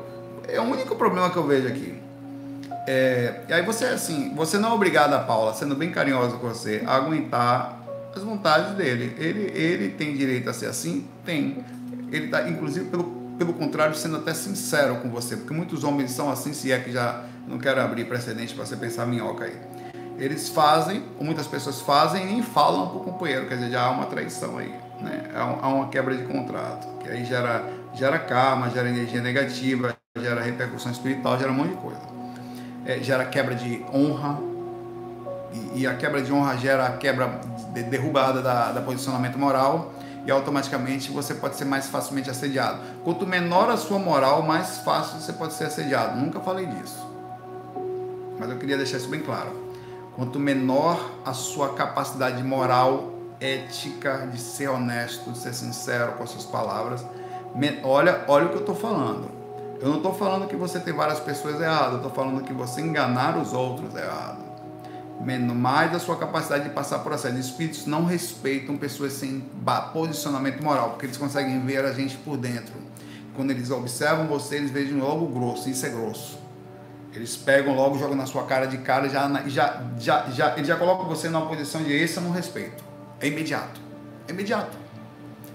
É 0.49 0.61
o 0.61 0.64
único 0.64 0.97
problema 0.97 1.31
que 1.31 1.37
eu 1.37 1.47
vejo 1.47 1.69
aqui. 1.69 2.06
É, 2.87 3.41
e 3.49 3.53
aí 3.53 3.62
você, 3.62 3.87
assim, 3.87 4.32
você 4.34 4.59
não 4.59 4.70
é 4.70 4.72
obrigado 4.72 5.12
a 5.12 5.18
Paula, 5.18 5.53
sendo 5.55 5.74
bem 5.74 5.91
carinhosa 5.91 6.37
com 6.37 6.49
você, 6.49 6.82
a 6.87 6.95
aguentar 6.95 7.82
as 8.14 8.22
vontades 8.22 8.74
dele. 8.76 9.14
Ele, 9.18 9.51
ele 9.55 9.89
tem 9.91 10.16
direito 10.16 10.49
a 10.49 10.53
ser 10.53 10.66
assim? 10.66 11.07
Tem. 11.24 11.64
Ele 12.12 12.26
está, 12.26 12.49
inclusive, 12.49 12.89
pelo, 12.89 13.05
pelo 13.37 13.53
contrário, 13.55 13.95
sendo 13.97 14.16
até 14.16 14.32
sincero 14.32 14.97
com 14.97 15.11
você, 15.11 15.37
porque 15.37 15.53
muitos 15.53 15.82
homens 15.82 16.12
são 16.12 16.30
assim, 16.30 16.53
se 16.53 16.70
é 16.70 16.78
que 16.78 16.93
já 16.93 17.24
não 17.49 17.59
quero 17.59 17.80
abrir 17.80 18.05
precedente 18.05 18.55
para 18.55 18.64
você 18.64 18.76
pensar 18.76 19.05
minhoca 19.05 19.45
aí. 19.45 19.57
Eles 20.16 20.49
fazem, 20.49 21.03
ou 21.18 21.24
muitas 21.24 21.47
pessoas 21.47 21.80
fazem 21.80 22.22
e 22.22 22.26
nem 22.26 22.43
falam 22.43 22.89
para 22.89 22.99
o 22.99 23.01
companheiro, 23.01 23.47
quer 23.47 23.57
dizer, 23.57 23.70
já 23.70 23.82
há 23.82 23.91
uma 23.91 24.07
traição 24.07 24.57
aí, 24.57 24.72
né? 25.01 25.30
Há 25.34 25.68
uma 25.68 25.89
quebra 25.89 26.16
de 26.16 26.24
contrato, 26.24 26.87
que 27.03 27.09
aí 27.11 27.24
gera, 27.24 27.62
gera 27.93 28.18
karma, 28.18 28.70
gera 28.70 28.89
energia 28.89 29.20
negativa, 29.20 29.95
gera 30.18 30.41
repercussão 30.41 30.91
espiritual, 30.91 31.39
gera 31.39 31.51
um 31.51 31.55
monte 31.55 31.70
de 31.70 31.76
coisa 31.76 32.16
é, 32.87 32.99
gera 33.03 33.24
quebra 33.24 33.55
de 33.55 33.84
honra, 33.93 34.39
e, 35.53 35.80
e, 35.80 35.87
a 35.87 35.95
quebra 35.95 36.22
de 36.22 36.32
honra 36.32 36.57
gera 36.57 36.87
a 36.87 36.97
quebra 36.97 37.41
de, 37.72 37.82
derrubada 37.84 38.43
da, 38.43 38.72
da 38.72 38.80
posicionamento 38.80 39.39
moral, 39.39 39.93
e 40.24 40.30
automaticamente 40.30 41.11
você 41.11 41.34
pode 41.34 41.57
ser 41.57 41.64
mais 41.64 41.89
facilmente 41.89 42.28
assediado. 42.28 42.80
Quanto 43.05 43.26
menor 43.26 43.70
a 43.70 43.76
sua 43.76 43.99
moral, 43.99 44.43
mais 44.43 44.78
fácil 44.78 45.20
você 45.20 45.32
pode 45.32 45.55
ser 45.55 45.64
assediado. 45.64 46.18
Nunca 46.18 46.41
falei 46.41 46.66
disso. 46.66 47.07
Mas 48.39 48.51
eu 48.51 48.59
queria 48.59 48.76
deixar 48.76 48.97
isso 48.97 49.09
bem 49.09 49.20
claro. 49.20 49.51
Quanto 50.16 50.41
menor 50.41 50.99
a 51.24 51.32
sua 51.32 51.74
capacidade 51.74 52.43
moral, 52.43 53.12
ética, 53.41 54.26
de 54.32 54.41
ser 54.41 54.68
honesto, 54.68 55.30
de 55.30 55.39
ser 55.39 55.55
sincero 55.55 56.12
com 56.12 56.24
as 56.24 56.30
suas 56.30 56.45
palavras, 56.45 57.05
olha, 57.84 58.24
olha 58.26 58.47
o 58.47 58.49
que 58.49 58.57
eu 58.57 58.61
estou 58.61 58.74
falando. 58.74 59.36
Eu 59.81 59.89
não 59.89 59.97
estou 59.97 60.14
falando 60.14 60.49
que 60.49 60.57
você 60.57 60.81
tem 60.81 60.95
várias 60.95 61.20
pessoas 61.20 61.61
erradas, 61.61 61.93
eu 61.93 61.97
estou 61.97 62.12
falando 62.12 62.43
que 62.43 62.53
você 62.53 62.81
enganar 62.81 63.37
os 63.37 63.53
outros 63.53 63.95
é 63.95 64.03
errado. 64.05 64.45
Mais 65.55 65.95
a 65.95 65.99
sua 65.99 66.16
capacidade 66.16 66.64
de 66.64 66.70
passar 66.70 67.01
por 67.01 67.12
acesso. 67.12 67.37
Espíritos 67.39 67.87
não 67.87 68.05
respeitam 68.05 68.77
pessoas 68.77 69.14
sem 69.14 69.43
posicionamento 69.93 70.62
moral, 70.62 70.91
porque 70.91 71.07
eles 71.07 71.16
conseguem 71.16 71.61
ver 71.61 71.85
a 71.85 71.93
gente 71.93 72.16
por 72.18 72.37
dentro. 72.37 72.74
Quando 73.35 73.51
eles 73.51 73.70
observam 73.70 74.27
você, 74.27 74.57
eles 74.57 74.70
vejam 74.70 74.99
logo 74.99 75.27
grosso, 75.27 75.68
isso 75.68 75.85
é 75.85 75.89
grosso. 75.89 76.39
Eles 77.12 77.35
pegam 77.35 77.74
logo, 77.74 77.99
jogam 77.99 78.14
na 78.14 78.27
sua 78.27 78.45
cara 78.45 78.66
de 78.66 78.79
cara, 78.79 79.09
já, 79.09 79.27
já, 79.47 79.83
já, 79.99 80.27
já, 80.31 80.53
eles 80.57 80.68
já 80.68 80.77
colocam 80.77 81.07
você 81.07 81.29
numa 81.29 81.47
posição 81.47 81.83
de 81.83 81.93
esse 81.93 82.18
eu 82.18 82.22
não 82.22 82.31
respeito. 82.31 82.85
É 83.20 83.27
imediato. 83.27 83.81
É 84.29 84.33
imediato. 84.33 84.77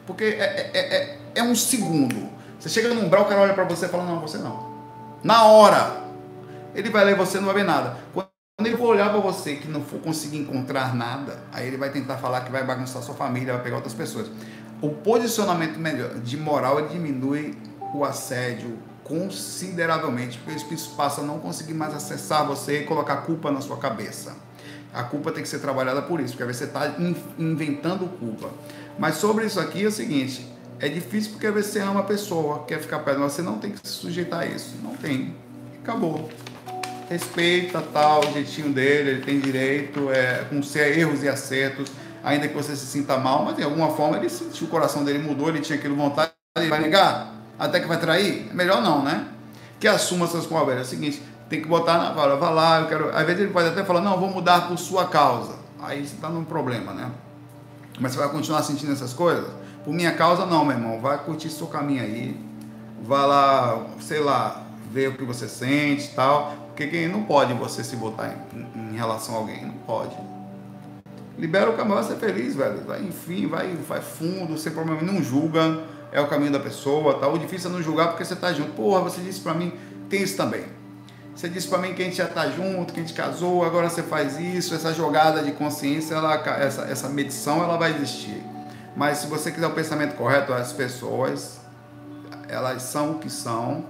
Porque 0.07 0.23
é, 0.23 0.71
é, 0.73 0.79
é, 0.79 1.17
é 1.35 1.43
um 1.43 1.55
segundo. 1.55 2.40
Você 2.61 2.69
chega 2.69 2.93
num 2.93 3.05
umbral, 3.05 3.23
o 3.23 3.25
cara 3.25 3.41
olha 3.41 3.55
para 3.55 3.63
você 3.63 3.87
e 3.87 3.89
fala, 3.89 4.05
não, 4.05 4.19
você 4.19 4.37
não. 4.37 4.71
Na 5.23 5.45
hora. 5.45 5.99
Ele 6.75 6.91
vai 6.91 7.03
ler 7.03 7.15
você 7.15 7.39
não 7.39 7.47
vai 7.47 7.55
ver 7.55 7.63
nada. 7.63 7.97
Quando 8.13 8.67
ele 8.67 8.77
for 8.77 8.89
olhar 8.89 9.09
para 9.09 9.19
você 9.19 9.55
que 9.55 9.67
não 9.67 9.81
for 9.81 9.99
conseguir 9.99 10.37
encontrar 10.37 10.95
nada, 10.95 11.39
aí 11.51 11.67
ele 11.67 11.75
vai 11.75 11.89
tentar 11.89 12.17
falar 12.17 12.41
que 12.41 12.51
vai 12.51 12.63
bagunçar 12.63 13.01
sua 13.01 13.15
família, 13.15 13.53
vai 13.55 13.63
pegar 13.63 13.77
outras 13.77 13.95
pessoas. 13.95 14.29
O 14.79 14.89
posicionamento 14.89 15.79
de 16.23 16.37
moral 16.37 16.87
diminui 16.87 17.57
o 17.95 18.05
assédio 18.05 18.77
consideravelmente, 19.03 20.37
porque 20.37 20.53
o 20.53 20.57
espírito 20.57 20.87
passa 20.95 21.21
a 21.21 21.23
não 21.23 21.39
conseguir 21.39 21.73
mais 21.73 21.95
acessar 21.95 22.45
você 22.45 22.83
e 22.83 22.85
colocar 22.85 23.17
culpa 23.17 23.49
na 23.49 23.59
sua 23.59 23.77
cabeça. 23.77 24.35
A 24.93 25.01
culpa 25.01 25.31
tem 25.31 25.41
que 25.41 25.49
ser 25.49 25.59
trabalhada 25.59 26.03
por 26.03 26.19
isso, 26.19 26.37
porque 26.37 26.53
você 26.53 26.65
está 26.65 26.93
inventando 27.39 28.05
culpa. 28.19 28.51
Mas 28.99 29.15
sobre 29.15 29.47
isso 29.47 29.59
aqui 29.59 29.83
é 29.83 29.87
o 29.87 29.91
seguinte: 29.91 30.47
é 30.81 30.89
difícil 30.89 31.33
porque 31.33 31.49
você 31.51 31.79
ama 31.79 31.99
a 31.99 32.03
pessoa, 32.03 32.65
quer 32.67 32.81
ficar 32.81 32.99
perto, 32.99 33.19
mas 33.19 33.33
você 33.33 33.43
não 33.43 33.59
tem 33.59 33.71
que 33.71 33.87
se 33.87 33.93
sujeitar 33.93 34.39
a 34.39 34.45
isso. 34.47 34.75
Não 34.81 34.95
tem. 34.95 35.35
Acabou. 35.83 36.27
Respeita 37.07 37.81
tal, 37.93 38.21
o 38.21 38.33
jeitinho 38.33 38.73
dele, 38.73 39.11
ele 39.11 39.21
tem 39.21 39.39
direito, 39.39 40.09
é, 40.11 40.45
com 40.45 40.61
erros 40.79 41.23
e 41.23 41.29
acertos, 41.29 41.91
ainda 42.23 42.47
que 42.47 42.55
você 42.55 42.75
se 42.75 42.85
sinta 42.85 43.17
mal, 43.17 43.45
mas 43.45 43.57
de 43.57 43.63
alguma 43.63 43.89
forma 43.89 44.17
ele 44.17 44.29
sentiu, 44.29 44.65
o 44.65 44.69
coração 44.69 45.03
dele 45.03 45.19
mudou, 45.19 45.49
ele 45.49 45.59
tinha 45.59 45.77
aquilo 45.77 45.95
vontade, 45.95 46.31
ele 46.57 46.69
vai 46.69 46.79
negar? 46.79 47.35
Até 47.59 47.79
que 47.79 47.87
vai 47.87 47.99
trair? 47.99 48.47
É 48.49 48.53
melhor 48.53 48.81
não, 48.81 49.03
né? 49.03 49.27
Que 49.79 49.87
assuma 49.87 50.25
essas 50.25 50.47
coisas. 50.47 50.77
É 50.77 50.81
o 50.81 50.85
seguinte, 50.85 51.21
tem 51.47 51.61
que 51.61 51.67
botar 51.67 51.97
na 51.97 52.15
fala, 52.15 52.37
vai 52.37 52.53
lá, 52.53 52.79
eu 52.81 52.87
quero. 52.87 53.15
Às 53.15 53.25
vezes 53.25 53.41
ele 53.41 53.51
pode 53.51 53.67
até 53.67 53.83
falar, 53.83 54.01
não, 54.01 54.17
vou 54.17 54.29
mudar 54.29 54.67
por 54.67 54.77
sua 54.79 55.05
causa. 55.05 55.55
Aí 55.79 56.07
você 56.07 56.15
está 56.15 56.29
num 56.29 56.45
problema, 56.45 56.93
né? 56.93 57.11
Mas 57.99 58.13
você 58.13 58.19
vai 58.19 58.29
continuar 58.29 58.63
sentindo 58.63 58.93
essas 58.93 59.13
coisas? 59.13 59.60
Por 59.83 59.93
minha 59.93 60.13
causa, 60.13 60.45
não, 60.45 60.63
meu 60.63 60.75
irmão. 60.75 60.99
Vai 60.99 61.17
curtir 61.23 61.49
seu 61.49 61.67
caminho 61.67 62.03
aí. 62.03 62.39
Vai 63.03 63.27
lá, 63.27 63.85
sei 63.99 64.19
lá, 64.19 64.63
ver 64.91 65.09
o 65.09 65.17
que 65.17 65.23
você 65.23 65.47
sente 65.47 66.05
e 66.05 66.15
tal. 66.15 66.53
Porque 66.75 67.07
não 67.07 67.23
pode 67.23 67.53
você 67.53 67.83
se 67.83 67.95
botar 67.95 68.33
em, 68.53 68.91
em, 68.93 68.95
relação 68.95 69.35
a 69.35 69.37
alguém. 69.39 69.65
Não 69.65 69.73
pode. 69.85 70.15
Libera 71.37 71.69
o 71.69 71.73
caminho, 71.75 71.95
vai 71.95 72.03
ser 72.03 72.15
feliz, 72.15 72.55
velho. 72.55 72.83
Vai, 72.85 73.01
enfim, 73.01 73.47
vai, 73.47 73.75
vai 73.87 74.01
fundo, 74.01 74.57
sem 74.57 74.71
problema. 74.71 75.01
Não 75.01 75.21
julga. 75.23 75.83
É 76.11 76.19
o 76.21 76.27
caminho 76.27 76.51
da 76.51 76.59
pessoa. 76.59 77.15
Tá? 77.15 77.27
O 77.27 77.37
difícil 77.37 77.69
é 77.69 77.73
não 77.73 77.81
julgar 77.81 78.09
porque 78.09 78.23
você 78.23 78.35
tá 78.35 78.53
junto. 78.53 78.71
Porra, 78.71 79.01
você 79.01 79.21
disse 79.21 79.39
pra 79.39 79.53
mim. 79.53 79.73
Tem 80.09 80.21
isso 80.21 80.37
também. 80.37 80.63
Você 81.35 81.49
disse 81.49 81.67
para 81.67 81.79
mim 81.79 81.93
que 81.93 82.01
a 82.01 82.05
gente 82.05 82.17
já 82.17 82.25
está 82.25 82.49
junto, 82.49 82.93
que 82.93 82.99
a 82.99 83.03
gente 83.03 83.15
casou, 83.15 83.63
agora 83.63 83.89
você 83.89 84.03
faz 84.03 84.37
isso, 84.37 84.75
essa 84.75 84.93
jogada 84.93 85.41
de 85.41 85.53
consciência, 85.53 86.13
ela, 86.13 86.35
essa, 86.35 86.81
essa 86.83 87.09
medição, 87.09 87.63
ela 87.63 87.77
vai 87.77 87.95
existir. 87.95 88.43
Mas 88.95 89.19
se 89.19 89.27
você 89.27 89.51
quiser 89.51 89.67
o 89.67 89.73
pensamento 89.73 90.15
correto, 90.15 90.53
as 90.53 90.73
pessoas, 90.73 91.59
elas 92.47 92.83
são 92.83 93.11
o 93.11 93.19
que 93.19 93.29
são, 93.29 93.85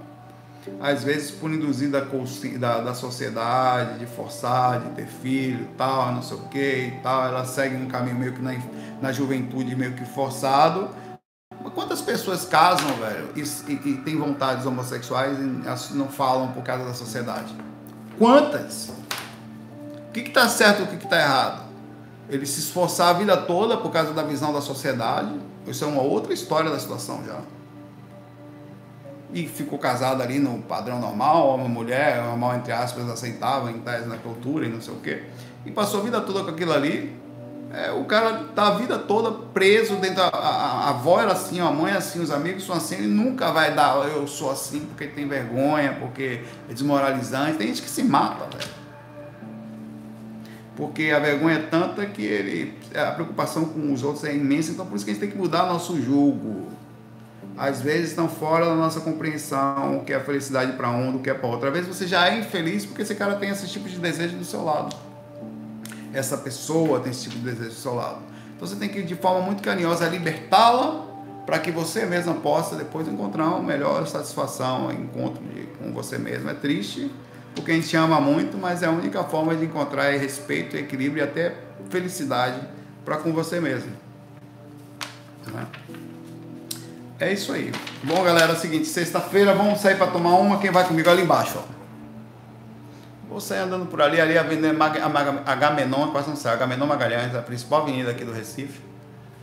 às 0.80 1.02
vezes 1.02 1.30
por 1.30 1.50
induzir 1.50 1.90
da, 1.90 2.00
da, 2.00 2.80
da 2.80 2.94
sociedade, 2.94 3.98
de 3.98 4.06
forçar, 4.06 4.80
de 4.80 4.90
ter 4.90 5.06
filho, 5.06 5.68
tal, 5.76 6.12
não 6.12 6.22
sei 6.22 6.36
o 6.36 6.40
que 6.42 6.94
tal, 7.02 7.26
elas 7.26 7.48
seguem 7.48 7.82
um 7.82 7.88
caminho 7.88 8.16
meio 8.16 8.32
que 8.32 8.40
na, 8.40 8.52
na 9.00 9.12
juventude, 9.12 9.74
meio 9.74 9.94
que 9.94 10.04
forçado. 10.04 10.88
Mas 11.62 11.72
quantas 11.72 12.00
pessoas 12.00 12.44
casam, 12.44 12.94
velho, 12.94 13.30
e, 13.36 13.40
e, 13.40 13.90
e 13.90 13.96
têm 13.98 14.16
vontades 14.16 14.64
homossexuais 14.66 15.38
e 15.38 15.94
não 15.94 16.08
falam 16.08 16.52
por 16.52 16.62
causa 16.62 16.84
da 16.84 16.94
sociedade? 16.94 17.54
Quantas? 18.18 18.92
O 20.08 20.12
que 20.12 20.20
está 20.20 20.48
certo 20.48 20.80
e 20.80 20.82
o 20.84 20.86
que 20.86 21.04
está 21.04 21.20
errado? 21.20 21.61
Ele 22.32 22.46
se 22.46 22.60
esforçar 22.60 23.10
a 23.10 23.12
vida 23.12 23.36
toda 23.36 23.76
por 23.76 23.90
causa 23.90 24.12
da 24.12 24.22
visão 24.22 24.52
da 24.52 24.60
sociedade. 24.60 25.38
Isso 25.66 25.84
é 25.84 25.86
uma 25.86 26.00
outra 26.00 26.32
história 26.32 26.70
da 26.70 26.78
situação 26.78 27.22
já. 27.24 27.38
E 29.34 29.46
ficou 29.46 29.78
casado 29.78 30.22
ali 30.22 30.38
no 30.38 30.62
padrão 30.62 30.98
normal, 30.98 31.54
uma 31.54 31.68
mulher, 31.68 32.22
normal 32.22 32.56
entre 32.56 32.72
aspas, 32.72 33.08
aceitável 33.08 33.70
em 33.70 33.80
tese 33.80 34.06
na 34.06 34.16
cultura 34.16 34.66
e 34.66 34.68
não 34.68 34.80
sei 34.80 34.94
o 34.94 34.98
quê. 34.98 35.24
E 35.64 35.70
passou 35.70 36.00
a 36.00 36.02
vida 36.02 36.20
toda 36.20 36.42
com 36.42 36.50
aquilo 36.50 36.72
ali. 36.72 37.14
É, 37.70 37.90
o 37.90 38.04
cara 38.04 38.44
tá 38.54 38.68
a 38.68 38.70
vida 38.72 38.98
toda 38.98 39.30
preso 39.30 39.96
dentro. 39.96 40.22
A, 40.22 40.26
a, 40.28 40.56
a 40.86 40.88
avó 40.90 41.20
era 41.20 41.32
assim, 41.32 41.60
a 41.60 41.70
mãe 41.70 41.92
é 41.92 41.96
assim, 41.96 42.20
os 42.20 42.30
amigos 42.30 42.64
são 42.64 42.76
assim. 42.76 42.96
Ele 42.96 43.08
nunca 43.08 43.50
vai 43.52 43.74
dar, 43.74 44.06
eu 44.08 44.26
sou 44.26 44.50
assim 44.50 44.80
porque 44.80 45.06
tem 45.06 45.28
vergonha, 45.28 45.96
porque 46.00 46.42
é 46.68 46.72
desmoralizante. 46.72 47.58
Tem 47.58 47.68
gente 47.68 47.82
que 47.82 47.90
se 47.90 48.02
mata, 48.02 48.46
velho 48.56 48.81
porque 50.76 51.10
a 51.10 51.18
vergonha 51.18 51.56
é 51.56 51.62
tanta 51.62 52.06
que 52.06 52.22
ele, 52.22 52.74
a 52.94 53.12
preocupação 53.12 53.66
com 53.66 53.92
os 53.92 54.02
outros 54.02 54.24
é 54.24 54.34
imensa, 54.34 54.72
então 54.72 54.86
por 54.86 54.96
isso 54.96 55.04
que 55.04 55.10
a 55.10 55.14
gente 55.14 55.20
tem 55.20 55.30
que 55.30 55.36
mudar 55.36 55.66
nosso 55.66 56.00
julgo. 56.00 56.68
Às 57.56 57.82
vezes 57.82 58.10
estão 58.10 58.28
fora 58.28 58.64
da 58.64 58.74
nossa 58.74 59.00
compreensão 59.00 59.98
o 59.98 60.04
que 60.04 60.12
é 60.12 60.20
felicidade 60.20 60.72
para 60.72 60.90
um, 60.90 61.12
do 61.12 61.18
que 61.18 61.28
é 61.28 61.34
para 61.34 61.46
outro. 61.46 61.68
Às 61.68 61.74
vezes 61.74 61.88
você 61.88 62.06
já 62.06 62.28
é 62.28 62.38
infeliz 62.38 62.86
porque 62.86 63.02
esse 63.02 63.14
cara 63.14 63.34
tem 63.34 63.50
esse 63.50 63.68
tipo 63.68 63.88
de 63.88 63.98
desejo 63.98 64.36
do 64.36 64.44
seu 64.44 64.64
lado. 64.64 64.96
Essa 66.14 66.38
pessoa 66.38 67.00
tem 67.00 67.12
esse 67.12 67.24
tipo 67.24 67.36
de 67.36 67.44
desejo 67.50 67.70
do 67.70 67.76
seu 67.76 67.94
lado. 67.94 68.20
Então 68.56 68.66
você 68.66 68.76
tem 68.76 68.88
que, 68.88 69.02
de 69.02 69.14
forma 69.14 69.42
muito 69.42 69.62
carinhosa, 69.62 70.08
libertá-la 70.08 71.06
para 71.44 71.58
que 71.58 71.70
você 71.70 72.06
mesma 72.06 72.34
possa 72.34 72.76
depois 72.76 73.06
encontrar 73.08 73.48
uma 73.48 73.62
melhor 73.62 74.06
satisfação, 74.06 74.90
encontro 74.90 75.42
com 75.78 75.92
você 75.92 76.16
mesmo. 76.16 76.48
É 76.48 76.54
triste, 76.54 77.10
porque 77.54 77.72
a 77.72 77.74
gente 77.74 77.94
ama 77.96 78.20
muito, 78.20 78.56
mas 78.56 78.82
é 78.82 78.86
a 78.86 78.90
única 78.90 79.22
forma 79.24 79.54
de 79.54 79.64
encontrar 79.64 80.10
respeito, 80.12 80.76
equilíbrio 80.76 81.22
e 81.22 81.24
até 81.24 81.54
felicidade 81.90 82.60
para 83.04 83.16
com 83.16 83.32
você 83.32 83.60
mesmo. 83.60 83.92
Né? 85.52 85.66
É 87.18 87.32
isso 87.32 87.52
aí. 87.52 87.72
Bom, 88.02 88.22
galera, 88.24 88.52
é 88.52 88.56
o 88.56 88.58
seguinte, 88.58 88.86
sexta-feira 88.86 89.54
vamos 89.54 89.80
sair 89.80 89.96
para 89.96 90.08
tomar 90.08 90.34
uma, 90.36 90.58
quem 90.58 90.70
vai 90.70 90.86
comigo 90.86 91.08
ali 91.08 91.22
embaixo, 91.22 91.58
ó. 91.58 91.72
Vou 93.28 93.40
sair 93.40 93.60
andando 93.60 93.86
por 93.86 94.02
ali, 94.02 94.20
ali 94.20 94.36
a 94.36 94.42
Avenida 94.42 94.74
Agamenon, 95.46 96.10
quase 96.10 96.28
não 96.28 96.36
sei, 96.36 96.50
Agamenon 96.50 96.86
Magalhães, 96.86 97.34
a 97.34 97.40
principal 97.40 97.82
avenida 97.82 98.10
aqui 98.10 98.24
do 98.24 98.32
Recife. 98.32 98.80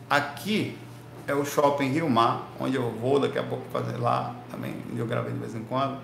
Aqui 0.10 0.78
é 1.26 1.34
o 1.34 1.46
Shopping 1.46 1.90
Rio 1.90 2.10
Mar, 2.10 2.50
onde 2.60 2.76
eu 2.76 2.92
vou 2.92 3.20
daqui 3.20 3.40
a 3.40 3.44
pouco 3.44 3.64
fazer 3.72 3.98
lá 3.98 4.36
também, 4.52 4.76
onde 4.92 5.00
eu 5.00 5.08
gravei 5.08 5.32
de 5.32 5.40
vez 5.40 5.56
em 5.56 5.64
quando. 5.64 5.98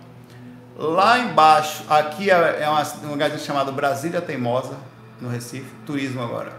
Lá 0.78 1.20
embaixo, 1.20 1.86
aqui 1.90 2.30
é, 2.30 2.64
é 2.64 2.70
um 2.70 3.10
lugar 3.10 3.32
chamado 3.40 3.72
Brasília 3.72 4.22
Teimosa, 4.22 4.76
no 5.22 5.30
Recife, 5.30 5.72
turismo 5.86 6.22
agora. 6.22 6.52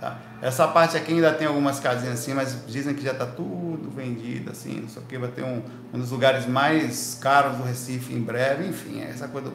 Tá? 0.00 0.16
Essa 0.40 0.66
parte 0.66 0.96
aqui 0.96 1.12
ainda 1.12 1.32
tem 1.32 1.46
algumas 1.46 1.78
casinhas 1.78 2.20
assim, 2.20 2.32
mas 2.32 2.64
dizem 2.66 2.94
que 2.94 3.02
já 3.02 3.12
está 3.12 3.26
tudo 3.26 3.90
vendido, 3.94 4.50
assim, 4.50 4.80
não 4.80 4.88
sei 4.88 5.02
o 5.02 5.04
que, 5.04 5.18
vai 5.18 5.28
ter 5.28 5.42
um, 5.42 5.62
um 5.92 5.98
dos 5.98 6.10
lugares 6.10 6.46
mais 6.46 7.18
caros 7.20 7.56
do 7.56 7.64
Recife 7.64 8.14
em 8.14 8.20
breve, 8.20 8.66
enfim, 8.66 9.02
é 9.02 9.10
essa 9.10 9.28
coisa 9.28 9.52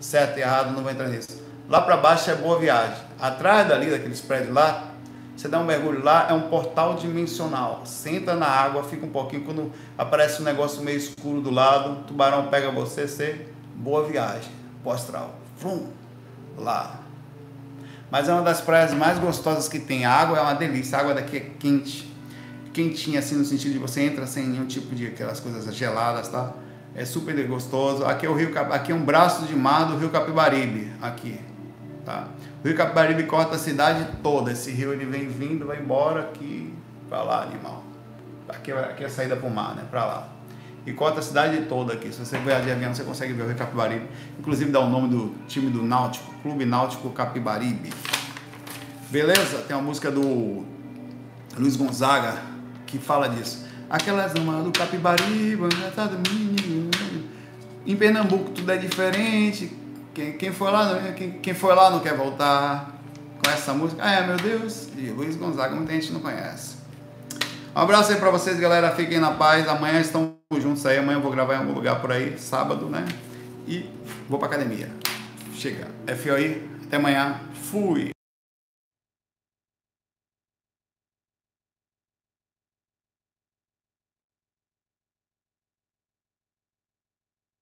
certo 0.00 0.38
e 0.38 0.42
errado, 0.42 0.72
não 0.72 0.82
vou 0.82 0.90
entrar 0.90 1.08
nisso. 1.08 1.42
Lá 1.68 1.80
para 1.80 1.96
baixo 1.96 2.30
é 2.30 2.34
Boa 2.34 2.58
Viagem. 2.58 2.96
Atrás 3.20 3.68
dali, 3.68 3.90
daqueles 3.90 4.20
prédios 4.20 4.54
lá, 4.54 4.88
você 5.38 5.46
dá 5.46 5.60
um 5.60 5.64
mergulho 5.64 6.02
lá, 6.02 6.26
é 6.28 6.32
um 6.32 6.48
portal 6.48 6.96
dimensional. 6.96 7.82
Senta 7.84 8.34
na 8.34 8.48
água, 8.48 8.82
fica 8.82 9.06
um 9.06 9.10
pouquinho, 9.10 9.44
quando 9.44 9.70
aparece 9.96 10.42
um 10.42 10.44
negócio 10.44 10.82
meio 10.82 10.98
escuro 10.98 11.40
do 11.40 11.48
lado, 11.48 11.92
o 11.92 11.96
tubarão 12.02 12.48
pega 12.48 12.72
você, 12.72 13.06
você, 13.06 13.46
boa 13.76 14.04
viagem, 14.04 14.50
postral. 14.82 15.38
Frum, 15.56 15.86
lá. 16.56 16.98
Mas 18.10 18.28
é 18.28 18.32
uma 18.32 18.42
das 18.42 18.60
praias 18.60 18.92
mais 18.92 19.16
gostosas 19.20 19.68
que 19.68 19.78
tem. 19.78 20.04
A 20.04 20.12
água 20.12 20.38
é 20.38 20.40
uma 20.40 20.54
delícia, 20.54 20.98
a 20.98 21.02
água 21.02 21.14
daqui 21.14 21.36
é 21.36 21.50
quente. 21.56 22.12
Quentinha, 22.72 23.20
assim, 23.20 23.36
no 23.36 23.44
sentido 23.44 23.74
de 23.74 23.78
você 23.78 24.02
entra 24.02 24.26
sem 24.26 24.44
nenhum 24.44 24.66
tipo 24.66 24.92
de 24.92 25.06
aquelas 25.06 25.38
coisas 25.38 25.72
geladas, 25.72 26.26
tá? 26.26 26.52
É 26.96 27.04
super 27.04 27.46
gostoso. 27.46 28.04
Aqui 28.04 28.26
é 28.26 28.28
o 28.28 28.34
rio, 28.34 28.52
aqui 28.72 28.90
é 28.90 28.94
um 28.94 29.04
braço 29.04 29.44
de 29.44 29.54
mar 29.54 29.84
do 29.84 29.96
rio 29.98 30.10
Capibaribe, 30.10 30.92
aqui, 31.00 31.38
tá? 32.04 32.26
O 32.62 32.66
rio 32.66 32.76
Capibaribe 32.76 33.22
corta 33.24 33.54
a 33.54 33.58
cidade 33.58 34.06
toda. 34.22 34.50
Esse 34.50 34.70
rio 34.70 34.92
ele 34.92 35.04
vem 35.04 35.28
vindo, 35.28 35.66
vai 35.66 35.78
embora 35.78 36.22
aqui 36.22 36.74
para 37.08 37.22
lá, 37.22 37.42
animal. 37.42 37.84
Aqui, 38.48 38.72
aqui 38.72 39.04
é 39.04 39.06
a 39.06 39.10
saída 39.10 39.36
para 39.36 39.46
o 39.46 39.50
mar, 39.50 39.76
né? 39.76 39.84
Para 39.90 40.04
lá. 40.04 40.28
E 40.84 40.92
corta 40.92 41.20
a 41.20 41.22
cidade 41.22 41.66
toda 41.68 41.92
aqui. 41.92 42.12
Se 42.12 42.18
você 42.18 42.36
viajar 42.38 42.64
de 42.64 42.72
avião, 42.72 42.92
você 42.92 43.04
consegue 43.04 43.32
ver 43.32 43.42
o 43.42 43.46
rio 43.46 43.56
Capibaribe. 43.56 44.06
Inclusive 44.38 44.70
dá 44.70 44.80
o 44.80 44.88
nome 44.88 45.08
do 45.08 45.34
time 45.46 45.70
do 45.70 45.82
Náutico, 45.82 46.34
Clube 46.42 46.64
Náutico 46.64 47.10
Capibaribe. 47.10 47.92
Beleza? 49.08 49.58
Tem 49.66 49.76
uma 49.76 49.82
música 49.82 50.10
do 50.10 50.64
Luiz 51.56 51.76
Gonzaga 51.76 52.38
que 52.86 52.98
fala 52.98 53.28
disso. 53.28 53.66
Aquelas 53.88 54.34
uma 54.34 54.62
do 54.62 54.72
Capibaribe, 54.72 55.68
tá 55.94 56.08
em 57.86 57.96
Pernambuco 57.96 58.50
tudo 58.50 58.70
é 58.70 58.76
diferente 58.76 59.72
quem, 60.18 60.32
quem, 60.32 60.52
foi 60.52 60.70
lá, 60.72 61.12
quem, 61.16 61.30
quem 61.30 61.54
foi 61.54 61.74
lá 61.74 61.90
não 61.90 62.00
quer 62.00 62.16
voltar. 62.16 62.96
Com 63.42 63.48
essa 63.48 63.72
música. 63.72 64.02
Ah, 64.04 64.14
é, 64.14 64.26
meu 64.26 64.36
Deus. 64.36 64.88
E 64.96 65.10
Luiz 65.10 65.36
Gonzaga, 65.36 65.72
muita 65.72 65.92
gente 65.92 66.12
não 66.12 66.18
conhece. 66.18 66.76
Um 67.74 67.78
abraço 67.80 68.10
aí 68.10 68.18
pra 68.18 68.30
vocês, 68.30 68.58
galera. 68.58 68.90
Fiquem 68.90 69.20
na 69.20 69.30
paz. 69.30 69.68
Amanhã 69.68 70.00
estão 70.00 70.34
juntos 70.58 70.84
aí. 70.84 70.98
Amanhã 70.98 71.18
eu 71.18 71.22
vou 71.22 71.30
gravar 71.30 71.54
em 71.54 71.58
algum 71.58 71.72
lugar 71.72 72.00
por 72.00 72.10
aí, 72.10 72.36
sábado, 72.36 72.86
né? 72.86 73.06
E 73.64 73.88
vou 74.28 74.40
pra 74.40 74.48
academia. 74.48 74.90
Chega. 75.54 75.86
FOI. 76.16 76.68
Até 76.84 76.96
amanhã. 76.96 77.40
Fui. 77.70 78.10